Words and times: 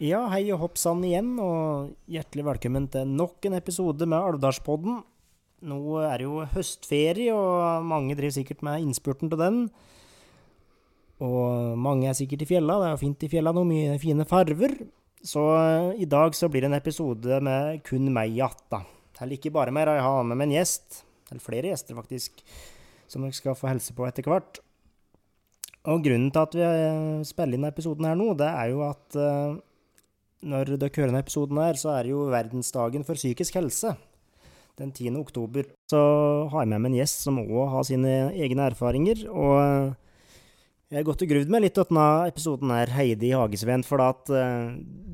Ja, 0.00 0.22
hei 0.32 0.46
og 0.54 0.62
hopp 0.62 0.78
sann 0.80 1.02
igjen, 1.04 1.34
og 1.44 1.90
hjertelig 2.08 2.46
velkommen 2.46 2.86
til 2.88 3.10
nok 3.12 3.44
en 3.44 3.58
episode 3.58 4.06
med 4.08 4.16
Alvdalspodden. 4.16 5.02
Nå 5.68 5.80
er 6.00 6.22
det 6.22 6.24
jo 6.24 6.38
høstferie, 6.54 7.34
og 7.36 7.84
mange 7.84 8.16
driver 8.16 8.32
sikkert 8.38 8.64
med 8.64 8.80
innspurten 8.86 9.28
til 9.28 9.42
den. 9.42 9.58
Og 11.20 11.76
mange 11.76 12.08
er 12.08 12.16
sikkert 12.16 12.46
i 12.46 12.48
fjella, 12.48 12.78
det 12.80 12.88
er 12.88 12.96
jo 12.96 13.02
fint 13.02 13.28
i 13.28 13.28
fjella 13.28 13.52
nå, 13.52 13.66
mye 13.68 14.00
fine 14.00 14.24
farver. 14.24 14.72
Så 15.20 15.44
eh, 15.58 16.00
i 16.00 16.08
dag 16.08 16.32
så 16.32 16.48
blir 16.48 16.64
det 16.64 16.70
en 16.70 16.80
episode 16.80 17.42
med 17.44 17.84
kun 17.84 18.08
meg 18.08 18.32
igjen, 18.32 18.56
da. 18.72 18.80
Eller 19.20 19.36
ikke 19.36 19.52
bare 19.52 19.74
mer, 19.76 19.92
jeg 19.92 20.06
har 20.06 20.24
med 20.24 20.40
meg 20.40 20.48
en 20.48 20.56
gjest. 20.62 21.02
Eller 21.28 21.44
flere 21.44 21.74
gjester, 21.74 21.98
faktisk. 22.00 22.40
Som 23.10 23.24
dere 23.26 23.34
skal 23.34 23.56
få 23.58 23.70
helse 23.70 23.94
på 23.96 24.06
etter 24.06 24.26
hvert. 24.30 24.60
Og 25.90 26.04
grunnen 26.04 26.28
til 26.30 26.44
at 26.44 26.54
vi 26.54 26.66
eh, 26.66 27.24
spiller 27.26 27.56
inn 27.56 27.66
episoden 27.66 28.06
her 28.06 28.18
nå, 28.18 28.34
det 28.38 28.48
er 28.50 28.70
jo 28.74 28.84
at 28.84 29.16
eh, 29.16 29.56
når 30.50 30.74
dere 30.76 30.92
hører 30.92 31.10
denne 31.10 31.22
episoden 31.24 31.60
her, 31.60 31.78
så 31.80 31.94
er 31.94 32.06
det 32.06 32.12
jo 32.12 32.28
verdensdagen 32.32 33.06
for 33.08 33.18
psykisk 33.18 33.56
helse. 33.58 33.94
Den 34.80 34.92
10. 34.92 35.16
oktober. 35.20 35.66
Så 35.92 36.00
har 36.52 36.62
jeg 36.62 36.70
med 36.70 36.84
meg 36.84 36.92
en 36.92 37.00
gjest 37.00 37.24
som 37.26 37.40
òg 37.42 37.66
har 37.72 37.88
sine 37.88 38.12
egne 38.32 38.68
erfaringer. 38.70 39.24
Og 39.32 39.56
eh, 39.64 39.96
jeg 40.92 41.00
har 41.00 41.08
gått 41.08 41.24
og 41.24 41.32
gruvd 41.32 41.50
meg 41.52 41.64
litt 41.64 41.76
til 41.78 41.88
denne 41.90 42.06
episoden 42.30 42.72
her, 42.74 42.92
Heidi 42.94 43.32
Hagesveen, 43.36 43.84
for 43.86 44.02
at 44.02 44.30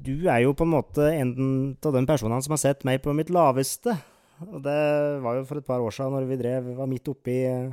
du 0.06 0.14
er 0.24 0.40
jo 0.44 0.54
på 0.56 0.64
en 0.64 0.72
måte 0.72 1.08
en 1.12 1.32
av 1.84 1.92
de 1.92 2.04
personene 2.08 2.40
som 2.44 2.54
har 2.54 2.62
sett 2.62 2.86
meg 2.88 3.02
på 3.04 3.12
mitt 3.16 3.32
laveste. 3.34 3.92
Og 4.44 4.60
det 4.64 4.78
var 5.24 5.38
jo 5.38 5.44
for 5.48 5.60
et 5.60 5.66
par 5.66 5.82
år 5.82 5.94
siden, 5.94 6.12
når 6.12 6.28
vi 6.28 6.38
drev, 6.40 6.70
var 6.76 6.88
midt 6.90 7.08
oppi 7.08 7.36
eh, 7.48 7.70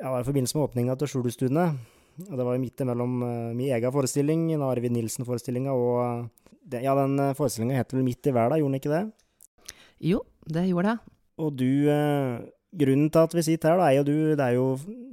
Ja, 0.00 0.10
var 0.14 0.22
i 0.22 0.24
forbindelse 0.24 0.56
med 0.56 0.64
åpninga 0.64 0.94
til 0.96 1.10
Skjulustuene. 1.12 1.64
Og 2.24 2.36
det 2.38 2.44
var 2.44 2.54
jo 2.56 2.60
midt 2.62 2.80
imellom 2.80 3.18
uh, 3.20 3.50
min 3.56 3.68
egen 3.68 3.92
forestilling, 3.92 4.46
den 4.48 4.62
Arvid 4.64 4.94
Nilsen-forestillinga, 4.94 5.74
og 5.76 5.98
uh, 6.00 6.54
det, 6.64 6.80
Ja, 6.86 6.94
den 6.96 7.20
uh, 7.20 7.34
forestillinga 7.36 7.76
het 7.76 7.92
vel 7.92 8.06
Midt 8.06 8.28
i 8.28 8.32
verda, 8.32 8.56
gjorde 8.56 8.72
den 8.72 8.80
ikke 8.80 8.94
det? 8.94 9.02
Jo, 10.08 10.22
det 10.48 10.64
gjorde 10.70 10.94
det. 10.94 11.12
Og 11.44 11.52
du 11.58 11.68
uh, 11.92 12.40
Grunnen 12.80 13.10
til 13.10 13.26
at 13.26 13.34
vi 13.34 13.42
sitter 13.42 13.72
her, 13.72 13.80
da, 13.80 13.88
er 13.90 13.98
jo 13.98 14.04
du 14.06 14.16
Det 14.38 14.44
er 14.44 14.56
jo 14.56 14.66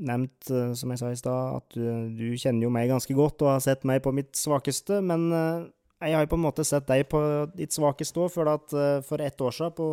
nevnt, 0.08 0.52
uh, 0.54 0.72
som 0.78 0.94
jeg 0.94 1.04
sa 1.04 1.12
i 1.12 1.20
stad, 1.20 1.60
at 1.60 1.76
du, 1.76 1.88
du, 2.16 2.28
kjenner 2.40 2.68
jo 2.70 2.72
meg 2.72 2.88
ganske 2.92 3.18
godt 3.18 3.44
og 3.44 3.58
har 3.58 3.64
sett 3.66 3.84
meg 3.88 4.00
på 4.06 4.16
mitt 4.16 4.40
svakeste, 4.40 5.02
men 5.04 5.28
jeg 5.98 6.14
har 6.14 6.24
jo 6.24 6.32
på 6.32 6.38
en 6.38 6.46
måte 6.46 6.64
sett 6.68 6.88
deg 6.88 7.08
på 7.12 7.20
ditt 7.58 7.76
svakeste 7.76 8.22
òg, 8.22 8.30
for 8.32 8.52
at 8.52 8.76
for 9.04 9.24
ett 9.26 9.42
år 9.42 9.56
siden, 9.58 9.74
på 9.74 9.88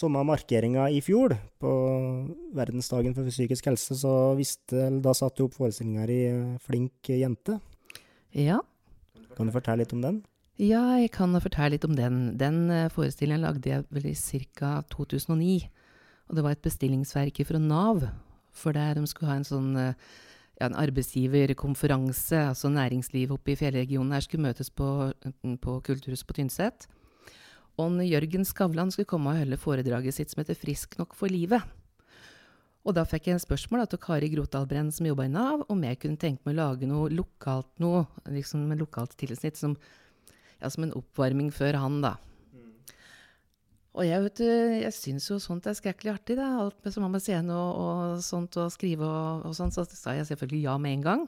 samme 0.00 0.22
markeringa 0.24 0.88
i 0.90 1.02
fjor, 1.04 1.34
på 1.60 1.70
verdensdagen 2.56 3.14
for 3.16 3.28
psykisk 3.28 3.68
helse, 3.70 3.96
så 4.00 4.14
visste, 4.38 4.88
da 5.04 5.14
satte 5.16 5.40
du 5.40 5.46
opp 5.46 5.58
forestillinga 5.58 6.06
i 6.08 6.20
Flink 6.64 7.12
jente. 7.12 7.58
Ja. 8.36 8.60
Kan 9.36 9.50
du 9.50 9.54
fortelle 9.54 9.84
litt 9.84 9.94
om 9.96 10.02
den? 10.04 10.22
Ja, 10.60 10.82
jeg 11.00 11.12
kan 11.14 11.36
fortelle 11.40 11.74
litt 11.76 11.86
om 11.88 11.94
den. 11.96 12.18
Den 12.40 12.66
forestillingen 12.92 13.46
lagde 13.46 13.70
jeg 13.70 13.86
vel 13.92 14.10
i 14.10 14.16
ca. 14.56 14.80
2009. 14.92 15.70
Og 16.28 16.36
det 16.36 16.44
var 16.44 16.56
et 16.56 16.64
bestillingsverk 16.64 17.40
fra 17.48 17.60
Nav, 17.62 18.04
for 18.52 18.76
der 18.76 18.98
de 18.98 19.06
skulle 19.08 19.32
ha 19.32 19.38
en 19.40 19.48
sånn 19.48 19.72
ja, 20.60 20.68
en 20.68 20.76
arbeidsgiverkonferanse, 20.76 22.38
altså 22.52 22.68
næringslivet 22.68 23.32
oppe 23.34 23.54
i 23.54 23.58
fjellregionen 23.58 24.12
her 24.12 24.24
skulle 24.24 24.44
møtes 24.44 24.70
på, 24.70 25.10
på 25.64 25.76
Kulturhuset 25.86 26.28
på 26.28 26.36
Tynset. 26.36 26.86
Og 27.80 28.00
Jørgen 28.04 28.44
Skavlan 28.44 28.92
skulle 28.92 29.08
komme 29.08 29.32
og 29.32 29.40
holde 29.40 29.60
foredraget 29.60 30.16
sitt 30.16 30.30
som 30.30 30.42
heter 30.42 30.58
'Frisk 30.58 30.98
nok 30.98 31.14
for 31.16 31.28
livet'. 31.28 31.64
Og 32.84 32.94
da 32.96 33.04
fikk 33.04 33.28
jeg 33.28 33.36
en 33.36 33.42
spørsmål 33.42 33.84
til 33.88 34.00
Kari 34.00 34.30
Grotaldbrenn, 34.32 34.90
som 34.92 35.06
jobba 35.06 35.26
i 35.28 35.32
Nav, 35.32 35.66
om 35.68 35.82
jeg 35.84 35.98
kunne 36.00 36.16
tenke 36.16 36.40
meg 36.46 36.56
å 36.56 36.60
lage 36.60 36.88
noe 36.88 37.10
lokalt 37.12 37.68
noe, 37.78 38.06
liksom 38.24 38.64
med 38.68 38.80
lokalt 38.80 39.16
tilsnitt, 39.20 39.56
som, 39.56 39.76
ja, 40.62 40.68
som 40.68 40.84
en 40.84 40.94
oppvarming 40.96 41.52
før 41.52 41.76
han, 41.76 42.00
da. 42.00 42.16
Og 43.98 44.06
jeg, 44.06 44.22
vet 44.22 44.38
du, 44.38 44.46
jeg 44.80 44.94
syns 44.94 45.26
jo 45.28 45.38
sånt 45.42 45.66
er 45.66 45.74
skrekkelig 45.74 46.12
artig, 46.14 46.36
da. 46.38 46.46
Alt 46.62 46.78
med 46.84 46.94
som 46.94 47.04
har 47.04 47.10
med 47.10 47.24
scene 47.24 47.52
og, 47.52 47.80
og, 47.82 48.20
sånt 48.22 48.56
og 48.62 48.70
skrive 48.72 49.04
og, 49.04 49.48
og 49.48 49.56
sånn. 49.58 49.74
Så 49.74 49.84
sa 49.90 50.14
jeg 50.14 50.28
selvfølgelig 50.30 50.62
ja 50.62 50.76
med 50.78 50.94
en 50.94 51.06
gang. 51.08 51.24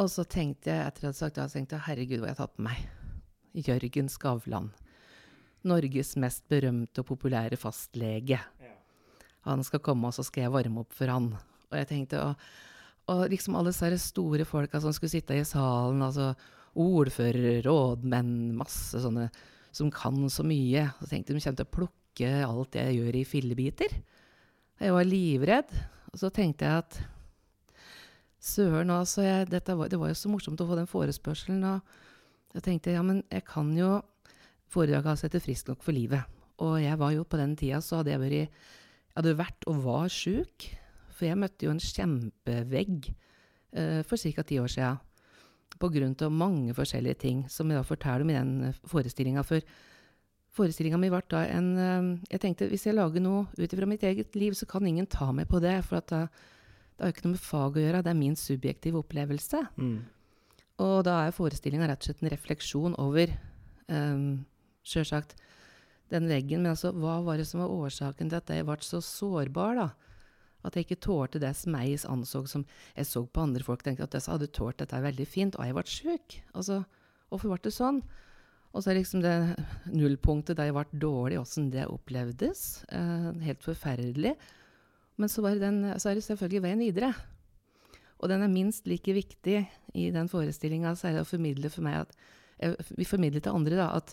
Og 0.00 0.10
så 0.12 0.26
tenkte 0.28 0.70
jeg, 0.70 0.84
etter 0.84 1.00
at 1.00 1.02
jeg 1.02 1.08
hadde 1.08 1.20
sagt 1.22 1.40
ja, 1.40 1.48
tenkte 1.48 1.78
jeg 1.78 1.86
herregud, 1.88 2.20
hva 2.20 2.30
jeg 2.30 2.36
har 2.36 2.44
tatt 2.44 2.58
på 2.58 2.66
meg. 2.68 2.84
Jørgen 3.56 4.12
Skavlan. 4.12 4.70
Norges 5.68 6.14
mest 6.20 6.46
berømte 6.50 7.02
og 7.02 7.08
populære 7.10 7.58
fastlege. 7.60 8.40
Han 9.48 9.64
skal 9.64 9.82
komme, 9.84 10.08
og 10.08 10.16
så 10.16 10.24
skal 10.26 10.46
jeg 10.46 10.54
varme 10.54 10.82
opp 10.82 10.96
for 10.96 11.10
han. 11.12 11.30
Og 11.70 11.78
jeg 11.78 11.88
tenkte, 11.88 12.20
og, 12.20 12.34
og 13.12 13.22
liksom 13.32 13.56
alle 13.56 13.72
disse 13.72 14.10
store 14.10 14.46
folka 14.48 14.80
som 14.82 14.92
skulle 14.96 15.12
sitte 15.12 15.36
i 15.36 15.46
salen, 15.48 16.02
altså 16.04 16.32
ordfører, 16.80 17.62
rådmenn, 17.66 18.52
masse 18.58 19.00
sånne 19.02 19.30
som 19.74 19.90
kan 19.94 20.28
så 20.30 20.44
mye. 20.46 20.88
Så 21.00 21.10
tenkte 21.10 21.34
de 21.34 21.42
kommer 21.42 21.62
til 21.62 21.68
å 21.68 21.74
plukke 21.78 22.34
alt 22.46 22.76
jeg 22.78 22.98
gjør 22.98 23.16
i 23.20 23.24
fillebiter. 23.28 23.96
Jeg 24.80 24.94
var 24.96 25.08
livredd. 25.08 25.72
Og 26.10 26.18
så 26.18 26.30
tenkte 26.34 26.66
jeg 26.66 26.84
at 26.84 27.00
søren, 28.42 28.90
altså. 28.90 29.22
Jeg, 29.22 29.48
var, 29.50 29.88
det 29.88 30.00
var 30.00 30.10
jo 30.10 30.18
så 30.18 30.30
morsomt 30.32 30.60
å 30.62 30.68
få 30.68 30.78
den 30.78 30.90
forespørselen. 30.90 31.64
Og 31.70 32.56
jeg 32.56 32.66
tenkte 32.66 32.96
ja, 32.96 33.04
men 33.06 33.22
jeg 33.30 33.46
kan 33.48 33.70
jo 33.78 34.00
Foredraget 34.70 35.10
hans 35.10 35.24
heter 35.26 35.42
'Frisk 35.42 35.68
nok 35.68 35.82
for 35.82 35.92
livet'. 35.92 36.24
Og 36.60 36.82
jeg 36.82 36.98
var 36.98 37.12
jo 37.12 37.24
på 37.24 37.36
den 37.40 37.56
tida 37.56 37.80
så 37.80 38.00
hadde 38.00 38.12
jeg 38.12 38.20
vært 38.20 38.32
Jeg 38.40 39.16
hadde 39.16 39.38
vært 39.38 39.66
og 39.66 39.84
var 39.84 40.08
sjuk. 40.08 40.68
For 41.10 41.26
jeg 41.26 41.36
møtte 41.36 41.66
jo 41.66 41.72
en 41.74 41.82
kjempevegg 41.82 43.10
eh, 43.76 44.02
for 44.06 44.16
ca. 44.16 44.42
ti 44.42 44.58
år 44.58 44.70
sia 44.70 44.98
pga. 45.80 46.28
mange 46.30 46.74
forskjellige 46.74 47.18
ting, 47.18 47.48
som 47.48 47.68
jeg 47.68 47.78
da 47.78 47.82
forteller 47.82 48.22
om 48.22 48.30
i 48.30 48.38
den 48.38 48.74
forestillinga. 48.86 49.42
For 49.42 49.60
forestillinga 50.50 50.98
mi 50.98 51.10
ble 51.10 51.22
da 51.28 51.44
en 51.46 52.20
Jeg 52.30 52.40
tenkte 52.40 52.68
hvis 52.68 52.86
jeg 52.86 52.94
lager 52.94 53.20
noe 53.20 53.46
ut 53.58 53.72
ifra 53.72 53.86
mitt 53.86 54.02
eget 54.02 54.34
liv, 54.36 54.52
så 54.52 54.66
kan 54.66 54.86
ingen 54.86 55.06
ta 55.06 55.32
meg 55.32 55.48
på 55.48 55.60
det. 55.60 55.84
For 55.84 56.00
da, 56.00 56.28
det 56.96 57.00
har 57.00 57.10
jo 57.10 57.16
ikke 57.16 57.26
noe 57.26 57.36
med 57.36 57.40
fag 57.40 57.76
å 57.76 57.80
gjøre, 57.80 58.02
det 58.02 58.10
er 58.10 58.14
min 58.14 58.36
subjektive 58.36 58.98
opplevelse. 58.98 59.66
Mm. 59.76 60.04
Og 60.80 61.04
da 61.04 61.26
er 61.26 61.36
forestillinga 61.36 61.88
rett 61.88 62.00
og 62.00 62.08
slett 62.08 62.22
en 62.22 62.32
refleksjon 62.32 62.96
over 62.98 63.32
um, 63.88 64.44
Sjølsagt 64.86 65.36
den 66.10 66.26
veggen, 66.30 66.64
men 66.64 66.74
altså, 66.74 66.92
hva 66.96 67.20
var 67.22 67.38
det 67.38 67.46
som 67.48 67.62
var 67.62 67.72
årsaken 67.72 68.30
til 68.30 68.40
at 68.40 68.50
jeg 68.50 68.66
ble 68.66 68.78
så 68.82 69.00
sårbar, 69.04 69.76
da? 69.78 69.88
At 70.66 70.76
jeg 70.76 70.84
ikke 70.84 71.02
tålte 71.06 71.40
det 71.40 71.54
som 71.56 71.76
jeg 71.78 72.02
anså 72.04 72.42
som 72.50 72.66
Jeg 72.92 73.06
så 73.08 73.22
på 73.24 73.40
andre 73.40 73.64
folk 73.64 73.82
tenkte 73.82 74.04
at 74.04 74.12
disse 74.12 74.28
hadde 74.28 74.50
tålt 74.52 74.82
dette 74.82 74.98
veldig 75.00 75.26
fint, 75.28 75.56
og 75.56 75.64
jeg 75.64 75.76
ble 75.76 75.84
sjuk. 75.88 76.36
Altså, 76.52 76.82
hvorfor 77.30 77.54
ble 77.54 77.62
det 77.64 77.72
sånn? 77.72 78.02
Og 78.70 78.82
så 78.82 78.92
er 78.92 79.00
liksom 79.00 79.22
det 79.24 79.34
nullpunktet 79.90 80.58
der 80.58 80.68
jeg 80.68 80.76
ble 80.76 81.00
dårlig, 81.02 81.40
åssen 81.40 81.70
det 81.72 81.88
opplevdes. 81.90 82.84
Eh, 82.92 83.30
helt 83.46 83.64
forferdelig. 83.64 84.34
Men 85.18 85.32
så, 85.32 85.42
den, 85.58 85.82
så, 85.96 86.10
er 86.10 86.18
det 86.18 86.26
selvfølgelig 86.26 86.64
veien 86.66 86.84
videre. 86.84 87.10
Og 88.20 88.28
den 88.30 88.44
er 88.44 88.52
minst 88.52 88.86
like 88.86 89.14
viktig 89.16 89.62
i 89.96 90.10
den 90.14 90.28
forestillinga, 90.30 90.92
så 90.94 91.08
er 91.08 91.16
det 91.16 91.24
å 91.24 91.30
formidle 91.30 91.72
for 91.72 91.86
meg 91.86 92.04
at 92.04 92.14
Vi 92.92 93.06
formidler 93.08 93.40
til 93.40 93.56
andre 93.56 93.76
da, 93.78 93.86
at 93.96 94.12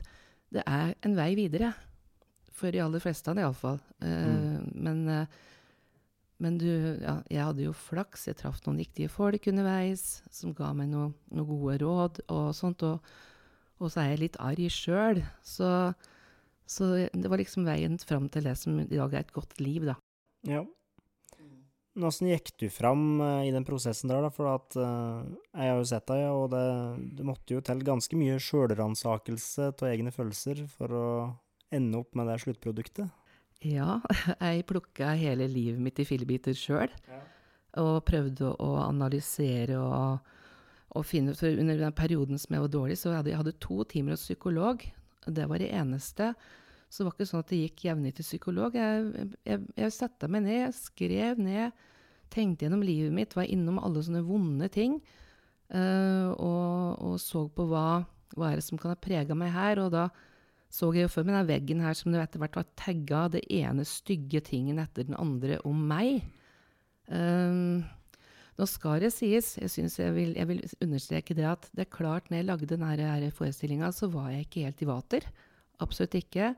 det 0.53 0.63
er 0.65 0.95
en 1.05 1.17
vei 1.17 1.33
videre. 1.39 1.73
For 2.57 2.73
de 2.73 2.81
aller 2.81 3.03
fleste 3.03 3.29
av 3.29 3.37
det, 3.37 3.43
iallfall. 3.45 3.81
Uh, 4.01 4.07
mm. 4.07 4.71
Men 4.87 5.03
uh, 5.11 5.43
men 6.37 6.59
du, 6.61 6.69
ja, 7.01 7.17
jeg 7.33 7.41
hadde 7.41 7.65
jo 7.65 7.73
flaks. 7.73 8.27
Jeg 8.29 8.37
traff 8.41 8.59
noen 8.65 8.81
riktige 8.81 9.09
folk 9.09 9.47
underveis 9.49 10.21
som 10.33 10.53
ga 10.57 10.69
meg 10.77 10.91
noen 10.91 11.15
noe 11.33 11.49
gode 11.49 11.79
råd 11.81 12.21
og 12.27 12.51
sånt. 12.57 12.85
Og, 12.85 13.01
Og 13.81 13.91
så 13.93 14.03
er 14.03 14.11
jeg 14.11 14.23
litt 14.23 14.37
arg 14.41 14.69
sjøl. 14.73 15.23
Så, 15.45 15.69
så 16.69 16.91
det 17.09 17.29
var 17.29 17.41
liksom 17.41 17.65
veien 17.65 17.97
fram 18.01 18.29
til 18.33 18.49
det 18.49 18.55
som 18.57 18.77
i 18.81 18.87
dag 18.89 19.13
er 19.13 19.25
et 19.25 19.33
godt 19.33 19.57
liv, 19.61 19.85
da. 19.89 19.97
Ja. 20.47 20.63
Åssen 21.97 22.29
gikk 22.29 22.51
du 22.61 22.67
fram 22.69 23.21
uh, 23.23 23.41
i 23.47 23.51
den 23.53 23.65
prosessen 23.65 24.11
der, 24.11 24.21
da? 24.27 24.29
For 24.33 24.49
at 24.51 24.75
uh, 24.77 25.25
jeg 25.55 25.71
har 25.71 25.79
jo 25.79 25.87
sett 25.89 26.07
deg, 26.11 26.25
og 26.29 26.51
det, 26.53 26.65
det 27.17 27.25
måtte 27.25 27.55
jo 27.55 27.63
til 27.65 27.81
ganske 27.85 28.19
mye 28.19 28.37
sjølransakelse 28.43 29.71
av 29.71 29.87
egne 29.89 30.13
følelser 30.13 30.65
for 30.69 30.93
å 30.93 31.07
ende 31.73 32.01
opp 32.01 32.13
med 32.17 32.29
det 32.29 32.37
sluttproduktet. 32.43 33.09
Ja, 33.65 33.97
jeg 34.43 34.67
plukka 34.69 35.15
hele 35.17 35.49
livet 35.49 35.81
mitt 35.81 35.99
i 36.01 36.05
fillebiter 36.07 36.57
sjøl. 36.57 36.93
Ja. 37.09 37.23
Og 37.81 38.03
prøvde 38.07 38.53
å 38.53 38.69
analysere 38.81 39.77
og, 39.77 40.29
og 40.97 41.03
finne 41.05 41.33
ut 41.33 41.41
For 41.41 41.59
under 41.61 41.77
den 41.77 41.93
perioden 41.97 42.39
som 42.41 42.55
jeg 42.55 42.63
var 42.63 42.73
dårlig, 42.73 42.97
så 43.01 43.13
hadde 43.17 43.33
jeg 43.33 43.41
hadde 43.41 43.57
to 43.61 43.83
timer 43.89 44.15
hos 44.15 44.25
psykolog. 44.25 44.85
Det 45.27 45.45
var 45.49 45.61
det 45.61 45.73
eneste. 45.75 46.31
Så 46.87 47.01
det 47.01 47.07
var 47.07 47.15
ikke 47.17 47.27
sånn 47.27 47.43
at 47.43 47.51
det 47.51 47.61
gikk 47.65 47.85
jevnlig 47.89 48.13
til 48.17 48.27
psykolog. 48.27 48.75
Jeg, 48.79 49.29
jeg, 49.47 49.63
jeg 49.75 49.95
satte 49.95 50.29
meg 50.31 50.45
ned, 50.45 50.75
skrev 50.75 51.41
ned, 51.41 51.87
tenkte 52.33 52.65
gjennom 52.65 52.85
livet 52.85 53.15
mitt, 53.15 53.35
var 53.35 53.49
innom 53.51 53.81
alle 53.81 54.03
sånne 54.05 54.23
vonde 54.27 54.69
ting. 54.71 55.01
Uh, 55.67 56.31
og, 56.39 57.03
og, 57.03 57.17
så 57.19 57.43
på 57.51 57.65
hva, 57.67 58.05
hva 58.37 58.51
er 58.51 58.61
det 58.61 58.67
som 58.69 58.79
kan 58.79 58.93
ha 58.93 58.99
prega 58.99 59.35
meg 59.35 59.51
her. 59.55 59.83
Og 59.83 59.91
da 59.95 60.07
så 60.71 60.89
jeg 60.95 61.07
jo 61.07 61.11
for 61.11 61.27
meg 61.27 61.37
den 61.37 61.49
veggen 61.49 61.83
her 61.83 61.95
som 61.95 62.11
det 62.11 62.21
etter 62.23 62.41
hvert 62.43 62.57
var 62.59 62.71
tagga 62.79 63.21
det 63.35 63.43
ene 63.55 63.85
stygge 63.87 64.41
tingen 64.43 64.79
etter 64.83 65.07
den 65.07 65.15
andre 65.19 65.59
om 65.67 65.79
meg. 65.89 66.23
Um, 67.07 67.85
nå 68.57 68.65
skal 68.67 69.03
det 69.03 69.13
sies, 69.13 69.53
jeg, 69.59 69.69
jeg, 69.69 70.13
vil, 70.15 70.33
jeg 70.35 70.49
vil 70.49 70.63
understreke 70.83 71.35
det 71.37 71.45
at 71.47 71.67
det 71.77 71.85
er 71.85 71.93
klart 71.93 72.31
når 72.31 72.41
jeg 72.41 72.47
lagde 72.47 72.69
denne 72.71 73.29
forestillinga, 73.35 73.91
så 73.93 74.09
var 74.11 74.31
jeg 74.33 74.47
ikke 74.47 74.65
helt 74.65 74.81
i 74.81 74.89
vater. 74.89 75.27
Absolutt 75.83 76.17
ikke. 76.19 76.53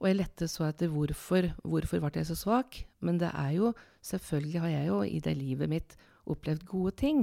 Og 0.00 0.08
jeg 0.08 0.16
lette 0.16 0.48
så 0.48 0.64
etter 0.70 0.90
hvorfor, 0.92 1.50
hvorfor 1.60 2.00
ble 2.00 2.22
jeg 2.22 2.30
så 2.30 2.38
svak. 2.38 2.82
Men 3.04 3.20
det 3.20 3.32
er 3.34 3.56
jo 3.58 3.74
Selvfølgelig 4.00 4.60
har 4.62 4.70
jeg 4.72 4.86
jo 4.88 5.02
i 5.04 5.18
det 5.20 5.34
livet 5.36 5.68
mitt 5.68 5.90
opplevd 6.24 6.62
gode 6.64 6.94
ting. 6.96 7.18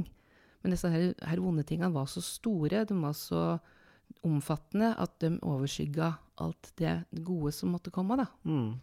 Men 0.62 0.75
disse 0.75 0.89
her, 0.94 1.07
her 1.25 1.39
vonde 1.41 1.63
tingene 1.65 1.89
var 1.89 2.06
så 2.06 2.21
store, 2.21 2.83
de 2.85 2.97
var 3.01 3.15
så 3.18 3.57
omfattende, 4.21 4.91
at 4.94 5.15
de 5.24 5.31
overskygga 5.41 6.12
alt 6.44 6.69
det 6.77 6.94
gode 7.25 7.51
som 7.56 7.73
måtte 7.73 7.89
komme. 7.89 8.18
da. 8.19 8.27
Mm. 8.45 8.77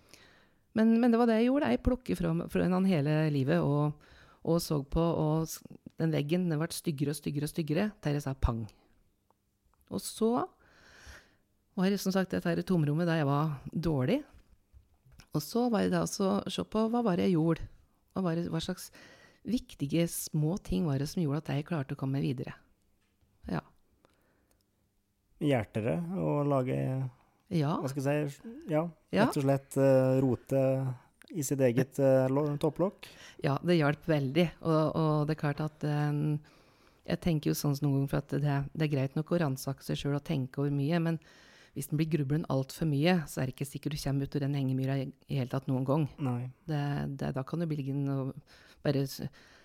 Men, 0.75 1.00
men, 1.00 1.12
det 1.12 1.20
var 1.20 1.31
det 1.31 1.38
jeg 1.38 1.50
gjorde. 1.52 1.70
Jeg 1.70 1.82
plukket 1.87 2.19
fra, 2.19 2.35
fra 2.50 2.67
han 2.67 2.90
hele 2.90 3.14
livet 3.31 3.62
og, 3.62 3.94
og, 4.43 4.58
så 4.62 4.82
på, 4.82 5.00
og 5.00 5.47
den 6.02 6.14
veggen 6.14 6.49
den 6.50 6.58
ble 6.58 6.70
styggere 6.75 7.14
og 7.14 7.20
styggere 7.20 7.47
og 7.47 7.55
styggere 7.55 7.87
til 8.02 8.19
jeg 8.19 8.26
sa 8.26 8.35
pang. 8.35 8.64
Og 9.94 10.02
så 10.02 10.32
var 11.75 11.97
som 11.99 12.15
sagt 12.15 12.35
dette 12.35 12.67
tomrommet 12.67 13.09
der 13.09 13.23
jeg 13.23 13.29
var 13.29 13.56
dårlig. 13.73 14.21
Og 15.35 15.43
så 15.43 15.67
var 15.73 15.88
det 15.91 15.99
altså 15.99 16.37
å 16.38 16.53
se 16.53 16.62
på 16.62 16.87
hva 16.91 17.03
var 17.03 17.19
det 17.19 17.29
jeg 17.29 17.37
gjorde. 17.38 17.67
Hva, 18.15 18.23
var 18.29 18.38
det, 18.38 18.47
hva 18.53 18.61
slags 18.62 18.91
viktige 19.44 20.06
små 20.09 20.56
ting 20.62 20.87
var 20.87 21.03
det 21.03 21.09
som 21.11 21.23
gjorde 21.23 21.43
at 21.43 21.53
jeg 21.56 21.67
klarte 21.69 21.97
å 21.97 22.00
komme 22.00 22.23
videre. 22.23 22.55
Ja. 23.50 23.61
Hjelper 25.43 25.88
det 25.91 25.99
å 26.23 26.41
lage 26.47 26.79
ja. 27.53 27.75
Hva 27.82 27.91
skal 27.91 28.06
jeg 28.09 28.31
si 28.32 28.53
Ja, 28.73 28.87
rett 29.12 29.37
og 29.37 29.44
slett 29.44 29.76
uh, 29.76 30.17
rote 30.23 30.61
i 31.35 31.44
sitt 31.44 31.61
eget 31.67 31.99
uh, 32.00 32.56
topplokk? 32.62 33.09
Ja, 33.44 33.59
det 33.62 33.76
hjalp 33.79 34.09
veldig. 34.09 34.47
Og, 34.65 34.82
og, 34.97 35.26
det 35.29 35.37
er 35.37 35.41
klart 35.43 35.62
at 35.65 35.85
um, 35.85 36.38
Jeg 37.05 37.21
tenker 37.21 37.53
jo 37.53 37.59
sånn 37.59 37.76
noen 37.82 37.99
ganger 37.99 38.12
for 38.15 38.23
at 38.23 38.37
det, 38.38 38.59
det, 38.73 38.87
er 38.87 38.94
greit 38.94 39.19
nok 39.19 39.35
å 39.35 39.43
ransake 39.44 39.85
seg 39.85 40.00
sjøl 40.00 40.17
og 40.17 40.25
tenke 40.25 40.62
over 40.62 40.73
mye, 40.73 41.03
men 41.05 41.21
hvis 41.75 41.91
den 41.91 41.99
blir 41.99 42.11
grublen 42.12 42.47
altfor 42.53 42.87
mye, 42.87 43.17
så 43.31 43.41
er 43.41 43.49
det 43.49 43.56
ikke 43.56 43.67
sikkert 43.67 43.97
du 43.97 44.03
kommer 44.05 44.29
ut 44.29 44.37
av 44.38 44.44
den 44.44 44.55
hengemyra 44.55 44.99
i, 45.03 45.09
hele 45.32 45.50
tatt 45.50 45.67
noen 45.71 45.87
gang. 45.88 46.06
Det, 46.71 46.85
det, 47.19 47.32
da 47.35 47.43
kan 47.47 47.62
du 47.62 47.67
bli 47.71 47.81
liggende 47.82 48.15
og 48.15 48.55
bare 48.85 49.03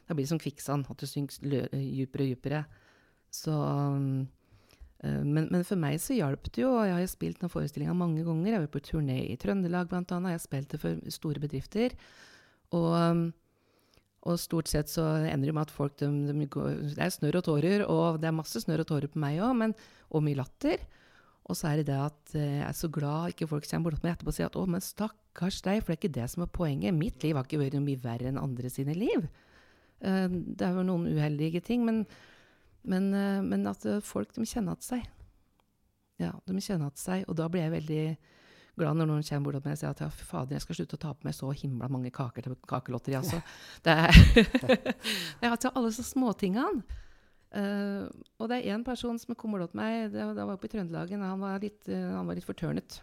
Da 0.10 0.16
blir 0.16 0.26
det 0.26 0.32
som 0.32 0.42
kvikksand, 0.42 0.88
at 0.90 0.98
du 0.98 1.06
synker 1.06 1.70
dypere 1.70 2.26
og 2.26 2.32
dypere. 2.34 2.64
Så 3.30 3.54
um, 3.54 4.26
men, 5.00 5.46
men, 5.48 5.62
for 5.64 5.80
meg 5.80 6.00
så 6.04 6.18
hjalp 6.18 6.50
det 6.50 6.64
jo. 6.64 6.72
Jeg 6.84 6.96
har 6.96 7.04
jo 7.04 7.12
spilt 7.12 7.44
noen 7.44 7.54
forestillinger 7.54 7.96
mange 7.96 8.24
ganger. 8.26 8.56
Jeg 8.56 8.64
var 8.66 8.72
på 8.74 8.82
turné 8.84 9.20
i 9.30 9.38
Trøndelag 9.40 9.92
bl.a. 9.92 10.02
Jeg 10.02 10.36
har 10.36 10.42
spilt 10.44 10.74
det 10.74 10.80
for 10.82 11.12
store 11.14 11.44
bedrifter. 11.44 11.94
Og, 12.76 13.30
og, 14.26 14.36
stort 14.42 14.68
sett 14.72 14.92
så 14.92 15.06
ender 15.22 15.52
det 15.52 15.56
med 15.56 15.70
at 15.70 15.76
folk 15.78 15.96
de, 16.02 16.10
de 16.28 16.50
går, 16.52 16.74
Det 16.98 17.06
er 17.06 17.14
snørr 17.16 17.40
og 17.40 17.46
tårer, 17.48 17.86
og 17.88 18.20
det 18.20 18.28
er 18.28 18.36
masse 18.36 18.66
snørr 18.66 18.84
og 18.84 18.90
tårer 18.92 19.14
på 19.14 19.22
meg 19.24 19.40
òg, 19.46 19.78
og 20.10 20.26
mye 20.26 20.42
latter. 20.42 20.84
Og 21.50 21.57
så 21.57 21.72
er 21.72 21.80
det 21.80 21.90
det 21.90 21.98
at 21.98 22.34
eh, 22.38 22.60
jeg 22.60 22.68
er 22.68 22.78
så 22.78 22.90
glad 22.94 23.34
ikke 23.34 23.48
folk 23.50 23.66
kommer 23.66 23.90
bort 23.90 24.00
til 24.00 24.06
meg 24.06 24.16
etterpå 24.16 24.31
og 24.31 24.38
sier 24.38 24.50
at 24.51 24.57
'å, 24.57 24.66
men 24.69 24.84
stakkars 24.86 25.62
deg', 25.66 25.81
for 25.81 25.92
det 25.92 25.98
er 25.98 26.01
ikke 26.01 26.18
det 26.22 26.28
som 26.30 26.44
er 26.46 26.51
poenget. 26.54 26.94
Mitt 26.94 27.24
liv 27.25 27.36
har 27.36 27.48
ikke 27.48 27.62
vært 27.62 27.78
noe 27.78 27.88
mye 27.88 28.04
verre 28.04 28.30
enn 28.30 28.42
andre 28.42 28.69
sine 28.69 28.94
liv. 28.94 29.25
Uh, 30.00 30.30
det 30.30 30.63
er 30.63 30.78
jo 30.78 30.86
noen 30.86 31.10
uheldige 31.10 31.60
ting, 31.66 31.81
men, 31.84 32.06
men, 32.88 33.10
uh, 33.12 33.42
men 33.44 33.66
at 33.68 33.84
folk 34.06 34.31
de 34.36 34.46
kjenner 34.46 34.78
igjen 34.78 34.86
seg. 34.86 35.10
Ja, 36.22 36.36
de 36.46 36.62
kjenner 36.62 36.88
igjen 36.88 37.01
seg, 37.01 37.25
og 37.28 37.36
da 37.36 37.50
blir 37.50 37.66
jeg 37.66 37.75
veldig 37.80 38.04
glad 38.80 38.96
når 38.96 39.10
noen 39.10 39.25
kommer 39.25 39.50
bort 39.50 39.60
til 39.60 39.66
meg 39.68 39.75
og 39.75 39.81
sier 39.81 39.92
at 39.92 40.06
ja, 40.06 40.07
fy 40.13 40.24
fader, 40.30 40.56
jeg 40.56 40.63
skal 40.63 40.78
slutte 40.78 40.96
å 40.96 41.04
ta 41.04 41.12
på 41.18 41.28
meg 41.28 41.36
så 41.36 41.50
himla 41.51 41.90
mange 41.92 42.13
kaker 42.16 42.46
til 42.46 42.56
kakelotteri, 42.69 43.18
altså. 43.19 43.42
Det 43.86 43.92
er, 43.92 44.13
det 44.62 45.48
er 45.48 45.51
altså 45.51 45.74
alle 45.74 45.92
så 45.92 46.06
småtingene. 46.06 46.86
Uh, 47.50 48.06
og 48.38 48.51
det 48.51 48.60
er 48.60 48.75
én 48.75 48.84
person 48.86 49.18
som 49.18 49.34
kommer 49.34 49.63
til 49.66 49.80
meg, 49.80 50.12
det, 50.13 50.22
det 50.38 50.44
var 50.46 50.54
oppe 50.54 50.69
i 50.69 50.74
Trøndelagen. 50.74 51.24
Han 51.25 51.42
var 51.42 51.62
litt, 51.63 51.81
uh, 51.90 52.18
han 52.19 52.30
var 52.30 52.38
litt 52.38 52.46
fortørnet. 52.46 53.00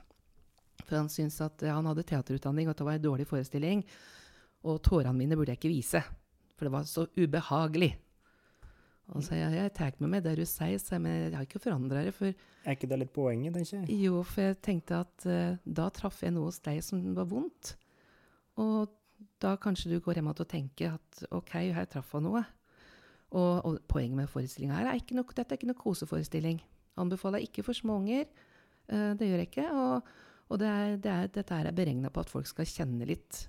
For 0.85 0.99
han 1.01 1.11
syntes 1.11 1.41
at 1.43 1.65
ja, 1.67 1.75
han 1.75 1.89
hadde 1.91 2.05
teaterutdanning, 2.07 2.69
og 2.69 2.77
at 2.77 2.83
det 2.83 2.87
var 2.87 2.99
en 2.99 3.07
dårlig 3.09 3.27
forestilling. 3.27 3.83
Og 4.67 4.79
tårene 4.87 5.17
mine 5.19 5.39
burde 5.39 5.55
jeg 5.55 5.61
ikke 5.61 5.73
vise, 5.73 6.03
for 6.55 6.69
det 6.69 6.75
var 6.75 6.87
så 6.87 7.07
ubehagelig. 7.17 7.95
Og 9.15 9.23
så 9.23 9.37
jeg, 9.39 9.55
jeg 9.55 9.71
tar 9.75 9.99
med 10.03 10.11
meg 10.17 10.23
det 10.25 10.35
du 10.39 10.45
sier, 10.47 10.79
så 10.83 10.97
jeg, 10.97 11.03
men 11.05 11.13
jeg 11.15 11.35
har 11.37 11.47
ikke 11.47 11.63
forandra 11.63 12.03
det. 12.03 12.15
For, 12.15 12.31
er 12.67 12.75
ikke 12.75 12.89
det 12.91 13.01
litt 13.03 13.13
poenget, 13.15 13.55
tenker 13.55 13.85
jeg? 13.85 13.99
Jo, 14.03 14.23
for 14.27 14.49
jeg 14.49 14.59
tenkte 14.67 15.03
at 15.05 15.27
da 15.63 15.87
traff 15.95 16.25
jeg 16.27 16.35
noe 16.35 16.51
hos 16.51 16.59
deg 16.67 16.81
som 16.83 17.03
var 17.15 17.29
vondt. 17.31 17.77
Og 18.63 18.91
da 19.43 19.55
kanskje 19.63 19.93
du 19.93 20.01
går 20.03 20.19
hjem 20.19 20.33
og 20.33 20.43
tenker 20.51 20.97
at 20.97 21.23
OK, 21.35 21.55
her 21.77 21.87
traff 21.91 22.11
han 22.17 22.27
noe. 22.27 22.43
Og, 23.35 23.65
og 23.67 23.79
poenget 23.91 24.17
med 24.21 24.31
forestillinga 24.31 24.79
her 24.79 24.91
er 24.91 25.01
ikke 25.01 25.17
noe, 25.19 25.35
dette 25.35 25.55
er 25.55 25.59
ikke 25.59 25.71
noe 25.71 25.81
koseforestilling. 25.81 26.61
Anbefaler 27.01 27.43
ikke 27.45 27.65
for 27.67 27.77
småunger. 27.77 28.29
Uh, 28.87 29.13
det 29.19 29.29
gjør 29.29 29.43
jeg 29.43 29.51
ikke. 29.51 29.69
Og, 29.75 30.11
og 30.49 30.61
det 30.63 30.69
er, 30.71 30.99
det 31.03 31.13
er, 31.13 31.33
dette 31.35 31.59
her 31.59 31.69
er 31.69 31.77
beregna 31.77 32.13
på 32.13 32.23
at 32.23 32.31
folk 32.33 32.47
skal 32.49 32.69
kjenne 32.71 33.09
litt 33.09 33.47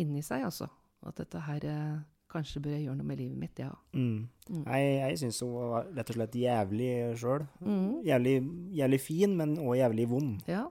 inni 0.00 0.24
seg, 0.24 0.46
altså. 0.48 0.70
At 1.06 1.20
dette 1.20 1.42
her 1.46 1.68
uh, 1.68 1.98
Kanskje 2.28 2.60
bør 2.60 2.74
jeg 2.74 2.82
gjøre 2.84 2.98
noe 2.98 3.08
med 3.08 3.16
livet 3.22 3.40
mitt, 3.40 3.60
ja. 3.62 3.70
Mm. 3.96 4.26
Mm. 4.50 4.64
Jeg, 4.66 4.88
jeg 4.98 5.20
syns 5.22 5.38
hun 5.40 5.54
var 5.56 5.86
rett 5.96 6.10
og 6.12 6.16
slett 6.18 6.34
jævlig 6.36 6.90
sjøl. 7.16 7.46
Mm. 7.64 7.86
Jævlig, 8.04 8.34
jævlig, 8.76 8.98
fin, 9.00 9.36
men 9.38 9.54
òg 9.62 9.78
jævlig 9.78 10.04
vond. 10.10 10.34
Ja. 10.44 10.66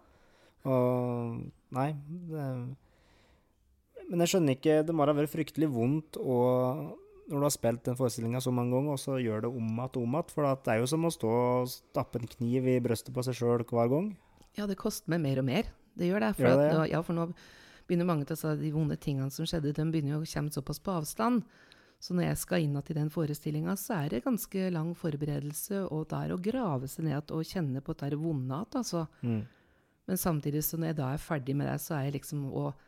Og 0.70 1.40
Nei. 1.74 1.90
Det, 2.30 2.44
men 4.08 4.24
jeg 4.24 4.32
skjønner 4.32 4.56
ikke 4.56 4.76
Det 4.88 4.96
må 4.96 5.04
ha 5.04 5.16
vært 5.16 5.34
fryktelig 5.34 5.68
vondt 5.74 6.20
å 6.22 6.38
når 7.28 7.42
du 7.42 7.46
har 7.46 7.54
spilt 7.54 7.84
den 7.84 7.98
forestillinga 8.00 8.42
så 8.44 8.54
mange 8.56 8.76
ganger, 8.76 8.96
og 8.96 9.02
så 9.02 9.18
gjør 9.20 9.46
det 9.46 9.52
om 9.52 9.68
igjen 9.68 9.84
og 10.00 10.02
om 10.04 10.18
igjen. 10.18 10.34
For 10.34 10.48
det 10.48 10.74
er 10.74 10.82
jo 10.82 10.90
som 10.90 11.08
å 11.08 11.14
stå 11.14 11.36
og 11.36 11.70
stappe 11.72 12.22
en 12.22 12.32
kniv 12.38 12.70
i 12.72 12.80
brystet 12.84 13.14
på 13.16 13.26
seg 13.28 13.38
sjøl 13.40 13.66
hver 13.68 13.92
gang. 13.92 14.12
Ja, 14.58 14.68
det 14.70 14.80
koster 14.80 15.12
meg 15.14 15.24
mer 15.26 15.44
og 15.44 15.48
mer. 15.50 15.72
Det 15.98 16.10
gjør 16.10 16.24
det. 16.24 16.34
For, 16.38 16.48
gjør 16.48 16.62
det, 16.62 16.68
ja. 16.68 16.84
At, 16.84 16.92
ja, 16.94 17.02
for 17.06 17.18
nå 17.18 17.28
begynner 17.88 18.10
mange 18.10 18.28
å 18.28 18.54
de 18.60 18.72
vonde 18.74 18.98
tingene 19.00 19.34
som 19.34 19.48
skjedde, 19.48 19.76
de 19.76 19.88
begynner 19.92 20.16
jo 20.18 20.22
å 20.24 20.30
komme 20.30 20.54
såpass 20.54 20.80
på 20.84 20.96
avstand. 20.98 21.44
Så 22.04 22.14
når 22.14 22.28
jeg 22.28 22.40
skal 22.44 22.64
inn 22.64 22.78
igjen 22.78 22.92
i 22.94 22.98
den 23.00 23.10
forestillinga, 23.10 23.74
så 23.80 24.04
er 24.04 24.12
det 24.12 24.26
ganske 24.26 24.68
lang 24.74 24.92
forberedelse, 24.98 25.88
og 25.90 26.06
det 26.12 26.20
er 26.20 26.34
å 26.34 26.42
grave 26.42 26.90
seg 26.92 27.08
ned 27.08 27.32
og 27.34 27.48
kjenne 27.48 27.82
på 27.82 27.96
det 27.98 28.20
vonde 28.22 28.54
igjen, 28.54 28.82
altså. 28.82 29.08
Mm. 29.26 29.40
Men 30.08 30.20
samtidig, 30.22 30.62
så 30.64 30.78
når 30.78 30.94
jeg 30.94 30.98
da 31.02 31.08
er 31.12 31.24
ferdig 31.24 31.56
med 31.58 31.68
det, 31.68 31.80
så 31.84 31.98
er 31.98 32.08
jeg 32.08 32.20
liksom 32.20 32.46
og 32.52 32.86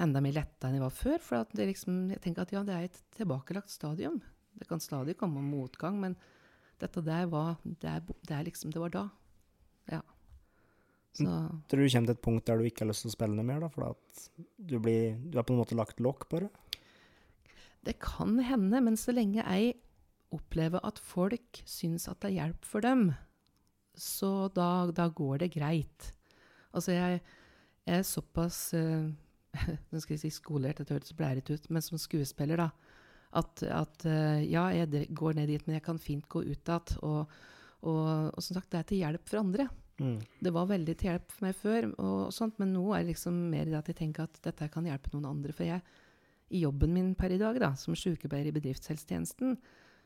enda 0.00 0.22
mer 0.24 0.34
letta 0.36 0.68
enn 0.68 0.78
jeg 0.78 0.84
var 0.84 0.94
før. 0.96 1.18
For 1.22 1.58
liksom, 1.58 2.04
jeg 2.14 2.22
tenker 2.24 2.46
at 2.46 2.54
ja, 2.54 2.62
det 2.66 2.76
er 2.76 2.88
et 2.88 3.02
tilbakelagt 3.16 3.72
stadium. 3.72 4.20
Det 4.58 4.68
kan 4.68 4.82
stadig 4.82 5.16
komme 5.20 5.42
motgang, 5.44 5.98
men 6.00 6.16
dette 6.82 7.02
der 7.04 7.28
var 7.30 7.56
det, 7.62 7.88
er, 7.88 8.02
det, 8.02 8.34
er 8.34 8.48
liksom, 8.48 8.72
det 8.74 8.82
var 8.82 8.92
da. 8.94 9.06
Ja. 9.92 10.02
Så. 11.12 11.28
Tror 11.68 11.82
du 11.82 11.84
du 11.84 11.92
kommer 11.92 12.08
til 12.08 12.16
et 12.16 12.24
punkt 12.24 12.46
der 12.48 12.58
du 12.58 12.66
ikke 12.66 12.86
har 12.86 12.90
lyst 12.90 13.04
til 13.04 13.12
å 13.12 13.16
spille 13.16 13.36
noe 13.36 13.46
mer? 13.46 13.60
da, 13.62 13.68
For 13.72 13.90
at 13.90 14.26
du, 14.56 14.78
blir, 14.80 15.18
du 15.28 15.36
har 15.38 15.46
på 15.46 15.54
en 15.54 15.60
måte 15.60 15.78
lagt 15.78 16.00
lokk 16.00 16.28
på 16.30 16.44
det? 16.44 16.50
Det 17.82 17.98
kan 18.00 18.38
hende, 18.46 18.80
men 18.80 18.96
så 18.96 19.12
lenge 19.14 19.42
jeg 19.42 19.74
opplever 20.32 20.80
at 20.86 21.00
folk 21.02 21.60
syns 21.68 22.06
at 22.08 22.22
det 22.22 22.30
er 22.30 22.38
hjelp 22.38 22.64
for 22.64 22.84
dem, 22.84 23.10
så 23.98 24.48
da, 24.54 24.88
da 24.94 25.10
går 25.12 25.42
det 25.42 25.52
greit. 25.58 26.12
Altså, 26.72 26.94
jeg, 26.94 27.20
jeg 27.84 27.98
er 28.00 28.06
såpass 28.08 28.60
uh, 28.78 29.10
nå 29.90 30.00
skal 30.00 30.16
jeg 30.16 30.24
si 30.24 30.32
skolert, 30.34 30.80
det 30.80 30.94
hørtes 30.94 31.16
blærete 31.16 31.56
ut, 31.56 31.70
men 31.70 31.84
som 31.84 32.00
skuespiller, 32.00 32.64
da. 32.64 32.98
At, 33.38 33.62
at, 33.64 34.04
eh, 34.04 34.44
ja, 34.50 34.66
jeg 34.76 35.06
går 35.16 35.38
ned 35.38 35.48
dit, 35.48 35.62
men 35.66 35.78
jeg 35.78 35.84
kan 35.86 36.00
fint 36.00 36.28
gå 36.28 36.44
ut 36.44 36.68
igjen. 36.68 36.98
Og, 37.02 37.40
Og, 37.82 38.30
og 38.30 38.42
som 38.44 38.54
sagt, 38.54 38.70
det 38.70 38.78
er 38.78 38.84
til 38.86 39.00
hjelp 39.02 39.24
for 39.26 39.40
andre. 39.40 39.64
Mm. 39.98 40.18
Det 40.38 40.52
var 40.54 40.68
veldig 40.70 40.94
til 40.98 41.08
hjelp 41.10 41.32
for 41.34 41.46
meg 41.46 41.56
før, 41.58 41.88
og 41.98 42.32
sånt, 42.34 42.58
men 42.62 42.72
nå 42.76 42.84
er 42.94 43.02
det 43.02 43.12
liksom 43.12 43.40
mer 43.50 43.66
det 43.66 43.78
at 43.80 43.90
jeg 43.90 43.98
tenker 43.98 44.28
at 44.28 44.38
dette 44.44 44.68
kan 44.70 44.86
hjelpe 44.86 45.10
noen 45.12 45.26
andre. 45.32 45.54
For 45.56 45.66
jeg, 45.66 45.82
i 46.54 46.62
jobben 46.62 46.94
min 46.94 47.12
per 47.18 47.34
i 47.34 47.40
dag, 47.40 47.58
da, 47.58 47.72
som 47.78 47.96
sykepleier 47.98 48.50
i 48.50 48.54
bedriftshelsetjenesten, 48.54 49.56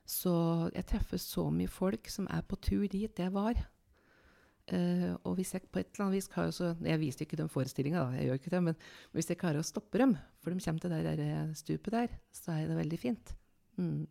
så 0.07 0.35
jeg 0.71 0.87
treffer 0.89 1.21
så 1.21 1.49
mye 1.51 1.69
folk 1.69 2.09
som 2.13 2.29
er 2.33 2.45
på 2.47 2.59
tur 2.63 2.87
dit 2.89 3.21
jeg 3.21 3.35
var. 3.35 3.59
Eh, 4.75 5.13
og 5.23 5.37
hvis 5.39 5.53
jeg 5.55 5.69
på 5.71 5.79
et 5.79 5.93
eller 5.93 6.09
annet 6.09 6.17
vis 6.17 6.27
klarer 6.27 6.51
å 6.51 6.73
Jeg 6.83 6.99
viste 6.99 7.23
ikke 7.23 7.39
den 7.39 7.51
forestillinga, 7.53 8.01
da, 8.03 8.19
jeg 8.19 8.27
gjør 8.27 8.41
ikke 8.41 8.53
det, 8.57 8.63
men 8.67 8.79
hvis 9.15 9.31
jeg 9.31 9.39
klarer 9.39 9.63
å 9.63 9.67
stoppe 9.67 10.01
dem, 10.03 10.17
for 10.43 10.51
de 10.51 10.65
kommer 10.65 10.83
til 10.83 10.95
det 10.95 11.03
der 11.07 11.23
eh, 11.23 11.53
stupet 11.55 11.95
der, 11.95 12.17
så 12.35 12.57
er 12.57 12.67
det 12.67 12.79
veldig 12.81 12.99
fint. 12.99 13.35
Mm. 13.79 14.09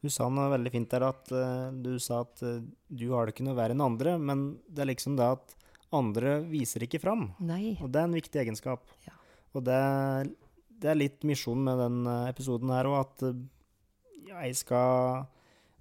Du 0.00 0.08
sa 0.12 0.30
noe 0.32 0.48
veldig 0.54 0.72
fint 0.72 0.88
der 0.92 1.04
at 1.08 1.30
uh, 1.34 1.68
du 1.72 1.96
sa 2.00 2.20
at 2.22 2.40
uh, 2.44 2.60
du 2.88 3.06
har 3.10 3.26
det 3.26 3.34
ikke 3.34 3.46
noe 3.48 3.56
verre 3.58 3.74
enn 3.74 3.84
andre, 3.84 4.16
men 4.20 4.48
det 4.68 4.84
er 4.84 4.90
liksom 4.92 5.16
det 5.18 5.28
at 5.34 5.54
andre 5.96 6.36
viser 6.46 6.84
ikke 6.84 7.00
fram. 7.02 7.30
Nei. 7.42 7.74
Og 7.80 7.90
det 7.90 8.02
er 8.02 8.08
en 8.08 8.16
viktig 8.16 8.42
egenskap. 8.44 8.92
Ja. 9.08 9.16
Og 9.56 9.64
det, 9.66 9.80
det 10.78 10.92
er 10.92 11.00
litt 11.00 11.24
misjon 11.26 11.64
med 11.64 11.80
den 11.80 12.04
episoden 12.28 12.70
her 12.76 12.88
òg, 12.92 13.00
at 13.02 13.26
jeg 14.28 14.58
skal 14.60 15.26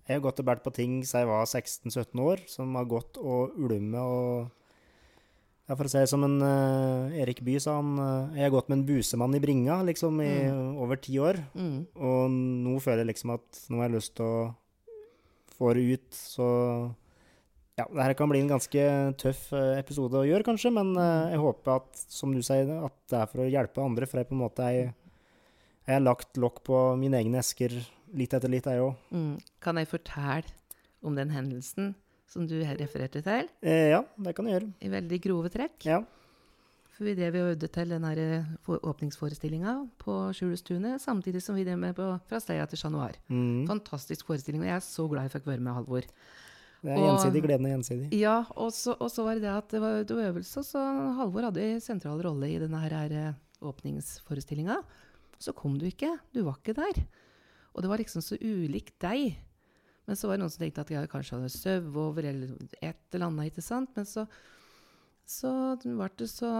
Jeg 0.05 0.19
har 0.19 0.23
gått 0.27 0.41
og 0.41 0.47
båret 0.47 0.65
på 0.65 0.73
ting 0.75 0.99
siden 1.01 1.25
jeg 1.25 1.31
var 1.31 1.47
16-17 1.49 2.21
år, 2.21 2.43
som 2.51 2.75
har 2.77 2.89
gått 2.89 3.17
og 3.21 3.55
ulmet 3.57 4.01
og 4.01 4.51
ja, 5.65 5.73
For 5.73 5.87
å 5.87 5.89
si 5.89 5.97
det 5.97 6.11
som 6.11 6.21
en 6.21 6.35
uh, 6.45 7.15
Erik 7.17 7.39
Bye 7.41 7.57
sa, 7.63 7.79
han 7.79 7.95
uh, 7.97 8.35
Jeg 8.37 8.45
har 8.45 8.51
gått 8.53 8.67
med 8.69 8.77
en 8.77 8.85
busemann 8.85 9.33
i 9.33 9.41
bringa 9.41 9.79
liksom 9.87 10.19
i 10.21 10.29
over 10.77 10.99
ti 11.01 11.17
år. 11.17 11.39
Mm. 11.57 11.79
Og 11.97 12.35
nå 12.35 12.75
føler 12.83 13.01
jeg 13.01 13.15
liksom 13.15 13.33
at 13.33 13.63
nå 13.73 13.81
har 13.81 13.89
jeg 13.89 13.95
lyst 13.95 14.13
til 14.19 14.29
å 14.29 14.43
få 15.55 15.73
det 15.73 15.87
ut, 15.95 16.07
så 16.13 16.47
ja, 17.75 17.85
det 17.91 18.03
her 18.05 18.13
kan 18.15 18.31
bli 18.31 18.39
en 18.39 18.53
ganske 18.53 18.83
tøff 19.19 19.49
eh, 19.55 19.79
episode 19.81 20.19
å 20.19 20.27
gjøre, 20.27 20.47
kanskje, 20.47 20.71
men 20.75 20.93
eh, 20.95 21.33
jeg 21.33 21.41
håper 21.43 21.73
at, 21.73 22.03
som 22.11 22.31
du 22.35 22.39
sier, 22.45 22.69
at 22.87 22.95
det 23.11 23.19
er 23.19 23.31
for 23.31 23.43
å 23.43 23.49
hjelpe 23.49 23.83
andre, 23.83 24.07
for 24.07 24.21
jeg 24.21 24.29
på 24.29 24.35
en 24.37 24.43
måte 24.45 24.67
er 24.67 24.77
jeg 25.85 25.99
har 25.99 26.01
lagt 26.01 26.39
lokk 26.41 26.63
på 26.65 26.79
mine 26.97 27.19
egne 27.19 27.43
esker 27.43 27.75
litt 28.15 28.33
etter 28.33 28.49
litt, 28.51 28.65
jeg 28.65 28.79
òg. 28.81 28.95
Mm. 29.11 29.37
Kan 29.61 29.77
jeg 29.81 29.87
fortelle 29.91 30.43
om 31.05 31.15
den 31.15 31.29
hendelsen 31.29 31.93
som 32.27 32.47
du 32.47 32.55
refererte 32.63 33.21
til, 33.23 33.49
Eh, 33.61 33.89
ja, 33.91 34.01
det 34.17 34.35
kan 34.35 34.45
jeg 34.47 34.59
gjøre. 34.59 34.73
i 34.81 34.89
veldig 34.89 35.21
grove 35.21 35.49
trekk? 35.53 35.85
Ja. 35.85 35.99
For 36.95 37.03
vi 37.03 37.13
drev 37.13 37.35
og 37.35 37.51
øvde 37.55 37.67
til 37.67 37.89
den 37.89 38.03
eh, 38.05 38.45
åpningsforestillinga 38.67 39.73
på 39.99 40.13
Skjulestunet, 40.33 41.01
samtidig 41.03 41.41
som 41.43 41.55
vi 41.55 41.63
drev 41.67 41.77
med 41.77 41.93
på 41.97 42.05
Fra 42.29 42.39
Steia 42.39 42.65
til 42.65 42.77
Chat 42.79 42.91
Noir. 42.91 43.17
Mm. 43.29 43.65
Fantastisk 43.67 44.25
forestilling, 44.25 44.61
og 44.63 44.67
jeg 44.69 44.75
er 44.79 44.85
så 44.85 45.07
glad 45.11 45.27
jeg 45.27 45.31
fikk 45.35 45.45
være 45.51 45.59
med, 45.59 45.73
Halvor. 45.75 46.01
Det 46.81 46.91
er 46.93 46.97
Og- 46.97 47.07
gjensidig. 47.19 47.41
Gleden 47.43 47.65
er 47.65 47.75
gjensidig. 47.77 48.07
Ja, 48.13 48.45
og 48.55 48.71
så, 48.71 48.95
og 48.99 49.09
så 49.11 49.23
var 49.25 49.33
det 49.35 49.41
det 49.43 49.49
at 49.51 49.69
det 49.69 49.81
var, 49.81 50.03
det 50.03 50.15
var 50.15 50.31
øvelse, 50.31 50.63
så 50.63 50.79
Halvor 51.17 51.41
hadde 51.49 51.61
en 51.61 51.81
sentral 51.81 52.21
rolle 52.23 52.47
i 52.49 52.59
denne 52.59 52.79
her, 52.79 52.89
her 52.95 53.11
eh, 53.29 53.33
åpningsforestillinga. 53.61 54.81
Så 55.39 55.53
kom 55.53 55.77
du 55.77 55.85
ikke, 55.85 56.17
du 56.33 56.43
var 56.43 56.55
ikke 56.61 56.75
der. 56.77 57.03
Og 57.75 57.83
det 57.83 57.91
var 57.91 57.99
liksom 57.99 58.23
så 58.23 58.37
ulikt 58.39 58.95
deg. 59.03 59.35
Men 60.05 60.17
så 60.17 60.29
var 60.29 60.37
det 60.37 60.45
noen 60.45 60.53
som 60.53 60.61
tenkte 60.63 60.83
at 60.85 60.93
jeg 60.93 61.11
kanskje 61.11 61.39
hadde 61.39 61.51
søv 61.51 61.97
over 61.99 62.27
eller 62.29 62.53
et 62.79 63.15
eller 63.15 63.27
annet, 63.27 63.51
ikke 63.51 63.65
sant. 63.65 63.91
Men 63.97 64.07
så, 64.07 64.25
så 65.27 65.51
ble 65.83 66.09
det 66.19 66.29
så 66.31 66.51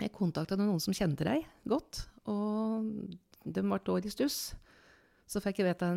Jeg 0.00 0.14
kontakta 0.16 0.56
noen 0.56 0.80
som 0.80 0.96
kjente 0.96 1.26
deg 1.28 1.44
godt, 1.68 2.06
og 2.32 2.88
de 3.44 3.60
ble 3.60 3.76
også 3.76 4.08
i 4.08 4.12
stuss. 4.14 4.38
Så 5.30 5.42
fikk 5.44 5.60
jeg 5.60 5.68
vite, 5.68 5.88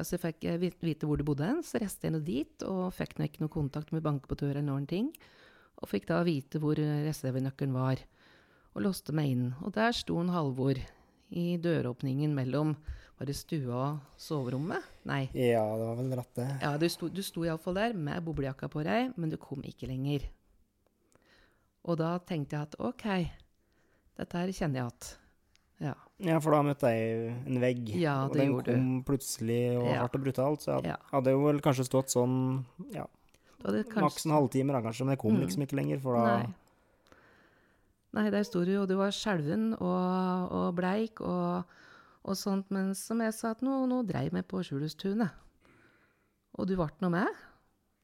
altså 0.00 0.18
fikk 0.18 0.46
jeg 0.48 0.58
vite- 0.58 1.06
hvor 1.06 1.20
du 1.20 1.22
bodde 1.22 1.44
hen, 1.46 1.60
så 1.62 1.78
reiste 1.78 2.08
jeg 2.08 2.16
nå 2.16 2.22
dit, 2.24 2.64
og 2.66 2.88
fikk 2.96 3.18
nå 3.18 3.28
ikke 3.28 3.44
noe 3.44 3.52
kontakt 3.52 3.92
med 3.92 4.02
døra 4.02 4.56
eller 4.56 4.64
noen 4.66 4.88
ting. 4.88 5.12
Og 5.78 5.88
fikk 5.92 6.08
da 6.08 6.22
vite 6.26 6.58
hvor 6.58 6.74
reservenøkkelen 6.80 7.76
var, 7.76 8.00
og 8.74 8.82
låste 8.82 9.12
meg 9.14 9.30
inn. 9.36 9.46
Og 9.62 9.76
der 9.76 9.92
sto 9.92 10.16
en 10.18 10.32
Halvor 10.32 10.80
i 11.30 11.46
døråpningen 11.62 12.34
mellom 12.34 12.74
Var 13.16 13.26
det 13.30 13.36
stua 13.38 13.76
og 13.94 14.00
soverommet? 14.20 14.84
Nei. 15.08 15.22
Ja, 15.32 15.62
det 15.78 15.86
var 15.88 15.96
vel 15.96 16.10
rett, 16.18 16.32
det. 16.36 16.48
Ja, 16.60 16.74
du 16.76 16.84
sto, 16.92 17.08
du 17.08 17.22
sto 17.24 17.46
iallfall 17.46 17.74
der 17.78 17.94
med 17.96 18.24
boblejakka 18.26 18.68
på 18.68 18.82
deg, 18.84 19.14
men 19.16 19.30
du 19.32 19.38
kom 19.40 19.62
ikke 19.64 19.88
lenger. 19.88 20.26
Og 21.86 21.96
da 22.00 22.16
tenkte 22.18 22.58
jeg 22.58 22.66
at 22.68 22.76
OK, 22.82 23.06
dette 24.18 24.42
her 24.42 24.52
kjenner 24.52 24.82
jeg 24.82 24.86
at 24.92 25.14
Ja. 25.80 25.94
Ja, 26.24 26.38
for 26.40 26.52
da 26.56 26.62
møtte 26.64 26.88
jeg 26.88 27.32
en 27.46 27.58
vegg, 27.60 27.88
Ja, 28.00 28.24
og 28.26 28.32
det 28.32 28.40
den 28.40 28.48
gjorde 28.52 28.64
du. 28.64 28.72
kom 28.72 29.02
plutselig 29.04 29.76
og 29.76 29.86
Ja. 29.90 29.98
hardt 30.02 30.14
og 30.16 30.22
brutalt. 30.24 30.60
Så 30.64 30.82
jeg 30.82 30.96
hadde 31.12 31.30
jo 31.30 31.42
vel 31.44 31.60
kanskje 31.60 31.84
stått 31.84 32.08
sånn 32.12 32.64
ja, 32.92 33.04
kanskje... 33.62 34.00
maks 34.00 34.24
en 34.26 34.32
halvtime, 34.32 34.72
da, 34.72 34.80
kanskje, 34.80 35.04
men 35.04 35.12
jeg 35.16 35.18
kom 35.20 35.34
Mm. 35.36 35.40
liksom 35.44 35.62
ikke 35.66 35.76
lenger, 35.76 36.00
for 36.00 36.14
da 36.16 36.24
Nei. 36.38 36.54
Nei, 38.16 38.30
der 38.30 38.42
sto 38.44 38.64
du, 38.64 38.74
og 38.80 38.88
du 38.88 38.96
var 38.96 39.10
skjelven 39.12 39.74
og, 39.74 40.52
og 40.52 40.74
bleik 40.78 41.20
og, 41.20 41.64
og 42.26 42.38
sånt. 42.38 42.70
Men 42.74 42.92
som 42.98 43.22
jeg 43.22 43.34
sa, 43.36 43.54
at 43.54 43.62
nå, 43.64 43.84
nå 43.90 44.02
dreiv 44.08 44.34
meg 44.36 44.46
på 44.50 44.62
Skjulestunet. 44.66 45.30
Og 46.56 46.68
du 46.68 46.74
ble 46.78 46.88
nå 47.02 47.12
med. 47.12 47.44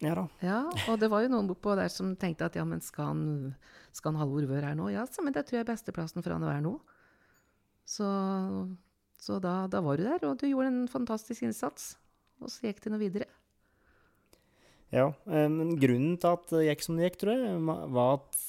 Ja 0.03 0.17
da. 0.19 0.25
Ja, 0.43 0.61
og 0.91 0.97
det 0.99 1.09
var 1.13 1.23
jo 1.23 1.31
noen 1.31 1.47
bortpå 1.47 1.77
der 1.79 1.91
som 1.93 2.17
tenkte 2.19 2.49
at 2.49 2.57
ja, 2.59 2.65
men 2.67 2.83
skal 2.83 3.13
han, 3.13 3.21
skal 3.95 4.13
han 4.13 4.25
Halvor 4.25 4.49
være 4.51 4.73
her 4.73 4.79
nå? 4.79 4.89
Ja, 4.91 5.05
så, 5.07 5.23
men 5.23 5.35
det 5.35 5.45
tror 5.47 5.61
jeg 5.61 5.67
er 5.67 5.71
besteplassen 5.71 6.25
for 6.25 6.35
han 6.35 6.43
å 6.43 6.51
være 6.51 6.65
nå. 6.65 6.73
Så, 7.87 8.09
så 9.23 9.39
da, 9.43 9.55
da 9.71 9.83
var 9.85 9.99
du 9.99 10.05
der, 10.09 10.27
og 10.27 10.41
du 10.41 10.49
gjorde 10.49 10.73
en 10.73 10.91
fantastisk 10.91 11.47
innsats. 11.47 11.93
Og 12.43 12.51
så 12.51 12.67
gikk 12.67 12.83
det 12.83 12.91
noe 12.91 13.03
videre. 13.03 13.31
Ja, 14.93 15.07
eh, 15.31 15.49
men 15.49 15.77
grunnen 15.81 16.19
til 16.21 16.35
at 16.35 16.51
det 16.51 16.67
gikk 16.67 16.83
som 16.85 16.99
det 16.99 17.07
gikk, 17.07 17.21
tror 17.23 17.39
jeg, 17.39 17.63
var 17.95 18.19
at 18.19 18.43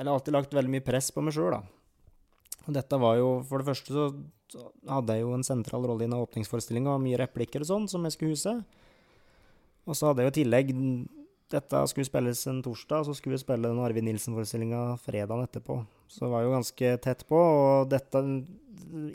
Eller 0.00 0.08
har 0.08 0.16
alltid 0.16 0.34
lagt 0.34 0.56
veldig 0.56 0.72
mye 0.72 0.86
press 0.86 1.12
på 1.12 1.22
meg 1.22 1.36
sjøl, 1.36 1.52
da. 1.58 1.81
Og 2.66 2.76
dette 2.76 2.98
var 3.00 3.16
jo 3.18 3.30
For 3.48 3.62
det 3.62 3.68
første 3.70 3.94
så, 3.94 4.04
så 4.52 4.68
hadde 4.90 5.16
jeg 5.16 5.24
jo 5.24 5.34
en 5.36 5.46
sentral 5.46 5.88
rolle 5.88 6.06
i 6.06 6.10
en 6.10 6.20
åpningsforestilling 6.20 6.86
og 6.90 7.02
mye 7.02 7.18
replikker 7.20 7.64
og 7.64 7.70
sånn 7.70 7.90
som 7.90 8.06
jeg 8.06 8.16
skulle 8.16 8.36
huse. 8.36 8.54
Og 9.88 9.98
så 9.98 10.08
hadde 10.08 10.22
jeg 10.22 10.30
jo 10.30 10.34
i 10.34 10.38
tillegg 10.42 10.72
Dette 11.52 11.82
skulle 11.90 12.08
spilles 12.08 12.46
en 12.48 12.62
torsdag, 12.64 13.04
så 13.04 13.12
skulle 13.12 13.36
vi 13.36 13.42
spille 13.42 13.68
den 13.68 13.80
Arvid 13.84 14.06
Nilsen-forestillinga 14.06 14.94
fredagen 15.02 15.44
etterpå. 15.44 15.82
Så 16.08 16.24
det 16.24 16.30
var 16.32 16.46
jo 16.46 16.54
ganske 16.54 16.92
tett 17.04 17.26
på, 17.28 17.36
og 17.36 17.90
dette 17.92 18.22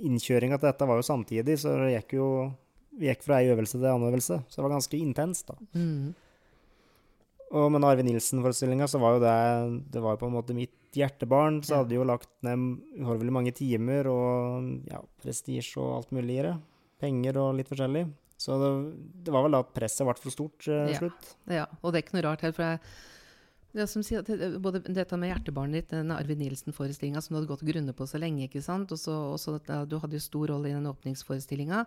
innkjøringa 0.05 0.59
til 0.59 0.69
dette 0.69 0.87
var 0.89 1.01
jo 1.01 1.07
samtidig, 1.07 1.55
så 1.57 1.73
det 1.81 1.95
gikk 1.95 2.13
jo 2.19 2.27
vi 2.97 3.09
gikk 3.09 3.25
fra 3.25 3.39
ei 3.41 3.49
øvelse 3.53 3.77
til 3.77 3.89
annen 3.89 4.09
øvelse, 4.09 4.39
så 4.45 4.59
det 4.59 4.65
var 4.67 4.75
ganske 4.75 4.97
intenst, 4.97 5.49
da. 5.49 5.57
Mm. 5.77 6.13
Og 7.57 7.71
med 7.71 7.79
den 7.79 7.87
Arve 7.87 8.03
Nilsen-forestillinga 8.03 8.89
så 8.91 8.99
var 8.99 9.15
jo 9.15 9.21
det 9.23 9.35
Det 9.93 10.01
var 10.03 10.15
jo 10.15 10.19
på 10.19 10.27
en 10.27 10.35
måte 10.35 10.55
mitt 10.57 10.86
hjertebarn, 10.97 11.59
så 11.63 11.79
hadde 11.81 11.87
hadde 11.87 11.99
jo 11.99 12.05
lagt 12.09 12.29
ned 12.45 12.63
uhorvelig 13.01 13.33
mange 13.35 13.53
timer 13.55 14.09
og 14.11 14.87
ja, 14.89 15.01
prestisje 15.23 15.79
og 15.81 15.99
alt 16.01 16.15
mulig 16.17 16.39
i 16.39 16.45
det. 16.49 16.55
Penger 17.01 17.37
og 17.43 17.53
litt 17.59 17.69
forskjellig. 17.69 18.07
Så 18.37 18.57
det, 18.61 18.71
det 19.25 19.33
var 19.33 19.45
vel 19.47 19.55
da 19.57 19.63
at 19.63 19.71
presset 19.73 20.05
ble 20.05 20.13
for 20.21 20.33
stort 20.33 20.57
til 20.65 20.91
Ja. 20.93 20.97
slutt. 20.99 21.29
Ja, 21.49 21.65
og 21.81 21.93
det 21.93 21.99
er 21.99 22.05
ikke 22.05 22.17
noe 22.19 22.25
rart 22.27 22.43
helt, 22.45 22.57
for 22.57 22.63
jeg, 22.67 22.79
det 23.77 23.87
som 23.89 24.03
sier, 24.05 24.21
at 24.21 24.61
både 24.61 24.81
dette 24.85 25.17
med 25.17 25.29
hjertebarnet 25.31 25.79
ditt, 25.81 25.89
den 25.93 26.13
Arvid 26.13 26.39
Nilsen-forestillinga 26.41 27.21
som 27.21 27.33
du 27.35 27.39
hadde 27.41 27.49
gått 27.51 27.65
grunne 27.65 27.93
på 27.97 28.07
så 28.09 28.21
lenge, 28.21 28.45
ikke 28.47 28.61
sant, 28.65 28.93
og 28.93 28.97
så, 29.01 29.15
og 29.33 29.89
du 29.89 29.97
hadde 30.01 30.17
jo 30.17 30.23
stor 30.23 30.53
rolle 30.53 30.69
i 30.69 30.75
den 30.77 30.89
åpningsforestillinga, 30.89 31.83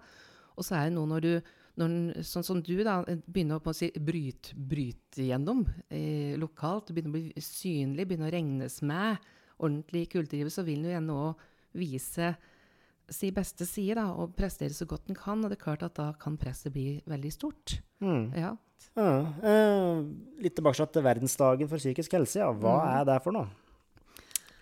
og 0.59 0.67
så 0.67 0.77
er 0.79 0.89
det 0.91 0.97
noe 0.99 1.09
når 1.11 1.25
du, 1.27 1.33
når, 1.79 2.23
sånn 2.27 2.45
som 2.45 2.61
du 2.63 2.75
da, 2.85 2.99
begynner 3.07 3.61
å 3.61 3.63
en 3.71 3.75
si, 3.77 3.91
bryte, 3.95 4.55
bryt 4.55 5.17
gjennom 5.17 5.63
eh, 5.89 6.35
lokalt, 6.41 6.91
begynner 6.93 7.13
å 7.15 7.19
bli 7.19 7.33
synlig, 7.45 8.09
begynner 8.11 8.29
å 8.29 8.35
regnes 8.35 8.81
med 8.83 9.19
ordentlig 9.61 10.03
i 10.07 10.11
kulturlivet, 10.17 10.53
så 10.53 10.65
vil 10.67 10.83
den 10.83 10.91
jo 10.91 10.97
gjerne 10.97 11.35
vise 11.79 12.33
si 13.11 13.31
beste 13.35 13.67
side 13.67 13.97
da, 13.99 14.09
og 14.15 14.35
prestere 14.39 14.75
så 14.75 14.87
godt 14.87 15.07
den 15.09 15.17
kan, 15.19 15.43
og 15.45 15.51
det 15.51 15.59
er 15.59 15.65
klart 15.65 15.83
at 15.83 15.95
da 15.99 16.13
kan 16.19 16.37
presset 16.39 16.73
bli 16.75 17.01
veldig 17.11 17.33
stort. 17.35 17.81
Mm. 18.03 18.31
Ja, 18.39 18.57
Ja, 18.97 19.27
eh, 19.45 19.99
litt 20.41 20.55
tilbake 20.57 20.87
til 20.93 21.03
verdensdagen 21.05 21.69
for 21.69 21.77
psykisk 21.77 22.15
helse. 22.17 22.39
Ja. 22.41 22.51
Hva 22.53 22.79
Mm. 22.81 23.01
er 23.01 23.05
det 23.05 23.23
for 23.23 23.33
noe? 23.33 23.49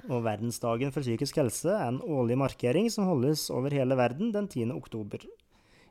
Og 0.09 0.23
Verdensdagen 0.25 0.91
for 0.93 1.03
psykisk 1.03 1.37
helse 1.37 1.69
er 1.71 1.87
en 1.89 2.01
årlig 2.01 2.37
markering 2.37 2.91
som 2.91 3.05
holdes 3.07 3.49
over 3.51 3.71
hele 3.71 3.95
verden 3.95 4.33
den 4.33 4.49
10. 4.49 4.73
oktober. 4.73 5.19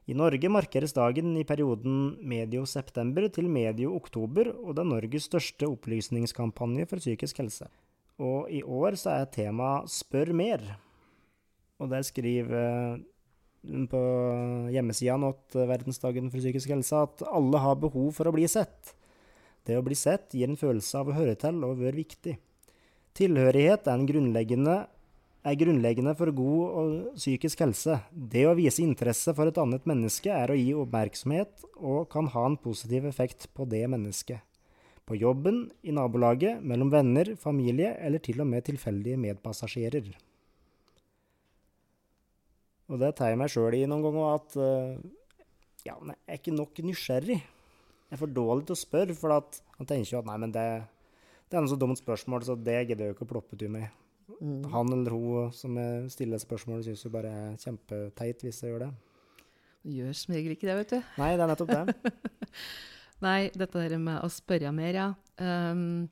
I 0.08 0.16
Norge 0.16 0.48
markeres 0.48 0.94
dagen 0.96 1.34
i 1.36 1.44
perioden 1.44 2.16
medio 2.24 2.64
september 2.70 3.26
til 3.28 3.50
medio 3.52 3.92
oktober, 3.98 4.54
og 4.56 4.78
det 4.78 4.86
er 4.86 4.92
Norges 4.94 5.28
største 5.28 5.68
opplysningskampanje 5.68 6.88
for 6.88 7.04
psykisk 7.04 7.42
helse. 7.44 7.68
Og 8.18 8.48
i 8.48 8.62
år 8.64 8.96
så 8.96 9.18
er 9.18 9.28
temaet 9.34 9.92
Spør 9.92 10.32
mer. 10.32 10.64
Og 11.78 11.92
der 11.92 12.08
skriver 12.08 12.98
på 13.92 14.02
hjemmesida 14.72 15.18
til 15.52 15.68
Verdensdagen 15.70 16.32
for 16.32 16.40
psykisk 16.40 16.72
helse 16.72 17.04
at 17.04 17.28
alle 17.28 17.60
har 17.60 17.76
behov 17.76 18.14
for 18.16 18.30
å 18.30 18.36
bli 18.36 18.48
sett. 18.48 18.96
Det 19.68 19.76
å 19.76 19.84
bli 19.84 19.98
sett 20.00 20.32
gir 20.32 20.48
en 20.48 20.60
følelse 20.60 21.02
av 21.02 21.12
å 21.12 21.18
høre 21.18 21.36
til 21.36 21.60
og 21.68 21.82
være 21.82 22.00
viktig. 22.00 22.38
Tilhørighet 23.18 23.90
er 23.90 23.98
en 23.98 24.08
grunnleggende 24.08 24.78
er 25.48 25.58
grunnleggende 25.60 26.14
for 26.18 26.32
god 26.36 26.78
og 26.80 26.94
psykisk 27.16 27.62
helse. 27.64 28.00
Det 28.12 28.44
å 28.48 28.56
vise 28.58 28.84
interesse 28.84 29.34
for 29.36 29.50
et 29.50 29.60
annet 29.62 29.86
menneske 29.88 30.32
er 30.34 30.52
å 30.52 30.58
gi 30.58 30.74
oppmerksomhet 30.76 31.66
og 31.78 32.08
kan 32.12 32.28
ha 32.34 32.46
en 32.50 32.58
positiv 32.60 33.08
effekt 33.08 33.48
på 33.56 33.68
det 33.70 33.84
mennesket. 33.92 34.44
På 35.08 35.16
jobben, 35.16 35.70
i 35.88 35.94
nabolaget, 35.96 36.60
mellom 36.60 36.92
venner, 36.92 37.32
familie 37.40 37.94
eller 38.04 38.20
til 38.24 38.42
og 38.44 38.50
med 38.50 38.66
tilfeldige 38.68 39.20
medpassasjerer. 39.24 40.10
Og 42.92 43.00
det 43.00 43.14
tar 43.16 43.32
jeg 43.32 43.40
meg 43.40 43.52
sjøl 43.52 43.78
i 43.78 43.86
noen 43.88 44.04
ganger 44.04 44.34
at 44.34 44.58
uh, 44.60 44.98
ja, 45.88 45.96
men 46.02 46.12
jeg 46.16 46.34
er 46.34 46.42
ikke 46.42 46.58
nok 46.58 46.82
nysgjerrig. 46.84 47.40
Jeg 47.40 48.16
er 48.16 48.20
for 48.20 48.32
dårlig 48.32 48.68
til 48.68 48.76
å 48.76 48.80
spørre, 48.80 49.16
for 49.16 49.36
at 49.36 49.62
han 49.80 49.88
tenker 49.88 50.14
jo 50.14 50.20
at 50.20 50.28
nei, 50.28 50.38
men 50.44 50.56
det, 50.56 50.66
det 51.48 51.56
er 51.56 51.64
noe 51.64 51.72
så 51.72 51.80
dumt 51.80 52.00
spørsmål, 52.00 52.44
så 52.48 52.56
det 52.60 52.82
gidder 52.84 53.08
jeg 53.08 53.14
jo 53.14 53.18
ikke 53.18 53.28
å 53.28 53.32
ploppe 53.36 53.60
til 53.60 53.72
meg 53.72 53.88
Mm. 53.88 54.07
Han 54.74 54.92
eller 54.92 55.14
hun 55.16 55.52
som 55.56 55.78
stiller 56.12 56.42
spørsmål, 56.42 56.84
syns 56.84 57.06
jo 57.06 57.12
bare 57.14 57.32
er 57.32 57.60
kjempeteit 57.62 58.44
hvis 58.44 58.60
jeg 58.64 58.74
gjør 58.74 58.88
det. 58.88 58.90
Gjør 59.88 60.18
som 60.20 60.36
regel 60.36 60.54
ikke 60.56 60.68
det, 60.68 60.76
vet 60.82 60.94
du. 60.98 61.14
Nei, 61.22 61.30
det 61.38 61.46
er 61.46 61.52
nettopp 61.54 61.72
det. 61.72 62.12
nei, 63.28 63.40
dette 63.56 63.86
der 63.86 64.02
med 64.02 64.20
å 64.20 64.30
spørre 64.32 64.74
mer, 64.76 65.00
ja. 65.00 65.08
Um, 65.40 66.10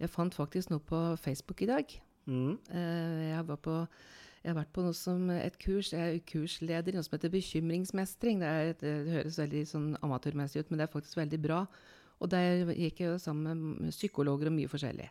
jeg 0.00 0.10
fant 0.10 0.34
faktisk 0.34 0.72
noe 0.72 0.82
på 0.82 1.00
Facebook 1.22 1.62
i 1.62 1.70
dag. 1.70 1.94
Mm. 2.26 2.56
Uh, 2.72 3.22
jeg 3.28 3.46
var 3.52 3.62
på 3.62 3.78
jeg 4.44 4.52
har 4.52 4.58
vært 4.58 4.74
på 4.76 4.82
noe 4.84 4.92
som 4.92 5.30
et 5.32 5.54
kurs. 5.56 5.94
Jeg 5.94 6.18
er 6.18 6.24
kursleder 6.28 6.92
i 6.92 6.98
noe 6.98 7.04
som 7.06 7.14
heter 7.14 7.32
bekymringsmestring. 7.32 8.42
Det, 8.42 8.48
er, 8.50 8.74
det, 8.76 8.90
høres 9.14 9.38
veldig 9.40 9.62
sånn 9.70 9.86
amatørmessig 10.04 10.60
ut, 10.60 10.68
men 10.68 10.82
det 10.82 10.84
er 10.84 10.92
faktisk 10.92 11.16
veldig 11.16 11.38
bra. 11.40 11.62
Og 12.20 12.28
der 12.34 12.68
gikk 12.76 13.00
jeg 13.00 13.22
sammen 13.22 13.62
med 13.78 13.94
psykologer 13.94 14.50
og 14.50 14.56
mye 14.58 14.68
forskjellig. 14.68 15.08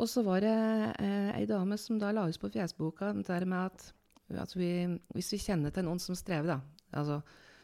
Og 0.00 0.08
så 0.08 0.24
var 0.24 0.40
det 0.44 0.56
eh, 1.04 1.30
ei 1.36 1.46
dame 1.48 1.76
som 1.80 1.98
da 2.00 2.12
la 2.14 2.24
ut 2.28 2.40
på 2.40 2.50
fjesboka 2.52 3.12
det 3.12 3.38
med 3.44 3.60
at, 3.60 3.90
at 4.40 4.56
vi, 4.56 4.72
hvis 5.14 5.32
vi 5.34 5.42
kjenner 5.42 5.74
til 5.74 5.84
noen 5.84 6.00
som 6.00 6.16
strever, 6.18 6.56
da 6.56 6.98
altså, 6.98 7.20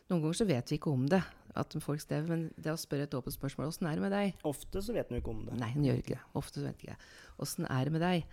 Noen 0.07 0.23
ganger 0.23 0.37
så 0.39 0.45
vet 0.47 0.71
vi 0.71 0.77
ikke 0.79 0.93
om 0.95 1.07
det, 1.11 1.19
at 1.59 1.73
folk 1.83 1.99
strever, 1.99 2.29
men 2.31 2.43
det 2.63 2.71
å 2.71 2.79
spørre 2.79 3.09
et 3.09 3.15
åpent 3.19 3.35
spørsmål 3.35 3.67
'Åssen 3.67 3.89
er 3.91 3.97
det 3.99 4.05
med 4.05 4.13
deg?' 4.15 4.45
Ofte 4.47 4.79
så 4.79 4.95
vet 4.95 5.11
vi 5.11 5.19
ikke 5.19 5.33
om 5.33 5.41
det. 5.49 5.57
Nei, 5.59 5.73
hun 5.75 5.83
gjør 5.83 5.99
ikke 5.99 6.15
det. 6.15 6.21
Ofte 6.39 6.61
så 6.61 6.69
vet 6.69 6.85
ikke. 6.85 6.97
'Åssen 7.43 7.67
er 7.67 7.85
det 7.85 7.93
med 7.93 8.05
deg?' 8.07 8.29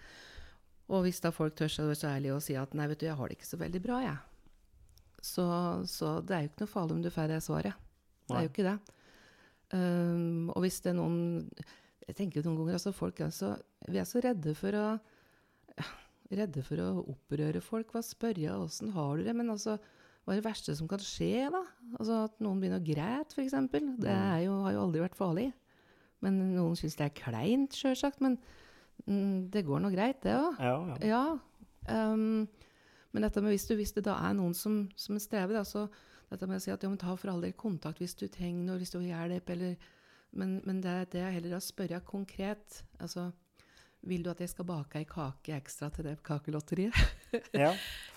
Og 0.93 1.01
hvis 1.01 1.21
da 1.23 1.31
folk 1.33 1.55
tør 1.55 1.71
seg 1.71 1.85
å 1.85 1.89
være 1.89 2.01
så 2.03 2.11
ærlige 2.11 2.35
og 2.35 2.43
si 2.45 2.53
at 2.53 2.75
'nei, 2.77 2.87
vet 2.91 2.99
du, 2.99 3.07
jeg 3.07 3.17
har 3.17 3.27
det 3.27 3.37
ikke 3.39 3.49
så 3.49 3.57
veldig 3.57 3.81
bra', 3.81 4.01
jeg. 4.05 4.17
Så, 5.23 5.45
så 5.87 6.21
det 6.21 6.35
er 6.35 6.41
jo 6.43 6.51
ikke 6.51 6.61
noe 6.61 6.75
farlig 6.75 6.93
om 6.93 7.01
du 7.01 7.09
får 7.09 7.27
det 7.31 7.41
svaret. 7.41 7.73
Det 8.27 8.37
er 8.37 8.45
jo 8.45 8.51
ikke 8.51 8.69
det. 8.69 8.77
Um, 9.73 10.49
og 10.53 10.61
hvis 10.61 10.81
det 10.81 10.91
er 10.91 10.99
noen 10.99 11.49
Jeg 12.05 12.15
tenker 12.15 12.37
jo 12.37 12.49
noen 12.49 12.57
ganger 12.59 12.75
altså 12.77 12.91
folk 12.91 13.19
er 13.23 13.31
så, 13.33 13.55
Vi 13.89 13.99
er 13.99 14.07
så 14.07 14.21
redde 14.23 14.55
for 14.57 14.77
å 14.79 14.87
redde 16.33 16.63
for 16.65 16.81
å 16.81 17.03
opprøre 17.13 17.61
folk. 17.61 17.91
Hva 17.93 18.01
spørre 18.05 18.55
åssen 18.57 18.93
har 18.95 19.19
du 19.19 19.27
det? 19.27 19.35
Men 19.37 19.51
altså, 19.53 19.77
hva 20.23 20.33
er 20.33 20.39
det 20.39 20.47
verste 20.47 20.73
som 20.77 20.87
kan 20.89 21.01
skje, 21.03 21.49
da? 21.53 21.61
Altså 21.99 22.23
At 22.29 22.39
noen 22.41 22.61
begynner 22.61 22.81
å 22.81 22.87
græte, 22.87 23.35
f.eks. 23.35 23.57
Det 24.01 24.17
jo, 24.45 24.57
har 24.65 24.75
jo 24.77 24.85
aldri 24.87 25.03
vært 25.03 25.19
farlig. 25.19 25.51
Men 26.23 26.39
noen 26.55 26.77
syns 26.79 26.95
det 26.97 27.09
er 27.09 27.17
kleint, 27.17 27.75
sjølsagt. 27.75 28.23
Men 28.23 28.39
Mm, 29.07 29.49
det 29.51 29.65
går 29.67 29.81
nå 29.83 29.91
greit, 29.91 30.21
det 30.23 30.35
òg. 30.37 30.59
Ja, 30.63 30.75
ja. 31.03 31.09
ja 31.89 32.13
um, 32.13 32.45
men 33.13 33.25
dette 33.25 33.41
med 33.43 33.53
hvis, 33.53 33.67
du, 33.67 33.75
hvis 33.77 33.93
det 33.97 34.05
da 34.07 34.15
er 34.25 34.35
noen 34.37 34.55
som, 34.57 34.85
som 34.97 35.19
strever, 35.21 35.57
da, 35.57 35.63
så 35.67 35.87
dette 36.31 36.47
med 36.49 36.57
å 36.57 36.63
si 36.63 36.71
at 36.73 36.83
ja, 36.83 36.89
men 36.89 37.01
ta 37.01 37.13
for 37.19 37.33
all 37.33 37.43
del 37.43 37.53
kontakt 37.57 38.01
hvis 38.01 38.15
du 38.17 38.25
trenger 38.31 38.63
noe, 38.65 38.79
hvis 38.81 38.93
du 38.93 39.01
har 39.01 39.27
hjelp, 39.27 39.53
eller 39.55 39.91
Men, 40.33 40.55
men 40.65 40.79
det, 40.81 41.11
det 41.13 41.19
er 41.21 41.35
heller 41.35 41.59
å 41.59 41.61
spørre 41.61 41.99
konkret. 42.01 42.79
Altså 42.97 43.27
vil 44.07 44.23
du 44.23 44.29
at 44.31 44.41
jeg 44.43 44.51
skal 44.51 44.67
bake 44.67 44.99
ei 44.99 45.05
kake 45.07 45.55
ekstra 45.55 45.89
til 45.93 46.07
det 46.09 46.17
kakelotteriet? 46.25 46.97
ja. 47.63 47.71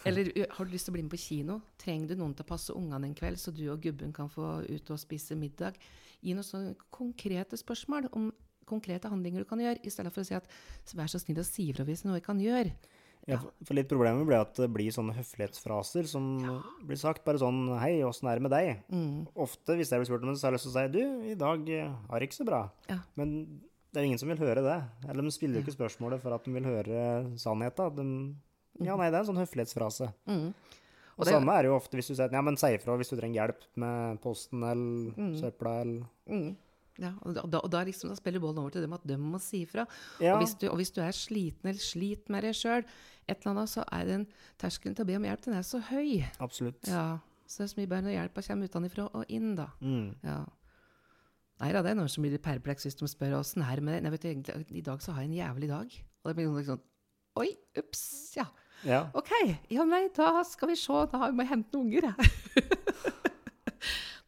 Eller 0.07 0.33
har 0.35 0.67
du 0.67 0.75
lyst 0.75 0.89
til 0.89 0.95
å 0.95 0.97
bli 0.97 1.05
med 1.07 1.15
på 1.15 1.21
kino? 1.23 1.61
Trenger 1.81 2.13
du 2.13 2.21
noen 2.21 2.35
til 2.37 2.47
å 2.47 2.51
passe 2.51 2.75
ungene 2.75 3.11
en 3.11 3.17
kveld, 3.17 3.39
så 3.41 3.55
du 3.55 3.65
og 3.73 3.83
gubben 3.85 4.15
kan 4.17 4.31
få 4.33 4.61
ut 4.67 4.93
og 4.93 5.01
spise 5.03 5.39
middag? 5.39 5.79
Gi 6.21 6.35
noen 6.35 6.47
sånne 6.47 6.75
konkrete 6.95 7.59
spørsmål 7.61 8.11
om 8.17 8.31
konkrete 8.67 9.11
handlinger 9.11 9.45
du 9.45 9.49
kan 9.49 9.63
gjøre, 9.63 9.79
i 9.87 9.93
stedet 9.95 10.11
for 10.11 10.25
å 10.25 10.27
si 10.27 10.35
at 10.35 10.49
vær 10.99 11.11
så 11.11 11.21
snill 11.23 11.39
å 11.39 11.47
si 11.47 11.69
ifra 11.71 11.87
hvis 11.87 12.03
noe 12.07 12.19
jeg 12.19 12.27
kan 12.27 12.41
gjøre. 12.43 12.75
Ja. 13.27 13.41
ja, 13.41 13.67
for 13.67 13.75
litt 13.75 13.89
Problemet 13.91 14.27
blir 14.27 14.39
at 14.39 14.59
det 14.59 14.69
blir 14.71 14.93
sånne 14.95 15.15
høflighetsfraser 15.17 16.07
som 16.11 16.27
ja. 16.45 16.57
blir 16.87 16.99
sagt. 17.01 17.25
Bare 17.27 17.41
sånn 17.43 17.65
'Hei, 17.75 17.99
åssen 18.07 18.29
er 18.31 18.39
det 18.39 18.47
med 18.47 18.55
deg?' 18.55 18.85
Mm. 18.87 19.27
Ofte 19.35 19.79
hvis 19.79 19.91
jeg 19.91 20.03
blir 20.03 20.11
spurt 20.11 20.27
om 20.27 20.31
det, 20.31 20.39
så 20.39 20.47
har 20.47 20.55
jeg 20.55 20.59
lyst 20.59 20.69
til 20.69 20.75
å 20.75 20.77
si 20.77 20.93
'Du, 20.95 21.05
i 21.31 21.39
dag 21.39 21.73
har 22.11 22.19
det 22.19 22.29
ikke 22.29 22.39
så 22.43 22.47
bra'. 22.47 22.63
Ja. 22.91 23.01
Men 23.19 23.33
det 23.97 24.03
er 24.03 24.11
ingen 24.11 24.21
som 24.21 24.29
vil 24.29 24.43
høre 24.45 24.61
det. 24.61 24.77
Eller 25.09 25.25
de 25.25 25.31
spiller 25.33 25.57
jo 25.57 25.65
ikke 25.65 25.73
spørsmålet 25.73 26.21
for 26.21 26.37
at 26.37 26.45
de 26.45 26.53
vil 26.53 26.67
høre 26.69 26.99
sannheten. 27.41 28.11
ja, 28.77 28.93
nei, 28.93 29.09
det 29.09 29.17
er 29.17 29.23
en 29.23 29.31
sånn 29.31 29.41
høflighetsfrase. 29.41 30.11
Mm. 30.29 30.51
Og, 31.17 31.23
og 31.23 31.25
det 31.25 31.33
samme 31.33 31.55
er 31.57 31.71
jo 31.71 31.79
ofte 31.79 31.97
hvis 31.97 32.11
du 32.11 32.13
sier 32.13 32.29
'ja, 32.29 32.43
men 32.45 32.59
si 32.61 32.75
ifra 32.77 32.93
hvis 33.01 33.09
du 33.09 33.17
trenger 33.17 33.41
hjelp 33.41 33.63
med 33.81 34.21
posten 34.21 34.61
eller 34.61 35.17
mm. 35.17 35.35
søpla', 35.41 35.81
eller 35.81 36.05
mm. 36.29 36.51
Ja, 37.01 37.13
og 37.25 37.35
da, 37.37 37.61
og 37.61 37.71
da, 37.73 37.83
liksom, 37.85 38.09
da, 38.09 38.17
spiller 38.17 38.41
bollen 38.41 38.59
over 38.59 38.73
til 38.73 38.85
dem 38.85 38.93
at 38.97 39.05
de 39.05 39.17
må 39.21 39.41
si 39.41 39.63
ifra. 39.65 39.87
Ja. 40.21 40.35
Og, 40.35 40.45
hvis 40.45 40.55
du, 40.61 40.69
og 40.69 40.77
hvis 40.81 40.93
du 40.97 41.03
er 41.05 41.13
sliten 41.13 41.69
eller 41.69 41.81
sliter 41.81 42.33
med 42.33 42.45
deg 42.45 42.57
sjøl, 42.57 42.85
så 43.69 43.85
er 43.93 44.05
den 44.09 44.27
terskelen 44.61 44.97
til 44.97 45.05
å 45.05 45.09
be 45.09 45.17
om 45.17 45.25
hjelp 45.29 45.43
den 45.45 45.59
er 45.59 45.67
så 45.67 45.81
høy. 45.91 46.25
Absolutt. 46.41 46.89
Ja, 46.89 47.19
Så 47.47 47.63
det 47.63 47.65
er 47.65 47.73
så 47.75 47.81
mye 47.81 47.91
bedre 47.91 48.07
når 48.07 48.17
hjelpa 48.17 48.43
kommer 48.43 48.67
utenfra 48.71 49.09
og 49.13 49.25
inn, 49.29 49.55
da. 49.57 49.69
Mm. 49.81 50.15
Ja. 50.25 50.39
Nei 51.63 51.71
da, 51.73 51.81
det 51.81 51.95
er 51.95 51.97
noen 51.97 52.11
som 52.13 52.25
blir 52.25 52.37
perpleks 52.43 52.85
hvis 52.85 52.99
de 52.99 53.09
spør 53.09 53.39
åssen 53.39 53.65
er 53.65 53.81
det 53.81 53.87
med 53.87 54.05
Nei, 54.05 54.13
vet 54.13 54.27
du, 54.27 54.29
egentlig, 54.29 54.67
I 54.77 54.85
dag 54.85 55.01
så 55.05 55.15
har 55.17 55.25
jeg 55.25 55.31
en 55.31 55.39
jævlig 55.39 55.71
dag. 55.73 55.97
Og 56.23 56.31
det 56.31 56.37
blir 56.37 56.53
noe 56.53 56.67
sånn 56.67 56.85
Oi, 57.37 57.51
ups, 57.77 58.03
ja. 58.37 58.47
ja. 58.89 59.03
OK. 59.17 59.33
Ja, 59.69 59.85
nei, 59.85 60.07
da 60.17 60.41
skal 60.49 60.71
vi 60.71 60.77
se. 60.81 61.03
Da 61.13 61.29
må 61.29 61.45
jeg 61.45 61.51
hente 61.51 61.77
noen 61.77 61.91
unger, 61.91 62.07
jeg. 62.09 62.65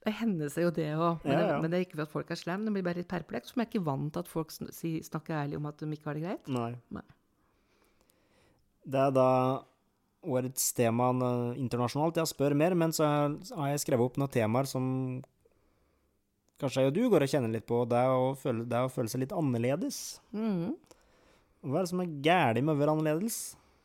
Det 0.08 0.14
hender 0.16 0.48
seg 0.52 0.64
jo 0.64 0.72
det 0.72 0.88
òg. 0.94 1.24
Men, 1.26 1.34
ja, 1.34 1.46
ja. 1.50 1.56
men, 1.60 1.72
det 1.72 1.78
er 1.78 1.84
ikke 1.84 1.98
for 1.98 2.06
at 2.06 2.12
folk 2.14 2.30
er 2.32 2.38
slemme. 2.40 2.64
De 2.64 2.72
blir 2.72 2.84
bare 2.86 3.02
litt 3.02 3.10
perpleks. 3.10 3.52
For 3.52 3.60
jeg 3.60 3.66
er 3.66 3.72
ikke 3.74 3.88
vant 3.88 4.12
til 4.14 4.22
at 4.24 4.30
folk 4.30 4.54
snakker 4.54 5.34
ærlig 5.36 5.58
om 5.58 5.66
at 5.68 5.82
de 5.82 5.88
ikke 5.92 6.08
har 6.08 6.16
det 6.16 6.22
greit. 6.24 6.48
Nei. 6.54 6.70
Nei. 6.96 7.04
Det 8.88 9.02
er 9.02 9.12
da 9.12 9.30
årets 10.28 10.70
tema 10.76 11.10
internasjonalt. 11.58 12.22
Jeg 12.22 12.30
spør 12.32 12.56
mer, 12.56 12.76
men 12.78 12.94
så 12.96 13.08
har 13.08 13.74
jeg 13.74 13.82
skrevet 13.84 14.08
opp 14.08 14.16
noen 14.20 14.32
temaer 14.32 14.70
som 14.70 14.86
kanskje 16.60 16.84
jeg 16.84 16.90
og 16.90 16.96
du 16.96 17.02
går 17.12 17.24
og 17.24 17.32
kjenner 17.32 17.52
litt 17.54 17.66
på. 17.68 17.82
Det 17.88 17.98
er 17.98 18.14
å 18.14 18.32
føle, 18.38 18.66
det 18.68 18.78
er 18.78 18.88
å 18.88 18.92
føle 18.92 19.12
seg 19.12 19.22
litt 19.24 19.34
annerledes. 19.36 20.00
Mm. 20.34 20.74
Hva 21.64 21.80
er 21.80 21.86
det 21.86 21.92
som 21.92 22.02
er 22.02 22.16
galt 22.24 22.62
med 22.62 22.74
å 22.74 22.80
være 22.80 22.96
annerledes? 22.96 23.38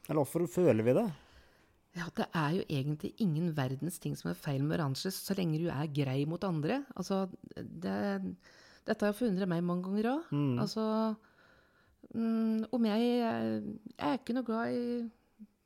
Eller 0.07 0.19
hvorfor 0.21 0.47
føler 0.51 0.85
vi 0.85 0.97
det? 0.97 1.07
Ja, 1.93 2.07
det 2.17 2.25
er 2.33 2.55
jo 2.57 2.63
egentlig 2.73 3.13
ingen 3.21 3.51
verdens 3.53 3.99
ting 4.01 4.15
som 4.17 4.31
er 4.31 4.37
feil 4.39 4.63
med 4.65 4.79
oransje, 4.79 5.11
så 5.13 5.35
lenge 5.37 5.61
du 5.61 5.67
er 5.69 5.91
grei 5.93 6.23
mot 6.29 6.41
andre. 6.47 6.81
Altså, 6.97 7.27
det, 7.53 7.97
dette 8.87 9.09
har 9.09 9.17
forundret 9.17 9.49
meg 9.49 9.61
mange 9.65 9.85
ganger 9.85 10.09
òg. 10.15 10.31
Mm. 10.33 10.55
Altså 10.63 10.85
mm, 12.15 12.71
Om 12.73 12.87
jeg, 12.89 13.11
jeg 13.19 14.07
er 14.09 14.17
ikke 14.17 14.37
noe 14.39 14.47
glad 14.47 14.73
i 14.73 15.03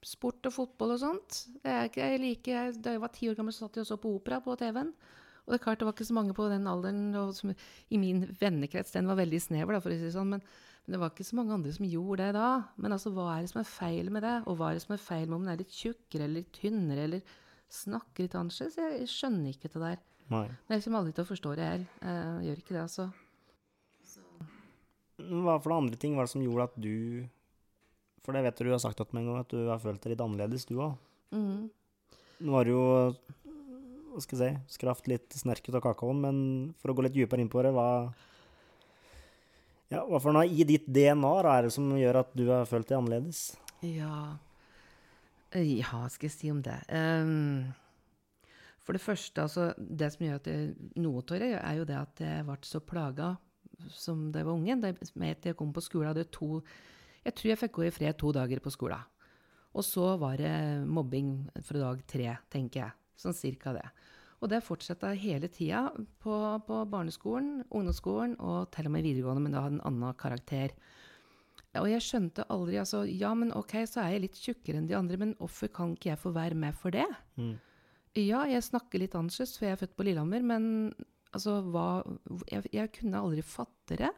sport 0.08 0.50
og 0.50 0.56
fotball 0.56 0.98
og 0.98 1.02
sånt. 1.02 1.40
Jeg, 1.64 1.72
er 1.72 1.88
ikke, 1.90 2.10
jeg 2.12 2.24
liker, 2.24 2.76
Da 2.76 2.96
jeg 2.96 3.04
var 3.04 3.16
ti 3.16 3.32
år 3.32 3.40
gammel, 3.40 3.56
så 3.56 3.66
satt 3.66 3.80
jeg 3.80 3.88
og 3.88 3.92
så 3.94 4.00
på 4.02 4.12
opera 4.20 4.42
på 4.44 4.56
TV-en. 4.60 4.92
Og 5.48 5.54
det 5.54 5.62
er 5.62 5.64
klart 5.64 5.80
det 5.80 5.88
var 5.88 5.96
ikke 5.96 6.10
så 6.10 6.16
mange 6.18 6.36
på 6.36 6.48
den 6.52 6.68
alderen, 6.68 7.04
og 7.16 7.34
som, 7.34 7.54
i 7.56 8.00
min 8.02 8.26
vennekrets, 8.40 8.92
den 8.94 9.08
var 9.08 9.18
veldig 9.20 9.40
snever, 9.40 9.78
da, 9.78 9.84
for 9.84 9.94
å 9.94 9.98
si 9.98 10.10
det 10.10 10.16
sånn. 10.16 10.36
men 10.36 10.44
men 10.88 10.96
det 10.96 11.00
var 11.02 11.10
ikke 11.12 11.26
så 11.28 11.36
mange 11.36 11.52
andre 11.52 11.72
som 11.76 11.84
gjorde 11.84 12.24
det 12.24 12.34
da. 12.38 12.50
Men 12.80 12.94
altså, 12.96 13.12
hva 13.12 13.26
er 13.34 13.44
det 13.44 13.50
som 13.52 13.60
er 13.60 13.68
feil 13.68 14.08
med 14.16 14.24
det? 14.24 14.36
Og 14.48 14.56
hva 14.56 14.70
er 14.70 14.78
det 14.78 14.84
som 14.86 14.94
er 14.96 15.02
feil 15.04 15.26
med 15.26 15.36
om 15.36 15.42
den 15.44 15.52
er 15.52 15.60
litt 15.60 15.74
tjukkere 15.76 16.24
eller 16.24 16.40
litt 16.40 16.54
tynnere 16.56 17.04
eller 17.04 17.34
snakker 17.76 18.24
litt 18.24 18.38
annerledes? 18.40 18.78
Jeg 18.80 19.10
skjønner 19.12 19.52
ikke 19.52 19.72
det 19.74 19.82
der. 19.84 19.98
Nei. 20.32 20.46
Men 20.48 20.78
jeg 20.78 20.86
kommer 20.86 21.02
aldri 21.02 21.16
til 21.18 21.26
å 21.26 21.30
forstå 21.34 21.56
det 21.60 21.68
her. 21.68 21.84
Jeg 22.08 22.48
gjør 22.48 22.62
ikke 22.64 22.76
det, 22.78 22.86
altså. 22.86 23.10
Hva 25.18 25.58
for 25.60 25.74
noen 25.74 25.82
andre 25.82 26.00
ting 26.00 26.16
var 26.16 26.30
det 26.30 26.34
som 26.38 26.46
gjorde 26.46 26.70
at 26.70 26.80
du 26.80 26.96
For 28.24 28.38
det 28.38 28.44
vet 28.46 28.60
du 28.60 28.68
du 28.68 28.72
har 28.76 28.84
sagt 28.84 29.02
at, 29.04 29.12
en 29.12 29.28
gang, 29.28 29.42
at 29.42 29.52
du 29.52 29.68
har 29.68 29.84
følt 29.84 30.00
deg 30.04 30.14
litt 30.14 30.24
annerledes, 30.24 30.68
du 30.72 30.78
òg. 30.78 30.96
Mm. 31.36 31.68
Nå 32.48 32.56
var 32.56 32.64
det 32.64 32.78
jo 32.78 32.88
hva 34.18 34.24
skal 34.26 34.42
jeg 34.42 34.56
si, 34.56 34.78
skraft 34.80 35.10
litt 35.12 35.36
snerk 35.38 35.68
ut 35.70 35.78
av 35.78 35.84
kakaoen, 35.86 36.24
men 36.24 36.40
for 36.82 36.92
å 36.92 36.98
gå 36.98 37.06
litt 37.06 37.16
dypere 37.16 37.44
inn 37.44 37.52
på 37.54 37.62
det, 37.66 37.74
hva 37.76 37.88
ja, 39.88 40.02
Hva 40.04 40.20
for 40.20 40.36
noe 40.36 40.50
i 40.52 40.66
ditt 40.68 40.88
DNA 40.92 41.34
er 41.48 41.68
det 41.68 41.72
som 41.72 41.94
gjør 41.96 42.20
at 42.20 42.34
du 42.36 42.48
har 42.50 42.68
følt 42.68 42.90
deg 42.90 42.98
annerledes? 42.98 43.42
Ja 43.86 44.36
Ja, 45.56 46.02
skal 46.12 46.28
jeg 46.28 46.34
si 46.34 46.52
om 46.52 46.60
det? 46.66 46.76
Um, 46.92 47.70
for 48.84 48.98
det 48.98 49.04
første, 49.04 49.46
altså 49.46 49.70
Det 49.78 50.10
som 50.12 50.26
gjør 50.26 50.42
at 50.42 50.50
jeg, 50.52 50.74
noe 51.00 51.24
av 51.24 51.30
det, 51.40 51.54
er 51.56 51.80
jo 51.80 51.88
det 51.88 52.00
at 52.02 52.24
jeg 52.26 52.48
ble 52.50 52.58
så 52.68 52.84
plaga 52.84 53.36
som 53.94 54.28
da 54.34 54.42
jeg 54.42 54.48
var 54.48 54.58
unge. 54.58 54.76
Da 54.82 54.92
jeg 55.46 55.56
kom 55.56 55.72
på 55.72 55.84
skolen, 55.86 56.10
hadde 56.10 56.28
to 56.34 56.64
Jeg 57.24 57.36
tror 57.38 57.52
jeg 57.52 57.62
fikk 57.62 57.76
gå 57.78 57.88
i 57.88 57.94
fred 57.94 58.18
to 58.18 58.32
dager 58.36 58.60
på 58.64 58.74
skolen. 58.74 59.04
Og 59.78 59.86
så 59.86 60.16
var 60.18 60.40
det 60.40 60.54
mobbing 60.90 61.48
fra 61.62 61.80
dag 61.84 62.00
tre, 62.10 62.32
tenker 62.50 62.82
jeg. 62.82 62.96
Sånn 63.18 63.36
cirka 63.36 63.74
det. 63.76 63.86
Og 64.38 64.52
det 64.52 64.62
fortsatte 64.62 65.10
hele 65.18 65.50
tida 65.50 65.88
på, 66.22 66.36
på, 66.68 66.82
barneskolen, 66.92 67.64
ungdomsskolen 67.74 68.36
og 68.38 68.70
til 68.76 68.90
og 68.90 68.94
med 68.94 69.08
videregående, 69.08 69.44
men 69.44 69.56
da 69.56 69.64
hadde 69.66 69.80
en 69.80 69.88
annen 69.90 70.18
karakter. 70.20 70.76
Og 71.78 71.90
jeg 71.90 72.06
skjønte 72.06 72.46
aldri 72.54 72.78
altså, 72.82 73.04
Ja, 73.10 73.34
men 73.38 73.52
ok, 73.58 73.80
så 73.90 74.04
er 74.04 74.16
jeg 74.16 74.26
litt 74.28 74.40
tjukkere 74.42 74.80
enn 74.80 74.90
de 74.90 74.98
andre, 74.98 75.18
men 75.22 75.34
hvorfor 75.42 75.72
kan 75.74 75.96
ikke 75.96 76.12
jeg 76.12 76.22
få 76.22 76.34
være 76.38 76.58
med 76.58 76.78
for 76.78 76.94
det? 76.94 77.08
Mm. 77.38 77.56
Ja, 78.18 78.46
jeg 78.50 78.66
snakker 78.66 79.02
litt 79.02 79.18
annerledes, 79.18 79.58
for 79.58 79.68
jeg 79.68 79.76
er 79.76 79.82
født 79.82 79.98
på 79.98 80.06
Lillehammer, 80.08 80.46
men 80.46 80.68
altså, 81.34 81.60
hva 81.74 81.88
jeg, 82.50 82.66
jeg 82.74 82.94
kunne 82.98 83.22
aldri 83.22 83.46
fatte 83.46 84.00
det. 84.00 84.14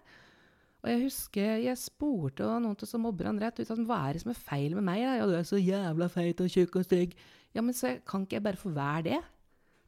Og 0.80 0.88
jeg 0.88 1.02
husker 1.04 1.58
jeg 1.60 1.80
spurte 1.80 2.48
noen 2.64 2.78
til 2.80 2.88
som 2.88 3.04
mobber 3.04 3.28
han 3.28 3.40
rett 3.42 3.60
ut 3.60 3.74
at 3.74 3.82
hva 3.84 4.00
er 4.08 4.16
det 4.16 4.24
som 4.24 4.32
er 4.32 4.40
feil 4.40 4.78
med 4.78 4.86
meg? 4.88 5.04
Da? 5.04 5.18
Ja, 5.20 5.28
du 5.28 5.36
er 5.36 5.48
så 5.48 5.60
jævla 5.60 6.08
feit 6.12 6.40
og 6.44 6.52
tjukk 6.54 6.80
og 6.80 6.88
stygg. 6.88 7.18
Ja, 7.56 7.64
men 7.66 7.76
så 7.76 7.98
kan 8.08 8.24
ikke 8.24 8.38
jeg 8.38 8.46
bare 8.46 8.62
få 8.62 8.72
være 8.76 9.06
det? 9.10 9.20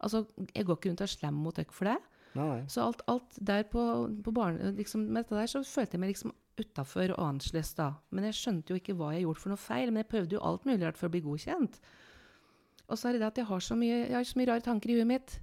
Altså, 0.02 0.26
jeg 0.50 0.66
går 0.66 0.80
ikke 0.80 0.90
rundt 0.90 1.04
og 1.04 1.08
er 1.08 1.14
slem 1.14 1.38
mot 1.46 1.56
dere 1.56 1.76
for 1.76 1.88
det. 1.88 1.98
Nei, 2.34 2.48
nei. 2.48 2.62
Så 2.72 2.84
alt, 2.84 3.04
alt 3.12 3.38
der 3.48 3.64
på, 3.70 3.84
på 4.26 4.34
barne... 4.36 4.72
Liksom, 4.76 5.04
med 5.08 5.24
dette 5.24 5.38
der 5.38 5.52
så 5.52 5.62
følte 5.68 5.96
jeg 5.96 6.04
meg 6.04 6.14
liksom 6.14 6.34
utafor 6.60 7.14
og 7.16 7.24
annerledes 7.24 7.74
da. 7.78 7.92
Men 8.12 8.28
jeg 8.28 8.40
skjønte 8.40 8.74
jo 8.74 8.80
ikke 8.82 8.96
hva 8.98 9.14
jeg 9.16 9.26
gjorde 9.26 9.44
for 9.44 9.54
noe 9.54 9.62
feil. 9.62 9.92
Men 9.92 10.04
jeg 10.04 10.12
prøvde 10.12 10.38
jo 10.38 10.44
alt 10.48 10.68
mulig 10.68 10.84
rart 10.84 11.00
for 11.00 11.08
å 11.08 11.14
bli 11.14 11.24
godkjent. 11.24 11.80
Og 12.92 13.00
så 13.00 13.08
er 13.08 13.16
det 13.16 13.24
det 13.24 13.32
at 13.32 13.42
jeg 13.42 13.50
har 13.52 13.64
så 13.64 13.78
mye, 13.80 13.98
jeg 14.02 14.18
har 14.18 14.28
så 14.28 14.42
mye 14.42 14.52
rare 14.52 14.66
tanker 14.66 14.92
i 14.92 15.00
huet 15.00 15.08
mitt. 15.08 15.38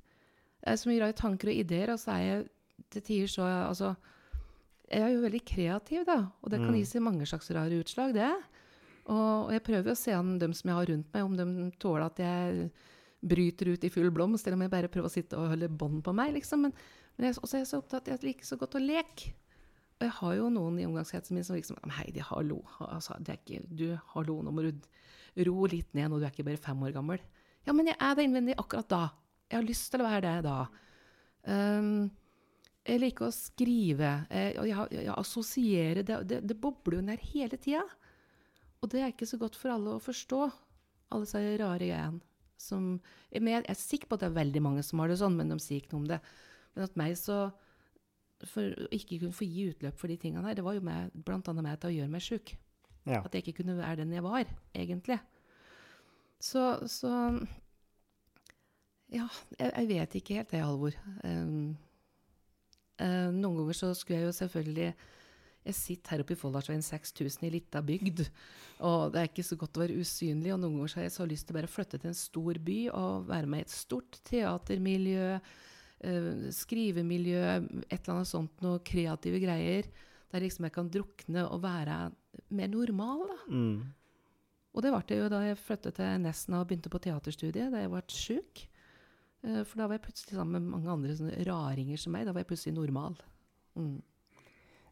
Det 0.58 0.72
er 0.74 0.80
så 0.80 0.90
mye 0.90 1.02
rare 1.04 1.16
tanker 1.16 1.52
og 1.52 1.60
ideer, 1.62 1.94
og 1.94 2.00
så 2.02 2.16
er 2.16 2.24
jeg 2.26 2.46
til 2.92 3.04
tider 3.06 3.30
så 3.32 3.46
Altså 3.46 3.94
jeg 4.88 5.04
er 5.04 5.10
jo 5.12 5.24
veldig 5.24 5.40
kreativ, 5.44 6.04
da, 6.08 6.20
og 6.40 6.52
det 6.52 6.60
kan 6.62 6.76
gi 6.76 6.84
seg 6.88 7.04
mange 7.04 7.26
slags 7.28 7.50
rare 7.52 7.80
utslag, 7.82 8.14
det. 8.16 8.30
Og, 9.08 9.48
og 9.48 9.50
jeg 9.54 9.64
prøver 9.64 9.92
å 9.92 9.98
se 9.98 10.14
an 10.16 10.36
dem 10.40 10.54
som 10.56 10.70
jeg 10.70 10.78
har 10.78 10.88
rundt 10.92 11.10
meg, 11.14 11.26
om 11.26 11.36
de 11.36 11.68
tåler 11.80 12.06
at 12.06 12.22
jeg 12.22 12.70
bryter 13.28 13.72
ut 13.74 13.84
i 13.84 13.90
full 13.92 14.12
blomst, 14.14 14.46
eller 14.46 14.58
om 14.58 14.64
jeg 14.66 14.72
bare 14.72 14.90
prøver 14.92 15.10
å 15.10 15.12
sitte 15.12 15.38
og 15.38 15.52
holde 15.52 15.70
bånd 15.80 16.00
på 16.06 16.14
meg, 16.16 16.32
liksom. 16.36 16.66
Men, 16.66 16.74
men 17.16 17.28
jeg, 17.28 17.38
også 17.40 17.58
er 17.58 17.64
jeg 17.64 17.70
så 17.72 17.82
opptatt 17.82 18.08
av 18.08 18.16
at 18.16 18.24
jeg 18.24 18.32
liker 18.32 18.48
så 18.48 18.58
godt 18.60 18.78
å 18.78 18.84
leke. 18.84 19.34
Og 19.98 20.06
jeg 20.06 20.14
har 20.20 20.34
jo 20.38 20.50
noen 20.54 20.76
i 20.78 20.86
omgangskretsen 20.86 21.34
min 21.34 21.46
som 21.46 21.56
liksom 21.58 21.80
«Men 21.82 21.96
Heidi, 21.96 22.22
hallo. 22.22 22.60
Altså, 22.86 23.16
det 23.18 23.34
er 23.34 23.40
ikke, 23.40 23.64
du, 23.66 23.88
hallo, 24.12 24.36
nå 24.46 24.52
må 24.54 24.68
du 24.68 25.48
ro 25.48 25.66
litt 25.70 25.90
ned, 25.96 26.12
når 26.12 26.20
du 26.20 26.28
er 26.28 26.34
ikke 26.34 26.46
bare 26.46 26.62
fem 26.62 26.84
år 26.86 26.94
gammel. 26.94 27.24
Ja, 27.66 27.74
men 27.74 27.90
jeg 27.90 27.98
er 27.98 28.14
det 28.14 28.28
innvendig 28.28 28.54
akkurat 28.60 28.88
da. 28.92 29.02
Jeg 29.50 29.58
har 29.58 29.66
lyst 29.66 29.90
til 29.90 30.04
å 30.04 30.06
være 30.06 30.22
det 30.28 30.36
da. 30.46 30.58
Um, 31.48 31.90
jeg 32.88 33.02
liker 33.02 33.28
å 33.28 33.34
skrive. 33.34 34.12
Jeg, 34.32 34.54
og 34.60 34.68
jeg, 34.68 34.88
jeg 34.96 35.14
assosierer 35.14 36.04
det, 36.06 36.18
det, 36.30 36.40
det 36.48 36.56
bobler 36.60 36.98
jo 36.98 37.04
ned 37.04 37.24
hele 37.34 37.58
tida. 37.60 37.84
Og 38.82 38.90
det 38.92 39.02
er 39.02 39.12
ikke 39.12 39.28
så 39.28 39.38
godt 39.40 39.58
for 39.58 39.74
alle 39.74 39.96
å 39.96 40.02
forstå, 40.02 40.40
alle 41.12 41.26
disse 41.26 41.42
rare 41.60 41.84
greiene. 41.84 42.22
Som, 42.58 42.96
jeg, 43.30 43.44
jeg 43.46 43.64
er 43.70 43.78
sikker 43.78 44.10
på 44.10 44.16
at 44.16 44.24
det 44.24 44.28
er 44.32 44.38
veldig 44.40 44.62
mange 44.64 44.82
som 44.86 44.98
har 45.02 45.10
det 45.10 45.18
sånn, 45.20 45.36
men 45.38 45.52
de 45.52 45.58
sier 45.62 45.82
ikke 45.82 45.94
noe 45.94 46.04
om 46.04 46.08
det. 46.10 46.18
Men 46.74 46.86
at 46.88 46.96
meg 46.98 47.14
så 47.18 47.48
For 48.46 48.70
å 48.70 48.88
ikke 48.94 49.16
kunne 49.18 49.34
få 49.34 49.46
gi 49.50 49.64
utløp 49.72 49.96
for 49.98 50.10
de 50.10 50.14
tingene 50.22 50.46
her, 50.46 50.54
det 50.54 50.62
var 50.62 50.76
jo 50.76 50.82
med, 50.86 51.14
blant 51.26 51.48
annet 51.50 51.64
meg 51.66 51.80
til 51.82 51.90
å 51.90 51.96
gjøre 51.96 52.12
meg 52.12 52.22
sjuk. 52.22 52.52
Ja. 53.02 53.24
At 53.24 53.34
jeg 53.34 53.42
ikke 53.42 53.64
kunne 53.64 53.74
være 53.80 54.04
den 54.04 54.12
jeg 54.14 54.22
var, 54.22 54.46
egentlig. 54.78 55.18
Så, 56.38 56.62
så 56.86 57.10
Ja, 59.10 59.26
jeg, 59.58 59.72
jeg 59.72 59.88
vet 59.90 60.14
ikke 60.20 60.38
helt 60.38 60.54
det, 60.54 60.62
Halvor. 60.62 60.94
Um, 61.24 61.74
uh, 63.02 63.30
noen 63.34 63.60
ganger 63.60 63.78
så 63.78 63.92
skulle 63.96 64.20
jeg 64.20 64.28
jo 64.28 64.36
selvfølgelig 64.38 64.88
Jeg 65.68 65.76
sitter 65.76 66.14
her 66.14 66.22
oppe 66.24 66.32
i 66.32 66.38
Folldalsveien 66.40 66.84
6000 66.84 67.44
i 67.44 67.50
lita 67.52 67.82
bygd, 67.84 68.22
og 68.86 69.12
det 69.12 69.20
er 69.20 69.26
ikke 69.28 69.44
så 69.44 69.58
godt 69.60 69.76
å 69.76 69.82
være 69.82 69.98
usynlig. 70.00 70.52
Og 70.54 70.62
noen 70.62 70.78
ganger 70.78 70.92
så 70.92 71.00
har 71.00 71.08
jeg 71.08 71.16
så 71.18 71.26
lyst 71.28 71.48
til 71.48 71.52
å 71.52 71.58
bare 71.58 71.68
flytte 71.68 71.98
til 72.00 72.08
en 72.08 72.16
stor 72.16 72.60
by 72.64 72.78
og 72.96 73.26
være 73.28 73.50
med 73.52 73.60
i 73.60 73.66
et 73.66 73.74
stort 73.74 74.20
teatermiljø, 74.30 75.26
uh, 76.08 76.46
skrivemiljø, 76.56 77.42
et 77.82 77.98
eller 77.98 78.14
annet 78.14 78.32
sånt, 78.32 78.64
noe 78.64 78.80
kreative 78.80 79.42
greier. 79.44 79.90
Der 80.32 80.44
liksom 80.44 80.68
jeg 80.68 80.76
kan 80.78 80.88
drukne 80.92 81.44
og 81.50 81.60
være 81.66 82.00
mer 82.54 82.72
normal, 82.72 83.26
da. 83.28 83.38
Mm. 83.52 83.78
Og 84.78 84.84
det 84.84 84.92
ble 84.94 85.04
det 85.08 85.16
jo 85.18 85.30
da 85.32 85.40
jeg 85.42 85.58
flyttet 85.58 85.96
til 85.98 86.20
Nesna 86.22 86.60
og 86.62 86.68
begynte 86.70 86.92
på 86.92 87.00
teaterstudiet, 87.02 87.72
da 87.72 87.80
jeg 87.82 87.92
ble 87.92 88.02
sjuk. 88.14 88.68
Eh, 89.44 89.62
For 89.64 89.78
da 89.78 89.86
var 89.86 89.98
jeg 89.98 90.06
plutselig 90.08 90.34
sammen 90.38 90.58
med 90.62 90.72
mange 90.74 90.90
andre 90.92 91.14
sånne 91.18 91.44
raringer 91.46 91.98
som 92.00 92.12
meg. 92.16 92.26
Da 92.26 92.32
var 92.34 92.42
jeg 92.44 92.50
plutselig 92.52 92.74
normal. 92.76 93.18
Mm. 93.78 93.98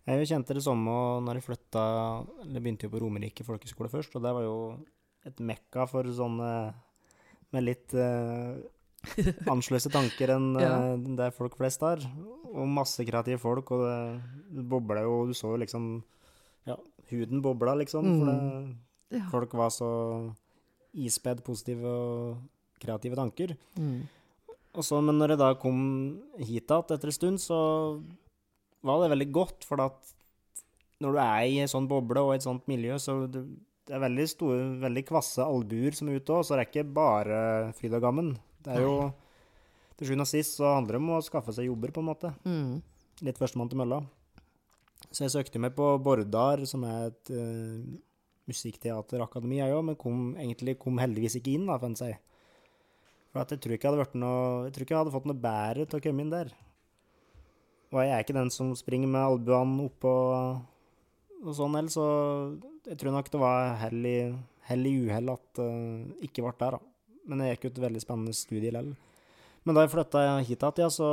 Jeg 0.06 0.28
kjente 0.30 0.54
det 0.54 0.62
samme 0.62 0.92
når 1.26 1.40
jeg 1.40 1.46
flytta 1.48 1.80
Eller 2.44 2.62
begynte 2.62 2.86
jo 2.86 2.92
på 2.92 3.00
Romerike 3.02 3.42
folkeskole 3.42 3.88
først, 3.90 4.14
og 4.14 4.22
det 4.22 4.30
var 4.36 4.44
jo 4.46 4.58
et 5.26 5.40
mekka 5.42 5.88
for 5.90 6.06
sånne 6.14 6.50
med 7.50 7.64
litt 7.66 7.90
uh, 7.98 8.54
annerledes 9.50 9.88
tanker 9.90 10.30
enn 10.36 10.52
Ja. 10.62 10.70
eh, 10.92 11.02
det 11.18 11.32
folk 11.34 11.56
flest 11.58 11.82
har. 11.82 11.98
Og 12.52 12.68
masse 12.70 13.02
kreative 13.06 13.40
folk, 13.42 13.70
og 13.74 13.82
det, 14.54 14.62
bobla 14.70 15.02
jo 15.02 15.24
Du 15.26 15.34
så 15.34 15.50
jo 15.56 15.58
liksom 15.64 15.88
Ja, 16.66 16.76
huden 17.10 17.42
bobla, 17.42 17.74
liksom. 17.82 18.06
For 18.20 18.30
det, 18.30 18.76
Ja. 19.18 19.26
folk 19.30 19.52
var 19.54 19.70
så 19.70 19.90
ispedd 20.94 21.42
positive 21.46 21.86
og 21.86 22.38
kreative 22.82 23.14
tanker. 23.18 23.56
Mm. 23.78 24.06
Og 24.76 24.84
så, 24.84 25.00
men 25.00 25.16
når 25.16 25.34
jeg 25.34 25.40
da 25.40 25.52
kom 25.60 25.78
hit 26.36 26.68
igjen 26.68 26.84
etter 26.94 27.10
en 27.10 27.16
stund, 27.16 27.40
så 27.40 27.58
var 28.86 29.02
det 29.02 29.12
veldig 29.14 29.28
godt, 29.34 29.64
for 29.66 29.80
at 29.82 30.12
når 31.02 31.16
du 31.16 31.20
er 31.20 31.46
i 31.48 31.60
en 31.62 31.70
sånn 31.70 31.88
boble 31.88 32.22
og 32.24 32.34
et 32.34 32.44
sånt 32.44 32.66
miljø, 32.70 32.96
så 33.00 33.22
det, 33.30 33.42
det 33.88 33.96
er 33.96 34.02
veldig 34.04 34.26
store, 34.30 34.58
veldig 34.84 35.04
kvasse 35.08 35.44
albuer 35.44 35.96
som 35.96 36.10
er 36.10 36.20
ute 36.20 36.36
òg, 36.36 36.44
så 36.44 36.56
det 36.56 36.64
er 36.64 36.70
ikke 36.70 36.84
bare 36.96 37.38
fryd 37.78 37.96
og 37.96 38.04
gammen. 38.04 38.34
Det 38.64 38.76
er 38.76 38.84
jo 38.84 38.98
Til 39.96 40.10
sjuende 40.10 40.26
og 40.26 40.28
sist 40.28 40.58
så 40.58 40.74
handler 40.74 40.98
det 40.98 40.98
om 41.00 41.12
å 41.16 41.22
skaffe 41.24 41.54
seg 41.56 41.70
jobber, 41.70 41.88
på 41.88 42.02
en 42.02 42.08
måte. 42.10 42.30
Mm. 42.44 42.82
Litt 43.24 43.38
førstemann 43.40 43.70
til 43.72 43.80
mølla. 43.80 44.02
Så 45.08 45.24
jeg 45.24 45.32
søkte 45.32 45.62
meg 45.62 45.72
på 45.76 45.86
Bordar, 46.04 46.60
som 46.68 46.84
er 46.84 47.06
et 47.08 47.30
uh, 47.32 47.80
musikkteaterakademi, 48.50 49.62
jeg 49.62 49.72
òg, 49.72 49.86
men 49.88 49.96
kom, 49.96 50.34
egentlig 50.36 50.76
kom 50.82 51.00
heldigvis 51.00 51.38
ikke 51.40 51.54
inn, 51.56 51.64
da, 51.70 51.78
en 51.80 51.96
si. 51.96 52.10
For 53.36 53.52
jeg 53.52 53.60
tror 53.60 53.74
ikke 53.76 53.90
jeg 53.90 53.98
hadde 54.00 54.20
noe 54.22 54.38
Jeg 54.64 54.72
ikke 54.72 54.94
jeg 54.94 55.00
hadde 55.02 55.12
fått 55.12 55.28
noe 55.28 55.44
bedre 55.44 55.84
til 55.84 55.98
å 55.98 56.04
komme 56.06 56.24
inn 56.24 56.32
der. 56.32 56.52
Og 57.92 58.00
jeg 58.00 58.12
er 58.14 58.24
ikke 58.24 58.36
den 58.36 58.50
som 58.54 58.72
springer 58.78 59.10
med 59.12 59.22
albuene 59.22 59.84
opp 59.86 60.06
og, 60.08 61.52
sånn 61.54 61.76
heller, 61.76 61.92
så 61.92 62.06
jeg 62.88 62.98
tror 62.98 63.14
nok 63.14 63.28
det 63.30 63.40
var 63.40 63.76
hell 63.82 64.08
i, 64.08 64.16
hell 64.66 64.88
i 64.88 64.94
uhell 65.04 65.30
at 65.36 65.60
det 65.60 66.26
ikke 66.26 66.42
ble 66.42 66.54
der, 66.58 66.78
da. 66.78 66.80
Men 67.26 67.44
jeg 67.44 67.56
gikk 67.56 67.68
jo 67.68 67.72
et 67.74 67.84
veldig 67.84 68.02
spennende 68.02 68.34
studie 68.36 68.72
likevel. 68.72 68.92
Men 69.66 69.76
da 69.76 69.84
jeg 69.84 69.92
flytta 69.92 70.24
hit 70.46 70.64
igjen, 70.66 70.82
ja, 70.82 70.90
så 70.94 71.08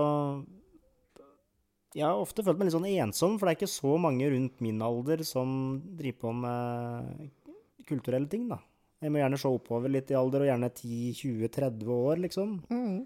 jeg 1.94 2.08
har 2.08 2.18
ofte 2.18 2.46
følt 2.46 2.58
meg 2.58 2.70
litt 2.70 2.78
sånn 2.78 2.90
ensom, 2.90 3.38
for 3.38 3.46
det 3.46 3.54
er 3.54 3.60
ikke 3.60 3.74
så 3.76 3.96
mange 4.02 4.30
rundt 4.34 4.62
min 4.66 4.82
alder 4.82 5.22
som 5.28 5.50
driver 6.00 6.22
på 6.24 6.36
med 6.42 7.86
kulturelle 7.90 8.30
ting, 8.32 8.48
da. 8.50 8.62
Jeg 9.04 9.12
må 9.12 9.20
gjerne 9.20 9.39
se 9.42 9.52
oppover 9.52 9.92
litt 9.92 10.12
i 10.13 10.16
alder, 10.16 10.46
og 10.46 10.48
gjerne 10.48 10.70
10-20-30 10.72 11.92
år, 11.92 12.22
liksom. 12.24 12.56
Mm. 12.72 13.02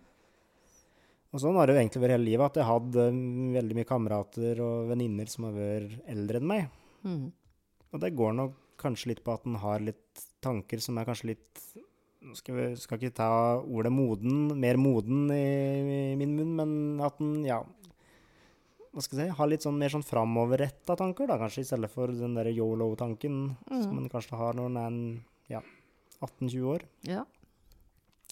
Og 1.34 1.42
sånn 1.44 1.58
har 1.60 1.68
det 1.68 1.76
jo 1.76 1.82
egentlig 1.82 2.02
vært 2.04 2.16
hele 2.16 2.28
livet, 2.30 2.46
at 2.48 2.62
jeg 2.62 2.68
hadde 2.70 3.08
hatt 3.10 3.58
veldig 3.58 3.78
mye 3.78 3.90
kamerater 3.90 4.62
og 4.64 4.92
venninner 4.94 5.32
som 5.32 5.50
har 5.50 5.58
vært 5.58 5.98
eldre 6.14 6.40
enn 6.40 6.48
meg. 6.54 6.70
Mm. 7.04 7.26
Og 7.92 8.04
det 8.04 8.14
går 8.18 8.38
nok 8.38 8.56
kanskje 8.82 9.12
litt 9.12 9.24
på 9.26 9.34
at 9.34 9.46
en 9.50 9.58
har 9.62 9.84
litt 9.84 10.26
tanker 10.44 10.82
som 10.84 10.98
er 11.00 11.08
kanskje 11.10 11.34
litt 11.34 11.68
Nå 12.28 12.34
skal 12.36 12.56
vi 12.58 12.64
skal 12.82 12.98
ikke 12.98 13.16
ta 13.16 13.30
ordet 13.62 13.92
moden, 13.94 14.50
mer 14.60 14.76
moden 14.82 15.30
i, 15.32 15.44
i 16.12 16.16
min 16.18 16.34
munn, 16.36 16.56
men 16.58 16.72
at 17.06 17.22
en, 17.24 17.38
ja 17.46 17.60
Hva 18.92 19.04
skal 19.06 19.22
jeg 19.22 19.30
si 19.30 19.38
Har 19.38 19.50
litt 19.52 19.64
sånn 19.64 19.78
mer 19.80 19.94
sånn 19.94 20.04
framoverretta 20.04 20.98
tanker, 21.00 21.30
da, 21.30 21.38
kanskje, 21.40 21.64
i 21.64 21.70
stedet 21.70 21.92
for 21.94 22.12
den 22.12 22.36
derre 22.36 22.52
yolo-tanken 22.58 23.38
som 23.70 24.02
en 24.02 24.10
kanskje 24.12 24.40
har 24.42 24.58
når 24.58 24.72
en 24.72 24.80
er 24.82 24.90
en, 24.90 25.00
ja, 25.54 25.62
18-20 26.22 26.64
år. 26.74 26.86
Ja. 27.08 27.24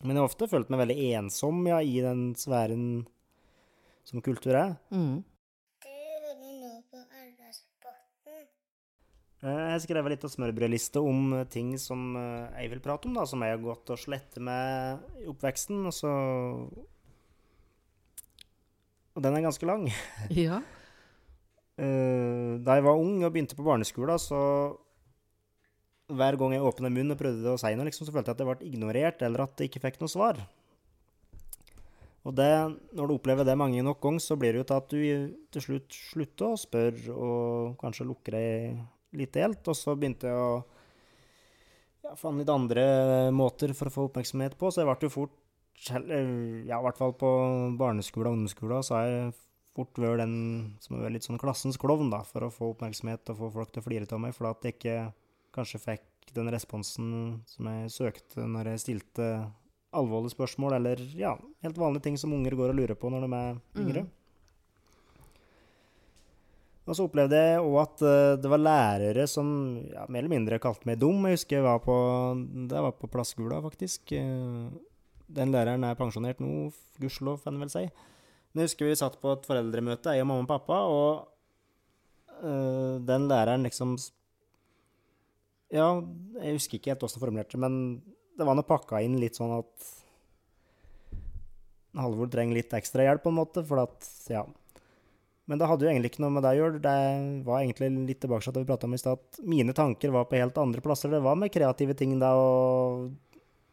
Men 0.04 0.15
jeg 0.17 0.21
har 0.24 0.28
ofte 0.30 0.48
følt 0.52 0.69
meg 0.74 0.82
veldig 0.84 0.98
ensom 1.21 1.62
ja, 1.69 1.78
i 1.82 2.00
den 2.04 2.34
sfæren 2.38 3.06
som 4.06 4.21
kultur 4.26 4.54
er. 4.60 4.74
Mm. 4.91 5.21
Du 5.86 5.88
hører 5.89 6.36
nå 6.41 6.74
på 6.91 7.00
Arbeidsbotn. 7.00 8.43
Eh, 9.45 9.62
Jeg 9.76 9.84
skrev 9.86 10.10
litt 10.12 10.26
av 10.28 10.34
smørbrødliste 10.34 11.02
om 11.06 11.34
eh, 11.39 11.45
ting 11.54 11.76
som 11.82 12.12
eh, 12.19 12.62
jeg 12.63 12.74
vil 12.76 12.84
prate 12.86 13.08
om, 13.10 13.15
da, 13.17 13.24
som 13.30 13.41
jeg 13.45 13.56
har 13.56 13.63
gått 13.63 13.93
og 13.95 14.02
slette 14.02 14.43
med 14.43 15.24
i 15.24 15.30
oppveksten. 15.32 15.86
Og 15.89 15.93
så 15.95 16.12
Og 19.15 19.24
den 19.24 19.38
er 19.38 19.45
ganske 19.48 19.69
lang. 19.69 19.88
ja. 20.34 20.62
Eh, 21.76 22.56
Da 22.63 22.78
jeg 22.78 22.84
var 22.86 22.95
ung 22.95 23.17
og 23.28 23.34
begynte 23.36 23.56
på 23.58 23.65
barneskolen, 23.65 24.15
så 24.15 24.38
hver 26.05 26.37
gang 26.37 26.53
jeg 26.53 26.65
åpna 26.65 26.91
munnen 26.91 27.15
og 27.15 27.19
prøvde 27.19 27.55
å 27.55 27.59
si 27.59 27.71
noe, 27.73 27.87
liksom, 27.87 28.05
så 28.07 28.13
følte 28.13 28.31
jeg 28.31 28.37
at 28.37 28.43
jeg 28.43 28.49
ble 28.51 28.69
ignorert, 28.69 29.23
eller 29.25 29.45
at 29.45 29.59
jeg 29.59 29.71
ikke 29.71 29.81
fikk 29.87 29.99
noe 30.01 30.11
svar. 30.11 30.41
Og 32.25 32.33
det, 32.33 32.49
når 32.97 33.07
du 33.07 33.13
opplever 33.15 33.45
det 33.45 33.57
mange 33.57 33.83
nok 33.85 33.99
ganger, 34.01 34.23
så 34.23 34.37
blir 34.37 34.53
det 34.53 34.63
jo 34.63 34.67
til 34.69 34.79
at 34.79 34.93
du 34.93 35.01
til 35.53 35.65
slutt 35.65 35.97
slutter 36.11 36.47
å 36.47 36.57
spørre, 36.57 37.13
og 37.13 37.75
kanskje 37.81 38.07
lukker 38.09 38.37
deg 38.37 39.19
litt 39.19 39.37
helt. 39.37 39.61
Og 39.69 39.77
så 39.77 39.93
begynte 39.93 40.31
jeg 40.31 40.41
å 40.41 40.55
ja, 42.05 42.15
fant 42.17 42.41
litt 42.41 42.49
andre 42.49 42.85
måter 43.33 43.73
for 43.77 43.89
å 43.89 43.93
få 43.93 44.07
oppmerksomhet 44.09 44.57
på, 44.57 44.69
så 44.69 44.81
jeg 44.81 44.89
ble 44.89 45.09
jo 45.09 45.13
fort, 45.13 45.35
ja, 45.85 45.99
i 46.01 46.83
hvert 46.85 47.01
fall 47.01 47.13
på 47.17 47.29
barneskole 47.77 48.31
og 48.31 48.39
ungdomsskole, 48.39 48.81
så 48.85 48.97
har 48.97 49.09
jeg 49.09 49.35
fort 49.75 50.01
vært 50.01 50.23
den 50.23 50.35
som 50.81 50.95
har 50.95 51.05
vært 51.05 51.17
litt 51.17 51.27
sånn 51.27 51.41
klassens 51.41 51.77
klovn, 51.81 52.09
da, 52.13 52.23
for 52.25 52.47
å 52.47 52.53
få 52.53 52.71
oppmerksomhet 52.73 53.33
og 53.33 53.41
få 53.41 53.51
folk 53.57 53.73
til 53.73 53.83
å 53.83 53.85
flire 53.85 54.09
av 54.09 54.21
meg, 54.23 54.33
for 54.37 54.49
at 54.49 54.65
jeg 54.65 54.77
ikke 54.79 54.97
kanskje 55.55 55.81
fikk 55.81 56.33
den 56.35 56.51
responsen 56.53 57.07
som 57.47 57.69
jeg 57.71 57.93
søkte 57.93 58.45
når 58.49 58.73
jeg 58.73 58.83
stilte 58.83 59.29
alvorlige 59.95 60.35
spørsmål, 60.35 60.75
eller 60.77 61.01
ja, 61.15 61.33
helt 61.63 61.79
vanlige 61.79 62.09
ting 62.09 62.19
som 62.19 62.33
unger 62.35 62.55
går 62.57 62.73
og 62.73 62.79
lurer 62.81 62.99
på 62.99 63.11
når 63.11 63.25
de 63.25 63.37
er 63.39 63.59
yngre. 63.79 64.05
Mm. 64.05 64.13
Og 66.85 66.93
så 66.93 67.05
opplevde 67.07 67.37
jeg 67.39 67.61
òg 67.63 67.77
at 67.81 68.01
eh, 68.05 68.35
det 68.37 68.49
var 68.51 68.61
lærere 68.61 69.23
som 69.29 69.47
ja, 69.89 70.03
mer 70.05 70.21
eller 70.21 70.33
mindre 70.35 70.61
kalte 70.61 70.85
meg 70.85 70.99
dum. 71.01 71.23
Jeg 71.25 71.39
husker 71.39 71.57
jeg 71.57 71.65
var 71.65 71.79
på, 71.81 71.95
det 72.69 72.83
var 72.85 72.93
på 72.99 73.09
Plassgula, 73.09 73.61
faktisk. 73.63 74.13
Eh, 74.13 74.67
Den 75.25 75.49
læreren 75.49 75.81
er 75.87 75.97
pensjonert 75.97 76.37
nå, 76.43 76.67
gudskjelov, 77.01 77.39
får 77.41 77.55
en 77.55 77.63
vel 77.63 77.71
si. 77.73 77.81
Men 78.53 78.61
jeg 78.61 78.69
husker 78.69 78.85
vi 78.91 78.97
satt 78.99 79.17
på 79.17 79.31
et 79.33 79.47
foreldremøte, 79.47 80.13
jeg 80.13 80.21
og 80.21 80.29
mamma 80.29 80.45
og 80.45 80.51
pappa, 80.51 80.77
og 80.85 82.37
eh, 82.37 83.01
den 83.01 83.25
læreren 83.31 83.65
liksom 83.65 83.95
Ja, 85.75 85.89
jeg 86.39 86.55
husker 86.55 86.79
ikke 86.79 86.93
helt 86.93 87.03
hvordan 87.03 87.17
det 87.17 87.23
formulerte 87.25 87.59
men 87.59 87.79
det 88.35 88.47
var 88.47 88.55
nå 88.57 88.63
pakka 88.67 89.01
inn 89.03 89.17
litt 89.19 89.38
sånn 89.39 89.53
at 89.57 89.93
Halvor 91.95 92.27
trenger 92.27 92.57
litt 92.57 92.73
ekstra 92.75 93.05
hjelp, 93.05 93.21
på 93.23 93.31
en 93.31 93.38
måte, 93.39 93.63
for 93.63 93.79
at 93.85 94.07
Ja. 94.27 94.43
Men 95.47 95.59
det 95.61 95.67
hadde 95.69 95.85
jo 95.85 95.91
egentlig 95.91 96.09
ikke 96.11 96.23
noe 96.23 96.33
med 96.33 96.43
det 96.43 96.55
å 96.55 96.57
gjøre. 96.57 96.81
Det 96.81 97.45
var 97.45 97.61
egentlig 97.61 98.07
litt 98.09 98.19
tilbake 98.19 98.43
til 98.43 98.55
det 98.55 98.63
vi 98.63 98.69
prata 98.71 98.88
om 98.88 98.95
i 98.95 98.97
stad, 98.97 99.19
at 99.21 99.39
mine 99.45 99.75
tanker 99.77 100.09
var 100.09 100.25
på 100.25 100.39
helt 100.41 100.57
andre 100.57 100.81
plasser. 100.81 101.11
Det 101.13 101.21
var 101.21 101.38
med 101.38 101.53
kreative 101.53 101.93
ting 101.93 102.17
da, 102.19 102.33
å 102.33 103.11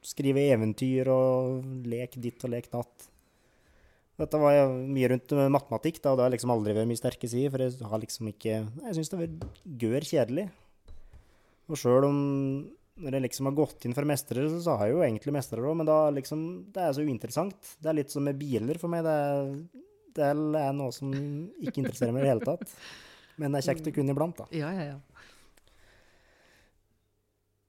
skrive 0.05 0.45
eventyr 0.53 1.09
og 1.09 1.65
lek 1.89 2.19
ditt 2.21 2.45
og 2.45 2.53
lek 2.53 2.69
natt. 2.75 3.09
Dette 4.21 4.39
var 4.39 4.69
mye 4.69 5.09
rundt 5.15 5.33
matematikk, 5.51 6.03
da, 6.03 6.13
og 6.13 6.21
det 6.21 6.27
har 6.27 6.35
liksom 6.35 6.53
aldri 6.53 6.77
vært 6.77 6.91
min 6.91 7.01
sterke 7.01 7.27
side, 7.27 7.51
for 7.51 7.65
jeg 7.65 7.89
har 7.89 8.03
liksom 8.05 8.29
ikke 8.29 8.53
Jeg 8.61 8.95
syns 8.99 9.09
det 9.09 9.19
var 9.19 9.27
vært 9.27 9.47
gør 9.81 10.07
kjedelig. 10.13 10.51
Og 11.73 11.81
sjøl 11.81 12.07
om 12.09 12.19
når 13.03 13.17
jeg 13.17 13.25
liksom 13.25 13.49
har 13.49 13.57
gått 13.57 13.87
inn 13.89 13.95
for 13.97 14.07
mestere, 14.09 14.45
så 14.61 14.77
har 14.77 14.91
jeg 14.91 14.97
jo 14.97 15.05
egentlig 15.07 15.33
mestere 15.35 15.65
òg, 15.65 15.79
men 15.81 15.89
da 15.89 15.97
liksom 16.13 16.43
Det 16.75 16.83
er 16.83 16.93
så 16.93 17.05
uinteressant. 17.07 17.73
Det 17.81 17.89
er 17.89 17.97
litt 17.97 18.13
som 18.13 18.27
med 18.29 18.37
biler 18.39 18.79
for 18.81 18.93
meg. 18.93 19.07
Det 19.07 19.15
er, 19.17 20.43
det 20.53 20.61
er 20.61 20.77
noe 20.77 20.93
som 20.95 21.13
ikke 21.63 21.81
interesserer 21.81 22.13
meg 22.13 22.23
i 22.23 22.29
det 22.29 22.35
hele 22.35 22.51
tatt. 22.53 22.77
Men 23.41 23.55
det 23.55 23.63
er 23.63 23.71
kjekt 23.71 23.89
å 23.89 23.95
kunne 23.97 24.13
iblant, 24.13 24.43
da. 24.43 24.47
Ja, 24.55 24.71
ja, 24.77 24.93
ja. 24.93 25.29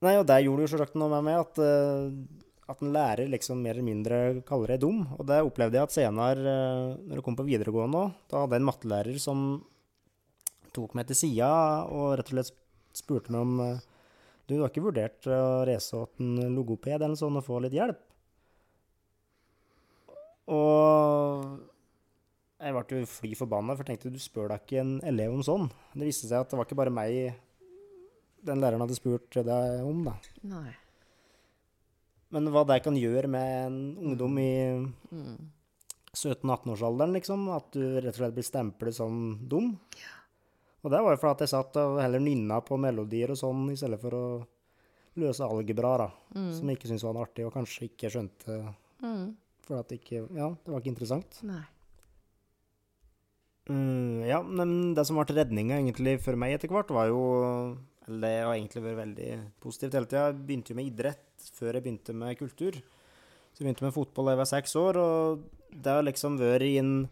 Nei, 0.04 0.18
og 0.20 0.26
det 0.28 0.42
gjorde 0.44 0.66
jo 0.66 0.72
selvsagt 0.74 0.98
noe 1.00 1.08
med 1.14 1.24
meg 1.30 1.38
at, 1.40 1.60
eh, 1.64 2.42
at 2.68 2.82
en 2.84 2.92
lærer 2.92 3.30
liksom 3.32 3.62
mer 3.64 3.78
eller 3.78 3.86
mindre 3.86 4.18
kaller 4.44 4.74
deg 4.74 4.82
dum. 4.84 5.06
Og 5.16 5.24
det 5.30 5.40
opplevde 5.40 5.80
jeg 5.80 5.88
at 5.88 5.94
senere, 5.96 6.44
eh, 6.44 6.98
når 7.08 7.16
jeg 7.16 7.24
kom 7.24 7.38
på 7.38 7.48
videregående 7.48 8.02
òg, 8.02 8.18
da 8.28 8.42
hadde 8.42 8.58
jeg 8.58 8.64
en 8.64 8.68
mattelærer 8.68 9.18
som 9.22 9.46
tok 10.76 10.96
meg 10.98 11.08
til 11.08 11.16
sida 11.22 11.48
og 11.88 12.18
rett 12.18 12.28
og 12.28 12.36
slett 12.36 12.52
spurte 12.94 13.32
meg 13.32 13.46
om 13.46 13.64
eh, 13.64 13.82
Du, 14.48 14.58
har 14.60 14.68
ikke 14.68 14.84
vurdert 14.84 15.28
å 15.30 15.64
reise 15.64 15.96
åt 15.96 16.20
en 16.20 16.52
logoped 16.52 17.00
eller 17.00 17.16
sånn 17.16 17.38
og 17.40 17.46
få 17.46 17.62
litt 17.64 17.76
hjelp? 17.76 18.02
Og 20.52 21.62
jeg 22.60 22.76
ble 22.76 23.00
jo 23.00 23.08
fly 23.08 23.32
forbanna, 23.38 23.74
for 23.74 23.84
jeg 23.84 23.94
tenkte 23.94 24.12
du 24.12 24.20
spør 24.20 24.52
da 24.52 24.60
ikke 24.60 24.82
en 24.82 24.94
elev 25.08 25.32
om 25.32 25.42
sånn. 25.44 25.66
Det 25.96 26.08
viste 26.10 26.28
seg 26.28 26.44
at 26.44 26.52
det 26.52 26.60
var 26.60 26.68
ikke 26.68 26.80
bare 26.82 26.92
meg 26.92 27.34
den 28.44 28.60
læreren 28.60 28.84
hadde 28.84 28.96
spurt 28.98 29.32
deg 29.32 29.84
om, 29.84 30.04
da. 30.04 30.18
Nei. 30.50 30.74
Men 32.34 32.50
hva 32.52 32.64
det 32.68 32.82
kan 32.84 32.96
gjøre 32.98 33.30
med 33.30 33.52
en 33.68 33.78
ungdom 34.10 34.40
i 34.42 34.52
Mm. 35.14 35.50
17-18-årsalderen, 36.14 37.16
liksom, 37.16 37.48
at 37.50 37.72
du 37.74 37.80
rett 37.98 38.14
og 38.14 38.20
slett 38.20 38.36
blir 38.36 38.46
stemplet 38.46 38.94
som 38.94 39.14
dum. 39.50 39.72
Og 40.84 40.90
det 40.92 41.00
var 41.00 41.14
jo 41.14 41.20
fordi 41.22 41.46
jeg 41.46 41.52
satt 41.54 41.76
og 41.80 41.98
heller 42.02 42.20
nynna 42.20 42.58
på 42.64 42.76
melodier 42.80 43.32
og 43.32 43.38
sånn, 43.40 43.62
i 43.72 43.76
stedet 43.80 43.96
for 44.02 44.12
å 44.18 44.24
løse 45.16 45.46
algebra, 45.46 45.94
da. 46.04 46.08
Som 46.52 46.68
jeg 46.68 46.76
ikke 46.78 46.90
syntes 46.90 47.04
var 47.06 47.14
noe 47.16 47.24
artig, 47.24 47.46
og 47.46 47.54
kanskje 47.54 47.88
ikke 47.88 48.10
skjønte 48.12 48.58
Mm. 49.04 49.34
for 49.64 49.78
at 49.80 49.88
det 49.88 50.00
ikke 50.00 50.28
Ja, 50.36 50.50
det 50.64 50.72
var 50.72 50.80
ikke 50.80 50.92
interessant. 50.94 51.40
Nei. 51.42 51.62
Mm, 53.68 54.26
ja, 54.28 54.42
men 54.44 54.92
det 54.94 55.06
som 55.08 55.16
ble 55.16 55.24
redninga 55.38 55.78
egentlig 55.80 56.18
for 56.20 56.36
meg 56.36 56.52
etter 56.58 56.68
hvert, 56.68 56.90
var 56.92 57.08
jo 57.08 57.20
Eller 58.06 58.20
det 58.20 58.44
har 58.44 58.52
egentlig 58.52 58.82
vært 58.84 58.98
veldig 59.00 59.28
positivt 59.64 59.94
hele 59.96 60.04
tida. 60.10 60.26
Jeg 60.28 60.40
begynte 60.44 60.68
jo 60.74 60.76
med 60.76 60.88
idrett 60.90 61.46
før 61.56 61.72
jeg 61.72 61.84
begynte 61.86 62.12
med 62.14 62.36
kultur. 62.36 62.72
Så 62.76 63.62
jeg 63.62 63.64
begynte 63.64 63.86
med 63.86 63.94
fotball 63.94 64.26
da 64.26 64.34
jeg 64.34 64.40
var 64.42 64.50
seks 64.50 64.74
år, 64.76 64.98
og 65.00 65.44
det 65.72 65.88
har 65.88 66.02
liksom 66.04 66.36
vært 66.36 66.66
i 66.68 66.76
en 66.82 67.08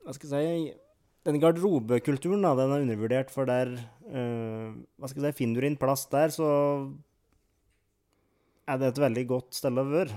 Hva 0.00 0.14
skal 0.14 0.30
jeg 0.30 0.72
si 0.72 0.79
Den 1.28 1.36
garderobekulturen, 1.42 2.42
da, 2.46 2.54
den 2.56 2.72
er 2.72 2.82
undervurdert, 2.86 3.30
for 3.32 3.48
der 3.48 3.74
uh, 4.08 4.72
Hva 4.96 5.10
skal 5.10 5.26
jeg 5.28 5.34
si 5.34 5.42
Finner 5.42 5.60
du 5.60 5.68
inn 5.68 5.78
plass 5.80 6.06
der, 6.12 6.32
så 6.32 6.48
er 8.70 8.80
det 8.80 8.92
et 8.92 9.02
veldig 9.02 9.24
godt 9.28 9.58
sted 9.58 9.76
å 9.76 9.84
være. 9.84 10.16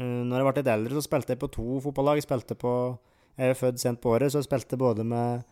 Uh, 0.00 0.24
når 0.26 0.40
jeg 0.40 0.46
ble 0.48 0.54
litt 0.58 0.72
eldre, 0.74 0.96
så 0.96 1.04
spilte 1.06 1.36
jeg 1.36 1.42
på 1.44 1.52
to 1.54 1.78
fotballag. 1.84 2.18
Jeg 2.18 2.26
spilte 2.26 2.58
på 2.58 2.74
jeg 3.34 3.50
er 3.50 3.58
født 3.58 3.82
sent 3.82 4.00
på 4.02 4.12
året, 4.14 4.30
så 4.30 4.40
jeg 4.40 4.46
spilte 4.46 4.78
både 4.78 5.04
med 5.06 5.42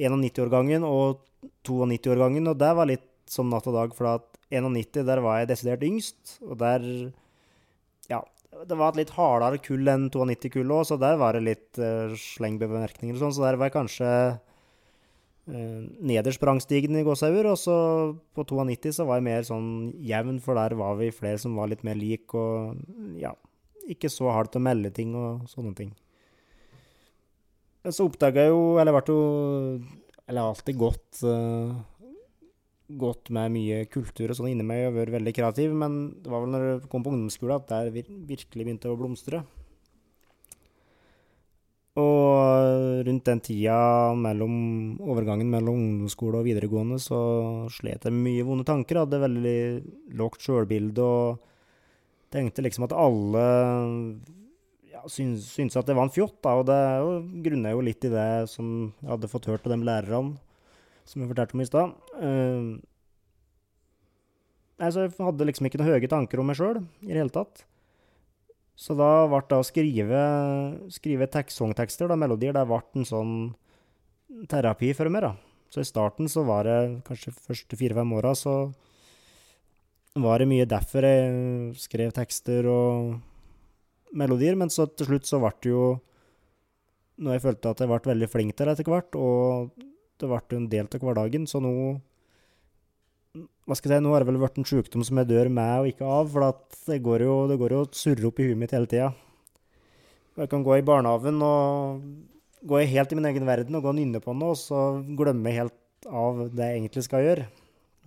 91-årgangen 0.00 0.84
og 0.88 1.20
92-årgangen, 1.68 2.48
og 2.48 2.60
det 2.60 2.70
var 2.76 2.88
litt 2.88 3.06
som 3.30 3.50
natt 3.52 3.68
og 3.68 3.76
dag, 3.76 3.92
for 3.96 4.08
at 4.14 4.38
91, 4.50 5.04
der 5.06 5.20
var 5.22 5.40
jeg 5.40 5.50
desidert 5.52 5.84
yngst, 5.86 6.38
og 6.46 6.58
der 6.60 6.86
Ja, 8.10 8.24
det 8.50 8.76
var 8.76 8.92
et 8.92 9.00
litt 9.04 9.12
hardere 9.14 9.60
kull 9.62 9.88
enn 9.88 10.08
92-kullet 10.10 10.74
òg, 10.74 10.86
så 10.88 10.98
der 11.00 11.18
var 11.20 11.36
det 11.36 11.44
litt 11.46 11.80
uh, 11.80 12.12
slengbemerkninger 12.18 13.16
og 13.16 13.22
sånn, 13.22 13.34
så 13.36 13.46
der 13.46 13.58
var 13.60 13.70
jeg 13.70 13.76
kanskje 13.76 14.10
uh, 14.34 15.80
nederst 16.10 16.42
på 16.42 16.48
rangstigen 16.50 16.98
i 16.98 17.04
Gåsauer. 17.06 17.46
og 17.52 17.58
så 17.60 17.76
på 18.34 18.46
92 18.48 18.96
så 18.98 19.06
var 19.08 19.20
jeg 19.20 19.28
mer 19.28 19.46
sånn 19.46 19.70
jevn, 20.02 20.42
for 20.42 20.58
der 20.58 20.74
var 20.80 20.98
vi 20.98 21.12
flere 21.14 21.40
som 21.40 21.54
var 21.58 21.70
litt 21.70 21.86
mer 21.86 21.98
lik, 21.98 22.34
og 22.34 22.76
ja, 23.22 23.32
ikke 23.90 24.10
så 24.12 24.30
hardt 24.34 24.58
å 24.58 24.62
melde 24.62 24.92
ting 24.94 25.14
og 25.18 25.46
sånne 25.50 25.74
ting. 25.78 25.94
Så 27.88 28.04
oppdaga 28.04 28.44
jeg 28.44 28.52
jo 28.52 28.76
Eller 28.76 28.92
ble 28.92 29.00
jo 29.08 29.20
Eller 30.28 30.50
alltid 30.50 30.76
gått 30.76 31.22
eh, 31.24 31.70
Gått 32.98 33.30
med 33.30 33.52
mye 33.54 33.84
kultur 33.92 34.32
og 34.32 34.38
sånn 34.38 34.50
inni 34.50 34.66
meg 34.66 34.88
og 34.88 34.96
vært 34.96 35.14
veldig 35.14 35.34
kreativ, 35.36 35.74
men 35.78 35.98
det 36.24 36.32
var 36.32 36.42
vel 36.42 36.54
når 36.54 36.66
jeg 36.66 36.84
kom 36.90 37.04
på 37.06 37.12
ungdomsskolen 37.14 37.60
at 37.60 37.68
der 37.70 37.90
virkelig 37.94 38.64
begynte 38.64 38.90
å 38.90 38.98
blomstre. 38.98 39.44
Og 42.00 43.04
rundt 43.06 43.26
den 43.26 43.42
tida 43.42 43.76
mellom 44.18 44.54
overgangen 45.02 45.50
mellom 45.50 45.78
ungdomsskole 45.78 46.40
og 46.40 46.46
videregående, 46.46 47.00
så 47.02 47.20
slet 47.74 48.06
jeg 48.06 48.14
med 48.14 48.26
mye 48.28 48.46
vonde 48.46 48.66
tanker. 48.66 49.02
Hadde 49.02 49.22
veldig 49.22 49.56
lågt 50.18 50.46
sjølbilde 50.46 51.06
og 51.06 51.40
tenkte 52.30 52.62
liksom 52.62 52.86
at 52.86 52.94
alle 52.94 53.46
ja, 54.90 55.02
syntes 55.10 55.78
at 55.78 55.88
det 55.88 55.96
var 55.98 56.06
en 56.06 56.14
fjott, 56.14 56.38
da, 56.44 56.54
og 56.60 56.68
det 56.70 57.42
grunner 57.46 57.74
jo 57.74 57.82
litt 57.86 58.06
i 58.06 58.12
det 58.12 58.30
som 58.52 58.92
jeg 59.00 59.10
hadde 59.10 59.30
fått 59.32 59.50
hørt 59.50 59.66
av 59.66 59.74
de 59.74 59.82
lærerne 59.86 60.38
som 61.10 61.22
jeg 61.22 61.32
fortalte 61.32 61.56
om 61.56 61.64
i 61.64 61.68
stad. 61.68 61.96
Uh, 62.20 62.78
altså 64.80 65.08
jeg 65.08 65.16
hadde 65.18 65.48
liksom 65.48 65.68
ikke 65.68 65.82
noen 65.82 65.92
høye 65.92 66.10
tanker 66.10 66.40
om 66.40 66.48
meg 66.50 66.58
sjøl 66.60 66.80
i 67.02 67.10
det 67.10 67.18
hele 67.18 67.34
tatt. 67.34 67.64
Så 68.80 68.96
da 68.96 69.26
ble 69.28 69.42
det 69.50 69.58
å 69.60 69.66
skrive, 69.66 70.20
skrive 70.94 71.28
songtekster, 71.52 72.14
melodier, 72.16 72.54
det 72.56 72.64
ble 72.68 72.80
en 72.96 73.04
sånn 73.04 73.34
terapi 74.48 74.94
for 74.96 75.10
meg, 75.12 75.26
da. 75.26 75.34
Så 75.70 75.82
i 75.82 75.88
starten 75.88 76.30
så 76.30 76.46
var 76.48 76.64
det 76.66 76.78
kanskje 77.06 77.34
første 77.36 77.76
fire-fem 77.78 78.14
åra 78.16 78.32
så 78.34 78.54
var 80.18 80.40
det 80.40 80.48
mye 80.50 80.66
derfor 80.66 81.06
jeg 81.06 81.74
skrev 81.78 82.14
tekster 82.16 82.66
og 82.66 83.20
melodier, 84.16 84.56
men 84.58 84.72
så 84.72 84.88
til 84.90 85.06
slutt 85.06 85.28
så 85.28 85.38
ble 85.42 85.52
det 85.62 85.70
jo 85.70 85.84
Når 87.20 87.34
jeg 87.36 87.42
følte 87.44 87.70
at 87.70 87.80
jeg 87.82 87.88
ble 87.90 88.00
veldig 88.08 88.28
flink 88.32 88.54
til 88.56 88.66
det 88.66 88.72
etter 88.72 88.86
hvert, 88.88 89.16
og 89.20 89.74
det 90.20 90.28
ble 90.30 90.56
en 90.58 90.68
del 90.72 90.86
av 90.88 91.04
hverdagen, 91.08 91.46
så 91.50 91.60
nå 91.64 91.72
Hva 93.68 93.76
skal 93.78 93.92
jeg 93.92 94.00
si, 94.00 94.04
nå 94.04 94.10
har 94.12 94.24
det 94.24 94.30
vel 94.32 94.40
blitt 94.42 94.56
en 94.58 94.66
sykdom 94.66 95.04
som 95.06 95.20
jeg 95.20 95.28
dør 95.30 95.48
med 95.54 95.84
og 95.84 95.90
ikke 95.92 96.06
av, 96.18 96.30
for 96.32 96.46
at 96.48 96.80
det 96.88 96.98
går 97.04 97.22
jo 97.22 97.34
det 97.50 97.58
går 97.60 97.74
jo 97.76 97.82
og 97.84 97.94
surrer 97.94 98.26
opp 98.26 98.40
i 98.42 98.48
huet 98.48 98.58
mitt 98.58 98.74
hele 98.74 98.90
tida. 98.90 99.12
Jeg 100.40 100.50
kan 100.50 100.64
gå 100.66 100.78
i 100.80 100.84
barnehagen 100.86 101.38
og 101.44 102.02
gå 102.66 102.80
helt 102.90 103.12
i 103.12 103.18
min 103.18 103.28
egen 103.30 103.46
verden 103.46 103.76
og 103.78 103.84
gå 103.84 103.92
og 103.92 103.98
nynne 104.00 104.20
på 104.24 104.34
noe, 104.34 104.56
og 104.56 104.58
så 104.58 104.80
glemme 105.18 105.52
helt 105.54 105.76
av 106.08 106.46
det 106.50 106.66
jeg 106.66 106.80
egentlig 106.80 107.04
skal 107.06 107.22
gjøre. 107.26 107.44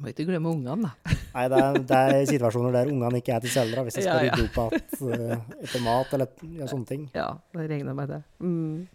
Må 0.02 0.10
ikke 0.10 0.26
glemme 0.26 0.50
ungene, 0.50 0.90
da. 0.90 1.16
Nei, 1.36 1.44
det 1.54 1.60
er, 1.62 1.78
det 1.90 2.00
er 2.02 2.26
situasjoner 2.32 2.74
der 2.74 2.90
ungene 2.92 3.20
ikke 3.22 3.36
er 3.36 3.44
til 3.46 3.54
stede, 3.54 3.84
hvis 3.86 4.00
jeg 4.00 4.08
skal 4.08 4.26
Ja, 4.26 4.32
ja. 4.32 4.40
rydde 4.42 4.50
opp 4.50 4.74
at, 4.74 4.96
eh, 5.06 5.64
etter 5.68 5.84
mat 5.86 6.16
eller 6.18 6.32
ja, 6.58 6.68
sånne 6.72 6.90
ting. 6.90 7.06
Ja, 7.16 7.28
det 7.54 7.68
regner 7.70 7.96
med 7.98 8.10
det. 8.12 8.20
Mm. 8.42 8.88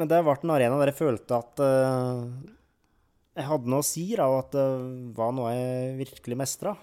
Men 0.00 0.08
det 0.08 0.22
ble 0.24 0.36
en 0.38 0.54
arena 0.54 0.78
der 0.80 0.92
jeg 0.92 1.00
følte 1.02 1.36
at 1.36 1.60
uh, 1.60 2.24
jeg 3.36 3.48
hadde 3.48 3.70
noe 3.72 3.84
å 3.84 3.86
si, 3.86 4.06
da, 4.16 4.28
og 4.28 4.46
at 4.46 4.56
det 4.56 4.66
var 5.16 5.32
noe 5.36 5.52
jeg 5.52 5.94
virkelig 6.00 6.38
mestra. 6.40 6.74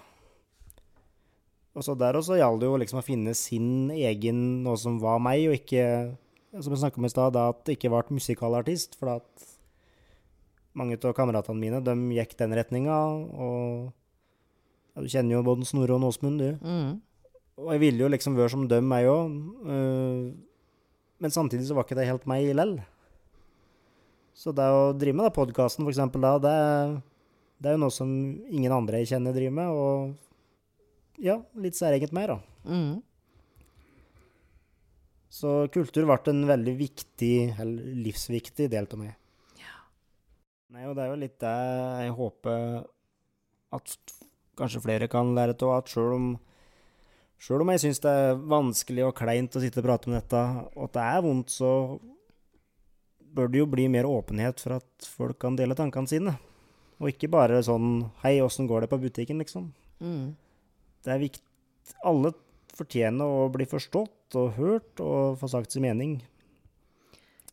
Og 1.78 1.86
så 1.86 1.94
der 1.94 2.18
også 2.18 2.38
gjaldt 2.38 2.62
det 2.62 2.70
jo 2.70 2.78
liksom 2.82 2.98
å 2.98 3.06
finne 3.06 3.34
sin 3.38 3.92
egen, 3.94 4.40
noe 4.64 4.78
som 4.80 4.98
var 5.02 5.22
meg, 5.22 5.46
og 5.46 5.58
ikke 5.60 5.84
som 6.58 6.74
jeg 6.74 6.80
snakket 6.82 6.98
om 6.98 7.06
i 7.06 7.12
stad, 7.12 7.34
da 7.36 7.46
at 7.52 7.62
det 7.66 7.76
ikke 7.76 7.92
ble 7.92 8.16
musikalartist. 8.16 8.96
For 8.98 9.12
at 9.14 9.46
mange 10.78 10.98
av 10.98 11.14
kameratene 11.16 11.60
mine 11.60 11.82
de 11.84 11.94
gikk 12.16 12.34
den 12.40 12.56
retninga. 12.58 12.98
Og 13.30 13.90
ja, 14.94 15.04
du 15.04 15.08
kjenner 15.10 15.36
jo 15.36 15.46
både 15.46 15.68
Snorre 15.68 15.94
og 15.96 16.08
Åsmund, 16.10 16.42
du. 16.42 16.58
Mm. 16.58 16.98
Og 17.60 17.74
jeg 17.74 17.82
ville 17.84 18.02
jo 18.02 18.10
liksom 18.10 18.38
være 18.38 18.54
som 18.54 18.66
dem, 18.66 18.90
jeg 18.96 19.10
òg. 19.12 19.34
men 21.20 21.30
samtidig 21.30 21.68
så 21.68 21.76
var 21.76 21.84
ikke 21.84 21.98
det 21.98 22.08
helt 22.08 22.26
meg 22.30 22.50
lell. 22.56 22.78
Så 24.40 24.54
det 24.56 24.64
å 24.72 24.92
drive 24.96 25.18
med 25.18 25.34
podkasten, 25.36 25.84
eksempel, 25.90 26.24
da, 26.24 26.32
det, 26.40 26.56
det 27.60 27.68
er 27.68 27.76
jo 27.76 27.82
noe 27.82 27.92
som 27.92 28.10
ingen 28.48 28.72
andre 28.72 29.02
jeg 29.02 29.12
kjenner 29.12 29.36
driver 29.36 29.56
med. 29.58 29.68
Og 29.76 31.20
ja, 31.20 31.36
litt 31.60 31.76
særegent 31.76 32.14
mer, 32.16 32.32
da. 32.32 32.38
Mm. 32.64 32.94
Så 35.30 35.54
kultur 35.74 36.08
ble 36.08 36.18
en 36.32 36.46
veldig 36.48 36.74
viktig, 36.78 37.34
eller 37.60 37.98
livsviktig 38.06 38.70
del 38.72 38.88
av 38.88 39.02
meg. 39.02 39.16
Nei, 40.70 40.84
og 40.86 40.94
det 40.94 41.02
er 41.02 41.10
jo 41.10 41.18
litt 41.18 41.40
det 41.42 41.56
jeg 42.04 42.14
håper 42.14 42.64
at 43.74 43.94
kanskje 44.58 44.82
flere 44.84 45.08
kan 45.10 45.32
lære 45.34 45.56
av, 45.66 45.80
at 45.80 45.90
sjøl 45.90 46.14
om 46.16 46.30
Sjøl 47.40 47.62
om 47.64 47.70
jeg 47.72 47.80
syns 47.80 48.02
det 48.04 48.10
er 48.12 48.40
vanskelig 48.52 49.04
og 49.06 49.14
kleint 49.16 49.54
å 49.56 49.60
sitte 49.62 49.80
og 49.80 49.86
prate 49.86 50.10
om 50.10 50.12
dette, 50.12 50.40
og 50.76 50.82
at 50.84 50.92
det 50.92 51.04
er 51.08 51.22
vondt, 51.24 51.54
så 51.54 51.70
bør 53.34 53.50
det 53.50 53.62
jo 53.62 53.68
bli 53.70 53.86
mer 53.92 54.08
åpenhet 54.08 54.60
for 54.62 54.78
at 54.78 55.10
folk 55.16 55.38
kan 55.42 55.56
dele 55.58 55.76
tankene 55.78 56.10
sine. 56.10 56.36
Og 57.00 57.12
ikke 57.12 57.30
bare 57.32 57.62
sånn 57.64 58.10
'Hei, 58.22 58.40
åssen 58.44 58.68
går 58.68 58.82
det 58.82 58.90
på 58.90 59.00
butikken?' 59.00 59.38
liksom. 59.38 59.72
Mm. 60.00 60.36
Det 61.04 61.12
er 61.12 61.18
viktig 61.18 61.46
Alle 62.04 62.32
fortjener 62.70 63.24
å 63.24 63.50
bli 63.50 63.64
forstått 63.66 64.36
og 64.38 64.52
hørt 64.54 65.00
og 65.00 65.38
få 65.40 65.48
sagt 65.50 65.72
sin 65.72 65.82
mening. 65.82 66.22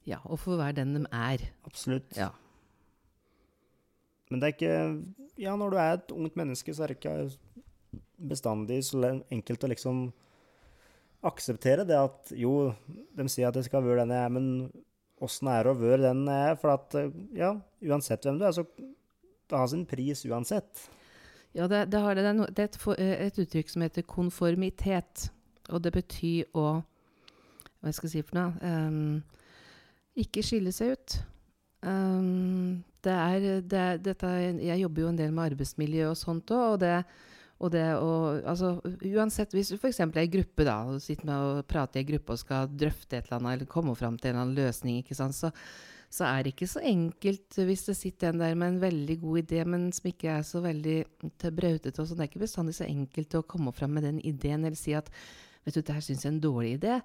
Ja, 0.05 0.19
og 0.25 0.39
få 0.39 0.57
være 0.57 0.75
den 0.75 0.93
de 0.93 1.07
er. 1.11 1.49
Absolutt. 1.65 2.15
Ja. 2.15 2.29
Men 4.29 4.39
det 4.39 4.47
er 4.47 4.53
ikke 4.55 5.03
Ja, 5.37 5.55
når 5.55 5.69
du 5.69 5.77
er 5.77 5.93
et 5.93 6.11
ungt 6.11 6.35
menneske, 6.35 6.73
så 6.73 6.83
er 6.83 6.87
det 6.87 6.97
ikke 6.97 7.37
bestandig 8.17 8.83
så 8.83 9.21
enkelt 9.29 9.63
å 9.63 9.69
liksom 9.69 10.13
akseptere 11.23 11.85
det 11.85 11.97
at 11.97 12.31
jo, 12.33 12.73
de 12.87 13.27
sier 13.29 13.47
at 13.47 13.55
jeg 13.55 13.65
skal 13.65 13.83
være 13.85 14.01
den 14.01 14.13
jeg 14.15 14.25
er, 14.25 14.33
men 14.33 14.47
åssen 15.23 15.49
er 15.51 15.63
det 15.65 15.71
å 15.73 15.79
være 15.79 16.01
den 16.09 16.27
er? 16.29 16.55
For 16.61 16.73
at 16.75 16.95
eh, 16.99 17.09
ja, 17.37 17.53
uansett 17.87 18.25
hvem 18.27 18.37
du 18.41 18.45
er, 18.47 18.53
så 18.55 18.65
det 19.47 19.55
har 19.57 19.67
sin 19.71 19.85
pris 19.87 20.25
uansett. 20.27 20.87
Ja, 21.55 21.65
det, 21.71 21.85
det, 21.91 22.01
det. 22.19 22.23
Det, 22.53 22.65
er 22.65 22.67
er 22.67 22.67
et, 22.67 22.77
eh, 22.99 23.25
et 23.27 23.39
uttrykk 23.41 23.69
som 23.71 23.85
heter 23.85 24.05
konformitet. 24.05 25.29
Og 25.69 25.81
det 25.83 25.93
betyr 25.95 26.45
å 26.55 26.67
Hva 27.81 27.91
skal 27.93 28.07
jeg 28.09 28.13
si 28.17 28.21
for 28.25 28.37
noe? 28.39 28.53
Um, 28.65 29.23
ikke 30.17 30.41
skille 30.43 30.71
seg 30.73 30.95
ut. 30.95 31.17
Um, 31.85 32.83
det 33.05 33.13
er, 33.13 33.43
det, 33.61 33.79
er- 33.79 33.99
dette, 34.01 34.27
er- 34.27 34.61
jeg 34.65 34.81
jobber 34.81 35.03
jo 35.03 35.09
en 35.11 35.19
del 35.19 35.31
med 35.35 35.51
arbeidsmiljø 35.53 36.07
og 36.09 36.17
sånt 36.17 36.51
òg. 36.51 36.73
Og 36.73 36.79
det, 36.81 36.95
og 37.57 37.71
det 37.73 37.85
å 37.97 38.09
altså, 38.45 38.75
Uansett, 38.85 39.53
hvis 39.55 39.71
du 39.73 39.77
f.eks. 39.79 39.99
er 40.05 40.23
i 40.23 40.29
gruppe 40.29 40.65
da, 40.67 40.77
og 40.85 41.01
sitter 41.01 41.29
med 41.29 41.45
og 41.45 41.61
prater 41.69 42.01
i 42.01 42.05
en 42.05 42.09
gruppe 42.11 42.35
og 42.35 42.41
skal 42.43 42.69
drøfte 42.69 43.17
et 43.17 43.29
eller 43.29 43.39
annet, 43.39 43.53
eller 43.55 43.71
komme 43.71 43.95
fram 43.97 44.17
til 44.17 44.29
en 44.29 44.35
eller 44.35 44.45
annen 44.45 44.59
løsning, 44.59 44.99
ikke 45.01 45.17
sant, 45.17 45.37
så, 45.37 45.49
så 46.13 46.27
er 46.29 46.45
det 46.45 46.53
ikke 46.53 46.69
så 46.69 46.83
enkelt 46.85 47.57
hvis 47.69 47.87
det 47.89 47.97
sitter 47.97 48.29
en 48.29 48.43
der 48.43 48.53
med 48.59 48.75
en 48.75 48.83
veldig 48.83 49.17
god 49.23 49.41
idé, 49.41 49.63
men 49.65 49.89
som 49.95 50.11
ikke 50.11 50.35
er 50.37 50.45
så 50.45 50.61
veldig 50.63 50.99
brautete. 51.49 51.95
og 51.97 52.05
sånn. 52.05 52.19
Det 52.19 52.27
er 52.27 52.31
ikke 52.31 52.45
bestandig 52.45 52.77
så 52.77 52.85
enkelt 52.85 53.39
å 53.39 53.45
komme 53.55 53.73
fram 53.75 53.97
med 53.97 54.05
den 54.05 54.21
ideen 54.21 54.63
eller 54.63 54.77
si 54.77 54.93
at 54.97 55.09
vet 55.65 55.75
du, 55.75 55.81
det 55.81 55.97
her 55.97 56.05
syns 56.05 56.23
jeg 56.23 56.29
er 56.29 56.35
en 56.37 56.45
dårlig 56.45 56.77
idé. 56.77 57.01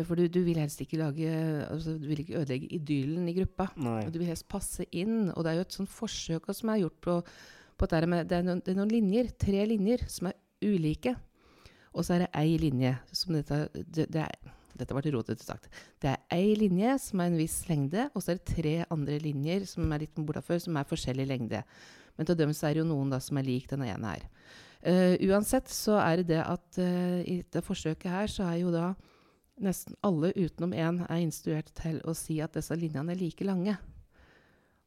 For 0.00 0.16
du, 0.16 0.24
du 0.32 0.40
vil 0.44 0.56
helst 0.60 0.80
ikke 0.80 0.98
lage, 1.00 1.30
altså, 1.68 1.98
du 2.00 2.06
vil 2.08 2.22
ikke 2.22 2.38
ødelegge 2.40 2.70
idyllen 2.72 3.26
i 3.28 3.34
gruppa. 3.36 3.68
Nei. 3.76 4.06
Du 4.08 4.16
vil 4.18 4.30
helst 4.30 4.48
passe 4.48 4.86
inn. 4.88 5.28
Og 5.34 5.44
det 5.44 5.52
er 5.52 5.58
jo 5.58 5.64
et 5.66 5.76
sånt 5.76 5.92
forsøk 5.92 6.48
som 6.56 6.72
er 6.72 6.80
gjort 6.80 7.00
på, 7.04 7.16
på 7.78 7.88
med 8.06 8.28
det 8.28 8.38
er, 8.38 8.46
noen, 8.46 8.62
det 8.64 8.72
er 8.72 8.78
noen 8.78 8.92
linjer, 8.92 9.30
tre 9.38 9.66
linjer, 9.66 10.04
som 10.08 10.30
er 10.30 10.38
ulike. 10.62 11.14
Og 11.92 12.06
så 12.06 12.16
er 12.16 12.24
det 12.24 12.32
ei 12.38 12.56
linje 12.60 12.94
som 13.12 13.34
dette 13.36 13.66
det, 13.74 14.08
det 14.12 14.26
er, 14.26 14.52
Dette 14.72 14.96
ble 14.96 15.10
rotete 15.12 15.44
sagt. 15.44 15.68
Det 16.00 16.08
er 16.08 16.22
ei 16.32 16.54
linje 16.56 16.94
som 17.04 17.20
er 17.20 17.28
en 17.28 17.36
viss 17.36 17.58
lengde, 17.68 18.06
og 18.16 18.22
så 18.24 18.32
er 18.32 18.38
det 18.38 18.54
tre 18.54 18.72
andre 18.94 19.18
linjer 19.20 19.66
som 19.68 19.90
er 19.92 20.06
litt 20.06 20.16
bortafor, 20.16 20.62
som 20.64 20.78
er 20.80 20.88
forskjellig 20.88 21.26
lengde. 21.28 21.60
Men 22.16 22.28
til 22.28 22.38
dem 22.40 22.54
så 22.56 22.70
er 22.70 22.74
det 22.74 22.82
jo 22.82 22.88
noen 22.88 23.12
da 23.12 23.20
som 23.22 23.36
er 23.36 23.46
lik 23.46 23.68
denne 23.68 23.90
ene 23.92 24.14
her. 24.14 24.24
Uh, 24.82 25.14
uansett 25.28 25.68
så 25.70 25.98
er 26.00 26.22
det 26.22 26.32
det 26.32 26.40
at 26.40 26.80
uh, 26.80 27.20
i 27.20 27.42
dette 27.44 27.62
forsøket 27.62 28.08
her 28.10 28.32
så 28.32 28.48
er 28.48 28.62
jo 28.64 28.72
da 28.74 28.94
nesten 29.62 29.94
alle 30.02 30.32
utenom 30.34 30.72
én 30.74 31.02
er 31.04 31.20
instruert 31.20 31.68
til 31.78 32.00
å 32.08 32.16
si 32.16 32.40
at 32.42 32.56
disse 32.56 32.74
linjene 32.74 33.14
er 33.14 33.20
like 33.20 33.46
lange. 33.46 33.76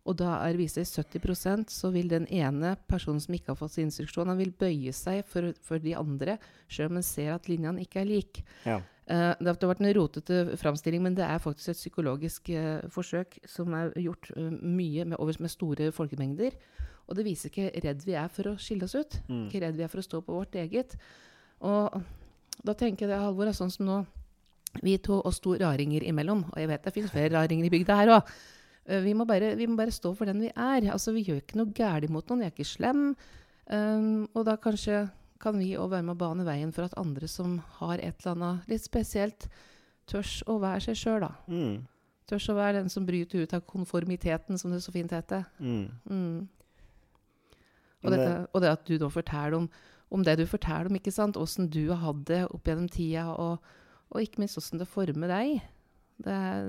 Og 0.05 0.17
da 0.19 0.35
er 0.45 0.57
viser 0.59 0.85
70% 0.85 1.71
så 1.73 1.89
vil 1.93 2.09
den 2.11 2.27
ene 2.29 2.75
personen 2.89 3.21
som 3.23 3.33
ikke 3.33 3.53
har 3.53 3.57
fått 3.57 3.73
sin 3.73 3.87
instruksjon, 3.89 4.29
han 4.29 4.37
vil 4.37 4.53
bøye 4.53 4.93
seg 4.93 5.23
for, 5.29 5.49
for 5.65 5.81
de 5.81 5.95
andre, 5.97 6.37
selv 6.69 6.93
om 6.93 6.99
han 6.99 7.07
ser 7.07 7.31
at 7.33 7.49
linjene 7.49 7.81
ikke 7.81 8.03
er 8.03 8.09
like. 8.11 8.43
Ja. 8.67 8.77
Uh, 9.05 9.33
det 9.37 9.51
har 9.51 9.69
vært 9.69 9.81
en 9.83 9.91
rotete 9.97 10.37
framstilling, 10.61 11.03
men 11.05 11.17
det 11.17 11.25
er 11.25 11.41
faktisk 11.41 11.73
et 11.73 11.79
psykologisk 11.79 12.49
uh, 12.53 12.85
forsøk 12.93 13.37
som 13.49 13.73
er 13.77 13.93
gjort 14.01 14.31
uh, 14.33 14.49
mye 14.49 15.05
med, 15.09 15.17
over, 15.17 15.37
med 15.41 15.53
store 15.53 15.91
folkemengder. 15.93 16.57
Og 17.05 17.17
det 17.17 17.25
viser 17.25 17.51
ikke 17.51 17.69
redd 17.85 18.05
vi 18.05 18.17
er 18.17 18.29
for 18.33 18.49
å 18.49 18.57
skille 18.61 18.85
oss 18.85 18.97
ut. 18.97 19.19
Mm. 19.29 19.45
Ikke 19.47 19.61
redd 19.61 19.77
vi 19.77 19.85
er 19.85 19.91
for 19.93 20.01
å 20.01 20.05
stå 20.05 20.21
på 20.25 20.37
vårt 20.37 20.57
eget. 20.57 20.97
Og 21.65 21.97
da 22.65 22.73
tenker 22.77 23.05
jeg 23.05 23.13
det, 23.13 23.21
Halvor, 23.21 23.49
er 23.49 23.57
sånn 23.57 23.73
som 23.73 23.87
nå 23.87 24.03
Vi 24.83 24.97
to 24.99 25.21
oss 25.23 25.37
to 25.39 25.53
raringer 25.55 26.03
imellom, 26.03 26.41
og 26.51 26.57
jeg 26.59 26.67
vet 26.67 26.83
det 26.83 26.91
finnes 26.91 27.11
flere 27.13 27.31
raringer 27.31 27.69
i 27.69 27.71
bygda 27.71 27.95
her 27.95 28.09
òg. 28.17 28.31
Vi, 28.87 29.13
må 29.17 29.25
bare- 29.25 29.55
vi 29.57 29.65
må 29.67 29.75
bare 29.77 29.91
stå 29.91 30.11
for 30.15 30.25
den 30.25 30.39
vi 30.41 30.51
er. 30.55 30.81
Altså, 30.91 31.11
Vi 31.13 31.23
gjør 31.25 31.41
ikke 31.41 31.55
noe 31.57 31.73
galt 31.73 32.09
mot 32.09 32.27
noen, 32.29 32.39
vi 32.39 32.45
er 32.45 32.51
ikke 32.51 32.65
slem. 32.69 33.15
Um, 33.67 34.27
og 34.35 34.45
da 34.45 34.55
kanskje 34.57 35.09
kan 35.41 35.57
vi 35.57 35.71
òg 35.75 35.89
være 35.89 36.03
med 36.05 36.15
å 36.15 36.19
bane 36.19 36.45
veien 36.45 36.71
for 36.71 36.83
at 36.85 36.93
andre 36.97 37.27
som 37.27 37.57
har 37.79 37.97
et 37.97 38.15
eller 38.25 38.35
annet 38.35 38.67
litt 38.69 38.81
spesielt, 38.85 39.47
tørs 40.07 40.43
å 40.45 40.59
være 40.61 40.81
seg 40.81 40.95
sjøl, 40.95 41.19
da. 41.25 41.31
Mm. 41.49 41.87
Tørs 42.29 42.47
å 42.49 42.55
være 42.55 42.73
den 42.83 42.89
som 42.89 43.05
bryter 43.05 43.41
ut 43.41 43.53
av 43.53 43.61
konformiteten, 43.65 44.57
som 44.59 44.71
det 44.71 44.81
så 44.83 44.91
fint 44.93 45.09
heter. 45.11 45.45
Mm. 45.59 45.89
Mm. 46.09 46.47
Og, 48.03 48.11
det- 48.11 48.19
dette, 48.19 48.47
og 48.53 48.61
det 48.61 48.69
at 48.69 48.85
du 48.85 48.97
da 48.97 49.07
forteller 49.09 49.55
om, 49.57 49.69
om 50.11 50.23
det 50.23 50.37
du 50.37 50.45
forteller 50.45 50.85
om, 50.91 50.95
ikke 50.95 51.11
sant? 51.13 51.35
Åssen 51.37 51.69
du 51.69 51.87
har 51.89 51.97
hatt 51.97 52.23
det 52.25 52.43
opp 52.51 52.63
gjennom 52.63 52.87
tida, 52.89 53.25
og, 53.33 53.57
og 54.11 54.21
ikke 54.21 54.39
minst 54.43 54.57
åssen 54.57 54.77
det 54.77 54.87
former 54.87 55.27
deg. 55.27 55.61
Det 56.23 56.31
er 56.31 56.67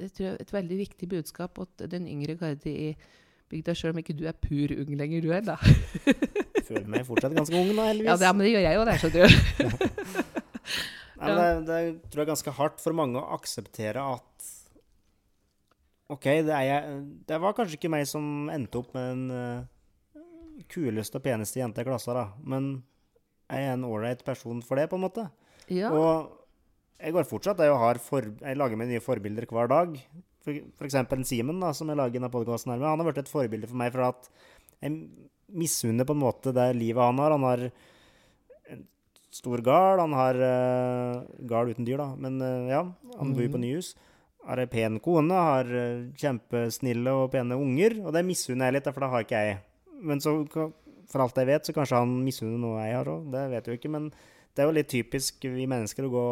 jeg 0.00 0.12
tror, 0.16 0.36
et 0.42 0.52
veldig 0.52 0.78
viktig 0.80 1.08
budskap 1.10 1.58
at 1.62 1.84
den 1.92 2.08
yngre 2.10 2.34
garde 2.40 2.70
i 2.70 2.94
bygda, 3.50 3.74
sjøl 3.74 3.94
om 3.94 4.00
ikke 4.02 4.16
du 4.18 4.24
er 4.30 4.36
pur 4.38 4.72
ung 4.76 4.90
lenger, 4.98 5.22
du 5.24 5.32
er 5.34 5.44
da. 5.46 5.56
Jeg 6.06 6.66
føler 6.66 6.88
meg 6.90 7.06
fortsatt 7.08 7.34
ganske 7.34 7.56
ung 7.58 7.72
nå, 7.74 7.86
heldigvis. 7.88 8.10
Ja, 8.10 8.18
det, 8.20 8.30
men 8.36 8.46
det 8.46 8.52
gjør 8.52 8.66
jeg 8.66 8.78
jo, 8.78 8.84
det, 8.86 8.96
skjønner 9.02 9.20
du. 9.26 10.28
Nei, 11.20 11.32
det, 11.36 11.48
det 11.68 11.80
tror 12.08 12.22
jeg 12.22 12.24
er 12.24 12.30
ganske 12.30 12.54
hardt 12.56 12.80
for 12.80 12.96
mange 12.96 13.20
å 13.20 13.34
akseptere 13.36 14.04
at 14.16 14.46
OK, 16.10 16.26
det, 16.46 16.54
er 16.54 16.64
jeg, 16.66 16.94
det 17.28 17.38
var 17.42 17.54
kanskje 17.54 17.76
ikke 17.78 17.92
meg 17.92 18.06
som 18.10 18.48
endte 18.50 18.80
opp 18.80 18.94
med 18.96 19.10
den 19.12 19.26
uh, 19.30 20.64
kuleste 20.70 21.20
og 21.20 21.26
peneste 21.26 21.60
jenta 21.60 21.84
i 21.84 21.86
klassa, 21.86 22.16
da. 22.16 22.24
Men 22.42 22.72
jeg 23.50 23.66
er 23.66 23.76
en 23.76 23.86
ålreit 23.86 24.24
person 24.26 24.62
for 24.66 24.80
det, 24.80 24.88
på 24.90 24.98
en 24.98 25.04
måte. 25.04 25.28
Ja. 25.70 25.92
Og 25.94 26.39
jeg 27.00 27.14
går 27.16 27.28
fortsatt 27.28 27.62
jeg, 27.64 27.76
har 27.82 28.00
for, 28.02 28.26
jeg 28.40 28.58
lager 28.58 28.78
meg 28.78 28.90
nye 28.90 29.02
forbilder 29.04 29.46
hver 29.48 29.70
dag. 29.70 29.96
Eksempel 30.84 31.22
Simen, 31.28 31.60
da, 31.62 31.72
som 31.76 31.90
jeg 31.90 31.98
lager 32.00 32.18
denne 32.18 32.32
podkasten 32.32 32.72
med. 32.74 32.84
Han 32.86 33.02
har 33.02 33.10
vært 33.10 33.22
et 33.24 33.32
forbilde 33.32 33.68
for 33.70 33.80
meg 33.80 33.92
for 33.94 34.06
at 34.08 34.28
jeg 34.80 34.96
misunner 35.50 36.06
på 36.08 36.16
en 36.16 36.22
måte 36.22 36.54
det 36.56 36.68
livet 36.78 37.02
han 37.04 37.20
har. 37.20 37.34
Han 37.36 37.46
har 37.48 37.64
en 38.74 38.84
stor 39.34 39.62
gard. 39.64 40.02
Han 40.02 40.16
har 40.16 40.40
uh, 40.40 41.24
gard 41.48 41.72
uten 41.72 41.88
dyr, 41.88 42.00
da. 42.00 42.10
Men 42.20 42.40
uh, 42.42 42.70
ja, 42.70 42.84
han 43.18 43.34
bor 43.36 43.50
på 43.52 43.62
nyhus. 43.62 43.94
Har 44.48 44.62
ei 44.62 44.70
pen 44.72 44.96
kone, 45.04 45.36
har 45.36 45.68
eh, 45.68 46.06
kjempesnille 46.16 47.12
og 47.12 47.26
pene 47.30 47.58
unger. 47.60 47.98
Og 48.00 48.14
det 48.16 48.22
misunner 48.24 48.70
jeg 48.70 48.78
litt, 48.78 48.88
for 48.88 49.04
det 49.04 49.10
har 49.12 49.26
ikke 49.26 49.42
jeg. 49.44 49.58
Men 50.08 50.22
så, 50.24 50.32
for 50.48 51.22
alt 51.22 51.36
jeg 51.36 51.48
vet, 51.50 51.68
så 51.68 51.74
kanskje 51.76 52.00
han 52.00 52.14
misunner 52.24 52.56
noe 52.58 52.80
jeg 52.80 52.96
har 52.96 53.10
òg. 53.12 53.28
Det 53.34 53.42
vet 53.52 53.68
jeg 53.68 53.76
jo 53.76 53.80
ikke. 53.82 53.92
Men 53.92 54.08
det 54.08 54.64
er 54.64 54.70
jo 54.70 54.76
litt 54.78 54.88
typisk 54.90 55.44
vi 55.44 55.68
mennesker 55.68 56.08
å 56.08 56.12
gå 56.14 56.24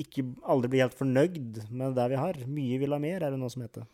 ikke 0.00 0.26
aldri 0.50 0.72
bli 0.72 0.82
helt 0.82 0.96
fornøyd 0.98 1.60
med 1.70 1.94
det 1.98 2.08
vi 2.12 2.18
har. 2.18 2.40
Mye 2.50 2.80
vil 2.82 2.96
ha 2.96 3.00
mer, 3.02 3.22
er 3.22 3.34
det 3.34 3.40
noe 3.40 3.52
som 3.52 3.64
heter. 3.64 3.86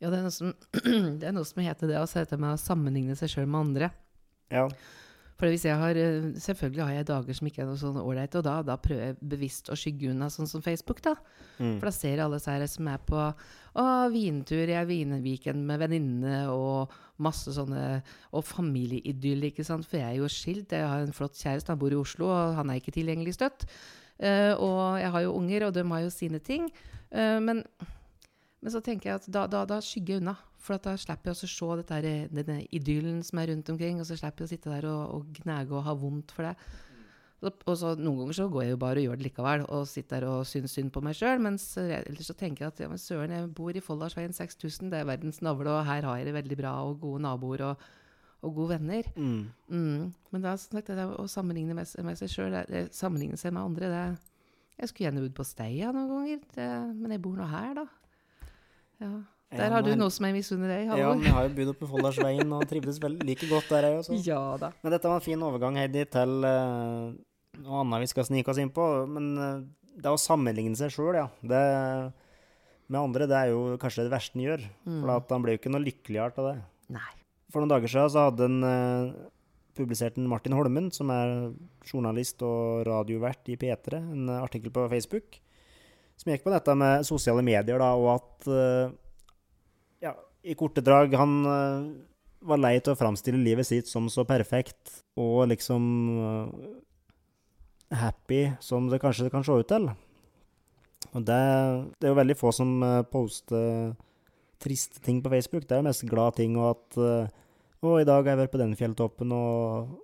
ja, 0.00 0.08
det 0.10 0.18
er 0.18 0.24
noe 0.24 0.34
som, 0.34 0.54
det 1.20 1.28
er 1.28 1.36
noe 1.36 1.48
som 1.48 1.62
heter 1.62 1.90
det, 1.90 2.00
altså 2.00 2.22
dette 2.22 2.40
med 2.40 2.54
å 2.56 2.60
sammenligne 2.60 3.16
seg 3.18 3.34
sjøl 3.34 3.48
med 3.48 3.60
andre. 3.66 3.92
Ja. 4.52 4.66
For 5.42 5.50
hvis 5.50 5.64
jeg 5.66 5.74
har, 5.74 5.98
eh, 5.98 6.32
Selvfølgelig 6.38 6.84
har 6.84 6.92
jeg 6.94 7.06
dager 7.08 7.34
som 7.34 7.48
ikke 7.48 7.62
er 7.64 7.66
noe 7.66 7.80
sånn 7.80 7.98
ålreit, 7.98 8.34
og 8.38 8.44
da, 8.46 8.60
da 8.62 8.76
prøver 8.78 9.08
jeg 9.08 9.16
bevisst 9.32 9.70
å 9.72 9.78
skygge 9.78 10.12
unna, 10.12 10.28
sånn 10.30 10.46
som 10.46 10.62
Facebook. 10.62 11.02
da. 11.02 11.16
Mm. 11.58 11.80
For 11.80 11.88
da 11.88 11.92
ser 11.96 12.14
jeg 12.14 12.22
alle 12.22 12.38
disse 12.38 12.54
her 12.54 12.66
som 12.70 12.90
er 12.92 13.00
på 13.02 13.18
å, 13.18 13.86
vintur, 14.12 14.70
er 14.70 14.86
vinweekend 14.86 15.66
med 15.66 15.82
venninnene 15.82 16.44
og 16.52 16.92
masse 17.22 17.50
sånne 17.54 18.02
Og 18.32 18.44
familieidyll, 18.46 19.48
ikke 19.50 19.66
sant. 19.66 19.86
For 19.88 19.98
jeg 19.98 20.14
er 20.14 20.20
jo 20.22 20.30
skilt, 20.30 20.70
jeg 20.70 20.86
har 20.86 21.02
en 21.02 21.16
flott 21.16 21.34
kjæreste, 21.34 21.74
han 21.74 21.80
bor 21.80 21.90
i 21.90 21.98
Oslo, 21.98 22.30
og 22.30 22.54
han 22.54 22.70
er 22.70 22.78
ikke 22.78 22.94
tilgjengelig 22.94 23.34
støtt. 23.34 23.66
Eh, 24.22 24.52
og 24.54 25.00
jeg 25.02 25.10
har 25.14 25.24
jo 25.24 25.34
unger, 25.34 25.66
og 25.66 25.74
de 25.74 25.84
har 25.90 26.04
jo 26.04 26.14
sine 26.14 26.38
ting. 26.38 26.68
Uh, 27.12 27.42
men, 27.44 27.64
men 28.62 28.72
så 28.72 28.80
tenker 28.80 29.10
jeg 29.10 29.20
at 29.20 29.26
da, 29.34 29.48
da, 29.50 29.66
da 29.68 29.80
skygger 29.84 30.16
jeg 30.16 30.22
unna. 30.22 30.36
For 30.62 30.78
da 30.78 30.94
slipper 31.00 31.32
jeg 31.32 31.34
å 31.34 31.50
se 31.50 31.76
dette 31.80 32.14
denne 32.30 32.60
idyllen 32.70 33.18
som 33.26 33.40
er 33.42 33.50
rundt 33.50 33.72
omkring, 33.72 33.98
og 33.98 34.06
så 34.06 34.16
slipper 34.16 34.44
jeg 34.44 34.48
å 34.48 34.52
sitte 34.54 34.70
der 34.70 34.86
og, 34.86 35.02
og 35.16 35.42
gnage 35.42 35.74
og 35.74 35.84
ha 35.88 35.94
vondt 35.98 36.34
for 36.36 36.46
det. 36.46 36.54
Og, 37.42 37.72
så 37.74 37.96
Noen 37.98 38.20
ganger 38.20 38.36
så 38.38 38.44
går 38.46 38.62
jeg 38.62 38.74
jo 38.76 38.78
bare 38.78 39.02
og 39.02 39.06
gjør 39.08 39.18
det 39.18 39.26
likevel, 39.26 39.64
og 39.74 39.88
sitter 39.90 40.22
der 40.22 40.28
og 40.30 40.44
syns 40.46 40.76
synd 40.78 40.92
på 40.94 41.02
meg 41.02 41.18
sjøl. 41.18 41.42
Mens 41.42 41.64
ellers 41.82 42.30
så 42.30 42.36
tenker 42.38 42.68
jeg 42.68 42.74
at 42.74 42.82
ja, 42.84 42.90
men 42.92 43.02
søren, 43.02 43.34
jeg 43.34 43.50
bor 43.58 43.74
i 43.74 43.82
Folldalsveien 43.82 44.36
6000, 44.36 44.92
det 44.92 45.00
er 45.00 45.08
verdens 45.10 45.42
navle, 45.42 45.72
og 45.74 45.88
her 45.88 46.06
har 46.06 46.20
jeg 46.20 46.30
det 46.30 46.36
veldig 46.38 46.60
bra, 46.62 46.76
og 46.86 47.00
gode 47.02 47.24
naboer 47.26 47.66
og, 47.72 47.82
og 48.42 48.54
gode 48.56 48.76
venner. 48.76 49.08
Mm. 49.14 49.42
Mm. 49.70 50.12
Men 50.34 50.44
da, 50.44 50.56
sagt, 50.58 50.90
det 50.90 51.06
å 51.06 51.26
sammenligne 51.30 51.76
med, 51.78 51.90
med 52.06 52.18
seg 52.18 52.30
sjøl, 52.32 52.56
sammenligne 52.94 53.38
seg 53.40 53.54
med 53.54 53.62
andre 53.62 53.90
det, 53.92 54.04
Jeg 54.80 54.88
skulle 54.90 55.06
gjerne 55.06 55.22
bodd 55.22 55.36
på 55.36 55.46
Steia 55.46 55.92
noen 55.94 56.08
ganger, 56.10 56.40
det, 56.56 56.70
men 56.96 57.14
jeg 57.14 57.22
bor 57.22 57.36
nå 57.38 57.46
her, 57.46 57.76
da. 57.78 57.86
Ja. 59.02 59.12
Der 59.52 59.74
har 59.74 59.84
du 59.84 59.90
noe 60.00 60.08
som 60.12 60.24
jeg 60.24 60.34
misunner 60.38 60.70
deg, 60.72 60.88
Ja, 60.88 61.10
men 61.12 61.26
jeg 61.26 61.34
har 61.36 61.46
jo 61.46 61.52
bodd 61.58 61.72
oppe 61.74 61.84
på 61.84 61.90
Folldalsveien 61.92 62.56
og 62.56 62.64
trivdes 62.70 62.98
like 63.02 63.50
godt 63.50 63.68
der, 63.68 63.88
jeg 63.90 64.00
også. 64.00 64.18
Ja 64.24 64.40
da. 64.60 64.72
Men 64.82 64.96
dette 64.96 65.12
var 65.12 65.20
en 65.20 65.26
fin 65.26 65.44
overgang, 65.44 65.76
Heidi, 65.76 66.06
til 66.08 66.34
uh, 66.40 67.12
noe 67.60 67.84
annet 67.84 68.06
vi 68.06 68.10
skal 68.14 68.26
snike 68.30 68.48
oss 68.48 68.62
inn 68.62 68.72
på. 68.72 68.88
Men 69.12 69.30
uh, 69.36 69.62
det 69.92 70.08
å 70.08 70.20
sammenligne 70.20 70.78
seg 70.78 70.94
sjøl, 70.94 71.20
ja. 71.20 71.28
Det, 71.44 71.62
med 72.88 73.02
andre, 73.02 73.28
det 73.28 73.38
er 73.38 73.52
jo 73.52 73.76
kanskje 73.82 74.08
det 74.08 74.14
verste 74.14 74.40
en 74.40 74.46
gjør. 74.46 74.68
For 74.88 75.16
at 75.18 75.36
han 75.36 75.44
blir 75.44 75.58
jo 75.58 75.62
ikke 75.62 75.74
noe 75.76 75.84
lykkeligere 75.84 76.32
av 76.32 76.48
det. 76.48 76.56
Nei. 76.96 77.10
For 77.52 77.60
noen 77.60 77.72
dager 77.74 77.92
siden 77.92 78.12
så 78.14 78.26
hadde 78.28 78.48
en 78.48 78.58
eh, 78.64 79.30
publisert 79.76 80.18
en 80.18 80.28
Martin 80.30 80.56
Holmen, 80.56 80.90
som 80.94 81.10
er 81.12 81.52
journalist 81.88 82.42
og 82.46 82.86
radiovert 82.88 83.48
i 83.52 83.58
P3, 83.60 84.00
en 84.00 84.32
artikkel 84.40 84.72
på 84.74 84.88
Facebook, 84.92 85.38
som 86.16 86.32
gikk 86.32 86.46
på 86.46 86.52
dette 86.54 86.76
med 86.78 87.06
sosiale 87.08 87.44
medier, 87.44 87.80
da, 87.80 87.92
og 87.98 88.08
at 88.16 88.48
eh, 88.52 88.94
ja, 90.08 90.14
i 90.44 90.56
korte 90.58 90.84
drag 90.84 91.14
han 91.18 91.36
eh, 91.48 91.90
var 92.48 92.60
lei 92.60 92.76
til 92.80 92.94
å 92.94 92.98
framstille 92.98 93.40
livet 93.42 93.68
sitt 93.68 93.90
som 93.90 94.08
så 94.10 94.24
perfekt 94.28 95.02
og 95.20 95.46
liksom 95.52 95.82
eh, 96.28 96.70
happy 98.02 98.42
som 98.64 98.88
det 98.90 99.00
kanskje 99.02 99.30
kan 99.32 99.44
se 99.46 99.56
ut 99.60 99.68
til. 99.68 99.90
Og 101.12 101.26
det, 101.26 101.42
det 101.98 102.08
er 102.08 102.12
jo 102.12 102.18
veldig 102.18 102.38
få 102.38 102.52
som 102.54 102.74
eh, 102.86 103.02
poster 103.12 103.94
triste 104.62 105.02
ting 105.04 105.20
på 105.22 105.32
Facebook. 105.32 105.66
Det 105.66 105.76
er 105.76 105.82
jo 105.82 105.88
mest 105.88 106.06
glade 106.08 106.38
ting, 106.40 106.56
og 106.60 106.74
at 106.76 106.98
eh, 107.02 107.38
Å, 107.82 107.96
i 107.98 108.06
dag 108.06 108.22
har 108.22 108.36
jeg 108.36 108.38
vært 108.44 108.52
på 108.52 108.60
den 108.60 108.76
fjelltoppen, 108.78 109.32
og 109.34 109.96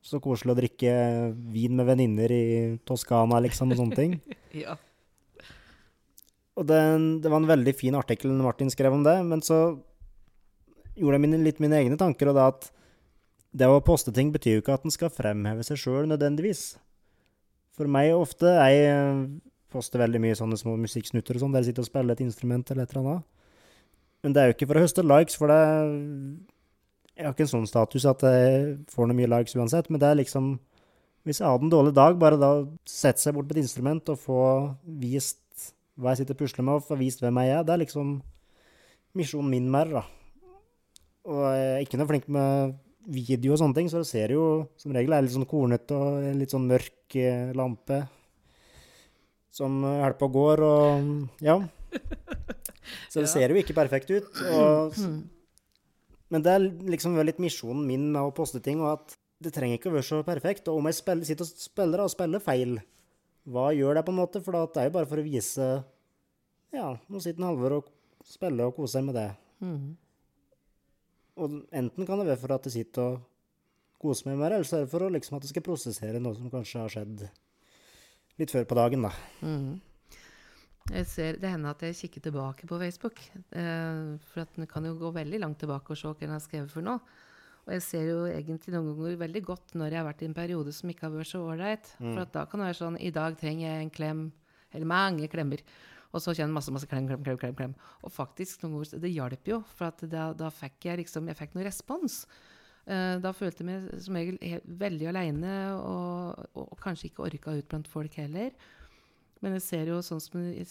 så 0.00 0.16
koselig 0.24 0.54
å 0.54 0.56
drikke 0.56 0.92
vin 1.52 1.74
med 1.76 1.84
venninner 1.90 2.32
i 2.32 2.44
Toskana, 2.88 3.42
liksom, 3.44 3.74
og 3.74 3.82
sånne 3.82 3.98
ting. 3.98 4.16
Ja. 4.64 4.74
Og 6.58 6.66
det, 6.66 6.80
det 7.22 7.30
var 7.30 7.38
en 7.38 7.48
veldig 7.48 7.72
fin 7.78 7.94
artikkel 7.94 8.32
Martin 8.34 8.72
skrev 8.72 8.96
om 8.96 9.04
det, 9.06 9.14
men 9.24 9.44
så 9.46 9.60
gjorde 10.98 11.16
jeg 11.16 11.22
mine, 11.22 11.38
litt 11.44 11.60
mine 11.62 11.78
egne 11.78 11.96
tanker, 12.00 12.32
og 12.32 12.36
det 12.36 12.46
at 12.48 12.66
det 13.60 13.68
å 13.70 13.82
poste 13.82 14.12
ting 14.14 14.32
betyr 14.34 14.58
jo 14.58 14.64
ikke 14.64 14.76
at 14.78 14.86
en 14.86 14.94
skal 14.94 15.12
fremheve 15.12 15.64
seg 15.66 15.78
sjøl 15.80 16.08
nødvendigvis. 16.10 16.74
For 17.78 17.90
meg 17.90 18.12
ofte 18.14 18.50
Jeg 18.50 18.90
poster 19.70 20.02
veldig 20.02 20.20
mye 20.22 20.36
sånne 20.38 20.58
små 20.58 20.74
musikksnutter 20.82 21.38
og 21.38 21.44
sånn, 21.44 21.54
der 21.54 21.62
jeg 21.62 21.70
sitter 21.70 21.86
og 21.86 21.90
spiller 21.90 22.16
et 22.16 22.24
instrument 22.24 22.70
eller 22.72 22.86
et 22.86 22.94
eller 22.94 23.06
annet. 23.06 23.26
Men 24.24 24.34
det 24.34 24.40
er 24.40 24.50
jo 24.50 24.56
ikke 24.56 24.68
for 24.68 24.78
å 24.78 24.84
høste 24.84 25.06
likes, 25.06 25.38
for 25.40 25.52
det 25.52 25.60
Jeg 27.16 27.26
har 27.26 27.34
ikke 27.34 27.46
en 27.46 27.54
sånn 27.54 27.68
status 27.68 28.06
at 28.08 28.24
jeg 28.24 28.74
får 28.92 29.08
noe 29.08 29.16
mye 29.16 29.30
likes 29.30 29.56
uansett, 29.56 29.90
men 29.90 30.00
det 30.00 30.10
er 30.10 30.20
liksom 30.20 30.52
Hvis 31.28 31.40
jeg 31.40 31.48
hadde 31.48 31.68
en 31.68 31.72
dårlig 31.72 31.94
dag, 31.96 32.18
bare 32.20 32.40
da 32.40 32.52
sette 32.88 33.20
seg 33.22 33.36
bort 33.36 33.48
på 33.48 33.56
et 33.56 33.64
instrument 33.64 34.12
og 34.12 34.20
få 34.20 34.42
vist 35.00 35.40
hva 36.00 36.14
jeg 36.14 36.22
sitter 36.22 36.36
og 36.36 36.40
pusler 36.40 36.64
med, 36.64 36.78
og 36.78 36.86
få 36.86 36.96
vist 36.96 37.20
hvem 37.20 37.40
jeg 37.42 37.52
er, 37.58 37.64
det 37.66 37.74
er 37.74 37.82
liksom 37.82 38.14
misjonen 39.20 39.50
min 39.52 39.66
mer, 39.68 39.90
da. 39.92 40.02
Og 41.28 41.42
jeg 41.52 41.66
er 41.74 41.84
ikke 41.84 42.00
noe 42.00 42.08
flink 42.08 42.30
med 42.32 42.78
video 43.12 43.52
og 43.52 43.60
sånne 43.60 43.76
ting, 43.76 43.90
så 43.92 44.00
det 44.00 44.08
ser 44.08 44.32
jo 44.32 44.46
som 44.80 44.94
regel 44.96 45.12
er 45.12 45.26
litt 45.26 45.34
sånn 45.34 45.48
kornete 45.50 45.96
og 45.96 46.24
en 46.24 46.40
litt 46.40 46.54
sånn 46.54 46.64
mørk 46.70 47.18
eh, 47.20 47.52
lampe 47.58 48.00
som 49.52 49.82
holder 49.82 50.16
på 50.16 50.30
og 50.30 50.36
går, 50.38 50.64
og 50.64 51.44
ja. 51.44 51.58
Så 53.08 53.20
det 53.20 53.28
Ja. 53.28 53.32
ser 53.32 53.48
jo 53.54 53.56
ikke 53.60 53.74
perfekt 53.76 54.10
ut. 54.10 54.28
Og, 54.54 54.94
men 56.30 56.42
det 56.42 56.52
er 56.52 56.60
liksom 56.94 57.16
litt 57.26 57.38
misjonen 57.42 57.86
min 57.86 58.10
med 58.12 58.22
å 58.22 58.34
poste 58.34 58.60
ting, 58.62 58.80
og 58.80 58.92
at 59.00 59.16
det 59.40 59.52
trenger 59.54 59.78
ikke 59.78 59.90
å 59.90 59.96
være 59.96 60.06
så 60.08 60.22
perfekt. 60.24 60.68
Og 60.68 60.78
om 60.78 60.86
jeg 60.90 60.94
spiller, 61.00 61.24
sitter 61.24 61.44
og 61.48 61.48
spiller 61.64 62.00
og 62.04 62.10
spiller 62.12 62.40
feil, 62.44 62.78
hva 63.48 63.70
gjør 63.74 63.94
det 63.96 64.04
på 64.06 64.12
en 64.12 64.20
måte? 64.20 64.42
For 64.44 64.52
det 64.52 64.76
er 64.82 64.90
jo 64.90 64.96
bare 64.98 65.06
for 65.08 65.16
å 65.22 65.24
vise 65.26 65.70
Ja, 66.72 66.92
nå 67.10 67.18
sitter 67.20 67.40
en 67.42 67.48
Halvor 67.48 67.72
og 67.80 67.88
spiller 68.24 68.68
og 68.68 68.76
koser 68.76 69.00
seg 69.00 69.06
med 69.08 69.14
det. 69.18 69.28
Mm. 69.64 69.96
Og 71.40 71.56
enten 71.72 72.06
kan 72.06 72.20
det 72.20 72.26
være 72.28 72.38
for 72.42 72.52
at 72.54 72.66
jeg 72.68 72.72
sitter 72.84 73.02
og 73.16 73.20
koser 74.00 74.28
meg 74.30 74.38
med 74.38 74.50
det, 74.52 74.54
eller 74.60 74.68
så 74.68 74.76
er 74.78 74.84
det 74.84 74.90
for 74.92 75.02
å 75.02 75.10
liksom 75.10 75.36
at 75.36 75.42
jeg 75.42 75.50
skal 75.54 75.64
prosessere 75.66 76.20
noe 76.22 76.36
som 76.36 76.50
kanskje 76.52 76.80
har 76.84 76.92
skjedd 76.92 77.24
litt 78.40 78.52
før 78.54 78.64
på 78.70 78.76
dagen, 78.78 79.02
da. 79.08 79.10
Mhm. 79.42 79.80
Jeg 80.90 81.06
ser, 81.06 81.36
det 81.38 81.50
hender 81.52 81.74
at 81.74 81.82
jeg 81.86 81.96
kikker 82.00 82.24
tilbake 82.24 82.66
på 82.66 82.78
Facebook. 82.80 83.20
Eh, 83.54 84.16
for 84.30 84.42
at 84.42 84.56
den 84.56 84.66
kan 84.70 84.86
jo 84.86 84.96
gå 84.98 85.12
veldig 85.14 85.40
langt 85.42 85.60
tilbake 85.62 85.94
og 85.94 85.98
se 85.98 86.10
hva 86.10 86.18
den 86.18 86.34
har 86.34 86.42
skrevet 86.42 86.72
for 86.72 86.86
noe. 86.86 86.98
Og 87.66 87.74
jeg 87.76 87.84
ser 87.84 88.08
jo 88.08 88.24
egentlig 88.26 88.72
noen 88.74 88.88
ganger 88.88 89.20
veldig 89.20 89.42
godt 89.46 89.76
når 89.78 89.92
jeg 89.92 90.00
har 90.00 90.08
vært 90.08 90.22
i 90.24 90.28
en 90.30 90.34
periode 90.34 90.72
som 90.74 90.90
ikke 90.90 91.06
har 91.06 91.14
vært 91.14 91.30
så 91.30 91.42
ålreit. 91.44 91.92
For 92.00 92.24
at 92.24 92.32
da 92.34 92.44
kan 92.48 92.62
det 92.62 92.70
være 92.70 92.80
sånn 92.80 92.98
I 92.98 93.12
dag 93.14 93.36
trenger 93.38 93.66
jeg 93.68 93.84
en 93.84 93.92
klem. 93.94 94.22
Eller 94.72 94.90
mange 94.90 95.28
klemmer. 95.30 95.62
Og 96.10 96.22
så 96.24 96.34
kjenner 96.34 96.50
jeg 96.50 96.56
masse, 96.56 96.74
masse 96.74 96.88
klem, 96.90 97.06
klem, 97.06 97.22
klem, 97.22 97.38
klem. 97.38 97.54
klem. 97.58 97.74
Og 98.02 98.10
faktisk, 98.10 98.64
noen 98.64 98.80
ganger, 98.80 99.02
det 99.04 99.12
hjalp 99.14 99.52
jo. 99.52 99.60
For 99.76 99.90
at 99.92 100.02
da, 100.10 100.30
da 100.34 100.50
fikk 100.50 100.88
jeg 100.88 101.04
liksom 101.04 101.30
Jeg 101.30 101.38
fikk 101.38 101.54
noe 101.54 101.68
respons. 101.68 102.24
Eh, 102.90 103.16
da 103.22 103.30
følte 103.36 103.62
jeg 103.62 103.68
meg 103.68 104.02
som 104.02 104.18
regel 104.18 104.66
veldig 104.80 105.10
aleine, 105.12 105.54
og, 105.76 106.42
og, 106.50 106.64
og 106.74 106.82
kanskje 106.82 107.10
ikke 107.10 107.28
orka 107.28 107.54
ut 107.54 107.70
blant 107.70 107.90
folk 107.90 108.18
heller. 108.18 108.50
Men 109.40 109.56
jeg 109.56 109.64
ser 109.64 109.88
jo 109.88 110.00
sånn 110.04 110.20
som 110.20 110.40
i, 110.42 110.64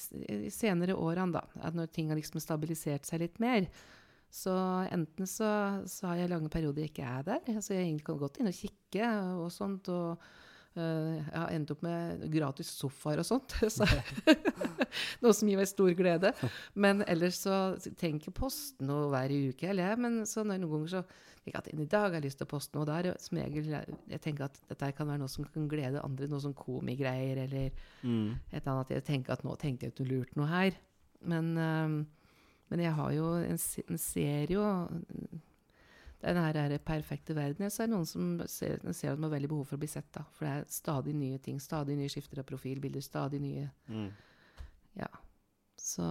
senere 0.53 0.97
årene, 0.97 1.39
da, 1.39 1.63
at 1.65 1.77
når 1.77 1.89
ting 1.93 2.11
har 2.11 2.19
liksom 2.19 2.41
stabilisert 2.43 3.07
seg 3.09 3.23
litt 3.23 3.39
mer, 3.41 3.65
så 4.29 4.53
enten 4.93 5.25
så, 5.25 5.49
så 5.89 6.11
har 6.11 6.19
jeg 6.21 6.29
lange 6.29 6.51
perioder 6.53 6.85
jeg 6.85 6.91
ikke 6.91 7.07
er 7.09 7.25
der. 7.31 7.47
Altså 7.55 7.73
jeg 7.79 7.97
kan 8.05 8.19
godt 8.21 8.37
inn 8.39 8.51
og 8.51 8.59
kikke 8.59 9.07
og 9.41 9.49
sånt. 9.53 9.89
og 9.89 10.21
øh, 10.77 11.15
jeg 11.17 11.33
har 11.33 11.55
endt 11.55 11.73
opp 11.73 11.81
med 11.85 12.27
gratis 12.29 12.69
sofaer 12.77 13.23
og 13.23 13.25
sånt. 13.25 13.57
Så, 13.77 13.89
noe 15.23 15.35
som 15.35 15.49
gir 15.49 15.59
meg 15.59 15.69
stor 15.71 15.93
glede. 15.97 16.33
Men 16.75 17.03
ellers 17.07 17.41
så 17.45 17.59
tenker 17.99 18.35
posten 18.35 18.49
poste 18.59 18.85
noe 18.85 19.09
hver 19.11 19.33
uke. 19.49 19.67
Eller 19.69 19.89
jeg, 19.89 19.99
men 20.03 20.21
så 20.29 20.45
noen 20.45 20.67
ganger 20.67 20.93
så 20.93 21.01
tenker 21.43 21.55
jeg 21.55 21.61
at 21.61 21.71
i 21.73 21.89
dag 21.89 22.07
har 22.07 22.17
jeg 22.17 22.27
lyst 22.27 22.39
til 22.41 22.47
å 22.47 22.51
poste 22.53 22.77
noe. 22.77 22.87
Da 22.87 22.99
er 22.99 23.09
det 23.09 23.15
som 23.23 23.39
regel 23.39 23.73
jeg 23.73 24.21
tenker 24.23 24.47
at 24.47 24.61
dette 24.69 24.91
kan 24.97 25.09
være 25.09 25.23
noe 25.23 25.31
som 25.31 25.47
kan 25.49 25.67
glede 25.71 26.03
andre. 26.05 26.29
Noe 26.31 26.43
som 26.43 26.55
komigreier 26.57 27.43
eller 27.45 27.69
et 27.69 28.61
eller 28.61 28.71
annet. 28.75 28.95
Jeg 28.97 29.07
tenker 29.09 29.35
at 29.35 29.45
nå 29.45 29.57
tenkte 29.59 29.87
jeg 29.87 29.95
at 29.95 29.99
du 30.01 30.07
lurt 30.07 30.39
noe 30.39 30.49
her. 30.49 30.79
Men, 31.19 31.51
øh, 31.57 31.99
men 32.71 32.83
jeg 32.83 32.95
har 32.95 33.13
jo 33.13 33.33
en, 33.43 33.59
en 33.59 34.01
serie 34.01 34.53
jo 34.53 34.63
den 36.19 36.35
her, 36.35 36.55
her 36.55 36.77
perfekte 36.83 37.35
verden. 37.35 37.69
Så 37.71 37.83
er 37.83 37.87
det 37.89 37.95
noen 37.95 38.07
som 38.07 38.39
ser, 38.47 38.79
ser 38.91 39.13
at 39.13 39.19
de 39.19 39.23
har 39.23 39.35
veldig 39.35 39.51
behov 39.51 39.69
for 39.69 39.79
å 39.79 39.83
bli 39.83 39.91
sett. 39.91 40.09
da. 40.15 40.25
For 40.35 40.47
det 40.47 40.55
er 40.55 40.71
stadig 40.71 41.13
nye 41.15 41.39
ting. 41.43 41.61
Stadig 41.63 41.95
nye 41.99 42.11
skifter 42.11 42.41
av 42.41 42.47
profilbilder. 42.49 43.03
Stadig 43.03 43.39
nye 43.43 43.69
Ja. 44.97 45.07
Så 45.77 46.03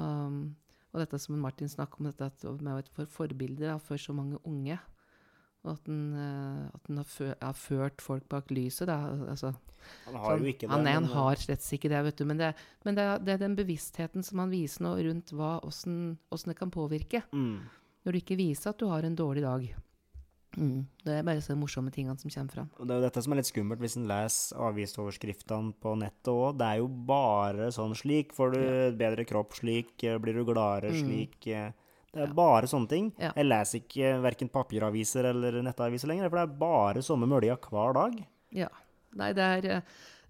Og 0.94 1.00
dette 1.02 1.18
som 1.20 1.36
Martin 1.38 1.68
snakker 1.68 2.00
om, 2.00 2.06
dette 2.08 2.24
at 2.24 2.42
med 2.62 2.72
å 2.72 2.76
være 2.78 2.88
for 2.94 3.06
forbilde 3.06 3.66
da, 3.66 3.74
for 3.78 3.96
så 4.00 4.14
mange 4.16 4.38
unge. 4.48 4.78
Og 5.64 5.72
at 5.74 5.86
han, 5.86 6.14
eh, 6.16 6.94
har, 6.96 7.04
fø 7.04 7.34
har 7.42 7.52
ført 7.52 8.00
folk 8.00 8.28
bak 8.28 8.48
lyset. 8.50 8.88
altså 8.88 9.50
Han 10.06 10.14
har 10.16 10.38
jo 10.38 10.38
Sånn, 10.38 10.46
ikke 10.48 10.60
det. 10.66 10.70
han, 10.70 10.86
han 10.86 11.04
har 11.12 11.36
slett 11.36 11.60
ikke 11.76 11.90
det, 11.92 12.02
vet 12.04 12.16
du. 12.16 12.24
Men 12.24 12.38
det, 12.38 12.54
men 12.86 12.94
det, 12.94 13.04
er- 13.04 13.18
det 13.18 13.32
er 13.34 13.38
den 13.44 13.56
bevisstheten 13.56 14.24
som 14.24 14.38
han 14.38 14.50
viser 14.50 14.82
nå 14.86 14.94
rundt 14.96 15.30
hva, 15.36 15.60
hvordan, 15.60 16.16
hvordan 16.30 16.48
det 16.54 16.56
kan 16.58 16.70
påvirke. 16.70 17.22
mm. 17.32 17.58
Når 18.06 18.12
du 18.12 18.18
ikke 18.22 18.36
viser 18.38 18.70
at 18.70 18.78
du 18.78 18.86
har 18.88 19.02
en 19.04 19.16
dårlig 19.16 19.42
dag. 19.42 19.74
Mm. 20.56 20.86
Det 21.04 21.12
er 21.18 21.22
bare 21.22 21.42
så 21.44 21.54
morsomme 21.54 21.90
tingene 21.92 22.18
som 22.18 22.30
kommer 22.30 22.50
fram. 22.54 22.70
Det 22.80 22.90
er 22.90 23.00
jo 23.02 23.04
dette 23.04 23.22
som 23.22 23.32
er 23.32 23.36
litt 23.36 23.50
skummelt 23.50 23.78
hvis 23.82 23.96
en 24.00 24.06
leser 24.08 24.56
avisoverskriftene 24.68 25.74
på 25.82 25.92
nettet 26.00 26.30
òg. 26.32 26.56
Det 26.58 26.66
er 26.66 26.78
jo 26.80 26.88
bare 26.88 27.68
sånn 27.74 27.94
slik. 27.98 28.32
Får 28.34 28.54
du 28.56 28.96
bedre 28.98 29.26
kropp 29.28 29.52
slik, 29.58 29.92
eh, 30.04 30.16
blir 30.18 30.34
du 30.34 30.44
gladere 30.48 30.90
slik. 30.96 31.36
eh. 31.46 31.72
Det 32.12 32.22
er 32.22 32.26
Ja. 32.28 32.32
bare 32.32 32.64
sånne 32.66 32.88
ting. 32.88 33.12
Ja. 33.18 33.32
Jeg 33.36 33.44
leser 33.46 33.80
ikke 33.80 34.22
verken 34.22 34.48
papiraviser 34.48 35.24
eller 35.28 35.60
nettaviser 35.62 36.08
lenger, 36.08 36.30
for 36.30 36.36
det 36.38 36.48
er 36.48 36.58
bare 36.58 37.02
samme 37.02 37.28
mølja 37.28 37.58
hver 37.60 37.92
dag. 37.94 38.24
Ja. 38.50 38.68
Nei, 39.14 39.32
det 39.34 39.42
er 39.42 39.56
eh, 39.76 39.80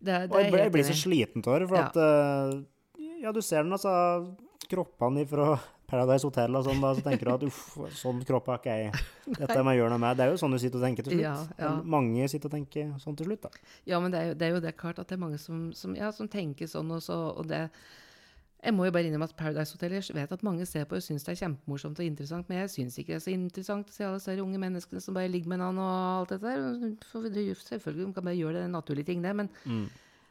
det, 0.03 0.13
er- 0.15 0.27
det 0.27 0.33
Og 0.35 0.43
jeg, 0.43 0.53
jeg 0.53 0.73
blir 0.73 0.85
så 0.85 0.95
sliten 0.95 1.47
av 1.47 1.61
det, 1.61 1.69
for 1.69 1.77
Ja. 1.77 1.87
at 1.87 1.97
eh, 1.97 2.65
Ja, 3.23 3.33
du 3.33 3.41
ser 3.41 3.63
den, 3.63 3.73
altså. 3.73 4.37
Kroppene 4.69 5.27
fra 5.27 5.59
Paradise 5.89 6.27
Hotel 6.29 6.57
og 6.59 6.67
sånn, 6.67 6.83
da, 6.85 6.91
så 6.97 7.05
tenker 7.05 7.31
du 7.31 7.33
at 7.33 7.45
uff, 7.47 7.61
sånn 7.97 8.19
kropp 8.29 8.51
har 8.53 8.59
ikke 8.61 8.75
jeg. 8.77 9.05
Dette 9.39 9.63
må 9.65 9.73
jeg 9.73 9.81
gjøre 9.81 9.95
noe 9.95 10.03
med. 10.03 10.19
Det 10.19 10.27
er 10.27 10.35
jo 10.35 10.41
sånn 10.43 10.53
du 10.53 10.59
sitter 10.61 10.83
og 10.83 10.85
tenker 10.85 11.07
til 11.07 11.15
slutt. 11.15 11.23
Ja, 11.25 11.37
ja. 11.63 11.71
Mange 11.97 12.27
sitter 12.29 12.51
og 12.51 12.57
tenker 12.59 12.91
sånn 13.01 13.17
til 13.17 13.31
slutt, 13.31 13.47
da. 13.47 13.71
Ja, 13.89 14.01
men 14.05 14.13
det 14.13 14.21
er 14.21 14.27
jo 14.29 14.35
det, 14.37 14.45
er 14.49 14.59
jo 14.59 14.61
det 14.67 14.75
klart 14.77 15.01
at 15.01 15.09
det 15.09 15.17
er 15.17 15.23
mange 15.23 15.41
som, 15.41 15.71
som, 15.79 15.95
ja, 15.97 16.11
som 16.13 16.29
tenker 16.29 16.69
sånn, 16.69 16.93
og, 16.93 17.01
så, 17.05 17.17
og 17.33 17.49
det 17.49 17.63
Jeg 18.59 18.75
må 18.75 18.89
jo 18.89 18.93
bare 18.93 19.07
innrømme 19.07 19.29
at 19.31 19.37
Paradise 19.39 19.73
Hotel 19.77 19.95
Jeg 19.97 20.17
vet 20.17 20.35
at 20.35 20.45
mange 20.45 20.67
ser 20.67 20.85
på 20.91 20.99
og 20.99 21.05
syns 21.07 21.25
det 21.25 21.33
er 21.33 21.41
kjempemorsomt 21.47 22.03
og 22.03 22.05
interessant, 22.05 22.49
men 22.51 22.61
jeg 22.65 22.73
syns 22.75 22.99
ikke 22.99 23.15
det 23.15 23.21
er 23.21 23.25
så 23.25 23.33
interessant 23.33 23.89
å 23.89 23.95
se 23.95 24.05
alle 24.05 24.19
disse 24.21 24.37
unge 24.43 24.61
menneskene 24.61 25.01
som 25.01 25.17
bare 25.17 25.31
ligger 25.33 25.55
med 25.55 25.63
hverandre 25.63 25.87
og 25.87 26.19
alt 26.19 26.35
dette 26.35 26.53
der. 26.53 26.93
For 27.09 27.31
er 27.33 27.65
Selvfølgelig 27.65 28.11
de 28.11 28.13
kan 28.19 28.29
bare 28.29 28.37
gjøre 28.37 28.59
det, 28.59 28.61
det 28.61 28.67
er 28.67 28.73
en 28.73 28.77
naturlig 28.77 29.07
ting, 29.09 29.25
det, 29.25 29.33
men 29.41 29.49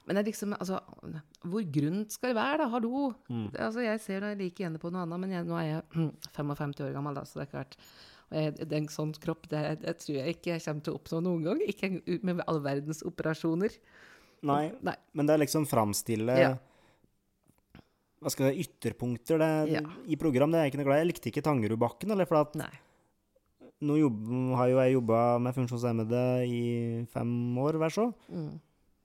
men 0.08 0.16
det 0.16 0.22
er 0.22 0.28
liksom, 0.30 0.54
altså, 0.56 0.80
hvor 1.44 1.66
grunt 1.78 2.14
skal 2.16 2.32
det 2.32 2.38
være, 2.40 2.60
da? 2.64 2.68
Hallo! 2.72 3.10
Mm. 3.28 3.48
Altså, 3.54 3.82
jeg 3.84 4.00
ser 4.04 4.24
da 4.24 4.30
like 4.40 4.64
gjerne 4.64 4.80
på 4.80 4.92
noe 4.94 5.04
annet, 5.04 5.20
men 5.20 5.34
jeg, 5.36 5.48
nå 5.50 5.58
er 5.60 5.68
jeg 5.68 6.12
55 6.38 6.78
år 6.86 6.94
gammel, 6.96 7.18
da, 7.20 7.26
så 7.28 7.42
det 7.42 7.48
er 7.48 7.52
klart. 7.52 7.76
Og 8.28 8.74
en 8.76 8.88
sånn 8.92 9.12
kropp 9.24 9.46
det, 9.52 9.62
det 9.84 9.94
tror 10.04 10.18
jeg 10.20 10.36
ikke 10.36 10.54
jeg 10.54 10.64
kommer 10.66 10.84
til 10.84 10.94
å 10.96 11.00
oppnå 11.00 11.20
noen 11.24 11.46
gang. 11.48 11.62
Ikke 11.64 11.90
med 12.28 12.42
all 12.48 12.60
verdens 12.64 13.04
operasjoner. 13.08 13.76
Nei, 14.48 14.64
Nei. 14.86 14.96
men 15.16 15.28
det 15.30 15.36
er 15.36 15.44
liksom 15.46 15.68
framstille 15.70 16.36
Ja. 16.40 16.56
Hva 18.18 18.32
skal 18.34 18.48
jeg 18.50 18.58
si, 18.58 18.66
ytterpunkter 18.66 19.38
det, 19.40 19.52
Ja. 19.76 19.82
i 20.10 20.16
program. 20.18 20.52
Det 20.52 20.58
er 20.60 20.64
jeg 20.66 20.74
ikke 20.74 20.80
noe 20.82 20.88
glad. 20.90 21.00
Jeg 21.04 21.10
likte 21.12 21.30
ikke 21.30 21.44
Tangerudbakken, 21.46 22.12
eller 22.12 22.26
for 22.26 22.42
at 22.42 22.56
Nei. 22.58 22.72
nå 23.86 23.98
jobb, 24.00 24.24
har 24.58 24.72
jo 24.72 24.80
jeg 24.82 24.94
jobba 24.96 25.20
med 25.40 25.54
funksjonshemmede 25.56 26.24
i 26.50 27.06
fem 27.14 27.30
år, 27.62 27.78
hver 27.78 27.94
så. 27.94 28.08
Mm. 28.32 28.60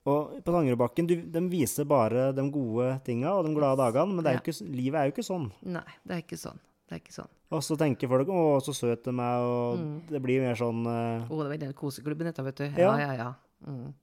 Og 0.05 0.43
på 0.43 0.51
Tangerudbakken, 0.51 1.07
de 1.07 1.41
viser 1.49 1.85
bare 1.87 2.33
de 2.35 2.43
gode 2.51 2.89
tinga 3.07 3.31
og 3.39 3.45
de 3.47 3.53
glade 3.55 3.79
dagene, 3.79 4.15
men 4.17 4.25
det 4.25 4.31
er 4.33 4.35
Ja. 4.35 4.41
ikke, 4.43 4.75
livet 4.75 4.99
er 4.99 5.05
jo 5.07 5.13
ikke 5.15 5.29
sånn. 5.29 5.53
Nei, 5.63 5.85
det 6.05 6.17
er 6.17 6.23
ikke 6.25 6.39
sånn. 6.41 6.59
Det 6.89 6.97
er 6.97 7.01
ikke 7.05 7.15
sånn. 7.23 7.29
Og 7.53 7.61
så 7.63 7.77
tenker 7.79 8.09
folk 8.09 8.27
'Å, 8.29 8.61
så 8.63 8.73
søt 8.75 9.05
de 9.05 9.11
er', 9.11 9.43
og 9.47 9.79
Mm. 9.79 10.07
det 10.09 10.23
blir 10.23 10.41
mer 10.41 10.55
sånn 10.57 10.87
uh... 10.87 11.27
Å, 11.29 11.43
det 11.43 11.49
var 11.51 11.57
den 11.59 11.73
koseklubben 11.73 12.25
dette, 12.27 12.43
vet 12.43 12.57
du. 12.57 12.65
Ja. 12.65 12.97
Ja, 12.97 12.99
ja, 12.99 13.13
ja. 13.15 13.35
Mm. 13.67 13.95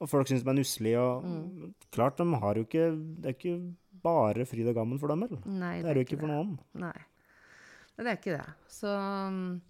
Og 0.00 0.08
folk 0.08 0.26
syns 0.26 0.42
de 0.42 0.48
er 0.50 0.54
nusselige, 0.54 0.98
og 0.98 1.24
Mm. 1.24 1.74
klart, 1.92 2.16
de 2.16 2.24
har 2.24 2.54
jo 2.54 2.64
ikke 2.64 3.20
Det 3.20 3.26
er 3.26 3.34
ikke 3.38 3.74
bare 4.02 4.44
fryd 4.46 4.66
og 4.68 4.74
gammen 4.74 4.98
for 4.98 5.08
dem, 5.08 5.20
vel? 5.20 5.38
Nei, 5.46 5.82
Det 5.82 5.90
er 5.90 5.94
det 5.94 6.08
jo 6.08 6.16
ikke 6.16 6.20
for 6.20 6.28
noen. 6.28 6.58
Nei. 6.74 6.92
Nei, 7.98 8.04
det 8.04 8.06
er 8.06 8.16
ikke 8.16 8.38
det. 8.38 8.46
Så 8.68 8.88
um, 9.28 9.60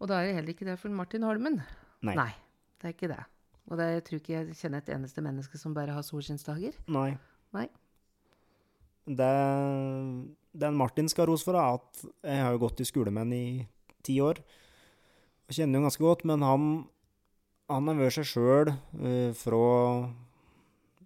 Og 0.00 0.08
da 0.08 0.14
er 0.20 0.26
det 0.26 0.34
heller 0.36 0.52
ikke 0.54 0.64
det 0.66 0.78
for 0.80 0.88
Martin 0.88 1.22
Holmen. 1.22 1.62
Nei. 2.02 2.14
Nei. 2.14 2.34
det 2.80 2.88
er 2.88 2.92
ikke 2.94 3.08
det. 3.16 3.24
Og 3.72 3.78
det, 3.80 3.88
jeg 3.88 4.04
tror 4.06 4.20
ikke 4.20 4.34
jeg 4.34 4.56
kjenner 4.60 4.82
et 4.82 4.90
eneste 4.92 5.24
menneske 5.24 5.60
som 5.60 5.74
bare 5.76 5.94
har 5.96 6.04
solskinnsdager. 6.04 6.76
Nei. 6.92 7.14
Nei. 7.56 7.66
Det, 9.08 9.30
den 10.62 10.76
Martin 10.78 11.08
skal 11.10 11.24
ha 11.24 11.32
ros 11.32 11.44
for, 11.46 11.56
er 11.56 11.78
at 11.80 12.02
jeg 12.04 12.42
har 12.44 12.52
jo 12.52 12.60
gått 12.66 12.82
i 12.84 12.86
skole 12.86 13.10
med 13.10 13.24
han 13.24 13.32
i 13.32 13.46
ti 14.04 14.18
år. 14.22 14.42
Og 15.48 15.56
kjenner 15.56 15.80
jo 15.80 15.86
ganske 15.88 16.04
godt, 16.04 16.26
men 16.28 16.44
han, 16.44 16.68
han 17.72 17.88
har 17.88 17.98
vært 17.98 18.20
seg 18.20 18.28
sjøl 18.34 18.74
fra 19.40 19.64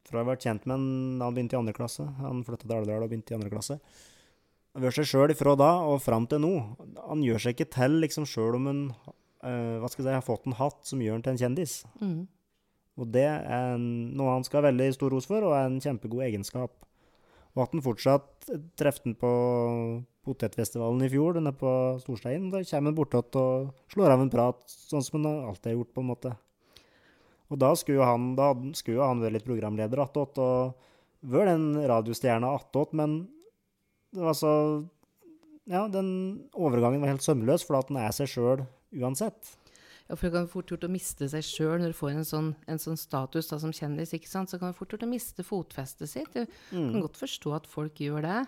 fra 0.06 0.22
jeg 0.22 0.28
ble 0.28 0.36
kjent 0.38 0.66
med 0.66 0.76
han 0.76 1.18
da 1.18 1.28
han 1.28 1.36
begynte 1.36 1.56
i 1.56 1.60
andre 1.60 1.74
klasse. 1.76 2.04
Han 2.20 2.44
flytta 2.46 2.66
til 2.66 2.76
Alvdal 2.76 3.04
og 3.04 3.10
begynte 3.10 3.34
i 3.34 3.38
andre 3.38 3.50
klasse. 3.52 3.78
Han 3.80 4.82
har 4.82 4.88
vært 4.88 4.98
seg 5.00 5.08
sjøl 5.10 5.32
ifra 5.34 5.56
da 5.58 5.70
og 5.88 6.02
fram 6.04 6.28
til 6.30 6.42
nå. 6.44 6.52
Han 7.00 7.24
gjør 7.26 7.42
seg 7.42 7.56
ikke 7.56 7.70
til 7.74 7.98
liksom 8.04 8.26
sjøl 8.28 8.58
om 8.58 8.68
han 8.70 8.82
uh, 9.00 9.76
hva 9.82 9.90
skal 9.90 10.04
jeg 10.04 10.10
si, 10.10 10.16
har 10.18 10.26
fått 10.26 10.46
en 10.48 10.58
hatt 10.60 10.82
som 10.86 11.02
gjør 11.02 11.18
han 11.18 11.26
til 11.26 11.34
en 11.34 11.42
kjendis. 11.42 11.78
Mm. 12.02 12.20
Og 12.96 13.08
det 13.12 13.26
er 13.28 13.76
noe 13.78 14.34
han 14.38 14.44
skal 14.46 14.62
ha 14.62 14.70
veldig 14.70 14.88
stor 14.96 15.12
ros 15.12 15.28
for, 15.28 15.44
og 15.44 15.54
er 15.56 15.68
en 15.68 15.80
kjempegod 15.82 16.24
egenskap. 16.24 16.72
Og 17.56 17.62
at 17.64 17.72
han 17.72 17.84
fortsatt 17.84 18.48
treffer 18.76 19.08
den 19.08 19.16
på 19.20 19.30
potetfestivalen 20.26 21.04
i 21.06 21.10
fjor, 21.12 21.36
den 21.36 21.48
er 21.48 21.56
på 21.56 21.70
Storstein. 22.02 22.50
Da 22.52 22.62
kommer 22.64 22.90
han 22.90 22.98
bortåt 22.98 23.38
og 23.40 23.70
slår 23.92 24.16
av 24.16 24.24
en 24.24 24.32
prat, 24.32 24.64
sånn 24.66 25.04
som 25.04 25.20
han 25.20 25.46
alltid 25.50 25.72
har 25.72 25.78
gjort, 25.78 25.92
på 25.94 26.04
en 26.04 26.10
måte. 26.10 26.32
Og 27.52 27.60
da 27.62 27.70
skulle 27.78 28.00
jo 28.00 28.08
han, 28.08 28.32
da 28.38 28.50
skulle 28.74 28.98
jo 28.98 29.06
han 29.06 29.22
være 29.22 29.36
litt 29.36 29.46
programleder 29.46 30.02
attåt, 30.02 30.40
og 30.42 31.30
vært 31.30 31.52
den 31.52 31.86
radiostjerna 31.88 32.52
attåt, 32.58 32.96
men 32.96 33.22
det 34.16 34.24
var 34.24 34.36
så 34.38 34.52
Ja, 35.66 35.88
den 35.90 36.46
overgangen 36.54 37.00
var 37.02 37.10
helt 37.10 37.24
sømløs, 37.24 37.64
for 37.66 37.80
at 37.80 37.88
han 37.90 37.98
er 37.98 38.12
seg 38.14 38.28
sjøl 38.30 38.60
uansett. 38.94 39.56
Ja, 40.06 40.14
for 40.14 40.28
det 40.28 40.36
kan 40.36 40.46
fort 40.48 40.70
gjort 40.70 40.84
å 40.86 40.90
miste 40.92 41.26
seg 41.28 41.42
sjøl 41.42 41.80
når 41.82 41.90
du 41.90 41.96
får 41.98 42.12
en 42.14 42.26
sånn, 42.28 42.50
en 42.70 42.78
sånn 42.78 42.98
status 43.00 43.48
da, 43.50 43.58
som 43.58 43.72
kjendis. 43.74 44.12
ikke 44.14 44.30
sant? 44.30 44.48
Så 44.52 44.60
kan 44.60 44.70
det 44.70 44.78
fort 44.78 44.92
gjort 44.94 45.02
å 45.02 45.10
miste 45.10 45.42
fotfestet 45.42 46.08
sitt. 46.08 46.32
Du 46.32 46.46
Mm. 46.76 46.92
kan 46.92 47.00
godt 47.02 47.18
forstå 47.18 47.54
at 47.56 47.66
folk 47.66 47.94
gjør 47.98 48.22
det. 48.22 48.46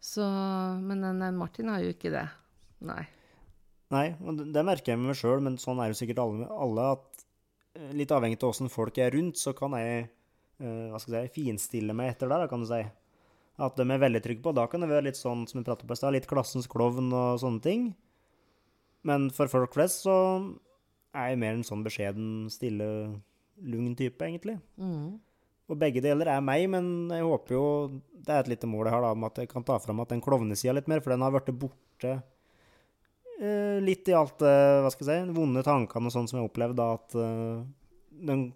Så, 0.00 0.22
men 0.80 1.00
den 1.02 1.36
Martin 1.36 1.68
har 1.68 1.80
jo 1.82 1.90
ikke 1.90 2.12
det. 2.14 2.28
Nei. 2.86 3.02
Nei, 3.90 4.14
og 4.22 4.36
det, 4.38 4.52
det 4.54 4.64
merker 4.64 4.92
jeg 4.92 4.98
med 5.00 5.08
meg 5.10 5.16
sjøl, 5.18 5.40
men 5.42 5.56
sånn 5.58 5.80
er 5.82 5.88
jo 5.90 5.98
sikkert 5.98 6.20
alle, 6.22 6.46
alle 6.46 6.84
at 6.92 7.24
eh, 7.74 7.90
litt 7.98 8.12
avhengig 8.14 8.38
av 8.44 8.50
åssen 8.52 8.70
folk 8.70 8.96
er 9.02 9.10
rundt, 9.16 9.40
så 9.40 9.54
kan 9.56 9.72
jeg 9.80 10.04
uh, 10.62 10.90
hva 10.92 11.00
skal 11.02 11.14
jeg 11.18 11.32
si, 11.32 11.40
finstille 11.42 11.94
meg 11.96 12.12
etter 12.14 12.28
det, 12.30 12.38
da, 12.44 12.46
kan 12.46 12.62
du 12.62 12.68
si. 12.70 12.82
At 13.58 13.74
de 13.80 13.82
er 13.90 13.98
veldig 13.98 14.22
trygge 14.22 14.44
på. 14.44 14.52
Da 14.54 14.68
kan 14.70 14.84
det 14.84 14.90
være 14.92 15.08
litt 15.08 15.18
sånn 15.18 15.42
som 15.50 15.58
vi 15.58 15.66
pratet 15.66 15.88
på 15.88 15.96
i 15.96 15.98
stad, 15.98 16.14
litt 16.14 16.28
klassens 16.30 16.68
klovn 16.70 17.08
og 17.10 17.40
sånne 17.42 17.64
ting. 17.64 17.88
Men 19.08 19.30
for 19.34 19.50
folk 19.50 19.74
flest 19.74 20.04
så 20.04 20.14
er 21.18 21.32
jo 21.32 21.40
mer 21.42 21.56
en 21.56 21.66
sånn 21.66 21.84
beskjeden, 21.86 22.28
stille, 22.52 22.86
lugn 23.58 23.94
type, 23.98 24.22
egentlig. 24.24 24.58
Mm. 24.80 25.18
Og 25.68 25.76
begge 25.80 26.02
deler 26.04 26.30
er 26.32 26.44
meg, 26.44 26.64
men 26.72 27.10
jeg 27.12 27.26
håper 27.28 27.54
jo 27.54 27.64
Det 28.24 28.32
er 28.32 28.40
et 28.40 28.50
lite 28.54 28.68
mål 28.70 28.88
jeg 28.88 28.94
har, 28.94 29.04
da, 29.04 29.12
om 29.12 29.26
at 29.28 29.40
jeg 29.40 29.50
kan 29.50 29.64
ta 29.66 29.76
fram 29.82 30.00
at 30.02 30.12
den 30.12 30.22
klovnesida 30.24 30.74
litt 30.76 30.88
mer, 30.90 31.02
for 31.04 31.12
den 31.12 31.24
har 31.24 31.34
blitt 31.34 31.50
borte 31.60 32.14
eh, 33.38 33.78
litt 33.84 34.08
i 34.08 34.16
alt 34.16 34.38
det 34.42 34.54
hva 34.84 34.92
skal 34.92 35.10
jeg 35.12 35.26
si, 35.26 35.36
vonde 35.36 35.64
tankene 35.64 36.10
og 36.10 36.14
sånn 36.14 36.28
som 36.30 36.40
jeg 36.40 36.48
opplevde, 36.48 36.78
da, 36.80 36.88
at 36.98 37.16
eh, 37.18 37.60
den 38.30 38.48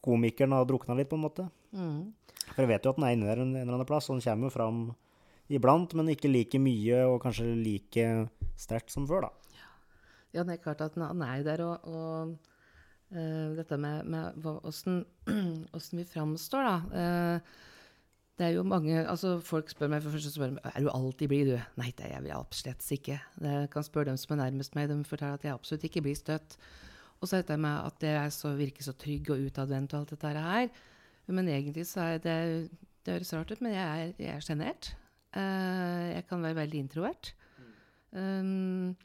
komikeren 0.00 0.56
har 0.56 0.66
drukna 0.68 0.96
litt, 0.96 1.10
på 1.10 1.18
en 1.20 1.26
måte. 1.26 1.46
Mm. 1.76 2.10
For 2.50 2.64
jeg 2.64 2.72
vet 2.72 2.86
jo 2.86 2.92
at 2.92 2.98
den 3.00 3.06
er 3.06 3.16
inne 3.16 3.28
der 3.28 3.42
en, 3.44 3.54
en 3.54 3.62
eller 3.62 3.78
annen 3.78 3.88
plass, 3.88 4.08
og 4.08 4.18
den 4.18 4.24
kommer 4.24 4.48
jo 4.48 4.56
fram 4.56 4.82
iblant, 5.50 5.94
men 5.98 6.12
ikke 6.12 6.30
like 6.30 6.60
mye 6.62 7.04
og 7.10 7.20
kanskje 7.24 7.48
like 7.58 8.06
sterkt 8.60 8.92
som 8.94 9.06
før, 9.10 9.28
da. 9.28 9.49
Ja, 10.34 10.44
det 10.46 10.54
er 10.54 10.62
klart 10.62 10.84
at 10.84 10.94
han 11.00 11.22
er 11.26 11.42
der, 11.46 11.64
og, 11.66 11.88
og 11.90 12.36
uh, 13.16 13.56
dette 13.58 13.78
med, 13.80 14.06
med 14.10 14.38
hva- 14.44 14.60
åssen 14.68 15.02
vi 15.98 16.06
framstår, 16.06 16.68
da. 16.68 16.76
Uh, 16.94 17.66
det 18.40 18.46
er 18.46 18.54
jo 18.56 18.62
mange 18.64 18.94
altså 19.04 19.34
Folk 19.44 19.68
spør 19.68 19.90
meg 19.92 20.00
for 20.00 20.14
først 20.14 20.32
spør 20.32 20.54
meg, 20.54 20.68
er 20.70 20.80
du 20.80 20.88
alltid 20.88 21.28
blid, 21.28 21.50
du. 21.52 21.58
Nei, 21.76 21.90
det 21.98 22.06
er 22.08 22.22
jeg 22.24 22.36
absolutt 22.38 22.86
ikke. 22.96 23.18
Jeg 23.44 23.66
kan 23.74 23.84
spørre 23.84 24.08
dem 24.08 24.20
som 24.20 24.32
er 24.32 24.46
nærmest 24.46 24.78
meg, 24.78 24.88
de 24.88 24.96
forteller 25.04 25.36
at 25.36 25.44
jeg 25.44 25.52
absolutt 25.52 25.84
ikke 25.90 26.02
blir 26.06 26.16
støtt. 26.16 26.56
Og 27.20 27.28
så 27.28 27.42
dette 27.42 27.58
med 27.60 27.84
at 27.90 28.06
jeg 28.06 28.16
er 28.16 28.32
så, 28.32 28.54
virker 28.56 28.86
så 28.86 28.94
trygg 28.96 29.28
og 29.34 29.42
utadvendt 29.44 29.92
og 29.92 30.00
alt 30.00 30.14
dette 30.14 30.32
her. 30.46 30.70
Men 31.28 31.50
egentlig 31.52 31.84
så 31.86 32.14
er 32.14 32.22
det 32.24 32.38
Det 33.04 33.12
høres 33.14 33.34
rart 33.36 33.52
ut, 33.52 33.60
men 33.64 33.72
jeg 33.76 33.84
er, 34.06 34.14
jeg 34.18 34.32
er 34.38 34.42
sjenert. 34.44 34.90
Uh, 35.36 36.08
jeg 36.16 36.24
kan 36.28 36.42
være 36.42 36.56
veldig 36.62 36.80
introvert. 36.86 37.34
Um, 38.12 38.96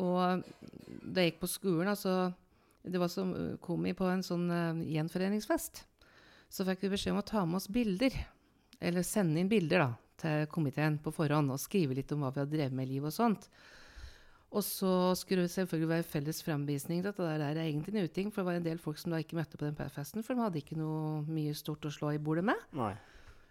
og 0.00 0.44
da 0.84 1.22
jeg 1.22 1.34
gikk 1.34 1.42
på 1.44 1.50
skolen, 1.50 1.90
altså 1.92 2.32
Det 2.84 3.00
var 3.00 3.08
som 3.08 3.30
uh, 3.32 3.56
kom 3.64 3.86
vi 3.86 3.94
på 3.96 4.04
en 4.10 4.22
sånn 4.22 4.44
uh, 4.52 4.80
gjenforeningsfest. 4.84 5.84
Så 6.52 6.66
fikk 6.68 6.82
vi 6.84 6.90
beskjed 6.92 7.14
om 7.14 7.22
å 7.22 7.24
ta 7.24 7.44
med 7.48 7.56
oss 7.56 7.70
bilder. 7.72 8.12
Eller 8.76 9.06
sende 9.06 9.40
inn 9.40 9.48
bilder 9.48 9.80
da, 9.86 9.86
til 10.20 10.44
komiteen 10.52 10.98
på 11.00 11.14
forhånd 11.14 11.54
og 11.54 11.62
skrive 11.62 11.96
litt 11.96 12.12
om 12.12 12.20
hva 12.20 12.34
vi 12.34 12.42
hadde 12.42 12.52
drevet 12.52 12.76
med 12.76 12.90
i 12.90 12.92
livet 12.92 13.08
og 13.08 13.16
sånt. 13.16 13.48
Og 14.54 14.62
så 14.62 14.92
skulle 15.18 15.46
det 15.46 15.54
selvfølgelig 15.54 15.90
være 15.90 16.06
felles 16.06 16.42
fremvisning. 16.46 17.00
Dette 17.02 17.24
der 17.24 17.42
er 17.48 17.62
egentlig 17.64 17.96
en 17.96 18.04
uting, 18.06 18.28
for 18.30 18.42
det 18.42 18.50
var 18.50 18.60
en 18.60 18.68
del 18.68 18.82
folk 18.82 19.00
som 19.00 19.14
da 19.14 19.18
ikke 19.22 19.40
møtte 19.40 19.58
på 19.58 19.66
den 19.66 19.90
festen, 19.90 20.22
for 20.22 20.36
de 20.36 20.44
hadde 20.44 20.60
ikke 20.60 20.78
noe 20.78 21.24
mye 21.26 21.56
stort 21.58 21.88
å 21.88 21.94
slå 21.94 22.12
i 22.14 22.20
bordet 22.22 22.44
med. 22.52 22.60
Nei. 22.76 22.92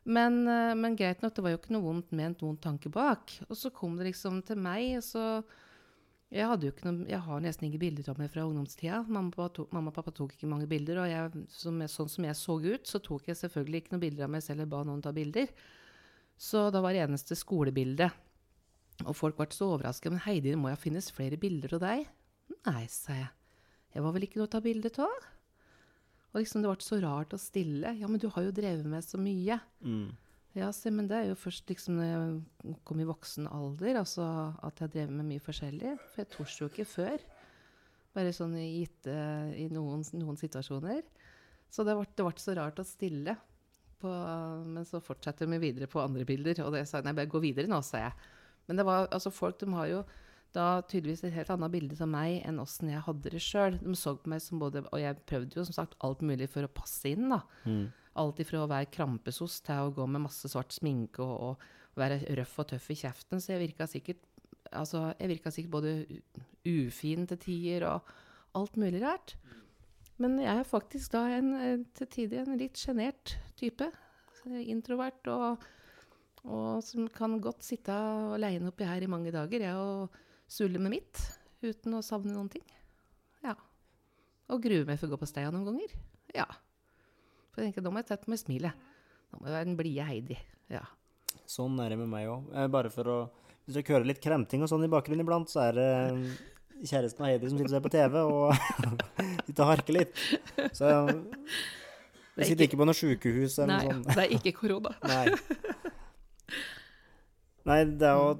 Men, 0.03 0.47
eh, 0.47 0.75
men 0.75 0.95
greit 0.99 1.21
nok, 1.23 1.33
det 1.35 1.43
var 1.43 1.53
jo 1.53 1.59
ikke 1.59 1.75
noe 1.75 1.87
vondt 1.87 2.15
ment, 2.15 2.41
vond 2.43 2.59
tanke 2.61 2.91
bak. 2.91 3.33
Og 3.49 3.57
så 3.59 3.71
kom 3.71 3.97
det 3.97 4.11
liksom 4.11 4.41
til 4.47 4.59
meg, 4.59 4.99
og 4.99 5.05
så 5.07 5.25
Jeg 6.33 6.49
hadde 6.49 6.65
jo 6.65 6.73
ikke 6.73 6.87
noe, 6.87 7.05
jeg 7.05 7.21
har 7.27 7.41
nesten 7.43 7.67
ikke 7.67 7.83
bilder 7.83 8.07
av 8.09 8.17
meg 8.17 8.31
fra 8.33 8.43
ungdomstida. 8.47 9.03
Mamma 9.05 9.47
tok, 9.53 9.69
mamma 9.75 9.91
og 9.91 9.97
pappa 9.99 10.13
tok 10.17 10.33
ikke 10.33 10.49
mange 10.49 10.65
bilder, 10.69 11.03
og 11.03 11.11
jeg, 11.11 11.43
som 11.53 11.77
jeg, 11.83 11.91
sånn 11.93 12.09
som 12.09 12.25
jeg 12.25 12.37
så 12.39 12.55
ut, 12.63 12.89
så 12.89 13.01
tok 13.05 13.29
jeg 13.29 13.37
selvfølgelig 13.37 13.83
ikke 13.83 13.93
noen 13.93 14.03
bilder 14.07 14.25
av 14.25 14.33
meg 14.33 14.45
selv 14.45 14.63
eller 14.63 14.71
ba 14.71 14.81
noen 14.87 15.03
ta 15.05 15.13
bilder. 15.13 15.53
Så 16.41 16.65
da 16.73 16.81
var 16.81 16.95
det 16.95 17.03
eneste 17.05 17.37
skolebildet. 17.37 18.17
Og 19.05 19.13
folk 19.17 19.37
ble 19.37 19.47
så 19.53 19.69
overraska. 19.75 20.09
Men 20.09 20.23
Heidi, 20.25 20.55
det 20.55 20.59
må 20.61 20.73
jo 20.73 20.81
finnes 20.81 21.11
flere 21.13 21.37
bilder 21.37 21.77
av 21.77 21.85
deg? 21.85 22.09
Nei, 22.65 22.83
sa 22.89 23.15
jeg. 23.17 23.29
Jeg 23.93 24.05
var 24.05 24.15
vel 24.15 24.25
ikke 24.25 24.41
noe 24.41 24.49
å 24.49 24.53
ta 24.55 24.61
bilde 24.63 24.89
av? 25.05 25.29
Og 26.33 26.41
liksom 26.41 26.63
det 26.63 26.71
ble 26.71 26.81
så 26.85 26.97
rart 27.03 27.33
og 27.37 27.41
stille. 27.41 27.93
Ja, 27.99 28.09
men 28.09 28.21
du 28.21 28.25
har 28.33 28.47
jo 28.47 28.53
drevet 28.57 28.89
med 28.89 29.05
så 29.05 29.21
mye. 29.21 29.59
Mm. 29.85 30.09
Ja, 30.53 30.67
se, 30.75 30.91
men 30.93 31.07
det 31.09 31.17
er 31.17 31.31
jo 31.31 31.37
først 31.39 31.69
liksom 31.71 31.97
når 31.97 32.09
jeg 32.09 32.75
kom 32.85 32.99
i 33.01 33.07
voksen 33.09 33.47
alder, 33.49 33.97
altså 34.03 34.25
at 34.61 34.83
jeg 34.83 34.93
drev 34.93 35.13
med 35.15 35.25
mye 35.31 35.41
forskjellig. 35.41 35.95
For 36.11 36.21
jeg 36.21 36.29
torde 36.35 36.57
jo 36.59 36.69
ikke 36.69 36.85
før. 36.89 37.23
Bare 38.13 38.33
sånn 38.35 38.53
gitt 38.59 39.09
uh, 39.09 39.49
i 39.57 39.65
noen, 39.73 40.05
noen 40.13 40.37
situasjoner. 40.37 41.01
Så 41.73 41.85
det 41.87 41.95
ble, 41.97 42.05
det 42.05 42.27
ble 42.27 42.43
så 42.43 42.53
rart 42.59 42.81
å 42.81 42.85
stille 42.85 43.33
på, 44.03 44.11
men 44.67 44.85
så 44.85 45.01
fortsatte 45.01 45.47
vi 45.49 45.61
videre 45.63 45.89
på 45.89 46.03
andre 46.03 46.27
bilder. 46.27 46.61
Og 46.67 46.75
det 46.75 46.85
sa 46.85 46.99
jeg 46.99 47.07
nei, 47.07 47.15
bare 47.17 47.31
gå 47.31 47.41
videre 47.41 47.71
nå, 47.71 47.81
sa 47.85 48.03
jeg. 48.03 48.29
Men 48.69 48.79
det 48.79 48.85
var, 48.87 49.07
altså 49.09 49.33
folk 49.33 49.57
de 49.63 49.71
har 49.73 49.89
jo 49.89 50.03
da 50.53 50.83
tydeligvis 50.85 51.23
et 51.25 51.33
helt 51.33 51.49
annet 51.49 51.73
bilde 51.73 51.97
av 51.97 52.09
meg 52.13 52.43
enn 52.45 52.61
åssen 52.61 52.91
jeg 52.91 53.01
hadde 53.07 53.33
det 53.33 53.41
sjøl. 53.41 53.79
De 53.81 53.95
så 53.97 54.13
på 54.19 54.29
meg 54.29 54.43
som 54.43 54.61
både 54.61 54.83
Og 54.85 55.01
jeg 55.01 55.17
prøvde 55.25 55.57
jo 55.57 55.65
som 55.65 55.79
sagt 55.79 55.97
alt 56.05 56.21
mulig 56.21 56.45
for 56.53 56.67
å 56.67 56.69
passe 56.69 57.09
inn, 57.09 57.31
da. 57.33 57.41
Mm. 57.65 57.87
Alt 58.19 58.41
ifra 58.43 58.63
å 58.63 58.69
være 58.69 58.91
krampesos 58.93 59.59
til 59.65 59.87
å 59.87 59.93
gå 59.95 60.05
med 60.09 60.25
masse 60.27 60.49
svart 60.51 60.75
sminke 60.75 61.23
og, 61.23 61.53
og 61.53 61.99
være 61.99 62.21
røff 62.39 62.59
og 62.61 62.69
tøff 62.73 62.91
i 62.93 62.99
kjeften. 62.99 63.41
Så 63.41 63.55
jeg 63.55 63.67
virka 63.69 63.89
sikkert 63.89 64.29
Altså, 64.73 65.11
jeg 65.19 65.29
virka 65.29 65.51
sikkert 65.53 65.73
både 65.73 65.89
ufin 66.65 67.27
til 67.29 67.37
tider 67.37 67.83
og 67.85 68.07
alt 68.57 68.77
mulig 68.79 69.03
rart. 69.03 69.35
Men 70.21 70.37
jeg 70.41 70.53
er 70.53 70.65
faktisk 70.65 71.13
da 71.13 71.23
en, 71.35 71.53
eh, 71.59 71.83
til 71.97 72.09
tider 72.09 72.47
en 72.47 72.57
litt 72.57 72.79
sjenert 72.79 73.35
type. 73.59 73.89
Introvert 74.43 75.29
og, 75.31 75.63
og 76.43 76.81
som 76.83 77.07
kan 77.13 77.37
godt 77.43 77.63
sitte 77.67 77.93
aleine 78.35 78.71
oppi 78.71 78.87
her 78.87 79.03
i 79.05 79.11
mange 79.11 79.31
dager, 79.35 79.63
jeg, 79.63 79.75
og 79.75 80.49
sulle 80.51 80.81
med 80.81 80.97
mitt 80.97 81.21
uten 81.63 81.95
å 81.95 82.03
savne 82.03 82.33
noen 82.33 82.51
ting. 82.51 82.65
Ja. 83.43 83.55
Og 84.51 84.63
grue 84.63 84.87
meg 84.87 84.99
for 84.99 85.07
å 85.07 85.13
gå 85.13 85.21
på 85.21 85.29
steia 85.29 85.51
noen 85.53 85.69
ganger. 85.69 85.95
Ja. 86.35 86.47
For 87.53 87.61
jeg 87.61 87.69
tenker, 87.69 87.85
da 87.85 87.93
må 87.93 88.01
jeg 88.01 88.09
sette 88.09 88.31
med 88.33 88.41
smilet. 88.41 88.89
Da 89.29 89.39
må 89.39 89.47
jeg 89.47 89.55
være 89.55 89.67
den 89.69 89.77
blide 89.77 90.07
Heidi. 90.07 90.39
Ja. 90.73 90.81
Sånn 91.49 91.77
er 91.83 91.93
det 91.93 91.99
med 92.01 92.09
meg 92.09 92.29
òg. 92.31 92.49
Bare 92.73 92.89
for 92.93 93.09
å 93.09 93.19
Hvis 93.63 93.77
dere 93.77 93.95
hører 93.95 94.09
litt 94.09 94.19
kremting 94.23 94.65
og 94.65 94.69
sånn 94.71 94.83
i 94.83 94.91
bakgrunnen 94.91 95.23
iblant, 95.23 95.47
så 95.47 95.61
er 95.69 95.77
det 95.77 95.85
eh, 95.87 96.33
kjæresten 96.83 97.23
og 97.23 97.29
Heidi 97.29 97.47
som 97.51 97.59
sitter 97.61 97.69
og 97.69 97.75
ser 97.77 97.83
på 97.85 97.91
TV 97.93 98.17
og 98.19 98.49
sitter 99.45 99.63
og 99.63 99.69
harker 99.69 99.95
litt. 99.95 100.23
Så 100.75 100.89
vi 102.33 102.41
er 102.41 102.49
sitter 102.49 102.65
ikke 102.65 102.79
på 102.81 102.87
noe 102.89 102.97
sjukehus 102.97 103.59
eller 103.61 103.77
Nei, 103.77 103.85
noe 103.85 103.99
sånt. 104.01 104.09
det 104.17 104.25
er 104.25 104.33
ikke 104.39 104.55
korona. 104.57 104.91
Nei. 105.11 106.57
Nei, 107.69 107.79
det 107.87 108.09
er 108.09 108.19
jo 108.19 108.33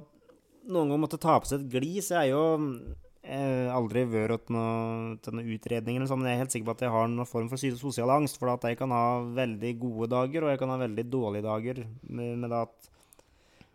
Noen 0.64 0.88
ganger 0.88 1.00
måtte 1.02 1.18
ta 1.20 1.34
på 1.40 1.48
seg 1.48 1.60
et 1.60 1.72
glis. 1.74 2.06
Jeg 2.08 2.16
er 2.22 2.30
jo 2.30 2.44
eh, 2.56 2.94
aldri 3.24 4.02
vært 4.10 4.50
noe, 4.52 5.14
til 5.24 5.36
noen 5.36 5.52
utredning 5.54 5.96
eller 5.96 6.08
sånn, 6.10 6.20
men 6.20 6.28
jeg 6.28 6.36
er 6.36 6.42
helt 6.42 6.54
sikker 6.54 6.68
på 6.68 6.74
at 6.76 6.82
jeg 6.84 6.92
har 6.92 7.06
noen 7.08 7.28
form 7.28 7.46
for 7.48 7.60
sosial 7.60 8.12
angst. 8.12 8.36
For 8.40 8.52
at 8.52 8.66
jeg 8.68 8.78
kan 8.80 8.92
ha 8.92 9.22
veldig 9.36 9.70
gode 9.80 10.10
dager, 10.12 10.44
og 10.44 10.52
jeg 10.52 10.60
kan 10.60 10.72
ha 10.74 10.80
veldig 10.82 11.06
dårlige 11.12 11.46
dager. 11.46 11.80
Med, 12.04 12.34
med 12.42 12.52
det 12.52 12.60
at 12.66 12.90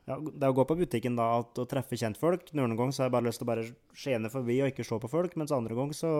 ja, 0.09 0.17
det 0.17 0.49
å 0.49 0.55
gå 0.57 0.65
på 0.65 0.77
butikken 0.79 1.17
da, 1.17 1.27
at 1.41 1.59
og 1.61 1.67
treffe 1.69 1.97
kjentfolk 1.99 2.47
Noen 2.57 2.73
ganger 2.73 2.95
så 2.95 3.03
har 3.03 3.11
jeg 3.11 3.13
bare 3.13 3.27
lyst 3.27 3.41
til 3.41 3.45
å 3.45 3.49
bare 3.51 3.65
skjene 3.93 4.31
forbi 4.33 4.55
og 4.63 4.71
ikke 4.71 4.85
se 4.87 4.97
på 5.03 5.11
folk, 5.11 5.35
mens 5.37 5.53
andre 5.53 5.77
ganger 5.77 5.97
så 5.97 6.13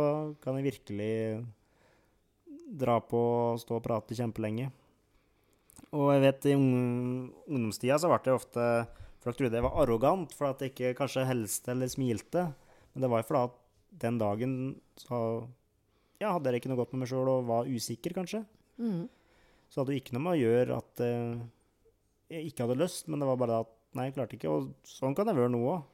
kan 0.43 0.59
jeg 0.59 0.67
virkelig 0.67 1.15
dra 2.69 2.99
på 3.01 3.17
og 3.17 3.61
stå 3.63 3.79
og 3.79 3.85
prate 3.87 4.17
kjempelenge. 4.17 4.69
Og 5.97 6.11
jeg 6.13 6.21
vet 6.21 6.47
i 6.51 6.55
ungdomstida 6.59 7.97
så 7.97 8.11
ble 8.11 8.21
det 8.25 8.35
ofte 8.35 8.65
Folk 9.19 9.35
trodde 9.35 9.57
jeg 9.57 9.65
var 9.65 9.75
arrogant 9.81 10.31
for 10.31 10.47
at 10.47 10.61
jeg 10.63 10.71
ikke 10.71 10.93
kanskje 11.01 11.25
helste 11.27 11.73
eller 11.73 11.89
smilte. 11.91 12.45
Men 12.93 13.05
det 13.05 13.11
var 13.11 13.21
jo 13.21 13.29
fordi 13.29 13.45
at 13.49 13.57
den 14.03 14.19
dagen 14.21 14.53
så 14.99 15.19
ja, 16.19 16.33
hadde 16.33 16.51
jeg 16.51 16.61
ikke 16.61 16.71
noe 16.71 16.81
godt 16.81 16.93
med 16.93 17.03
meg 17.03 17.11
sjøl 17.11 17.31
og 17.31 17.47
var 17.47 17.69
usikker, 17.69 18.15
kanskje. 18.17 18.43
Mm. 18.79 19.07
Så 19.69 19.81
hadde 19.81 19.93
det 19.93 20.01
ikke 20.01 20.15
noe 20.17 20.25
med 20.25 20.35
å 20.35 20.41
gjøre 20.41 20.79
at 20.81 21.03
eh, 21.05 21.43
jeg 22.33 22.51
ikke 22.51 22.65
hadde 22.65 22.81
lyst, 22.81 23.07
men 23.07 23.21
det 23.21 23.29
var 23.29 23.39
bare 23.39 23.61
at 23.63 23.71
nei, 23.97 24.09
jeg 24.09 24.17
klarte 24.17 24.37
ikke. 24.37 24.51
Og 24.51 24.89
sånn 24.89 25.15
kan 25.17 25.29
det 25.29 25.37
være 25.37 25.51
nå 25.53 25.61
òg. 25.71 25.85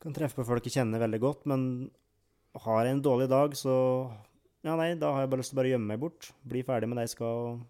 Kan 0.00 0.16
treffe 0.16 0.40
på 0.40 0.46
folk 0.48 0.64
jeg 0.64 0.78
kjenner 0.78 1.02
veldig 1.02 1.20
godt, 1.20 1.46
men 1.50 1.62
har 2.64 2.86
jeg 2.86 2.96
en 2.96 3.04
dårlig 3.04 3.28
dag, 3.30 3.56
så 3.58 3.74
Ja, 4.60 4.74
nei, 4.76 4.92
da 5.00 5.14
har 5.14 5.24
jeg 5.24 5.30
bare 5.32 5.40
lyst 5.40 5.54
til 5.54 5.56
å 5.56 5.60
bare 5.62 5.70
gjemme 5.72 5.88
meg 5.88 6.00
bort. 6.02 6.26
Bli 6.44 6.60
ferdig 6.68 6.88
med 6.90 6.98
det 7.00 7.06
jeg 7.06 7.14
skal. 7.14 7.60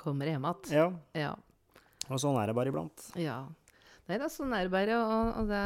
Kommer 0.00 0.30
hjem 0.30 0.46
igjen. 0.48 0.72
Ja. 0.72 0.86
Ja. 1.12 1.32
Og 2.08 2.20
sånn 2.22 2.38
er 2.40 2.48
det 2.48 2.54
bare 2.56 2.72
iblant. 2.72 3.04
Ja. 3.20 3.42
Nei 4.08 4.16
da, 4.22 4.30
sånn 4.32 4.54
er 4.56 4.64
det 4.64 4.72
bare. 4.72 4.96
Og, 4.96 5.32
og 5.42 5.50
det, 5.50 5.62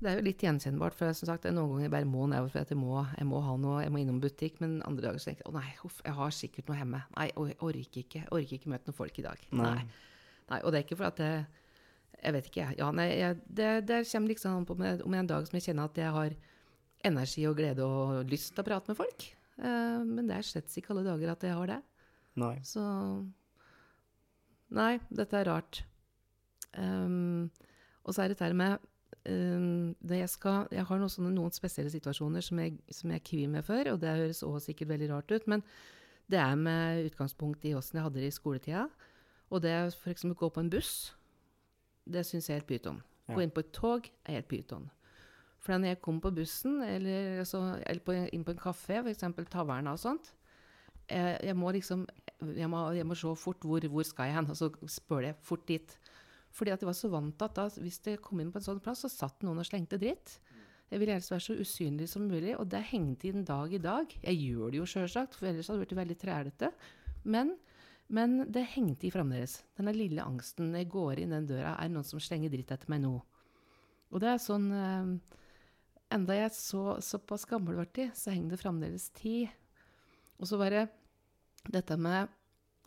det 0.00 0.08
er 0.08 0.18
jo 0.18 0.24
litt 0.24 0.42
gjenkjennbart. 0.44 0.96
For 0.96 1.12
som 1.16 1.28
sagt, 1.28 1.46
noen 1.52 1.74
ganger 1.74 1.86
jeg 1.86 1.92
bare 1.92 2.08
må 2.08 2.26
nedover 2.30 2.52
for 2.54 2.64
at 2.64 2.72
jeg 2.72 2.80
må, 2.80 3.00
jeg 3.18 3.28
må 3.28 3.40
ha 3.44 3.56
noe, 3.60 3.80
jeg 3.84 3.92
må 3.92 4.00
innom 4.00 4.20
butikk. 4.22 4.60
Men 4.62 4.78
andre 4.88 5.08
dager 5.08 5.22
så 5.22 5.30
tenker 5.30 5.44
jeg 5.44 5.52
å 5.52 5.56
nei, 5.56 5.72
uff, 5.86 5.98
jeg 6.06 6.16
har 6.16 6.36
sikkert 6.36 6.70
noe 6.70 6.78
hjemme. 6.78 7.00
Nei, 7.16 7.26
jeg 7.30 7.58
orker 7.68 8.04
ikke. 8.04 8.22
Jeg 8.22 8.30
orker 8.36 8.56
ikke 8.56 8.72
møte 8.72 8.88
noen 8.88 8.98
folk 9.00 9.20
i 9.20 9.26
dag. 9.26 9.42
Nei. 9.50 9.72
Nei. 9.80 10.04
nei. 10.52 10.60
Og 10.62 10.72
det 10.72 10.80
er 10.80 10.86
ikke 10.88 11.00
for 11.00 11.10
at 11.12 11.24
jeg 11.24 11.48
Jeg 12.20 12.34
vet 12.36 12.48
ikke. 12.50 12.64
Ja, 12.76 12.90
nei, 12.92 13.06
jeg, 13.16 13.36
det, 13.48 13.68
det 13.88 14.02
kommer 14.10 14.28
liksom 14.28 14.56
an 14.58 14.64
på 14.68 14.74
med, 14.76 15.00
om 15.08 15.14
en 15.16 15.28
dag 15.28 15.46
som 15.48 15.56
jeg 15.56 15.70
kjenner 15.70 15.88
at 15.88 15.96
jeg 15.96 16.10
har 16.12 16.34
energi 17.08 17.46
og 17.48 17.54
glede 17.56 17.86
og 17.86 18.28
lyst 18.28 18.50
til 18.52 18.60
å 18.60 18.66
prate 18.66 18.92
med 18.92 18.98
folk. 18.98 19.24
Uh, 19.56 20.04
men 20.04 20.28
det 20.28 20.36
er 20.36 20.44
slett 20.44 20.76
ikke 20.76 20.92
alle 20.92 21.06
dager 21.06 21.32
at 21.32 21.46
jeg 21.48 21.56
har 21.56 21.72
det. 21.72 21.78
Nei. 22.40 22.58
Så 22.60 22.84
Nei, 24.70 25.00
dette 25.10 25.40
er 25.40 25.48
rart. 25.48 25.80
Um, 26.76 27.48
og 28.04 28.14
så 28.14 28.22
er 28.22 28.30
det 28.30 28.38
dette 28.38 28.54
med 28.54 28.89
det 29.24 30.18
jeg, 30.22 30.28
skal, 30.32 30.68
jeg 30.72 30.86
har 30.88 31.00
noen, 31.00 31.12
sånne, 31.12 31.30
noen 31.34 31.52
spesielle 31.52 31.92
situasjoner 31.92 32.44
som 32.44 32.60
jeg, 32.62 32.78
som 32.94 33.12
jeg 33.12 33.24
kvier 33.26 33.50
meg 33.52 33.66
for, 33.66 33.92
og 33.92 34.00
det 34.00 34.14
høres 34.16 34.42
også 34.46 34.70
sikkert 34.70 34.94
veldig 34.94 35.10
rart 35.12 35.34
ut, 35.34 35.48
men 35.50 35.64
det 36.30 36.38
er 36.40 36.56
med 36.56 37.10
utgangspunkt 37.10 37.66
i 37.68 37.74
åssen 37.76 37.98
jeg 37.98 38.06
hadde 38.06 38.22
det 38.22 38.30
i 38.30 38.36
skoletida. 38.36 38.86
Og 39.50 39.62
det 39.64 39.74
f.eks. 39.90 40.24
å 40.24 40.38
gå 40.38 40.48
på 40.54 40.62
en 40.62 40.70
buss, 40.70 40.94
det 42.06 42.22
syns 42.26 42.48
jeg 42.48 42.54
er 42.54 42.62
helt 42.62 42.70
pyton. 42.70 43.02
Ja. 43.26 43.36
Gå 43.36 43.44
inn 43.44 43.54
på 43.54 43.64
et 43.64 43.72
tog 43.74 44.06
er 44.24 44.38
helt 44.38 44.48
pyton. 44.50 44.88
For 45.60 45.76
når 45.76 45.94
jeg 45.94 46.00
kommer 46.00 46.24
på 46.24 46.36
bussen, 46.38 46.78
eller, 46.86 47.42
altså, 47.42 47.64
eller 47.82 48.04
på, 48.06 48.14
inn 48.32 48.46
på 48.46 48.54
en 48.54 48.62
kafé, 48.62 49.02
f.eks. 49.02 49.26
Taverna 49.50 49.92
og 49.92 50.00
sånt, 50.00 50.32
jeg, 51.10 51.40
jeg 51.50 51.58
må 51.58 51.72
liksom 51.74 52.06
jeg 52.56 52.70
må, 52.70 52.84
jeg 52.96 53.04
må 53.04 53.16
se 53.18 53.34
fort 53.36 53.64
hvor, 53.66 53.84
hvor 53.92 54.06
skal 54.06 54.30
jeg 54.30 54.38
hen, 54.38 54.48
og 54.48 54.56
så 54.56 54.70
spør 54.88 55.26
jeg 55.26 55.36
fort 55.44 55.66
dit. 55.68 55.96
Fordi 56.54 56.72
at 56.74 56.82
jeg 56.82 56.88
var 56.90 56.98
så 56.98 57.10
vant 57.12 57.36
til 57.38 57.46
at 57.46 57.58
da, 57.58 57.66
hvis 57.82 58.00
det 58.06 58.20
kom 58.24 58.40
inn 58.42 58.50
på 58.52 58.58
en 58.60 58.66
sånn 58.66 58.82
plass, 58.82 59.04
så 59.04 59.10
satt 59.12 59.44
noen 59.46 59.62
og 59.62 59.68
slengte 59.68 60.00
dritt. 60.00 60.38
Jeg 60.90 60.98
ville 60.98 61.14
helst 61.14 61.30
være 61.30 61.44
så 61.44 61.54
usynlig 61.62 62.08
som 62.10 62.26
mulig, 62.26 62.56
og 62.58 62.66
det 62.72 62.82
hengte 62.90 63.28
inn 63.30 63.44
dag 63.46 63.70
i 63.72 63.82
dag. 63.82 64.10
Jeg 64.24 64.40
gjør 64.42 64.72
det 64.72 64.80
jo 64.80 64.88
sjølsagt, 64.90 65.36
for 65.38 65.46
ellers 65.46 65.70
hadde 65.70 65.78
det 65.78 65.86
blitt 65.86 66.00
veldig 66.00 66.16
trælete. 66.18 66.70
Men, 67.30 67.52
men 68.10 68.40
det 68.50 68.66
hengte 68.72 69.06
i 69.06 69.12
fremdeles. 69.14 69.60
Denne 69.78 69.94
lille 69.94 70.24
angsten 70.26 70.72
når 70.72 70.82
jeg 70.82 70.90
går 70.96 71.22
inn 71.22 71.36
den 71.36 71.46
døra, 71.52 71.76
er 71.78 71.92
noen 71.92 72.08
som 72.08 72.22
slenger 72.22 72.50
dritt 72.50 72.74
etter 72.74 72.90
meg 72.90 73.04
nå. 73.04 73.14
Og 74.10 74.22
det 74.22 74.32
er 74.32 74.42
sånn 74.42 74.66
eh, 74.74 75.36
Enda 76.10 76.34
jeg 76.34 76.50
så, 76.56 76.96
såpass 77.06 77.44
gammel 77.46 77.76
blitt, 77.78 78.16
så 78.18 78.32
henger 78.34 78.56
det 78.56 78.64
fremdeles 78.64 79.04
tid. 79.14 79.46
Og 80.42 80.48
så 80.50 80.58
var 80.58 80.74
det 80.74 80.88
dette 81.70 81.94
med 81.94 82.32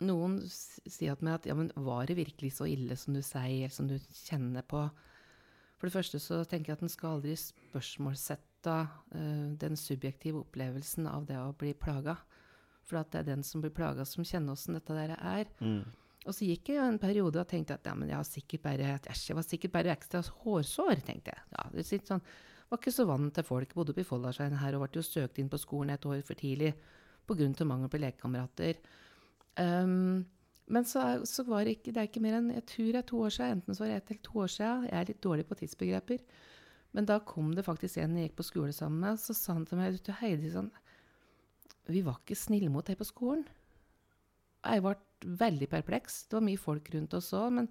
Noen 0.03 0.37
sier 0.47 1.17
til 1.17 1.27
meg 1.27 1.39
at 1.39 1.47
ja, 1.49 1.55
men 1.57 1.71
var 1.85 2.07
det 2.09 2.19
virkelig 2.19 2.53
så 2.57 2.67
ille 2.69 2.97
som 2.99 3.15
du 3.15 3.21
sier, 3.23 3.65
eller 3.65 3.73
som 3.73 3.89
du 3.89 3.97
kjenner 4.23 4.65
på? 4.67 4.85
For 5.79 5.89
det 5.89 5.95
første 5.97 6.19
så 6.23 6.43
tenker 6.47 6.71
jeg 6.71 6.79
at 6.79 6.85
en 6.85 6.91
skal 6.91 7.17
aldri 7.17 7.33
spørsmålssette 7.39 8.75
uh, 8.83 9.49
den 9.59 9.75
subjektive 9.79 10.43
opplevelsen 10.45 11.09
av 11.11 11.25
det 11.27 11.39
å 11.41 11.51
bli 11.59 11.73
plaga. 11.75 12.15
For 12.87 12.99
at 12.99 13.11
det 13.11 13.23
er 13.23 13.33
den 13.33 13.43
som 13.47 13.63
blir 13.63 13.73
plaga, 13.75 14.05
som 14.07 14.23
kjenner 14.27 14.55
åssen 14.55 14.77
dette 14.77 14.95
der 14.95 15.15
er. 15.17 15.51
Mm. 15.59 15.83
Og 16.23 16.31
så 16.35 16.47
gikk 16.47 16.71
jeg 16.71 16.79
en 16.79 17.01
periode 17.01 17.41
og 17.41 17.49
tenkte 17.51 17.75
at 17.75 17.87
ja, 17.87 17.93
men 17.99 18.11
jeg 18.11 18.15
har 18.15 18.27
sikkert 18.27 18.63
bare, 18.63 18.95
jeg 19.11 19.35
var 19.35 19.45
sikkert 19.47 19.75
bare 19.75 19.91
ekstra 19.91 20.23
hårsår, 20.23 21.03
tenkte 21.03 21.35
jeg. 21.35 21.45
Ja, 21.51 21.67
det 21.75 21.83
sitter 21.87 22.13
sånn, 22.13 22.27
var 22.71 22.79
ikke 22.79 22.95
så 22.95 23.05
vant 23.07 23.35
til 23.35 23.45
folk. 23.47 23.75
Bodde 23.75 23.91
oppe 23.93 24.05
i 24.05 24.07
Folldalsveien 24.07 24.55
her 24.61 24.77
og 24.77 24.85
ble 24.85 25.01
jo 25.01 25.05
søkt 25.05 25.39
inn 25.43 25.51
på 25.51 25.59
skolen 25.61 25.93
et 25.93 26.07
år 26.07 26.23
for 26.25 26.39
tidlig 26.39 26.71
pga. 27.27 27.65
mangel 27.67 27.91
på 27.91 27.99
lekekamerater. 27.99 28.79
Um, 29.59 30.23
men 30.73 30.85
så, 30.87 31.03
så 31.29 31.43
var 31.45 31.65
det 31.65 31.75
ikke 31.75 31.91
Det 31.93 31.99
er 32.01 32.07
ikke 32.07 32.21
mer 32.23 32.39
enn 32.39 32.53
jeg 32.55 32.65
tror 32.71 32.87
det 32.89 33.01
er 33.01 33.09
to 33.09 33.19
år 33.25 33.33
siden. 33.35 33.59
Enten 33.59 33.75
så 33.75 33.83
var 33.83 33.91
det 33.91 33.97
ett 33.99 34.11
eller 34.11 34.25
to 34.27 34.39
år 34.43 34.53
siden. 34.53 34.85
Jeg 34.89 34.99
er 34.99 35.09
litt 35.09 35.23
dårlig 35.25 35.47
på 35.49 35.57
tidsbegreper. 35.59 36.23
Men 36.93 37.09
da 37.09 37.17
kom 37.25 37.51
det 37.57 37.65
faktisk 37.65 37.99
en 37.99 38.15
jeg 38.17 38.29
gikk 38.29 38.37
på 38.39 38.47
skole 38.47 38.73
sammen 38.75 39.01
med, 39.01 39.19
så 39.21 39.33
sa 39.33 39.55
han 39.57 39.65
til 39.65 39.79
meg 39.79 39.97
du 39.97 40.11
Heidi, 40.19 40.51
sånn 40.53 40.69
Vi 41.89 42.03
var 42.05 42.19
ikke 42.21 42.37
snille 42.37 42.69
mot 42.71 42.85
deg 42.85 42.99
på 42.99 43.07
skolen. 43.09 43.43
Jeg 44.63 44.83
ble 44.85 44.93
veldig 45.41 45.67
perpleks. 45.71 46.23
Det 46.29 46.37
var 46.37 46.45
mye 46.45 46.61
folk 46.61 46.87
rundt 46.93 47.17
oss 47.17 47.33
òg, 47.35 47.49
men 47.59 47.69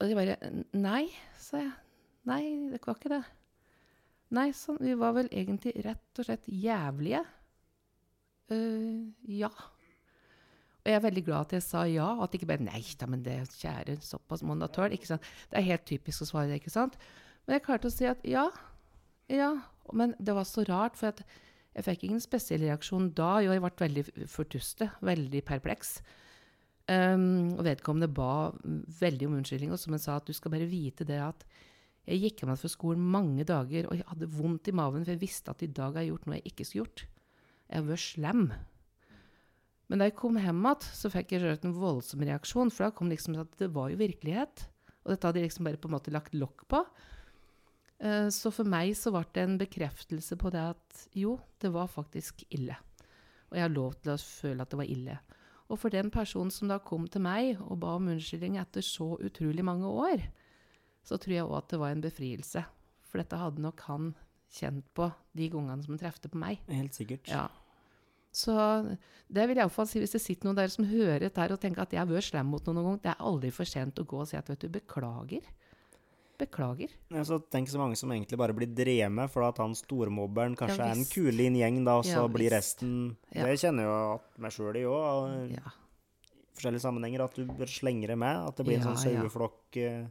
Og 0.00 0.10
jeg 0.10 0.18
bare 0.18 0.52
Nei, 0.72 1.06
sa 1.38 1.60
jeg. 1.60 1.72
Nei, 2.24 2.42
det 2.72 2.80
var 2.82 2.96
ikke 2.96 3.12
det. 3.12 3.22
Nei, 4.34 4.48
sånn, 4.56 4.80
vi 4.80 4.96
var 4.98 5.12
vel 5.14 5.28
egentlig 5.30 5.74
rett 5.84 6.18
og 6.18 6.26
slett 6.26 6.48
jævlige. 6.48 7.20
Uh, 8.50 9.12
ja. 9.28 9.52
Og 10.84 10.90
jeg 10.92 10.98
er 10.98 11.04
veldig 11.06 11.22
glad 11.24 11.46
at 11.46 11.54
jeg 11.56 11.64
sa 11.64 11.86
ja, 11.88 12.10
og 12.12 12.26
at 12.26 12.34
ikke 12.36 12.50
bare 12.50 12.64
Nei 12.66 12.82
da, 13.00 13.08
men 13.08 13.22
det 13.24 13.38
kjære, 13.56 13.96
såpass 14.04 14.42
må 14.44 14.56
da 14.60 14.68
tåle. 14.68 14.98
Det 15.00 15.56
er 15.56 15.64
helt 15.70 15.86
typisk 15.88 16.26
å 16.26 16.28
svare 16.28 16.50
det, 16.50 16.60
ikke 16.60 16.74
sant? 16.74 16.98
Men 17.46 17.56
jeg 17.56 17.64
klarte 17.64 17.88
å 17.88 17.94
si 17.94 18.08
at 18.08 18.20
ja. 18.28 18.50
Ja. 19.32 19.54
Men 19.96 20.12
det 20.20 20.36
var 20.36 20.44
så 20.48 20.64
rart, 20.68 20.98
for 21.00 21.16
jeg 21.16 21.86
fikk 21.86 22.04
ingen 22.04 22.20
spesiell 22.20 22.62
reaksjon 22.66 23.08
da. 23.16 23.38
Jo, 23.44 23.54
jeg 23.56 23.64
ble 23.64 23.72
veldig 23.80 24.28
fortustet, 24.30 25.00
veldig 25.04 25.40
perpleks. 25.48 25.96
Um, 26.84 27.56
og 27.56 27.64
vedkommende 27.64 28.10
ba 28.12 28.52
veldig 29.00 29.30
om 29.30 29.38
unnskyldning, 29.38 29.72
og 29.72 29.80
som 29.80 29.96
hun 29.96 30.02
sa 30.02 30.18
at 30.20 30.28
du 30.28 30.36
skal 30.36 30.52
bare 30.52 30.68
vite 30.68 31.06
det 31.08 31.16
at 31.24 31.46
jeg 32.04 32.20
gikk 32.20 32.42
hjem 32.42 32.52
fra 32.60 32.68
skolen 32.68 33.00
mange 33.08 33.46
dager, 33.48 33.88
og 33.88 33.96
jeg 33.96 34.04
hadde 34.10 34.28
vondt 34.36 34.68
i 34.68 34.76
maven, 34.76 35.06
for 35.06 35.14
jeg 35.14 35.22
visste 35.22 35.54
at 35.54 35.64
i 35.64 35.70
dag 35.72 35.96
har 35.96 36.04
jeg 36.04 36.12
gjort 36.12 36.26
noe 36.28 36.36
jeg 36.36 36.50
ikke 36.52 36.66
skulle 36.68 36.84
gjort. 36.84 37.04
Jeg 37.64 37.78
har 37.80 37.86
vært 37.88 38.04
slem. 38.04 38.42
Men 39.94 40.00
da 40.02 40.08
jeg 40.08 40.16
kom 40.18 40.34
hjem 40.34 40.64
igjen, 40.66 40.86
så 40.90 41.06
fikk 41.06 41.36
jeg 41.36 41.58
en 41.62 41.74
voldsom 41.78 42.22
reaksjon, 42.26 42.72
for 42.74 42.88
da 42.88 42.94
kom 42.98 43.12
liksom 43.12 43.36
at 43.38 43.52
det 43.60 43.68
var 43.70 43.92
jo 43.92 44.00
virkelighet. 44.00 44.64
Og 45.04 45.12
dette 45.12 45.28
hadde 45.28 45.38
jeg 45.38 45.46
liksom 45.52 45.68
bare 45.68 45.78
på 45.78 45.86
en 45.86 45.94
måte 45.94 46.10
lagt 46.10 46.34
lokk 46.34 46.64
på. 46.66 46.80
Eh, 48.02 48.26
Så 48.34 48.50
for 48.50 48.66
meg 48.66 48.96
så 48.98 49.12
ble 49.14 49.22
det 49.30 49.44
en 49.44 49.54
bekreftelse 49.60 50.34
på 50.34 50.50
det 50.50 50.64
at 50.72 51.04
jo, 51.14 51.36
det 51.62 51.70
var 51.70 51.86
faktisk 51.86 52.42
ille. 52.50 52.74
Og 53.52 53.54
jeg 53.54 53.68
har 53.68 53.70
lov 53.70 53.94
til 54.02 54.16
å 54.16 54.18
føle 54.18 54.66
at 54.66 54.74
det 54.74 54.82
var 54.82 54.90
ille. 54.96 55.18
Og 55.70 55.78
for 55.78 55.94
den 55.94 56.10
personen 56.10 56.50
som 56.50 56.74
da 56.74 56.80
kom 56.82 57.06
til 57.06 57.22
meg 57.22 57.62
og 57.62 57.78
ba 57.86 57.94
om 57.94 58.10
unnskyldning 58.10 58.58
etter 58.58 58.82
så 58.82 59.12
utrolig 59.22 59.62
mange 59.62 59.86
år, 59.86 60.26
så 61.06 61.22
tror 61.22 61.38
jeg 61.38 61.46
òg 61.46 61.58
at 61.62 61.70
det 61.70 61.78
var 61.78 61.94
en 61.94 62.02
befrielse. 62.02 62.66
For 63.06 63.22
dette 63.22 63.38
hadde 63.38 63.62
nok 63.62 63.86
han 63.86 64.16
kjent 64.50 64.90
på 64.90 65.12
de 65.38 65.52
gangene 65.54 65.86
som 65.86 65.94
han 65.94 66.02
trefte 66.02 66.26
på 66.32 66.42
meg. 66.42 66.58
Helt 66.66 66.98
sikkert. 66.98 67.30
Ja. 67.30 67.46
Så 68.34 68.54
det 69.30 69.44
vil 69.46 69.54
jeg 69.56 69.62
iallfall 69.62 69.86
si 69.86 70.00
hvis 70.02 70.14
det 70.16 70.20
sitter 70.24 70.48
noen 70.48 70.56
der 70.58 70.72
som 70.72 70.86
hører 70.90 71.22
dette 71.28 71.44
og 71.54 71.60
tenker 71.62 71.84
at 71.84 71.92
jeg 71.94 72.00
har 72.02 72.08
vært 72.10 72.26
slem 72.32 72.48
mot 72.50 72.64
noen 72.66 72.80
noen 72.80 72.88
gang. 72.88 73.02
Det 73.04 73.12
er 73.14 73.20
aldri 73.30 73.52
for 73.54 73.68
sent 73.70 74.00
å 74.02 74.06
gå 74.10 74.18
og 74.24 74.26
si 74.30 74.36
at 74.36 74.48
vet 74.50 74.64
du, 74.66 74.68
beklager. 74.74 75.46
Beklager. 76.34 76.90
Ja, 77.14 77.22
så 77.22 77.38
tenk 77.38 77.68
så 77.70 77.78
mange 77.78 77.94
som 77.96 78.10
egentlig 78.10 78.34
bare 78.40 78.56
blir 78.56 78.66
drevet 78.74 79.12
med 79.14 79.30
for 79.30 79.46
at 79.46 79.60
han 79.62 79.76
stormobberen 79.78 80.56
kanskje 80.58 80.80
Ja, 80.82 80.88
er 80.90 80.98
en 80.98 81.06
kule 81.06 81.44
i 81.44 81.46
en 81.46 81.58
gjeng, 81.60 81.78
da, 81.86 81.94
og 82.00 82.08
så 82.08 82.24
Ja, 82.24 82.26
blir 82.26 82.50
resten 82.50 83.16
Ja. 83.30 83.46
Det 83.46 83.60
kjenner 83.62 83.86
jo 83.86 84.20
meg 84.42 84.50
sjøl 84.50 84.76
i 84.80 84.82
òg, 84.82 85.52
i 85.52 85.54
Ja. 85.54 85.70
forskjellige 86.58 86.82
sammenhenger, 86.82 87.22
at 87.24 87.34
du 87.38 87.44
bør 87.46 87.70
slenge 87.70 88.06
det 88.10 88.18
med. 88.18 88.34
At 88.48 88.56
det 88.56 88.66
blir 88.66 88.80
en 88.80 88.82
sånn 88.82 88.98
saueflokk. 88.98 89.76
eh, 89.76 90.06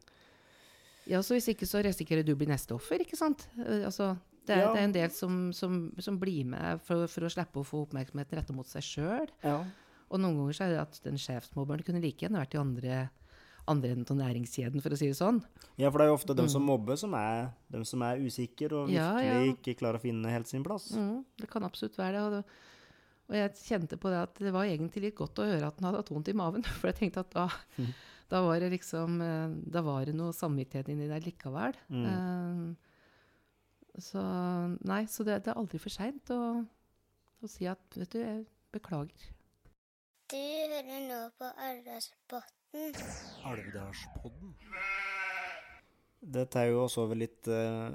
ja, 1.08 1.20
så 1.20 1.36
hvis 1.36 1.50
ikke 1.52 1.68
så 1.68 1.84
risikerer 1.84 2.24
du 2.24 2.32
å 2.34 2.38
bli 2.40 2.48
neste 2.48 2.72
offer, 2.72 3.00
ikke 3.04 3.18
sant? 3.20 3.48
Eh, 3.60 3.84
Altså, 3.84 4.18
det 4.46 4.56
er, 4.58 4.62
Ja. 4.66 4.74
det 4.74 4.80
er 4.82 4.84
en 4.90 4.96
del 4.96 5.10
som, 5.16 5.38
som, 5.54 5.78
som 6.00 6.20
blir 6.20 6.46
med 6.46 6.82
for, 6.84 7.08
for 7.08 7.24
å 7.28 7.32
slippe 7.32 7.62
å 7.62 7.66
få 7.68 7.86
oppmerksomheten 7.88 8.38
retta 8.40 8.54
mot 8.54 8.68
seg 8.68 8.84
sjøl. 8.84 9.30
Ja. 9.44 9.62
Og 10.12 10.20
noen 10.20 10.36
ganger 10.38 10.54
så 10.58 10.66
er 10.66 10.74
det 10.76 10.82
at 10.84 11.00
den 11.06 11.16
sjefsmobberen 11.18 11.84
kunne 11.88 12.02
like 12.04 12.22
gjerne 12.26 12.42
vært 12.44 12.54
i 12.58 12.60
andre, 12.62 12.98
andre 13.72 13.94
enden 13.96 14.12
av 14.14 14.20
næringskjeden, 14.28 14.82
for 14.84 14.94
å 14.94 14.98
si 15.00 15.08
det 15.10 15.16
sånn. 15.18 15.40
ja, 15.80 15.90
for 15.90 15.98
det 15.98 16.06
er 16.06 16.12
jo 16.12 16.18
ofte 16.20 16.36
dem 16.36 16.50
som 16.52 16.62
mobber, 16.68 16.96
som 17.00 17.14
er 17.18 17.48
dem 17.72 17.86
som 17.88 18.02
er 18.04 18.20
usikre 18.22 18.84
og 18.84 18.90
Mm. 18.92 18.94
Virkelig 19.00 19.48
ja. 19.48 19.56
ikke 19.56 19.78
klarer 19.80 19.98
å 19.98 20.04
finne 20.04 20.30
helt 20.30 20.48
sin 20.52 20.64
plass. 20.64 20.92
Mm, 20.94 21.24
det 21.40 21.50
kan 21.50 21.64
absolutt 21.64 21.98
være 21.98 22.12
det. 22.14 22.22
Og, 22.24 22.32
det. 22.32 22.44
og 23.30 23.36
jeg 23.40 23.56
kjente 23.64 23.98
på 23.98 24.10
det 24.12 24.20
at 24.28 24.36
det 24.44 24.52
var 24.54 24.66
egentlig 24.68 25.02
litt 25.08 25.16
godt 25.16 25.40
å 25.40 25.48
høre 25.48 25.66
at 25.72 25.80
han 25.80 25.88
hadde 25.90 26.04
hatt 26.04 26.12
vondt 26.14 26.28
i 26.30 26.34
maven. 26.38 26.64
For 26.82 26.92
jeg 26.92 27.00
tenkte 27.00 27.24
at 27.24 27.32
da, 27.34 27.48
Mm. 27.80 27.94
da 28.30 28.42
var 28.44 28.60
det 28.60 28.70
liksom 28.76 29.22
eh, 29.22 29.50
Da 29.72 29.82
var 29.82 30.06
det 30.06 30.14
noe 30.16 30.34
samvittighet 30.36 30.90
inni 30.90 31.08
der 31.08 31.22
likevel. 31.24 31.74
Mm. 31.90 32.06
Eh, 32.06 32.93
så 34.02 34.22
nei, 34.88 35.04
så 35.06 35.24
det, 35.28 35.42
det 35.46 35.52
er 35.54 35.60
aldri 35.62 35.78
for 35.82 35.94
seint 35.94 36.32
å, 36.34 36.40
å 37.44 37.50
si 37.52 37.68
at 37.70 37.80
vet 38.00 38.10
du, 38.16 38.20
jeg 38.24 38.46
beklager. 38.74 39.30
Du 40.34 40.38
hører 40.40 41.04
nå 41.06 41.20
på 41.38 41.46
Alvdalspodden. 41.62 42.96
Alvdalspodden. 43.46 44.54
Dette 46.34 46.62
er 46.64 46.72
jo 46.72 46.84
også 46.86 47.04
over 47.04 47.20
litt 47.20 47.48
eh, 47.52 47.94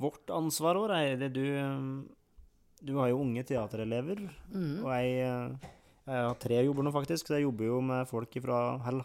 vårt 0.00 0.30
ansvar 0.34 0.78
òg, 0.80 0.90
Eide. 0.96 1.28
Du, 1.34 1.42
eh, 1.44 1.86
du 2.84 2.94
har 2.98 3.12
jo 3.12 3.20
unge 3.22 3.44
teaterelever, 3.46 4.24
Mm. 4.50 4.82
og 4.84 4.90
jeg, 4.96 5.12
eh, 5.22 5.70
jeg 6.08 6.24
har 6.28 6.34
tre 6.40 6.62
jobber 6.64 6.82
nå, 6.88 6.92
faktisk. 6.96 7.28
Så 7.28 7.36
jeg 7.38 7.46
jobber 7.46 7.64
jo 7.70 7.80
med 7.84 8.08
folk 8.10 8.34
fra 8.42 8.58
Eller 8.88 9.04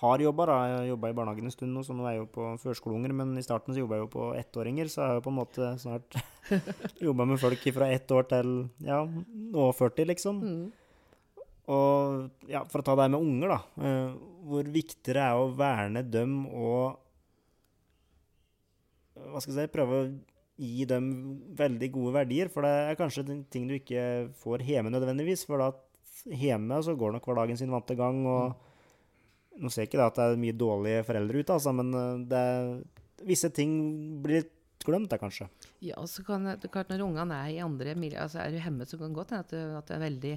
har 0.00 0.22
jobba, 0.22 0.46
da. 0.48 0.56
Jeg 0.68 0.90
jobba 0.92 1.10
i 1.10 1.14
barnehagen 1.16 1.48
en 1.48 1.54
stund 1.54 1.72
nå, 1.74 1.82
så 1.86 1.94
nå 1.96 2.04
er 2.06 2.16
jeg 2.16 2.22
jo 2.22 2.28
på 2.34 2.48
førskoleunger. 2.62 3.14
Men 3.16 3.32
i 3.40 3.44
starten 3.44 3.74
så 3.74 3.82
jobba 3.82 3.98
jeg 3.98 4.04
jo 4.04 4.10
på 4.12 4.26
ettåringer, 4.38 4.90
så 4.90 5.02
jeg 5.02 5.12
har 5.12 5.18
jo 5.18 5.24
på 5.24 5.32
en 5.32 5.38
måte 5.38 5.70
snart 5.82 6.18
jobba 7.08 7.26
med 7.28 7.40
folk 7.40 7.64
fra 7.76 7.90
ett 7.94 8.14
år 8.14 8.28
til 8.30 8.52
ja, 8.84 9.00
nå 9.04 9.68
40, 9.80 10.08
liksom. 10.12 10.40
Mm. 10.44 11.34
Og 11.68 12.48
ja, 12.48 12.62
for 12.68 12.80
å 12.80 12.86
ta 12.86 12.96
det 12.96 13.08
her 13.08 13.12
med 13.12 13.26
unger, 13.26 13.52
da. 13.52 13.84
eh, 13.84 14.16
hvor 14.48 14.72
viktig 14.72 15.12
det 15.12 15.20
er 15.20 15.36
å 15.36 15.50
verne 15.56 16.04
dem 16.06 16.40
og 16.48 17.04
Hva 19.18 19.40
skal 19.42 19.56
jeg 19.56 19.66
si 19.66 19.74
Prøve 19.74 19.96
å 19.98 20.08
gi 20.58 20.84
dem 20.90 21.10
veldig 21.58 21.88
gode 21.94 22.14
verdier. 22.20 22.50
For 22.52 22.66
det 22.66 22.70
er 22.70 22.98
kanskje 22.98 23.26
ting 23.50 23.68
du 23.68 23.76
ikke 23.76 24.30
får 24.42 24.64
hjemme 24.66 24.92
nødvendigvis. 24.94 25.44
For 25.46 25.60
da 25.60 25.72
hjemme 26.34 26.80
så 26.82 26.96
går 26.98 27.14
nok 27.14 27.28
hverdagen 27.28 27.58
sin 27.60 27.74
vante 27.74 27.94
gang. 27.98 28.24
og 28.26 28.67
Nå 29.58 29.70
ser 29.74 29.84
jeg 29.84 29.90
ikke 29.92 30.04
at 30.06 30.18
det 30.20 30.24
er 30.32 30.40
mye 30.40 30.54
dårlige 30.56 31.04
foreldre 31.08 31.40
ute, 31.42 31.54
altså, 31.56 31.72
men 31.74 31.92
eh, 31.98 32.22
det 32.30 33.26
visse 33.28 33.50
ting 33.50 33.72
blir 34.22 34.44
litt 34.44 34.54
glemt, 34.86 35.10
da, 35.10 35.18
kanskje. 35.18 35.48
Ja, 35.82 35.98
så 36.06 36.22
kan 36.24 36.44
det, 36.46 36.70
klart 36.70 36.88
Når 36.92 37.02
ungene 37.08 37.34
er 37.44 37.50
i 37.56 37.62
andre 37.64 37.96
miljøer, 37.98 38.22
altså 38.28 38.38
er 38.44 38.54
du 38.54 38.60
hjemme, 38.62 38.86
så 38.86 38.96
kan 39.00 39.10
det 39.10 39.18
godt 39.18 39.32
hende 39.34 39.44
at, 39.44 39.50
det- 39.50 39.78
at 39.80 39.86
det 39.90 39.96
er 39.96 40.04
veldig 40.06 40.34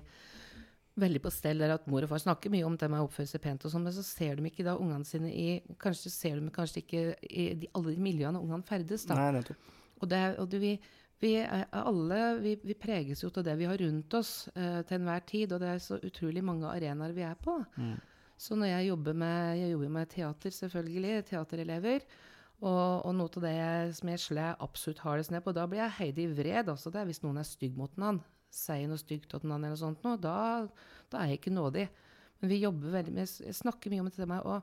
veldig 1.02 1.22
på 1.24 1.32
stell 1.32 1.62
der 1.64 1.72
at 1.72 1.86
mor 1.88 2.04
og 2.04 2.10
far 2.12 2.20
snakker 2.20 2.52
mye 2.52 2.66
om 2.68 2.74
det 2.78 2.90
med 2.92 3.00
å 3.00 3.06
oppføre 3.08 3.30
seg 3.30 3.42
pent 3.42 3.64
og 3.66 3.72
sånn, 3.72 3.86
men 3.88 3.94
så 3.96 4.04
ser 4.04 4.36
de 4.36 4.50
ikke 4.50 4.66
da 4.68 4.74
ungene 4.76 5.08
sine 5.08 5.30
i 5.32 5.62
Kanskje 5.80 6.12
ser 6.12 6.42
de 6.42 6.50
kanskje 6.54 6.82
ikke 6.84 7.04
i 7.32 7.46
de, 7.62 7.70
alle 7.78 7.94
de 7.96 8.02
miljøene 8.04 8.42
ungene 8.44 8.66
ferdes, 8.68 9.06
da. 9.08 9.16
Nei, 9.16 9.30
nettopp. 9.38 9.70
Og, 10.02 10.10
det, 10.12 10.20
og 10.42 10.50
det, 10.52 10.60
vi, 10.62 10.74
vi 11.24 11.32
alle 11.72 12.20
vi, 12.44 12.58
vi 12.66 12.76
preges 12.82 13.24
jo 13.24 13.32
av 13.32 13.46
det 13.48 13.56
vi 13.62 13.70
har 13.70 13.78
rundt 13.80 14.14
oss 14.20 14.34
eh, 14.56 14.82
til 14.90 14.98
enhver 15.00 15.24
tid, 15.32 15.54
og 15.56 15.62
det 15.64 15.70
er 15.78 15.80
så 15.86 15.98
utrolig 16.04 16.44
mange 16.44 16.68
arenaer 16.68 17.16
vi 17.16 17.24
er 17.30 17.40
på. 17.40 17.56
Så 18.42 18.58
når 18.58 18.72
jeg 18.72 18.90
jobber 18.90 19.18
med, 19.22 19.56
jeg 19.60 19.72
jobber 19.76 19.90
med 19.94 20.10
teater, 20.10 20.54
selvfølgelig, 20.56 21.26
teaterelever, 21.30 22.06
og, 22.62 23.06
og 23.06 23.14
noe 23.18 23.30
av 23.38 23.44
det 23.46 23.52
jeg, 23.54 23.94
som 23.98 24.10
jeg 24.12 24.22
slår 24.22 24.64
absolutt 24.66 25.02
hardest 25.06 25.34
ned 25.34 25.44
på, 25.46 25.54
da 25.54 25.68
blir 25.70 25.82
jeg 25.84 25.96
Heidi 26.00 26.26
vred. 26.30 26.70
Altså, 26.70 26.90
det 26.94 27.02
er 27.02 27.10
hvis 27.10 27.22
noen 27.22 27.42
er 27.42 27.46
stygg 27.46 27.78
mot 27.78 27.94
en 27.98 28.08
annen. 28.08 28.24
Sier 28.52 28.90
noe 28.90 29.00
stygt 29.00 29.30
til 29.32 29.46
en 29.46 29.54
annen 29.54 29.70
eller 29.70 29.80
sånt, 29.80 30.02
noe, 30.04 30.18
da, 30.22 30.66
da 31.14 31.22
er 31.22 31.32
jeg 31.32 31.42
ikke 31.42 31.54
nådig. 31.54 31.86
Men 32.42 32.52
vi 32.52 32.60
jobber 32.64 32.98
veldig 32.98 33.14
med, 33.16 33.38
jeg 33.46 33.58
snakker 33.62 33.94
mye 33.94 34.04
om 34.04 34.10
det 34.12 34.30
med 34.30 34.50
å, 34.50 34.58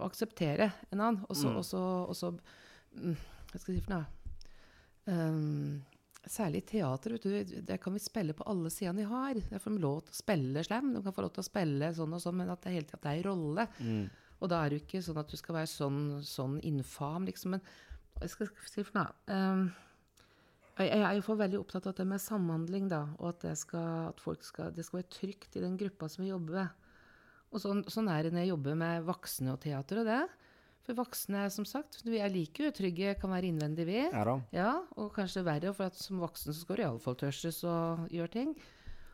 å 0.00 0.08
akseptere 0.08 0.72
en 0.88 0.98
annen, 0.98 1.22
og 1.28 1.36
så, 1.36 1.84
og 2.08 2.16
så 2.16 2.32
mm, 2.32 3.16
Hva 3.52 3.60
skal 3.60 3.74
jeg 3.74 3.82
si 3.82 3.86
for 3.86 3.94
noe? 3.94 4.06
Um, 5.04 5.82
særlig 6.30 6.62
teater, 6.68 7.16
vet 7.16 7.24
du, 7.26 7.60
der 7.66 7.78
kan 7.82 7.94
vi 7.94 8.02
spille 8.02 8.34
på 8.36 8.46
alle 8.50 8.70
sidene 8.70 9.02
vi 9.02 9.10
har. 9.10 9.40
Der 9.50 9.62
får 9.62 9.74
de 9.74 9.82
lov 9.82 10.02
til 10.06 10.14
å 10.14 10.18
spille 10.20 10.64
slem, 10.66 10.92
de 10.94 11.02
kan 11.02 11.14
få 11.16 11.24
lov 11.24 11.32
til 11.34 11.42
å 11.42 11.48
spille 11.48 11.92
sånn 11.96 12.14
og 12.14 12.22
sånn, 12.22 12.36
men 12.38 12.52
at 12.52 12.62
det 12.62 12.74
hele 12.76 12.88
tiden 12.88 13.08
er 13.10 13.20
en 13.20 13.26
rolle. 13.30 13.66
Og 14.42 14.50
da 14.50 14.58
er 14.58 14.70
det 14.70 14.78
jo 14.78 14.84
ikke 14.86 15.02
sånn 15.06 15.22
at 15.22 15.30
du 15.30 15.38
skal 15.38 15.56
være 15.60 15.70
sånn, 15.70 16.02
sånn 16.26 16.58
infam, 16.66 17.26
liksom. 17.28 17.56
Men 17.56 17.64
jeg 18.20 18.34
skal 18.34 18.52
si 18.70 18.84
for 18.86 18.98
noe? 18.98 19.10
Um, 19.30 19.64
jeg, 20.78 20.88
jeg 20.88 21.04
er 21.06 21.18
jo 21.18 21.36
veldig 21.38 21.60
opptatt 21.60 21.88
av 21.90 21.96
det 21.98 22.06
med 22.08 22.22
samhandling, 22.22 22.88
da, 22.90 23.02
og 23.20 23.32
at, 23.34 23.42
det 23.44 23.56
skal, 23.60 24.08
at 24.12 24.22
folk 24.22 24.46
skal, 24.46 24.72
det 24.74 24.86
skal 24.86 25.02
være 25.02 25.12
trygt 25.14 25.58
i 25.58 25.64
den 25.64 25.76
gruppa 25.80 26.08
som 26.10 26.24
vi 26.24 26.32
jobber 26.32 26.62
med. 26.62 26.88
Og 27.52 27.60
sånn, 27.60 27.82
sånn 27.92 28.08
er 28.08 28.24
det 28.24 28.32
når 28.32 28.46
jeg 28.46 28.54
jobber 28.54 28.78
med 28.80 29.06
voksne 29.06 29.52
og 29.52 29.60
teater 29.62 30.00
og 30.00 30.08
det. 30.08 30.22
For 30.82 30.98
voksne, 30.98 31.44
som 31.54 31.66
sagt, 31.68 32.00
vi 32.02 32.18
er 32.18 32.32
like 32.32 32.66
utrygge, 32.72 33.14
kan 33.20 33.30
være 33.30 33.52
innvendig 33.52 33.86
vi. 33.86 34.00
Ja. 34.02 34.38
Ja, 34.54 34.70
og 34.98 35.12
kanskje 35.14 35.44
verre, 35.46 35.70
for 35.76 35.86
at 35.86 35.98
som 35.98 36.18
voksen 36.22 36.50
så 36.50 36.64
skal 36.64 36.80
du 36.80 36.82
iallfall 36.82 37.18
tørses 37.20 37.60
og 37.62 38.08
gjøre 38.10 38.32
ting. 38.34 38.56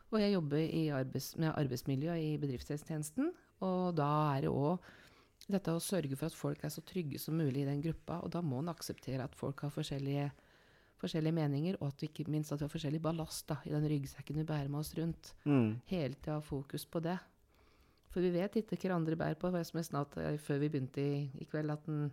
Og 0.09 0.17
jeg 0.23 0.33
jobber 0.33 0.63
i 0.63 0.87
arbeids, 0.89 1.35
med 1.37 1.53
arbeidsmiljø 1.53 2.15
i 2.17 2.31
bedriftshelsetjenesten, 2.41 3.29
og 3.65 3.93
da 3.99 4.09
er 4.33 4.47
det 4.47 4.53
òg 4.53 4.89
dette 5.49 5.73
å 5.73 5.81
sørge 5.81 6.17
for 6.17 6.29
at 6.29 6.37
folk 6.37 6.63
er 6.65 6.73
så 6.73 6.81
trygge 6.85 7.21
som 7.21 7.37
mulig 7.37 7.63
i 7.63 7.69
den 7.69 7.81
gruppa, 7.85 8.19
og 8.25 8.33
da 8.33 8.41
må 8.45 8.63
en 8.63 8.71
akseptere 8.73 9.25
at 9.25 9.37
folk 9.37 9.61
har 9.65 9.73
forskjellige, 9.73 10.27
forskjellige 11.01 11.37
meninger, 11.37 11.77
og 11.79 11.91
at 11.91 12.01
vi 12.01 12.09
ikke 12.09 12.29
minst 12.33 12.53
at 12.53 12.61
vi 12.61 12.67
har 12.67 12.73
forskjellig 12.73 13.01
ballast 13.05 13.47
da, 13.49 13.59
i 13.65 13.73
den 13.73 13.85
ryggsekken 13.89 14.41
vi 14.41 14.47
bærer 14.49 14.69
med 14.69 14.81
oss 14.81 14.93
rundt. 14.97 15.33
Mm. 15.45 15.79
Hele 15.89 16.17
tida 16.17 16.39
ha 16.39 16.45
fokus 16.45 16.85
på 16.89 17.01
det. 17.05 17.17
For 18.09 18.25
vi 18.25 18.31
vet 18.33 18.57
ikke 18.61 18.89
hva 18.89 18.97
andre 18.97 19.17
bærer 19.19 19.37
på. 19.39 19.51
Jeg 19.53 19.67
som 19.69 19.79
jeg 19.79 19.89
snart, 19.89 20.17
eh, 20.17 20.37
før 20.41 20.63
vi 20.63 20.69
begynte 20.73 21.01
i, 21.03 21.25
i 21.41 21.47
kveld, 21.49 21.73
at 21.73 21.85
den 21.85 22.09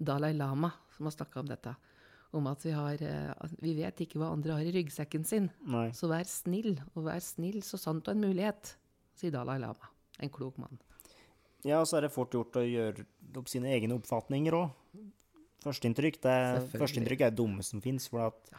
Dalai 0.00 0.32
Lama, 0.32 0.70
som 0.96 1.08
har 1.08 1.16
snakka 1.16 1.42
om 1.42 1.48
dette, 1.50 1.74
om 2.32 2.46
at 2.46 2.62
vi, 2.64 2.70
har, 2.70 3.02
eh, 3.02 3.56
vi 3.60 3.74
vet 3.80 4.04
ikke 4.06 4.20
hva 4.22 4.30
andre 4.32 4.58
har 4.58 4.68
i 4.68 4.74
ryggsekken 4.78 5.26
sin. 5.26 5.50
Nei. 5.66 5.88
Så 5.96 6.08
vær 6.10 6.28
snill, 6.30 6.78
og 6.94 7.08
vær 7.08 7.22
snill 7.24 7.60
så 7.66 7.80
sant 7.80 8.04
du 8.04 8.12
har 8.12 8.18
en 8.18 8.28
mulighet, 8.28 8.74
sier 9.18 9.34
Dalai 9.34 9.58
Lama. 9.58 9.90
En 10.20 10.30
klok 10.30 10.60
mann. 10.60 10.78
Ja, 11.66 11.80
og 11.82 11.88
så 11.88 11.98
er 11.98 12.06
det 12.06 12.14
fort 12.14 12.32
gjort 12.32 12.56
å 12.56 12.64
gjøre 12.64 13.04
opp 13.36 13.50
sine 13.50 13.72
egne 13.74 13.98
oppfatninger 13.98 14.56
òg. 14.56 14.70
Førsteinntrykk 15.60 16.22
er, 16.24 16.62
er 16.72 17.16
det 17.18 17.34
dumme 17.36 17.64
som 17.66 17.82
fins. 17.84 18.06
For 18.08 18.30
at 18.30 18.52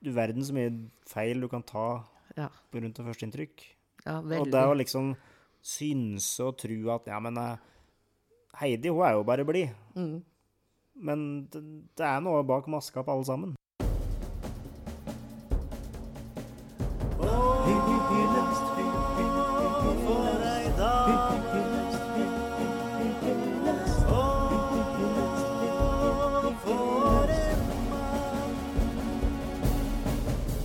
du 0.00 0.12
verden 0.16 0.44
så 0.46 0.54
mye 0.56 0.72
feil 1.08 1.42
du 1.42 1.48
kan 1.52 1.64
ta 1.66 2.04
Ja, 2.38 2.48
av 2.48 3.10
førsteinntrykk. 3.10 3.64
Ja 4.04 4.18
Og 4.20 4.50
det 4.52 4.64
å 4.64 4.76
liksom 4.76 5.12
synse 5.64 6.44
og 6.44 6.56
tro 6.60 6.78
at 6.94 7.08
ja, 7.10 7.18
men 7.20 7.36
eh, 7.36 7.56
Heidi, 8.58 8.90
hun 8.90 9.04
er 9.06 9.14
jo 9.14 9.22
bare 9.22 9.44
blid. 9.46 9.70
Mm. 9.94 10.22
Men 10.98 11.46
det, 11.52 11.62
det 11.98 12.06
er 12.06 12.20
noe 12.24 12.42
bak 12.42 12.66
maska 12.66 13.04
på 13.06 13.12
alle 13.12 13.24
sammen. 13.28 13.54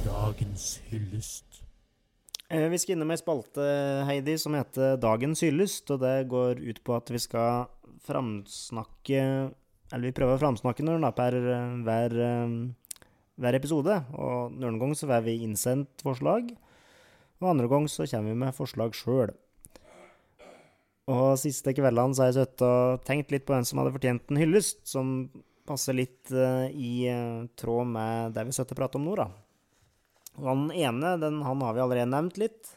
Dagens 0.05 0.81
hyllest. 0.89 1.52
Eh, 2.53 2.69
Vi 2.69 2.77
skal 2.77 2.93
innom 2.93 3.09
ei 3.09 3.17
spalte, 3.17 3.63
Heidi, 4.05 4.35
som 4.37 4.53
heter 4.53 4.99
Dagens 5.01 5.41
hyllest. 5.41 5.89
Og 5.89 6.03
det 6.03 6.29
går 6.29 6.61
ut 6.61 6.83
på 6.85 6.93
at 6.93 7.09
vi 7.09 7.21
skal 7.21 7.65
framsnakke 8.05 9.21
Eller 9.93 10.09
vi 10.09 10.15
prøver 10.15 10.37
å 10.37 10.41
framsnakke 10.41 10.85
noen 10.85 11.05
per 11.13 11.35
eh, 11.37 11.73
hver, 11.85 12.13
eh, 12.13 13.05
hver 13.41 13.57
episode. 13.57 13.97
Og 14.13 14.53
noen 14.57 14.79
ganger 14.81 14.97
så 14.97 15.09
får 15.09 15.25
vi 15.25 15.35
innsendt 15.45 16.01
forslag, 16.01 16.49
og 17.41 17.49
andre 17.51 17.69
ganger 17.69 17.91
så 17.91 18.07
kommer 18.09 18.33
vi 18.33 18.39
med 18.41 18.57
forslag 18.57 18.97
sjøl. 18.97 19.35
Og 21.13 21.37
siste 21.37 21.75
kveldene 21.77 22.15
så 22.15 22.23
har 22.23 22.31
jeg 22.31 22.39
sittet 22.39 22.65
og 22.65 23.05
tenkt 23.05 23.35
litt 23.35 23.45
på 23.45 23.53
hvem 23.53 23.67
som 23.69 23.83
hadde 23.83 23.93
fortjent 23.93 24.33
en 24.33 24.41
hyllest, 24.41 24.81
som 24.87 25.29
passer 25.67 25.93
litt 25.93 26.31
i 26.33 27.05
tråd 27.59 27.93
med 27.93 28.33
det 28.33 28.47
vi 28.47 28.55
sitter 28.55 28.73
og 28.73 28.81
prater 28.81 29.01
om 29.01 29.09
nå, 29.11 29.17
da. 29.19 29.29
Og 30.39 30.47
han 30.49 30.63
ene, 30.73 31.17
den, 31.21 31.41
han 31.45 31.61
har 31.61 31.75
vi 31.75 31.83
allerede 31.83 32.09
nevnt 32.09 32.39
litt. 32.41 32.71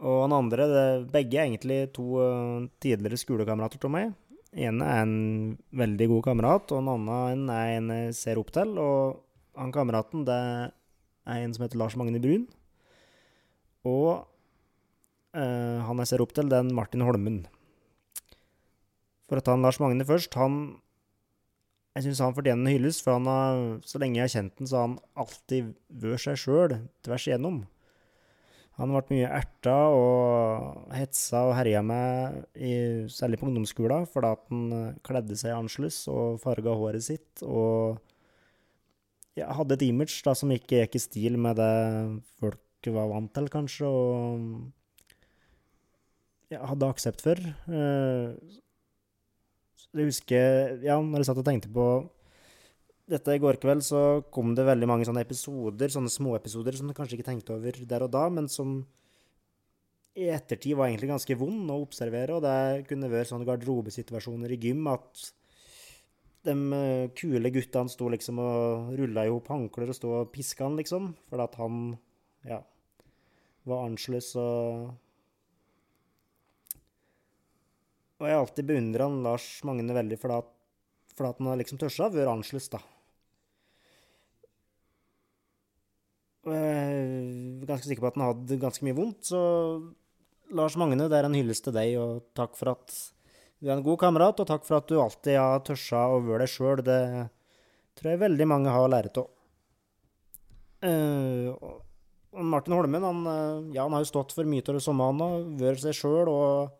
Og 0.00 0.24
han 0.24 0.34
andre, 0.34 0.66
det, 0.70 0.84
begge 1.12 1.38
er 1.38 1.46
egentlig 1.46 1.80
to 1.96 2.06
eh, 2.24 2.66
tidligere 2.82 3.20
skolekamerater 3.20 3.84
av 3.86 3.94
meg. 3.94 4.14
ene 4.50 4.86
er 4.86 5.02
en 5.04 5.58
veldig 5.76 6.08
god 6.14 6.24
kamerat, 6.30 6.72
og 6.72 6.80
den 6.80 6.90
andre 6.94 7.18
er 7.60 7.76
en 7.76 7.92
jeg 7.94 8.16
ser 8.18 8.40
opp 8.40 8.50
til. 8.56 8.74
Og 8.80 9.20
han 9.60 9.74
kameraten, 9.74 10.24
det 10.26 10.40
er 10.40 11.44
en 11.44 11.54
som 11.54 11.66
heter 11.66 11.78
Lars 11.78 11.96
Magne 12.00 12.22
Brun. 12.22 12.48
Og 13.86 14.24
eh, 15.36 15.78
han 15.84 16.02
jeg 16.02 16.10
ser 16.10 16.24
opp 16.24 16.34
til, 16.36 16.48
det 16.48 16.58
er 16.58 16.66
en 16.66 16.74
Martin 16.76 17.04
Holmen. 17.04 17.42
For 19.28 19.38
å 19.38 19.44
ta 19.44 19.54
en 19.54 19.62
Lars 19.62 19.78
Magne 19.82 20.06
først. 20.08 20.34
Han 20.40 20.80
Jeg 22.00 22.06
syns 22.06 22.22
han 22.24 22.32
fortjener 22.32 22.64
en 22.64 22.72
hyllest, 22.72 23.02
for 23.04 23.18
han 23.18 23.26
har, 23.28 23.58
så 23.84 23.98
lenge 24.00 24.16
jeg 24.16 24.24
har 24.24 24.32
kjent 24.32 24.54
den, 24.56 24.68
så 24.70 24.78
har 24.78 24.86
han 24.86 24.94
alltid 25.20 25.74
vært 26.00 26.22
seg 26.24 26.38
sjøl 26.40 26.72
tvers 27.04 27.26
igjennom. 27.28 27.58
Han 28.78 28.94
vært 28.96 29.10
mye 29.12 29.28
erta 29.36 29.74
og 29.92 30.94
hetsa 30.96 31.42
og 31.50 31.52
herja 31.58 31.82
med, 31.84 32.38
i, 32.56 32.72
særlig 33.12 33.36
på 33.36 33.50
ungdomsskolen, 33.50 34.08
fordi 34.08 34.30
at 34.32 34.46
han 34.48 34.62
eh, 34.78 34.94
kledde 35.04 35.36
seg 35.36 35.52
annerledes 35.52 35.98
og 36.08 36.40
farga 36.40 36.72
håret 36.80 37.04
sitt. 37.04 37.44
Og 37.44 38.00
ja, 39.36 39.50
hadde 39.58 39.76
et 39.76 39.84
image 39.90 40.24
da, 40.24 40.32
som 40.32 40.56
ikke 40.56 40.80
gikk 40.80 40.96
i 40.96 41.04
stil 41.04 41.36
med 41.36 41.60
det 41.60 41.76
folk 42.40 42.88
var 42.96 43.12
vant 43.12 43.28
til, 43.36 43.52
kanskje, 43.52 43.92
og 43.92 44.64
ja, 46.48 46.64
hadde 46.64 46.88
aksept 46.96 47.20
for. 47.28 47.36
Eh, 47.36 48.60
jeg 49.96 50.06
husker, 50.10 50.80
ja, 50.86 50.96
når 51.02 51.22
jeg 51.22 51.28
satt 51.30 51.42
og 51.42 51.46
tenkte 51.46 51.70
på 51.74 51.86
dette 53.10 53.34
i 53.34 53.42
går 53.42 53.58
kveld, 53.62 53.82
så 53.82 54.22
kom 54.30 54.54
det 54.54 54.68
veldig 54.68 54.86
mange 54.86 55.06
sånne 55.08 55.24
episoder, 55.24 55.90
sånne 55.90 56.12
småepisoder 56.12 56.78
som 56.78 56.90
jeg 56.90 56.98
kanskje 56.98 57.18
ikke 57.18 57.26
tenkte 57.26 57.56
over 57.56 57.80
der 57.90 58.06
og 58.06 58.12
da, 58.14 58.28
men 58.30 58.46
som 58.50 58.80
i 60.18 60.28
ettertid 60.30 60.76
var 60.78 60.90
egentlig 60.90 61.10
ganske 61.10 61.36
vond 61.38 61.70
å 61.70 61.80
observere, 61.82 62.36
og 62.36 62.44
det 62.44 62.86
kunne 62.90 63.10
vært 63.10 63.30
sånne 63.30 63.46
garderobesituasjoner 63.48 64.54
i 64.54 64.58
gym 64.62 64.86
at 64.90 65.26
de 66.46 66.54
eh, 66.54 67.10
kule 67.18 67.52
guttene 67.52 67.92
sto 67.92 68.08
liksom 68.10 68.40
og 68.42 68.94
rulla 68.98 69.26
i 69.26 69.32
hop 69.32 69.50
håndklær 69.52 69.92
og 69.92 69.96
sto 69.98 70.14
og 70.22 70.32
piska 70.34 70.66
han, 70.66 70.78
liksom, 70.80 71.12
fordi 71.30 71.46
at 71.46 71.58
han, 71.60 71.80
ja, 72.48 72.60
var 73.68 73.86
annerledes 73.86 74.32
og 74.40 74.90
Og 78.20 78.26
jeg 78.28 78.36
har 78.36 78.42
alltid 78.44 78.66
beundra 78.68 79.08
Lars 79.24 79.48
Magne 79.64 79.96
veldig 79.96 80.18
for 80.20 80.36
at, 80.36 80.48
for 81.16 81.30
at 81.30 81.38
han 81.40 81.48
har 81.48 81.60
liksom 81.60 81.80
tørsa 81.80 82.10
å 82.10 82.12
være 82.12 82.34
annerledes, 82.34 82.68
da. 82.72 82.82
Og 86.44 86.52
jeg 86.56 86.68
er 86.68 87.64
ganske 87.68 87.88
sikker 87.88 88.04
på 88.04 88.10
at 88.10 88.18
han 88.18 88.26
hadde 88.28 88.60
ganske 88.60 88.84
mye 88.84 88.96
vondt, 88.96 89.32
så 89.32 89.40
Lars 90.56 90.76
Magne, 90.80 91.08
det 91.08 91.16
er 91.16 91.28
en 91.28 91.36
hyllest 91.36 91.64
til 91.66 91.76
deg, 91.76 91.96
og 92.00 92.22
takk 92.36 92.56
for 92.58 92.74
at 92.74 92.94
du 93.60 93.68
er 93.68 93.76
en 93.76 93.84
god 93.84 94.00
kamerat, 94.00 94.40
og 94.40 94.48
takk 94.48 94.64
for 94.68 94.80
at 94.80 94.88
du 94.88 94.96
alltid 95.00 95.36
har 95.36 95.64
tørsa 95.64 96.06
å 96.12 96.22
være 96.24 96.44
deg 96.44 96.52
sjøl. 96.52 96.80
Det 96.84 97.00
tror 97.96 98.12
jeg 98.12 98.22
veldig 98.22 98.48
mange 98.48 98.72
har 98.72 98.88
lært 98.92 99.20
av. 99.20 99.28
Uh, 100.80 101.52
Martin 102.40 102.76
Holmen, 102.76 103.04
han, 103.04 103.24
eh, 103.28 103.74
ja, 103.76 103.84
han 103.84 103.92
har 103.92 104.04
jo 104.04 104.08
stått 104.08 104.32
for 104.32 104.48
mye 104.48 104.64
av 104.64 104.76
det 104.78 104.84
samme, 104.84 105.08
han 105.10 105.20
har 105.24 105.48
vært 105.60 105.82
seg 105.82 105.96
sjøl 105.98 106.30
og 106.30 106.76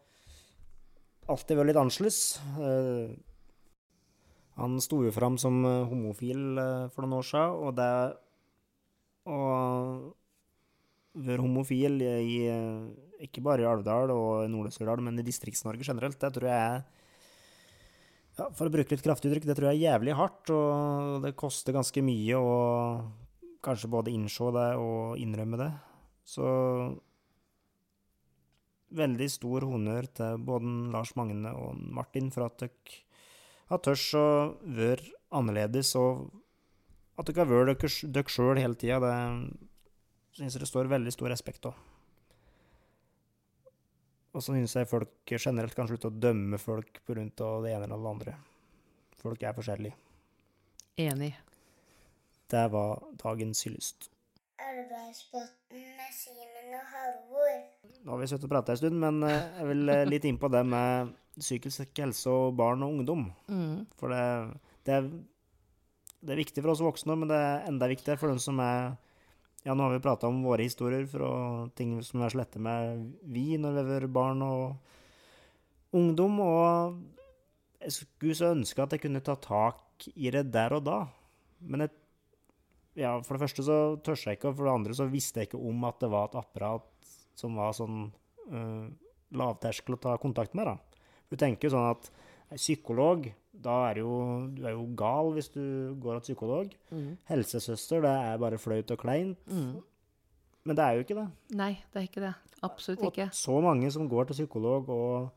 alltid 1.30 1.58
vært 1.58 1.70
litt 1.70 1.80
annerledes. 1.80 2.20
Eh, 2.60 3.12
han 4.60 4.78
sto 4.84 5.00
jo 5.04 5.12
fram 5.14 5.38
som 5.40 5.60
eh, 5.64 5.88
homofil 5.88 6.60
eh, 6.60 6.86
for 6.92 7.06
noen 7.06 7.20
år 7.20 7.28
siden, 7.30 7.58
og 7.66 7.76
det 7.78 7.92
å 9.30 9.40
være 11.20 11.42
homofil 11.44 12.00
i 12.00 12.38
ikke 13.20 13.42
bare 13.44 13.64
i 13.64 13.68
Alvdal 13.68 14.12
og 14.14 14.46
Nord-Østerdal, 14.48 15.02
men 15.04 15.20
i 15.20 15.26
Distrikts-Norge 15.26 15.84
generelt, 15.84 16.16
det 16.22 16.30
tror 16.32 16.48
jeg 16.48 16.56
er 16.56 16.78
ja, 18.38 18.46
For 18.56 18.68
å 18.68 18.72
bruke 18.72 18.94
litt 18.94 19.04
kraftig 19.04 19.28
uttrykk, 19.28 19.48
det 19.50 19.56
tror 19.58 19.68
jeg 19.68 19.82
er 19.82 19.90
jævlig 19.90 20.14
hardt, 20.16 20.52
og 20.54 21.26
det 21.26 21.34
koster 21.38 21.76
ganske 21.76 22.04
mye 22.06 22.40
å 22.40 22.54
kanskje 23.60 23.90
både 23.92 24.14
innse 24.14 24.48
det 24.56 24.68
og 24.80 25.20
innrømme 25.20 25.60
det. 25.60 25.70
Så 26.24 26.46
veldig 28.96 29.28
stor 29.30 29.66
honnør 29.70 30.08
til 30.18 30.42
både 30.46 30.74
Lars 30.94 31.14
Magne 31.18 31.52
og 31.54 31.78
Martin 31.94 32.30
for 32.34 32.46
at 32.48 32.58
dere 32.62 32.98
har 33.70 33.82
tørs 33.84 34.06
å 34.18 34.26
være 34.66 35.12
annerledes, 35.38 35.92
og 35.98 36.26
at 37.20 37.28
dere 37.28 37.44
har 37.44 37.50
vært 37.50 37.84
dere, 37.84 38.10
dere 38.16 38.34
sjøl 38.34 38.58
hele 38.58 38.78
tida. 38.78 38.98
Det 38.98 40.40
syns 40.40 40.56
jeg 40.56 40.64
det 40.64 40.70
står 40.70 40.90
veldig 40.90 41.14
stor 41.14 41.30
respekt 41.30 41.70
av. 41.70 41.78
Og 44.30 44.42
så 44.42 44.54
syns 44.54 44.76
jeg 44.78 44.90
folk 44.90 45.34
generelt 45.34 45.74
kan 45.74 45.88
slutte 45.90 46.10
å 46.10 46.14
dømme 46.22 46.58
folk 46.62 47.02
på 47.04 47.14
grunn 47.14 47.32
av 47.42 47.64
det 47.66 47.74
ene 47.74 47.86
eller 47.86 48.02
det 48.02 48.14
andre. 48.14 48.36
Folk 49.20 49.42
er 49.42 49.56
forskjellige. 49.56 49.96
Enig. 51.00 51.32
Det 52.50 52.62
var 52.72 53.02
dagens 53.22 53.62
hyllest. 53.66 54.10
Arbeidsbotn 54.68 55.80
med 55.98 56.14
Simen 56.14 56.74
og 56.78 56.86
Halvor. 56.92 57.58
Nå 58.04 58.12
har 58.12 58.20
vi 58.20 58.28
sittet 58.30 58.46
og 58.46 58.52
prata 58.52 58.74
en 58.74 58.80
stund, 58.80 58.98
men 59.02 59.22
eh, 59.26 59.48
jeg 59.58 59.68
vil 59.70 59.92
eh, 59.92 60.06
litt 60.08 60.26
inn 60.28 60.38
på 60.40 60.50
det 60.52 60.62
med 60.68 61.12
psykisk 61.38 62.02
helse 62.02 62.32
og 62.32 62.56
barn 62.58 62.84
og 62.84 62.98
ungdom. 62.98 63.26
Mm. 63.48 63.86
For 64.00 64.12
det, 64.12 64.24
det, 64.86 64.98
er, 64.98 65.08
det 66.20 66.34
er 66.34 66.42
viktig 66.42 66.64
for 66.64 66.74
oss 66.74 66.84
voksne, 66.84 67.16
men 67.18 67.32
det 67.32 67.38
er 67.38 67.68
enda 67.70 67.88
viktigere 67.90 68.20
for 68.20 68.32
dem 68.32 68.42
som 68.42 68.60
er 68.64 68.96
Ja, 69.60 69.74
nå 69.76 69.84
har 69.84 69.92
vi 69.92 70.00
prata 70.00 70.24
om 70.24 70.38
våre 70.40 70.64
historier 70.64 71.02
fra 71.04 71.30
ting 71.76 71.98
som 72.00 72.22
er 72.24 72.32
slette 72.32 72.56
med 72.64 73.10
vi 73.28 73.58
når 73.60 73.74
vi 73.76 73.82
var 73.90 74.06
barn 74.08 74.40
og 74.46 75.98
ungdom, 76.00 76.38
og 76.40 76.94
jeg 77.80 77.92
skulle 77.98 78.36
så 78.38 78.54
ønske 78.54 78.80
at 78.80 78.96
jeg 78.96 79.04
kunne 79.04 79.20
ta 79.24 79.36
tak 79.36 80.08
i 80.14 80.32
det 80.32 80.46
der 80.54 80.78
og 80.78 80.86
da. 80.86 80.98
Men 81.60 81.84
jeg, 81.84 81.92
ja, 83.00 83.16
for 83.24 83.36
det 83.36 83.44
første 83.46 83.64
så 83.66 83.76
tørste 84.04 84.30
jeg 84.30 84.38
ikke, 84.38 84.52
og 84.52 84.58
for 84.58 84.68
det 84.68 84.76
andre 84.76 84.96
så 84.96 85.08
visste 85.10 85.42
jeg 85.42 85.50
ikke 85.50 85.62
om 85.70 85.84
at 85.88 86.00
det 86.02 86.10
var 86.12 86.28
et 86.28 86.40
apparat 86.40 87.12
som 87.38 87.56
var 87.56 87.72
sånn 87.76 88.02
uh, 88.52 88.86
lavterskel 89.40 89.96
å 89.96 90.02
ta 90.02 90.16
kontakt 90.20 90.56
med, 90.58 90.68
da. 90.68 91.06
Du 91.30 91.38
tenker 91.40 91.68
jo 91.68 91.76
sånn 91.76 91.90
at 91.92 92.10
psykolog, 92.58 93.28
da 93.54 93.76
er 93.90 94.00
jo, 94.02 94.12
du 94.52 94.64
er 94.66 94.74
jo 94.74 94.86
gal 94.98 95.30
hvis 95.36 95.50
du 95.54 95.62
går 96.02 96.18
til 96.18 96.32
psykolog. 96.32 96.72
Mm. 96.90 97.14
Helsesøster, 97.30 98.02
det 98.04 98.14
er 98.26 98.40
bare 98.42 98.58
flaut 98.60 98.90
og 98.90 99.00
kleint. 99.00 99.38
Mm. 99.46 99.78
Men 100.66 100.76
det 100.76 100.84
er 100.84 100.96
jo 100.96 101.04
ikke 101.06 101.16
det. 101.16 101.26
Nei, 101.56 101.72
det 101.92 102.00
er 102.00 102.08
ikke 102.08 102.24
det. 102.24 102.32
Absolutt 102.66 103.04
ikke. 103.08 103.30
Og 103.30 103.38
så 103.38 103.60
mange 103.64 103.90
som 103.94 104.08
går 104.10 104.28
til 104.28 104.42
psykolog 104.42 104.90
og 104.92 105.30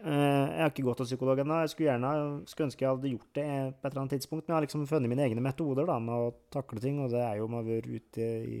Jeg 0.00 0.60
har 0.62 0.70
ikke 0.70 0.84
gått 0.86 1.02
til 1.02 1.10
psykolog 1.10 1.40
ennå. 1.42 1.58
Jeg 1.60 1.72
skulle 1.72 1.90
gjerne 1.90 2.12
skulle 2.48 2.68
ønske 2.70 2.84
jeg 2.84 2.94
hadde 2.94 3.10
gjort 3.12 3.34
det 3.36 3.46
på 3.50 3.84
et 3.84 3.90
eller 3.90 4.00
annet 4.02 4.14
tidspunkt. 4.16 4.44
Men 4.46 4.54
jeg 4.54 4.56
har 4.56 4.66
liksom 4.66 4.86
funnet 4.88 5.12
mine 5.12 5.26
egne 5.26 5.44
metoder 5.44 5.88
da, 5.90 5.98
med 6.00 6.14
å 6.14 6.30
takle 6.54 6.80
ting, 6.80 7.02
og 7.04 7.12
det 7.12 7.20
er 7.20 7.40
jo 7.40 7.48
med 7.52 7.60
å 7.60 7.68
være 7.68 7.98
ute 8.00 8.28
i 8.48 8.60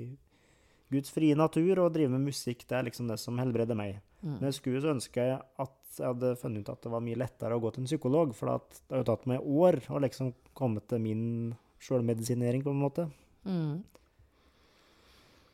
Guds 0.90 1.12
frie 1.14 1.36
natur 1.38 1.84
og 1.84 1.92
drive 1.94 2.12
med 2.12 2.26
musikk. 2.28 2.66
Det 2.68 2.76
er 2.76 2.88
liksom 2.88 3.08
det 3.10 3.16
som 3.22 3.38
helbreder 3.40 3.78
meg. 3.78 4.00
Mm. 4.20 4.34
Men 4.34 4.48
jeg 4.50 4.58
skulle 4.58 4.82
så 4.82 4.92
ønske 4.92 5.24
jeg 5.30 5.38
at 5.38 5.76
jeg 5.96 6.06
hadde 6.06 6.34
funnet 6.38 6.66
ut 6.66 6.72
at 6.74 6.84
det 6.84 6.92
var 6.92 7.02
mye 7.04 7.18
lettere 7.18 7.56
å 7.56 7.62
gå 7.62 7.72
til 7.74 7.84
en 7.84 7.88
psykolog, 7.90 8.34
for 8.36 8.50
det 8.50 8.92
har 8.92 9.02
jo 9.02 9.08
tatt 9.08 9.26
meg 9.30 9.46
år 9.46 9.80
å 9.90 10.02
liksom 10.02 10.34
komme 10.56 10.82
til 10.86 11.02
min 11.02 11.24
sjølmedisinering, 11.80 12.62
på 12.66 12.74
en 12.74 12.82
måte. 12.82 13.06
Mm. 13.48 13.80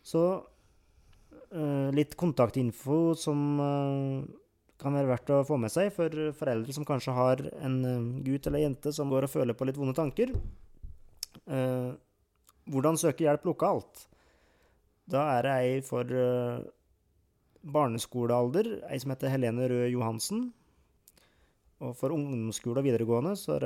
Så 0.06 0.24
uh, 0.42 1.88
litt 1.94 2.16
kontaktinfo 2.18 3.14
som 3.18 3.46
eh, 3.62 4.26
kan 4.80 4.96
være 4.96 5.10
verdt 5.10 5.32
å 5.32 5.44
få 5.48 5.56
med 5.60 5.72
seg 5.72 5.92
for 5.94 6.12
foreldre 6.36 6.74
som 6.76 6.84
kanskje 6.88 7.14
har 7.16 7.42
en 7.64 7.76
eh, 7.88 8.08
gutt 8.26 8.48
eller 8.48 8.66
jente 8.66 8.92
som 8.92 9.12
går 9.12 9.26
og 9.26 9.32
føler 9.32 9.56
på 9.56 9.68
litt 9.68 9.78
vonde 9.80 9.96
tanker. 9.96 10.34
Eh, 11.46 11.90
hvordan 12.66 12.98
søke 13.00 13.26
hjelp 13.26 13.46
lokalt? 13.48 14.06
Da 15.06 15.22
er 15.36 15.46
det 15.46 15.56
ei 15.62 15.74
for 15.86 16.10
eh, 16.10 16.64
barneskolealder, 17.66 18.70
ei 18.90 18.98
som 19.02 19.12
heter 19.14 19.32
Helene 19.32 19.68
Røe 19.70 19.90
Johansen. 19.92 20.48
Og 21.84 21.92
for 21.98 22.14
ungdomsskole 22.14 22.80
og 22.80 22.86
videregående 22.86 23.34
så 23.36 23.58
er 23.58 23.64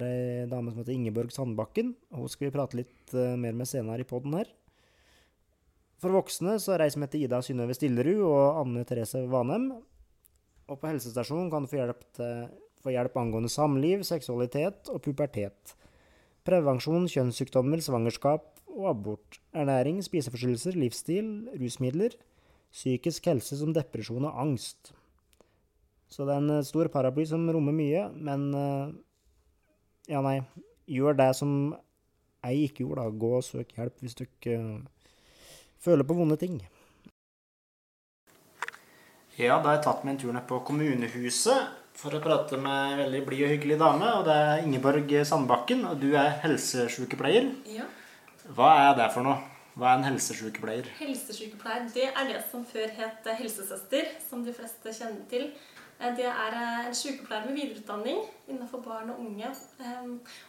det 0.00 0.08
ei 0.08 0.48
dame 0.48 0.72
som 0.72 0.80
heter 0.80 0.94
Ingeborg 0.96 1.32
Sandbakken. 1.34 1.92
Hun 2.16 2.30
skal 2.32 2.48
vi 2.48 2.54
prate 2.54 2.80
litt 2.80 3.14
eh, 3.14 3.36
mer 3.38 3.56
med 3.56 3.68
senere 3.68 4.04
i 4.04 4.08
poden 4.08 4.38
her. 4.38 4.50
For 6.02 6.10
voksne 6.16 6.56
så 6.58 6.74
er 6.74 6.82
det 6.82 6.88
ei 6.88 6.94
som 6.96 7.04
heter 7.04 7.20
Ida 7.20 7.42
Synnøve 7.44 7.76
Stillerud 7.78 8.24
og 8.26 8.62
Anne 8.64 8.86
Therese 8.88 9.22
Vanhem. 9.30 9.70
Og 10.70 10.78
på 10.78 10.90
helsestasjonen 10.90 11.50
kan 11.52 11.64
du 11.64 11.70
få 11.70 11.80
hjelp, 11.80 12.02
til, 12.16 12.48
få 12.82 12.94
hjelp 12.94 13.16
angående 13.18 13.50
samliv, 13.52 14.04
seksualitet 14.06 14.90
og 14.92 15.02
pubertet. 15.04 15.74
Prevensjon, 16.46 17.06
kjønnssykdommer, 17.10 17.82
svangerskap 17.82 18.48
og 18.72 18.88
abort. 18.90 19.38
Ernæring, 19.54 20.00
spiseforstyrrelser, 20.04 20.78
livsstil, 20.78 21.28
rusmidler. 21.60 22.16
Psykisk 22.72 23.28
helse 23.28 23.58
som 23.60 23.74
depresjon 23.76 24.26
og 24.26 24.38
angst. 24.40 24.94
Så 26.12 26.26
det 26.28 26.34
er 26.34 26.42
en 26.42 26.58
eh, 26.58 26.66
stor 26.66 26.88
paraply 26.92 27.24
som 27.28 27.44
rommer 27.52 27.74
mye, 27.76 28.08
men 28.16 28.50
eh, 28.56 28.92
Ja, 30.10 30.20
nei. 30.24 30.40
Gjør 30.90 31.14
det 31.14 31.28
som 31.38 31.50
jeg 32.42 32.68
ikke 32.68 32.82
gjorde, 32.82 33.04
da. 33.04 33.18
Gå 33.22 33.30
og 33.38 33.44
søk 33.46 33.70
hjelp 33.76 34.02
hvis 34.02 34.16
du 34.18 34.24
ikke 34.26 34.56
eh, 34.56 35.52
føler 35.82 36.06
på 36.06 36.16
vonde 36.18 36.36
ting. 36.40 36.58
Ja, 39.42 39.56
da 39.58 39.72
har 39.72 39.78
jeg 39.78 39.84
tatt 39.88 40.02
meg 40.06 40.14
en 40.14 40.20
tur 40.22 40.34
ned 40.36 40.44
på 40.46 40.60
kommunehuset 40.68 41.78
for 41.98 42.14
å 42.14 42.20
prate 42.22 42.58
med 42.62 42.92
en 42.92 43.00
veldig 43.02 43.22
blid 43.26 43.42
og 43.46 43.50
hyggelig 43.56 43.78
dame. 43.80 44.10
Og 44.20 44.26
det 44.28 44.36
er 44.38 44.62
Ingeborg 44.62 45.10
Sandbakken, 45.28 45.82
og 45.88 45.98
du 46.02 46.12
er 46.18 46.36
helsesykepleier. 46.44 47.48
Ja. 47.74 47.88
Hva 48.54 48.70
er 48.84 48.94
det 49.00 49.08
for 49.14 49.26
noe? 49.26 49.40
Hva 49.74 49.90
er 49.94 49.98
en 50.02 50.06
helsesykepleier? 50.10 50.88
Helsesykepleier 51.00 51.88
det 51.94 52.08
er 52.12 52.26
det 52.28 52.40
som 52.52 52.64
før 52.68 52.90
het 53.00 53.28
helsesøster, 53.38 54.10
som 54.28 54.42
de 54.46 54.54
fleste 54.56 54.94
kjenner 54.94 55.24
til. 55.32 55.48
Eh, 55.98 56.12
Det 56.18 56.26
er 56.28 56.56
eh, 56.58 56.86
en 56.90 56.94
sykepleier 56.98 57.46
med 57.48 57.56
videreutdanning 57.58 58.22
innenfor 58.50 58.82
barn 58.84 59.10
og 59.14 59.22
unge. 59.24 59.50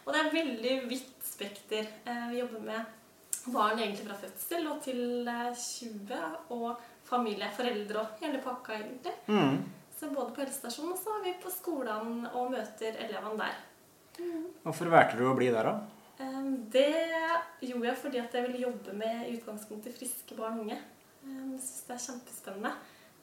Og 0.04 0.12
det 0.12 0.20
er 0.20 0.34
veldig 0.38 0.74
vidt 0.90 1.14
spekter. 1.24 1.88
Eh, 2.06 2.28
Vi 2.30 2.42
jobber 2.42 2.60
med 2.70 3.50
barn 3.52 3.78
egentlig 3.78 4.06
fra 4.06 4.16
fødsel 4.22 4.68
og 4.70 4.82
til 4.84 5.28
eh, 5.28 5.54
20, 5.56 6.20
og 6.50 6.76
familie, 7.08 7.50
foreldre 7.56 8.00
og 8.02 8.20
hele 8.22 8.40
pakka 8.44 8.78
egentlig. 8.78 9.12
Mm. 9.28 9.58
Så 9.98 10.10
både 10.10 10.34
på 10.34 10.42
helsestasjonen 10.42 10.94
og 10.96 10.98
så 11.00 11.18
er 11.18 11.24
vi 11.28 11.34
på 11.42 11.52
skolen 11.52 12.24
og 12.32 12.50
møter 12.52 12.96
elevene 13.04 13.44
der. 13.44 13.60
Hvorfor 14.64 14.90
valgte 14.92 15.18
du 15.18 15.26
å 15.28 15.36
bli 15.38 15.50
der, 15.54 15.68
da? 15.68 15.74
Det 16.70 16.88
gjorde 17.66 17.88
jeg 17.88 17.98
fordi 17.98 18.20
at 18.22 18.34
jeg 18.36 18.46
ville 18.46 18.66
jobbe 18.68 18.92
med 18.96 19.24
i 19.26 19.34
utgangspunktet 19.38 19.96
friske 19.96 20.36
barn 20.38 20.60
og 20.60 20.66
unge. 20.66 20.78
Em, 21.24 21.54
Jeg 21.56 21.64
syns 21.64 21.86
det 21.88 21.96
er 21.96 22.04
kjempespennende. 22.06 22.72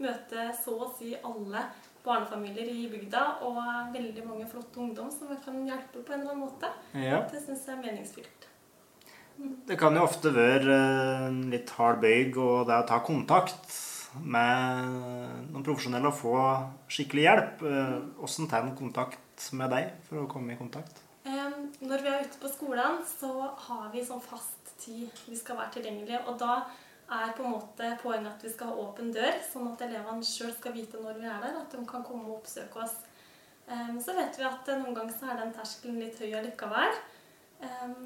Møte 0.01 0.45
så 0.57 0.75
å 0.81 0.89
si 0.97 1.13
alle 1.15 1.63
barnefamilier 2.03 2.67
i 2.73 2.87
bygda 2.89 3.23
og 3.45 3.59
veldig 3.93 4.23
mange 4.25 4.47
flotte 4.49 4.81
ungdom 4.81 5.11
som 5.13 5.29
jeg 5.29 5.43
kan 5.45 5.59
hjelpe 5.67 6.01
på 6.01 6.13
en 6.15 6.23
eller 6.23 6.33
annen 6.33 6.47
måte. 6.47 6.71
Ja. 6.97 7.21
Det 7.31 7.43
syns 7.45 7.67
jeg 7.67 7.77
er 7.77 7.83
meningsfylt. 7.85 8.47
Det 9.67 9.77
kan 9.79 9.95
jo 9.95 10.03
ofte 10.03 10.33
være 10.35 10.75
eh, 10.75 11.39
litt 11.53 11.71
hard 11.77 12.01
bøyg 12.03 12.37
og 12.41 12.67
det 12.69 12.81
å 12.81 12.87
ta 12.89 12.99
kontakt 13.05 13.77
med 14.19 14.89
noen 15.53 15.63
profesjonelle 15.63 16.09
og 16.11 16.17
få 16.17 16.35
skikkelig 16.91 17.23
hjelp. 17.27 17.63
Eh, 17.69 17.95
Hvordan 18.19 18.49
tar 18.51 18.67
en 18.67 18.75
kontakt 18.77 19.47
med 19.57 19.71
deg 19.73 19.93
for 20.09 20.23
å 20.23 20.29
komme 20.31 20.53
i 20.53 20.59
kontakt? 20.59 21.03
Når 21.81 22.03
vi 22.03 22.09
er 22.11 22.25
ute 22.25 22.39
på 22.41 22.49
skolen, 22.51 22.99
så 23.07 23.31
har 23.67 23.87
vi 23.93 24.03
sånn 24.05 24.21
fast 24.21 24.73
tid 24.81 25.09
vi 25.25 25.37
skal 25.37 25.57
være 25.57 25.77
tilgjengelige. 25.77 26.19
Og 26.29 26.37
da 26.41 26.61
er 27.11 27.33
på 27.35 27.45
en 27.45 27.55
måte 27.55 27.87
poenget 28.03 28.29
at 28.35 28.43
vi 28.45 28.51
skal 28.53 28.71
ha 28.71 28.83
åpen 28.83 29.09
dør, 29.15 29.39
sånn 29.47 29.71
at 29.71 29.81
elevene 29.87 30.25
sjøl 30.25 30.53
skal 30.55 30.75
vite 30.75 31.01
når 31.01 31.17
vi 31.19 31.27
er 31.27 31.41
der, 31.41 31.57
at 31.63 31.73
de 31.73 31.81
kan 31.89 32.05
komme 32.05 32.27
og 32.27 32.37
oppsøke 32.39 32.83
oss. 32.85 32.93
Så 34.03 34.13
vet 34.17 34.37
vi 34.37 34.45
at 34.47 34.69
eh, 34.69 34.79
noen 34.81 34.95
ganger 34.97 35.15
så 35.15 35.31
er 35.31 35.41
den 35.41 35.53
terskelen 35.55 35.99
litt 36.01 36.19
høy 36.19 36.33
allikevel. 36.37 36.95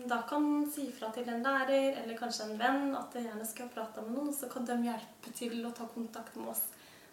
Da 0.10 0.18
kan 0.30 0.66
si 0.72 0.89
ifra 0.89 1.12
til 1.16 1.30
en 1.32 1.43
lærer 1.43 2.01
eller 2.01 2.18
kanskje 2.20 2.49
en 2.49 2.58
venn 2.60 2.95
at 2.97 3.14
de 3.16 3.24
gjerne 3.24 3.45
skulle 3.47 3.70
ha 3.70 3.76
prata 3.76 4.01
med 4.03 4.18
noen, 4.18 4.34
så 4.36 4.49
kan 4.51 4.66
de 4.68 4.76
hjelpe 4.84 5.32
til 5.38 5.62
å 5.66 5.72
ta 5.72 5.88
kontakt 5.93 6.36
med 6.36 6.51
oss. 6.51 6.66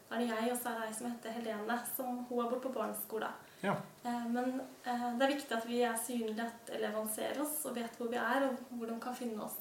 Da 0.09 0.17
er 0.19 0.25
det 0.25 0.29
jeg, 0.33 0.53
og 0.53 0.59
så 0.61 0.73
er 0.73 0.81
det 0.81 0.89
ei 0.89 0.97
som 0.99 1.07
heter 1.09 1.37
Helene, 1.39 1.77
som 1.97 2.19
hun 2.29 2.41
er 2.43 2.51
borte 2.51 2.67
på 2.67 2.75
barneskolen. 2.75 3.37
Ja. 3.63 3.77
Eh, 4.05 4.25
Men 4.35 4.61
eh, 4.85 5.05
det 5.17 5.25
er 5.25 5.35
viktig 5.37 5.57
at 5.57 5.69
vi 5.69 5.79
er 5.87 5.95
synlige, 5.97 6.49
at 6.49 6.73
elevene 6.77 7.09
ser 7.15 7.39
oss 7.41 7.61
og 7.71 7.77
vet 7.79 7.95
hvor 7.97 8.11
vi 8.11 8.19
er, 8.21 8.49
og 8.49 8.59
hvor 8.77 8.91
de 8.91 8.99
kan 9.01 9.15
finne 9.17 9.47
oss. 9.47 9.57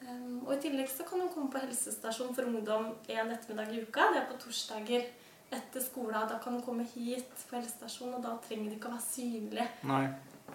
Og 0.00 0.50
I 0.54 0.60
tillegg 0.64 0.88
så 0.88 1.04
kan 1.04 1.20
de 1.20 1.28
komme 1.28 1.52
på 1.52 1.60
helsestasjon 1.60 2.34
for 2.34 2.48
ungdom 2.48 2.86
en 3.12 3.32
ettermiddag 3.34 3.74
i 3.76 3.82
uka. 3.84 4.06
Det 4.14 4.22
er 4.22 4.28
på 4.30 4.38
torsdager 4.40 5.04
etter 5.52 5.84
skolen. 5.84 6.28
Da 6.28 6.38
kan 6.40 6.56
de 6.56 6.62
komme 6.64 6.86
hit 6.94 7.28
på 7.50 7.58
helsestasjonen, 7.58 8.14
og 8.16 8.24
da 8.24 8.32
trenger 8.46 8.70
de 8.70 8.78
ikke 8.78 8.88
å 8.88 8.94
være 8.94 9.04
synlige. 9.04 9.66
Nei. 9.90 10.06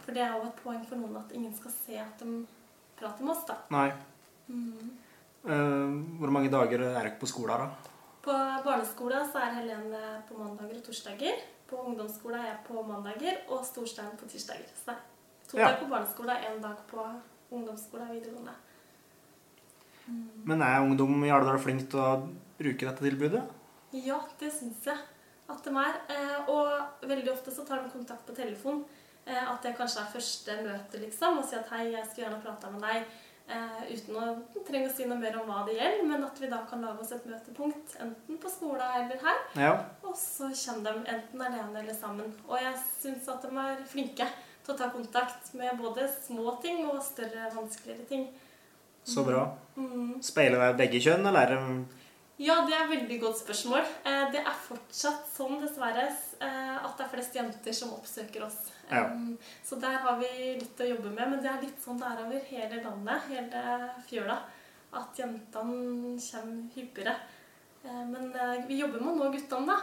For 0.05 0.13
det 0.13 0.21
er 0.21 0.35
jo 0.35 0.45
et 0.45 0.61
poeng 0.61 0.83
for 0.85 1.01
noen 1.01 1.17
at 1.17 1.33
ingen 1.33 1.53
skal 1.57 1.73
se 1.73 1.97
at 1.97 2.21
de 2.21 2.45
prater 2.99 3.25
med 3.25 3.33
oss, 3.33 3.45
da. 3.49 3.57
Nei. 3.73 3.89
Mm. 4.47 4.91
Uh, 5.45 5.97
hvor 6.21 6.31
mange 6.33 6.51
dager 6.53 6.81
er 6.85 6.93
dere 6.93 7.15
på 7.21 7.29
skolen, 7.29 7.65
da? 7.65 7.91
På 8.25 8.33
barneskolen 8.65 9.27
så 9.29 9.41
er 9.41 9.57
Helene 9.59 10.03
på 10.29 10.37
mandager 10.39 10.79
og 10.79 10.85
torsdager. 10.87 11.41
På 11.69 11.81
ungdomsskolen 11.89 12.39
er 12.41 12.51
jeg 12.51 12.61
på 12.67 12.85
mandager 12.85 13.41
og 13.49 13.65
Storstein 13.65 14.13
på 14.17 14.29
tirsdager. 14.29 14.69
Så 14.77 14.93
det 14.93 14.95
er 14.95 15.49
to 15.49 15.57
Ja. 15.57 15.67
dager 15.67 15.83
på 15.83 15.89
barneskolen, 15.89 16.37
én 16.49 16.61
dag 16.61 16.77
på 16.89 17.05
ungdomsskolen 17.51 18.09
og 18.09 18.15
videregående. 18.15 18.55
Men 20.45 20.61
er 20.61 20.81
ungdom 20.81 21.23
i 21.25 21.31
Alvdal 21.33 21.57
flink 21.59 21.89
til 21.89 21.99
å 21.99 22.27
bruke 22.59 22.85
dette 22.85 23.01
tilbudet? 23.01 23.41
Ja, 23.91 24.19
det 24.39 24.51
syns 24.53 24.85
jeg 24.85 24.97
at 25.49 25.63
de 25.63 25.69
er. 25.69 25.97
Eh, 26.09 26.49
og 26.49 27.07
veldig 27.09 27.31
ofte 27.31 27.53
så 27.53 27.65
tar 27.65 27.83
de 27.83 27.89
kontakt 27.93 28.25
på 28.27 28.35
telefon. 28.37 28.83
Eh, 29.25 29.51
at 29.51 29.61
det 29.65 29.75
kanskje 29.77 30.03
er 30.03 30.11
første 30.13 30.57
møte, 30.61 30.99
liksom. 31.01 31.39
Og 31.39 31.45
sier 31.45 31.63
at 31.63 31.69
'hei, 31.69 31.91
jeg 31.91 32.05
skulle 32.05 32.27
gjerne 32.27 32.43
prata 32.43 32.69
med 32.69 32.81
deg'. 32.81 33.05
Eh, 33.45 33.81
uten 33.93 34.15
å 34.17 34.23
trenge 34.65 34.89
å 34.89 34.93
si 34.95 35.05
noe 35.05 35.19
mer 35.21 35.35
om 35.37 35.49
hva 35.49 35.65
det 35.67 35.75
gjelder, 35.77 36.05
men 36.09 36.23
at 36.25 36.39
vi 36.41 36.47
da 36.49 36.63
kan 36.65 36.81
lage 36.81 37.03
oss 37.03 37.11
et 37.11 37.27
møtepunkt. 37.29 37.97
Enten 38.01 38.39
på 38.41 38.49
skolen 38.49 38.81
eller 38.81 39.21
her. 39.21 39.43
Ja. 39.55 39.73
Og 40.03 40.15
så 40.17 40.49
kommer 40.49 40.83
de 40.83 41.13
enten 41.13 41.41
alene 41.41 41.79
eller 41.79 41.93
sammen. 41.93 42.33
Og 42.47 42.57
jeg 42.61 42.73
syns 43.01 43.29
at 43.29 43.41
de 43.41 43.51
er 43.57 43.83
flinke 43.85 44.27
til 44.65 44.73
å 44.73 44.77
ta 44.77 44.89
kontakt 44.89 45.53
med 45.53 45.77
både 45.77 46.09
små 46.09 46.59
ting 46.61 46.87
og 46.89 47.03
større, 47.03 47.51
vanskeligere 47.53 48.07
ting. 48.09 48.25
Så 49.05 49.21
bra. 49.23 49.51
Mm. 49.77 50.17
Speiler 50.25 50.57
deg 50.57 50.77
begge 50.81 51.03
kjønn, 51.05 51.27
eller 51.29 51.45
er 51.45 51.53
det 51.53 51.59
Ja, 52.37 52.55
det 52.67 52.73
er 52.75 52.81
et 52.83 52.89
veldig 52.91 53.17
godt 53.21 53.37
spørsmål. 53.39 53.85
Eh, 54.03 54.25
Det 54.33 54.41
er 54.41 54.57
fortsatt 54.67 55.27
sånn, 55.31 55.61
dessverre, 55.61 56.07
eh, 56.41 56.75
at 56.83 56.97
det 56.97 57.05
er 57.05 57.11
flest 57.13 57.35
jenter 57.35 57.73
som 57.73 57.93
oppsøker 57.95 58.43
oss. 58.43 58.57
Ja. 58.91 59.05
Um, 59.05 59.37
Så 59.63 59.79
der 59.79 59.97
har 60.03 60.17
vi 60.19 60.59
litt 60.59 60.77
å 60.77 60.89
jobbe 60.89 61.13
med. 61.15 61.29
Men 61.29 61.41
det 61.41 61.49
er 61.51 61.61
litt 61.61 61.79
sånn 61.81 61.97
det 61.97 62.05
er 62.05 62.25
over 62.25 62.39
hele 62.49 62.83
landet, 62.83 63.21
hele 63.29 63.89
fjøla, 64.09 64.37
at 64.93 65.15
jentene 65.15 66.19
kommer 66.19 66.69
hyppigere. 66.75 67.15
Eh, 67.85 68.05
Men 68.05 68.35
eh, 68.35 68.65
vi 68.67 68.81
jobber 68.81 68.99
med 68.99 69.13
å 69.13 69.17
nå 69.23 69.31
guttene, 69.31 69.67
da. 69.67 69.79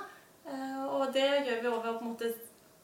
Eh, 0.46 0.84
Og 0.84 1.12
det 1.12 1.46
gjør 1.46 1.62
vi 1.62 1.68
over 1.68 1.88
å 1.88 1.98
på 1.98 2.04
en 2.04 2.12
måte 2.14 2.34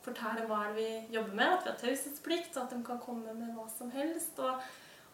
fortelle 0.02 0.46
hva 0.48 0.72
vi 0.74 1.06
jobber 1.12 1.34
med. 1.34 1.52
At 1.52 1.64
vi 1.64 1.70
har 1.70 1.76
taushetsplikt, 1.96 2.56
at 2.56 2.70
de 2.70 2.82
kan 2.82 2.98
komme 2.98 3.34
med 3.34 3.54
hva 3.54 3.68
som 3.68 3.90
helst. 3.90 4.38
Og 4.38 4.62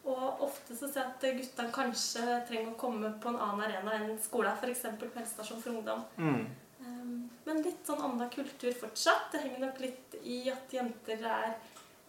og 0.05 0.43
ofte 0.45 0.77
så 0.77 0.89
ser 0.89 1.01
jeg 1.01 1.13
at 1.15 1.39
guttene 1.39 1.73
kanskje 1.73 2.25
trenger 2.49 2.73
å 2.75 2.79
komme 2.81 3.09
på 3.23 3.31
en 3.31 3.39
annen 3.41 3.65
arena 3.65 3.95
enn 3.97 4.19
skole, 4.21 4.51
f.eks. 4.53 4.85
helsestasjon 5.01 5.63
for 5.63 5.77
ungdom. 5.79 6.05
mm. 6.19 6.45
Um, 6.85 7.31
Men 7.47 7.63
litt 7.65 7.87
sånn 7.87 8.03
annen 8.05 8.29
kultur 8.33 8.75
fortsatt. 8.77 9.31
Det 9.33 9.41
henger 9.41 9.63
nok 9.63 9.79
litt 9.81 10.17
i 10.21 10.43
at 10.53 10.73
jenter 10.73 11.23
er 11.25 11.55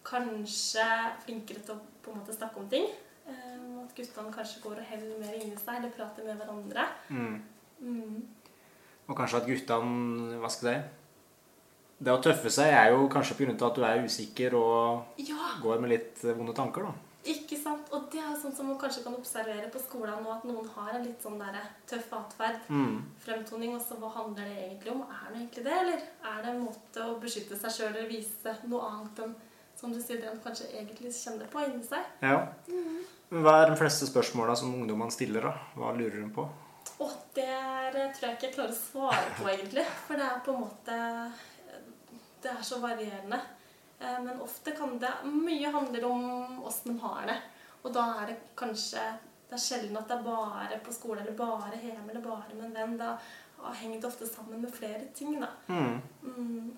kanskje 0.06 0.84
flinkere 1.24 1.64
til 1.64 1.78
å 1.78 1.80
på 2.04 2.12
en 2.12 2.20
måte 2.20 2.36
snakke 2.36 2.60
om 2.60 2.68
ting. 2.72 2.90
Um, 3.26 3.80
At 3.86 3.96
guttene 3.96 4.34
kanskje 4.36 4.62
går 4.66 4.82
og 4.82 4.90
heller 4.92 5.22
mer 5.22 5.38
inni 5.40 5.56
seg 5.58 5.80
eller 5.80 5.96
prater 5.96 6.28
med 6.28 6.42
hverandre. 6.42 6.86
Mm. 7.10 7.40
Mm. 7.80 8.20
Og 9.08 9.18
kanskje 9.18 9.40
at 9.40 9.48
guttene 9.50 10.38
Hva 10.44 10.52
skal 10.52 10.72
jeg 10.74 10.84
si? 10.84 11.02
Det 12.06 12.12
å 12.12 12.20
tøffe 12.20 12.52
seg 12.52 12.74
er 12.76 12.92
jo 12.92 13.08
kanskje 13.08 13.38
pga. 13.40 13.56
at 13.56 13.76
du 13.76 13.84
er 13.88 14.04
usikker 14.04 14.56
og 14.60 15.20
Ja, 15.24 15.56
går 15.64 15.80
med 15.80 15.94
litt 15.94 16.24
vonde 16.36 16.54
tanker, 16.54 16.84
da. 16.84 16.94
Ikke 17.32 17.58
sant? 17.58 17.90
Og 17.96 18.06
det 18.14 18.22
er 18.22 18.36
sånn 18.40 18.54
som 18.56 18.68
man 18.70 18.78
kanskje 18.82 19.04
kan 19.06 19.16
observere 19.18 19.70
på 19.74 19.82
skolen 19.82 20.22
nå, 20.24 20.32
at 20.34 20.46
noen 20.48 20.68
har 20.76 20.94
en 20.94 21.06
litt 21.06 21.24
sånn 21.24 21.40
der 21.42 21.58
tøff 21.90 22.14
atferd. 22.18 22.62
Mm. 22.70 23.00
fremtoning. 23.26 23.76
Og 23.78 23.82
så 23.82 23.98
hva 24.02 24.12
handler 24.14 24.48
det 24.50 24.60
egentlig 24.68 24.94
om? 24.94 25.04
Er 25.08 25.32
det 25.32 25.42
egentlig 25.42 25.66
det, 25.66 25.76
eller 25.82 26.06
er 26.32 26.44
det 26.44 26.54
en 26.54 26.64
måte 26.68 27.06
å 27.06 27.18
beskytte 27.22 27.58
seg 27.60 27.74
sjøl 27.78 27.92
eller 27.92 28.12
vise 28.12 28.56
noe 28.70 28.92
annet 28.92 29.24
enn 29.26 29.36
som 29.76 29.92
du 29.92 30.00
sier, 30.00 30.22
det 30.22 30.30
en 30.32 30.44
kanskje 30.44 30.70
egentlig 30.72 31.12
kjenner 31.12 31.50
på 31.52 31.66
inni 31.66 31.84
seg? 31.84 32.06
Ja. 32.24 32.46
Men 33.30 33.44
Hva 33.44 33.58
er 33.62 33.74
de 33.74 33.80
fleste 33.80 34.08
spørsmåla 34.08 34.56
som 34.56 34.72
ungdommene 34.78 35.12
stiller, 35.12 35.50
da? 35.50 35.74
Hva 35.76 35.92
lurer 35.98 36.22
de 36.22 36.30
på? 36.36 36.46
Og 37.04 37.12
det 37.36 37.50
er, 37.50 37.92
tror 38.16 38.30
jeg 38.30 38.38
ikke 38.38 38.48
jeg 38.48 38.56
klarer 38.56 38.72
å 38.72 38.78
svare 38.80 39.34
på, 39.36 39.50
egentlig. 39.52 39.84
For 40.06 40.20
det 40.20 40.30
er 40.30 40.42
på 40.46 40.54
en 40.54 40.64
måte 40.64 41.00
Det 42.46 42.52
er 42.54 42.64
så 42.64 42.80
varierende. 42.80 43.40
Eh, 44.00 44.20
Men 44.24 44.42
ofte 44.42 44.72
kan 44.76 44.98
det 45.00 45.12
Mye 45.24 45.72
handler 45.72 46.06
om 46.06 46.64
åssen 46.64 46.96
de 46.96 47.00
har 47.02 47.26
det. 47.28 47.38
Og 47.84 47.94
da 47.94 48.06
er 48.22 48.28
det 48.34 48.38
kanskje 48.58 49.04
Det 49.50 49.56
er 49.60 49.62
sjelden 49.62 49.98
at 49.98 50.08
det 50.10 50.18
er 50.18 50.24
bare 50.26 50.80
på 50.84 50.92
skole 50.94 51.22
eller 51.22 51.38
bare 51.38 51.78
hjemme 51.80 52.10
eller 52.10 52.22
bare 52.22 52.56
med 52.56 52.66
en 52.66 52.74
venn. 52.76 52.98
Da 52.98 53.18
henger 53.80 54.02
det 54.02 54.08
ofte 54.10 54.26
sammen 54.28 54.62
med 54.62 54.74
flere 54.74 55.06
ting, 55.16 55.40
da. 55.40 55.48
Mm. 55.70 56.02
Mm. 56.24 56.72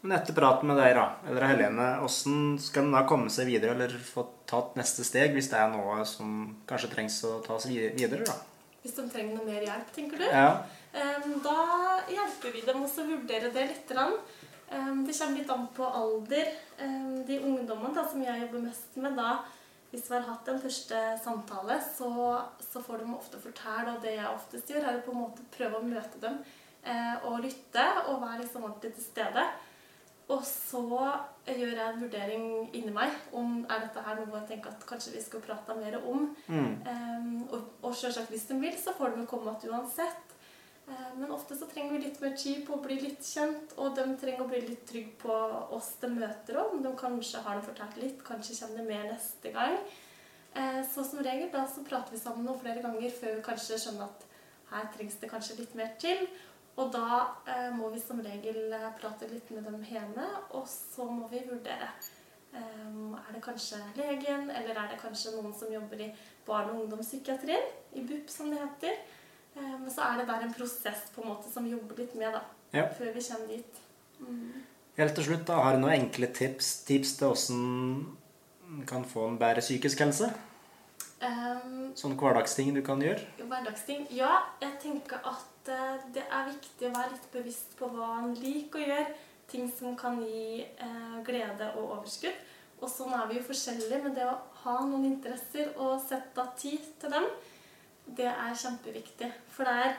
Men 0.00 0.12
etter 0.14 0.32
praten 0.32 0.68
med 0.70 0.78
deg, 0.78 0.94
da, 0.94 1.08
eller 1.26 1.44
Helene, 1.50 1.86
hvordan 1.98 2.58
skal 2.62 2.84
en 2.86 2.92
da 2.94 3.02
komme 3.10 3.30
seg 3.34 3.48
videre, 3.50 3.74
eller 3.74 3.90
få 3.98 4.22
tatt 4.46 4.76
neste 4.78 5.02
steg, 5.06 5.34
hvis 5.34 5.50
det 5.50 5.58
er 5.58 5.72
noe 5.72 6.04
som 6.06 6.62
kanskje 6.70 6.90
trengs 6.92 7.16
å 7.26 7.40
tas 7.44 7.66
vi- 7.66 7.90
videre, 7.98 8.24
da? 8.24 8.36
Hvis 8.84 8.94
de 8.94 9.08
trenger 9.10 9.34
noe 9.34 9.44
mer 9.50 9.66
hjelp, 9.66 9.90
tenker 9.94 10.22
du? 10.22 10.24
Ja. 10.24 10.62
Da 11.42 11.56
hjelper 12.08 12.52
vi 12.54 12.60
dem 12.62 12.84
også 12.86 13.02
å 13.02 13.10
vurdere 13.10 13.52
det 13.52 13.66
litt. 13.74 13.88
grann. 13.88 14.14
Em, 14.70 15.04
Det 15.06 15.14
kommer 15.18 15.38
litt 15.38 15.50
an 15.50 15.68
på 15.74 15.84
alder. 15.84 16.50
De 17.28 17.38
ungdommene 17.40 17.94
da, 17.94 18.04
som 18.08 18.22
jeg 18.22 18.42
jobber 18.42 18.66
mest 18.68 18.96
med, 18.96 19.16
da, 19.16 19.38
hvis 19.90 20.10
vi 20.10 20.14
har 20.18 20.26
hatt 20.26 20.48
en 20.48 20.60
første 20.60 20.98
samtale, 21.24 21.78
så, 21.96 22.10
så 22.60 22.82
får 22.84 23.00
de 23.00 23.14
ofte 23.16 23.40
fortelle, 23.40 23.94
og 23.94 24.02
det 24.04 24.18
jeg 24.18 24.28
oftest 24.28 24.68
gjør, 24.68 24.84
er 24.84 24.98
å 24.98 25.04
på 25.06 25.14
en 25.14 25.22
måte 25.22 25.46
prøve 25.54 25.80
å 25.80 25.86
møte 25.86 26.20
dem 26.20 26.36
eh, 26.84 27.24
og 27.24 27.40
lytte 27.46 27.86
og 28.04 28.20
være 28.20 28.42
liksom 28.42 28.66
ordentlig 28.68 28.92
til 28.98 29.06
stede. 29.06 29.46
Og 30.28 30.42
så 30.44 30.82
gjør 31.48 31.70
jeg 31.72 31.84
en 31.86 32.02
vurdering 32.02 32.48
inni 32.76 32.92
meg 32.92 33.14
om 33.32 33.62
er 33.64 33.86
dette 33.86 34.02
her 34.04 34.18
noe 34.18 34.42
jeg 34.42 34.48
tenker 34.50 34.74
at 34.74 34.84
kanskje 34.90 35.14
vi 35.14 35.22
skal 35.24 35.40
prate 35.46 35.76
mer 35.78 35.96
om. 36.02 36.26
Mm. 36.52 36.74
Um, 36.84 37.30
og, 37.46 37.62
og 37.80 37.94
selvsagt 37.96 38.28
hvis 38.34 38.44
de 38.50 38.58
vil, 38.60 38.76
så 38.76 38.92
får 38.98 39.16
de 39.16 39.24
komme 39.30 39.54
igjen 39.56 39.72
uansett. 39.72 40.27
Eh, 40.88 41.16
men 41.16 41.30
ofte 41.30 41.56
så 41.56 41.66
trenger 41.66 41.92
vi 41.92 41.98
litt 42.06 42.20
mer 42.22 42.36
tid 42.36 42.62
på 42.66 42.76
å 42.76 42.82
bli 42.82 42.96
litt 43.02 43.24
kjent, 43.26 43.74
og 43.76 43.96
de 43.98 44.04
trenger 44.20 44.44
å 44.44 44.48
bli 44.48 44.62
litt 44.64 44.86
trygge 44.88 45.16
på 45.20 45.38
oss 45.76 45.94
de 46.00 46.10
møter. 46.14 46.60
Om 46.62 46.82
de 46.84 46.92
kanskje 46.98 47.42
har 47.44 47.58
de 47.58 47.66
fortalt 47.66 47.98
litt, 48.00 48.22
kanskje 48.24 48.56
kommer 48.62 48.80
det 48.80 48.88
mer 48.88 49.08
neste 49.12 49.52
gang. 49.54 49.78
Eh, 50.54 50.80
så 50.88 51.04
som 51.04 51.20
regel 51.24 51.50
da 51.52 51.66
så 51.68 51.84
prater 51.86 52.16
vi 52.16 52.22
sammen 52.22 52.46
noen 52.48 52.60
flere 52.62 52.84
ganger 52.84 53.12
før 53.14 53.36
vi 53.36 53.48
kanskje 53.50 53.80
skjønner 53.82 54.08
at 54.08 54.24
her 54.70 54.86
trengs 54.94 55.18
det 55.20 55.30
kanskje 55.32 55.58
litt 55.60 55.74
mer 55.76 55.92
til. 56.00 56.24
Og 56.78 56.92
da 56.94 57.20
eh, 57.50 57.68
må 57.74 57.90
vi 57.92 58.00
som 58.00 58.22
regel 58.24 58.72
prate 59.00 59.28
litt 59.28 59.50
med 59.52 59.68
dem 59.68 59.82
hjemme, 59.84 60.24
og 60.56 60.64
så 60.70 61.04
må 61.10 61.28
vi 61.32 61.44
vurdere. 61.50 61.90
Er 62.48 63.34
det 63.34 63.42
kanskje 63.44 63.76
legen, 63.98 64.48
eller 64.48 64.78
er 64.80 64.86
det 64.88 64.96
kanskje 65.02 65.34
noen 65.34 65.52
som 65.54 65.68
jobber 65.68 66.00
i 66.00 66.06
barne- 66.46 66.72
og 66.72 66.86
ungdomspsykiatrien? 66.86 67.66
I 67.92 68.00
BUP, 68.08 68.30
som 68.32 68.48
det 68.48 68.62
heter. 68.62 68.96
Um, 69.58 69.86
så 69.90 70.06
er 70.06 70.20
det 70.20 70.28
der 70.30 70.46
en 70.46 70.54
prosess 70.54 71.08
på 71.14 71.22
en 71.24 71.32
måte 71.32 71.50
som 71.50 71.66
vi 71.66 71.74
jobber 71.74 71.98
litt 71.98 72.14
med, 72.18 72.34
da. 72.36 72.42
Ja. 72.72 72.88
Før 72.98 73.12
vi 73.14 73.22
kommer 73.26 73.48
dit. 73.50 73.80
Mm. 74.20 74.64
Helt 74.98 75.14
til 75.14 75.24
slutt, 75.28 75.46
da, 75.48 75.60
har 75.62 75.76
du 75.76 75.82
noen 75.82 75.94
enkle 75.94 76.28
tips, 76.34 76.72
tips 76.88 77.16
til 77.18 77.30
hvordan 77.30 77.64
en 78.68 78.84
kan 78.86 79.04
få 79.08 79.28
en 79.28 79.38
bedre 79.40 79.62
psykisk 79.64 80.02
helse? 80.04 80.28
Um, 81.18 81.90
Sånne 81.98 82.18
hverdagsting 82.18 82.70
du 82.76 82.82
kan 82.86 83.00
gjøre? 83.02 83.24
hverdagsting. 83.40 84.04
Ja, 84.14 84.44
jeg 84.62 84.76
tenker 84.82 85.22
at 85.26 85.70
eh, 85.72 86.04
det 86.14 86.22
er 86.26 86.50
viktig 86.52 86.86
å 86.86 86.92
være 86.94 87.14
litt 87.14 87.26
bevisst 87.32 87.74
på 87.78 87.88
hva 87.90 88.10
en 88.20 88.36
liker 88.38 88.82
å 88.82 88.86
gjøre. 88.92 89.16
Ting 89.50 89.70
som 89.72 89.96
kan 89.98 90.20
gi 90.22 90.60
eh, 90.62 91.16
glede 91.26 91.72
og 91.78 91.96
overskudd. 91.96 92.38
Og 92.78 92.90
sånn 92.92 93.14
er 93.16 93.26
vi 93.30 93.40
jo 93.40 93.46
forskjellige, 93.48 94.02
men 94.04 94.14
det 94.14 94.26
å 94.28 94.36
ha 94.62 94.76
noen 94.86 95.08
interesser 95.08 95.72
og 95.74 95.96
sette 96.04 96.38
av 96.38 96.52
tid 96.60 96.84
til 97.00 97.10
dem, 97.10 97.26
det 98.16 98.28
er 98.30 98.54
kjempeviktig. 98.62 99.28
For 99.52 99.68
det 99.68 99.74
er 99.84 99.92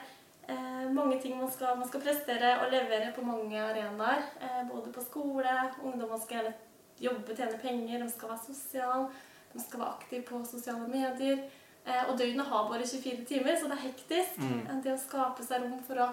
eh, 0.48 0.90
mange 0.92 1.20
ting 1.22 1.36
man 1.38 1.50
skal, 1.52 1.78
man 1.78 1.88
skal 1.88 2.02
prestere 2.04 2.56
og 2.64 2.72
levere 2.72 3.12
på 3.16 3.24
mange 3.24 3.60
arenaer. 3.62 4.26
Eh, 4.40 4.62
både 4.72 4.92
på 4.92 5.04
skole, 5.04 5.54
ungdommer 5.82 6.18
skal 6.20 6.40
gjerne 6.40 6.54
jobbe, 7.00 7.36
tjene 7.36 7.58
penger, 7.62 8.02
de 8.02 8.10
skal 8.12 8.28
være 8.28 8.44
sosiale, 8.46 9.08
de 9.52 9.62
skal 9.62 9.80
være 9.80 9.94
aktive 9.96 10.22
på 10.28 10.42
sosiale 10.44 10.88
medier. 10.88 11.44
Eh, 11.86 12.02
og 12.08 12.18
døgnet 12.18 12.46
har 12.46 12.68
bare 12.68 12.86
24 12.86 13.24
timer, 13.24 13.56
så 13.56 13.70
det 13.70 13.78
er 13.78 13.86
hektisk. 13.86 14.38
Mm. 14.38 14.60
Eh, 14.66 14.82
Det 14.84 14.94
å 14.94 15.00
skape 15.00 15.46
seg 15.46 15.64
rom 15.64 15.78
for 15.86 16.02
å 16.04 16.08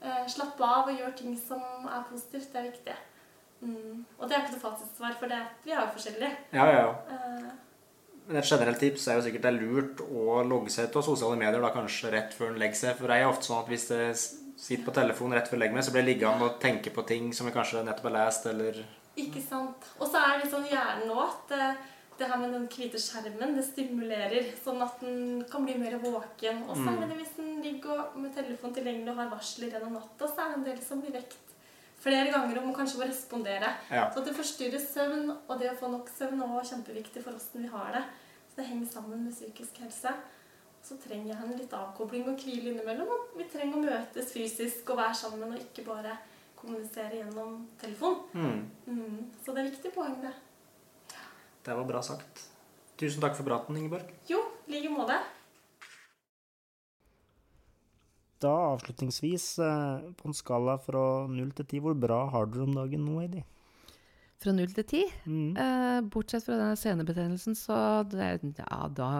eh, 0.00 0.22
slappe 0.28 0.64
av 0.64 0.88
og 0.88 0.96
gjøre 0.98 1.16
ting 1.18 1.34
som 1.38 1.60
er 1.88 2.06
positivt, 2.10 2.52
det 2.52 2.60
er 2.62 2.70
viktig. 2.70 2.96
Mm. 3.62 4.06
Og 4.18 4.28
det 4.28 4.34
er 4.36 4.40
ikke 4.42 4.56
noe 4.56 4.64
fasitsvar, 4.64 5.12
for 5.20 5.30
det, 5.30 5.42
vi 5.64 5.70
er 5.70 5.84
jo 5.84 5.92
forskjellige. 5.98 6.32
Ja, 6.56 6.64
ja, 6.66 6.86
ja. 6.88 7.52
Men 8.28 8.38
et 8.38 8.48
generelt 8.48 8.78
tips 8.78 9.08
er 9.08 9.18
jo 9.18 9.24
sikkert 9.26 9.44
det 9.44 9.50
er 9.50 9.60
lurt 9.60 10.02
å 10.06 10.42
logge 10.46 10.70
seg 10.70 10.92
til 10.92 11.04
sosiale 11.04 11.38
medier 11.40 11.62
da 11.62 11.72
kanskje 11.74 12.12
rett 12.14 12.36
før 12.36 12.52
en 12.52 12.60
legger 12.62 12.78
seg. 12.78 12.96
For 12.98 13.10
det 13.10 13.18
er 13.18 13.28
ofte 13.28 13.48
sånn 13.48 13.62
at 13.64 13.70
hvis 13.72 13.88
jeg 13.90 14.18
sitter 14.62 14.84
på 14.86 14.94
telefonen 14.94 15.38
rett 15.38 15.50
før 15.50 15.58
jeg 15.58 15.64
legger 15.64 15.78
meg, 15.78 15.86
så 15.86 15.94
blir 15.94 16.04
jeg 16.04 16.10
liggende 16.12 16.48
og 16.48 16.60
tenke 16.62 16.92
på 16.94 17.06
ting 17.08 17.32
som 17.34 17.48
jeg 17.48 17.56
kanskje 17.56 17.82
nettopp 17.86 18.10
har 18.10 18.18
lest, 18.20 18.46
eller 18.52 18.84
ikke 19.20 19.42
sant? 19.44 19.88
Og 19.98 20.06
så 20.08 20.22
er 20.22 20.38
det 20.40 20.52
sånn 20.52 20.68
hjernen 20.70 21.10
òg 21.12 21.24
at 21.26 21.56
det 22.20 22.28
her 22.28 22.38
med 22.40 22.52
den 22.54 22.66
hvite 22.70 23.00
skjermen, 23.00 23.54
det 23.56 23.64
stimulerer, 23.66 24.50
sånn 24.62 24.82
at 24.84 25.00
den 25.02 25.42
kan 25.50 25.64
bli 25.66 25.74
mer 25.80 25.96
våken. 26.00 26.62
Og 26.68 26.78
så 26.78 26.86
er 26.92 27.00
det 27.00 27.08
det 27.10 27.18
hvis 27.22 27.34
den 27.38 27.56
ligger 27.64 28.04
med 28.14 28.34
telefonen 28.36 28.76
tilgjengelig 28.76 29.14
og 29.14 29.20
har 29.22 29.32
varsler 29.32 29.72
gjennom 29.72 29.96
natta, 29.98 30.28
så 30.28 30.44
er 30.44 30.52
det 30.52 30.58
en 30.60 30.68
del 30.68 30.82
som 30.84 31.02
blir 31.02 31.16
vekt 31.16 31.51
flere 32.02 32.32
ganger 32.34 32.60
må 32.64 32.74
kanskje 32.76 33.00
må 33.00 33.08
respondere. 33.08 33.70
Ja. 33.90 34.08
Så 34.10 34.20
at 34.20 34.28
det 34.28 34.36
forstyrrer 34.36 34.82
søvn, 34.82 35.32
og 35.32 35.56
det 35.60 35.70
å 35.70 35.78
få 35.78 35.90
nok 35.92 36.10
søvn 36.12 36.42
er 36.42 36.68
kjempeviktig 36.72 37.24
for 37.24 37.38
åssen 37.38 37.64
vi 37.64 37.72
har 37.72 37.94
det. 37.96 38.04
Så 38.50 38.60
det 38.60 38.68
henger 38.68 38.90
sammen 38.90 39.24
med 39.24 39.34
psykisk 39.34 39.78
helse. 39.84 40.14
Så 40.82 40.98
trenger 40.98 41.38
han 41.38 41.54
litt 41.54 41.72
avkobling 41.78 42.26
og 42.28 42.42
hvile 42.42 42.72
innimellom. 42.72 43.10
Og 43.14 43.36
vi 43.38 43.46
trenger 43.50 43.78
å 43.78 43.84
møtes 43.86 44.32
fysisk 44.34 44.90
og 44.90 44.98
være 44.98 45.18
sammen, 45.22 45.54
og 45.54 45.62
ikke 45.62 45.86
bare 45.86 46.16
kommunisere 46.58 47.20
gjennom 47.20 47.62
telefon. 47.80 48.18
Mm. 48.34 48.64
Mm. 48.86 49.20
Så 49.44 49.54
det 49.54 49.62
er 49.62 49.70
viktig 49.70 49.94
poeng, 49.94 50.18
det. 50.22 50.34
Det 51.62 51.76
var 51.78 51.86
bra 51.86 52.02
sagt. 52.02 52.48
Tusen 52.98 53.22
takk 53.22 53.38
for 53.38 53.46
praten, 53.46 53.78
Ingeborg. 53.78 54.10
Jo, 54.28 54.42
i 54.66 54.76
like 54.76 54.90
måte. 54.92 55.16
Da 58.42 58.52
avslutningsvis, 58.72 59.58
eh, 59.62 60.10
på 60.18 60.28
en 60.28 60.34
skala 60.34 60.76
fra 60.82 61.02
null 61.30 61.52
til 61.54 61.68
ti, 61.68 61.80
hvor 61.82 61.94
bra 61.98 62.24
har 62.32 62.48
du 62.50 62.62
om 62.64 62.74
dagen 62.74 63.04
nå, 63.06 63.20
Heidi? 63.22 63.44
Fra 64.42 64.54
null 64.56 64.72
til 64.74 64.86
ti. 64.88 65.02
Mm. 65.26 65.52
Eh, 65.54 66.00
bortsett 66.10 66.46
fra 66.46 66.58
denne 66.58 66.78
senebetennelsen, 66.78 67.54
så 67.58 67.76
det, 68.10 68.32
ja, 68.58 68.80
da 68.90 69.10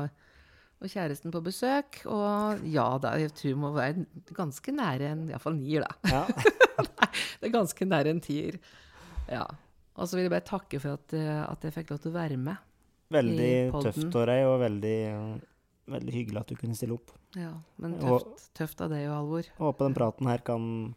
var 0.82 0.90
kjæresten 0.90 1.34
på 1.34 1.42
besøk. 1.46 2.00
Og 2.10 2.64
ja 2.66 2.88
da, 3.02 3.14
jeg 3.22 3.34
tror 3.38 3.60
må 3.62 3.72
være 3.76 4.06
ganske 4.34 4.74
nære 4.74 5.12
en 5.14 5.28
Iallfall 5.30 5.58
nier, 5.60 5.86
da. 5.86 6.16
Ja. 6.16 6.26
Det 7.42 7.50
er 7.50 7.54
ganske 7.54 7.86
nære 7.86 8.10
en 8.14 8.22
tier. 8.22 8.56
Ja. 9.30 9.44
Og 9.98 10.08
så 10.08 10.16
vil 10.16 10.24
jeg 10.24 10.32
bare 10.32 10.46
takke 10.46 10.78
for 10.80 10.96
at, 10.96 11.14
at 11.14 11.64
jeg 11.66 11.74
fikk 11.74 11.90
lov 11.92 11.98
til 12.02 12.10
å 12.10 12.16
være 12.16 12.38
med. 12.40 12.68
Veldig 13.12 13.54
tøft 13.84 14.16
av 14.16 14.28
deg, 14.30 14.42
og 14.48 14.54
veldig, 14.62 14.98
veldig 15.90 16.12
hyggelig 16.14 16.40
at 16.40 16.52
du 16.52 16.56
kunne 16.56 16.76
stille 16.78 16.94
opp. 16.94 17.10
Ja, 17.36 17.52
Men 17.78 17.94
Og- 18.04 18.22
tøft, 18.22 18.54
tøft 18.54 18.80
av 18.80 18.90
deg 18.90 19.08
og 19.08 19.16
Halvor. 19.16 19.48
Håper 19.58 19.88
den 19.88 19.94
praten 19.94 20.26
her 20.26 20.38
kan 20.38 20.94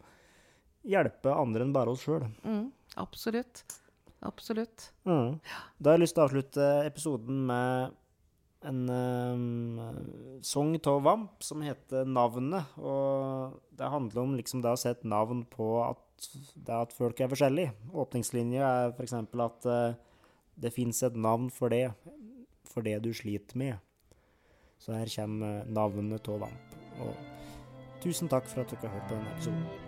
hjelpe 0.86 1.34
andre 1.34 1.62
enn 1.66 1.74
bare 1.74 1.90
oss 1.90 2.04
sjøl. 2.06 2.28
Mm, 2.44 2.72
absolutt. 2.98 3.64
Absolutt. 4.26 4.92
Mm. 5.06 5.40
Da 5.82 5.92
har 5.92 5.98
jeg 5.98 6.06
lyst 6.06 6.16
til 6.16 6.24
å 6.24 6.28
avslutte 6.30 6.66
episoden 6.86 7.46
med 7.46 7.94
en 8.66 8.90
um, 8.90 10.42
sang 10.42 10.74
av 10.90 11.04
Vamp 11.06 11.44
som 11.44 11.62
heter 11.62 12.06
'Navnet'. 12.06 12.78
Og 12.78 13.60
det 13.76 13.90
handler 13.92 14.22
om 14.22 14.36
liksom 14.38 14.62
det 14.62 14.72
å 14.72 14.80
sette 14.80 15.06
navn 15.06 15.46
på 15.46 15.90
at, 15.90 16.30
det 16.56 16.74
at 16.74 16.94
folk 16.94 17.20
er 17.22 17.28
forskjellige. 17.28 17.74
Åpningslinja 17.94 18.64
er 18.86 18.94
f.eks. 18.96 19.14
at 19.14 19.66
uh, 19.66 19.94
det 20.58 20.74
fins 20.74 21.04
et 21.04 21.16
navn 21.16 21.50
for 21.52 21.70
det, 21.70 21.94
for 22.64 22.82
det 22.82 23.02
du 23.04 23.12
sliter 23.14 23.56
med. 23.58 23.78
Så 24.80 24.94
her 24.94 25.10
kommer 25.16 25.66
navnet 25.66 26.30
av 26.30 26.46
Vamp. 26.46 26.78
Og 27.06 27.14
tusen 28.04 28.30
takk 28.32 28.48
for 28.52 28.64
at 28.64 28.74
dere 28.74 28.90
har 28.90 29.00
hørt 29.00 29.10
på 29.10 29.18
denne 29.18 29.36
episoden. 29.36 29.85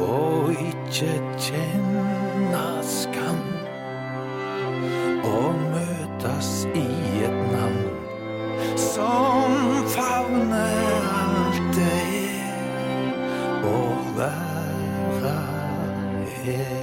og 0.00 0.50
ikke 0.52 1.12
kjenne 1.38 2.64
skam. 2.86 3.40
Og 5.24 5.54
møtes 5.74 6.50
i 6.74 6.86
et 7.24 7.40
navn 7.52 7.80
som 8.80 9.56
favner 9.94 11.08
alt 11.22 11.64
det 11.76 12.02
er, 12.20 13.64
og 13.64 14.12
være 14.16 15.38
her. 16.44 16.79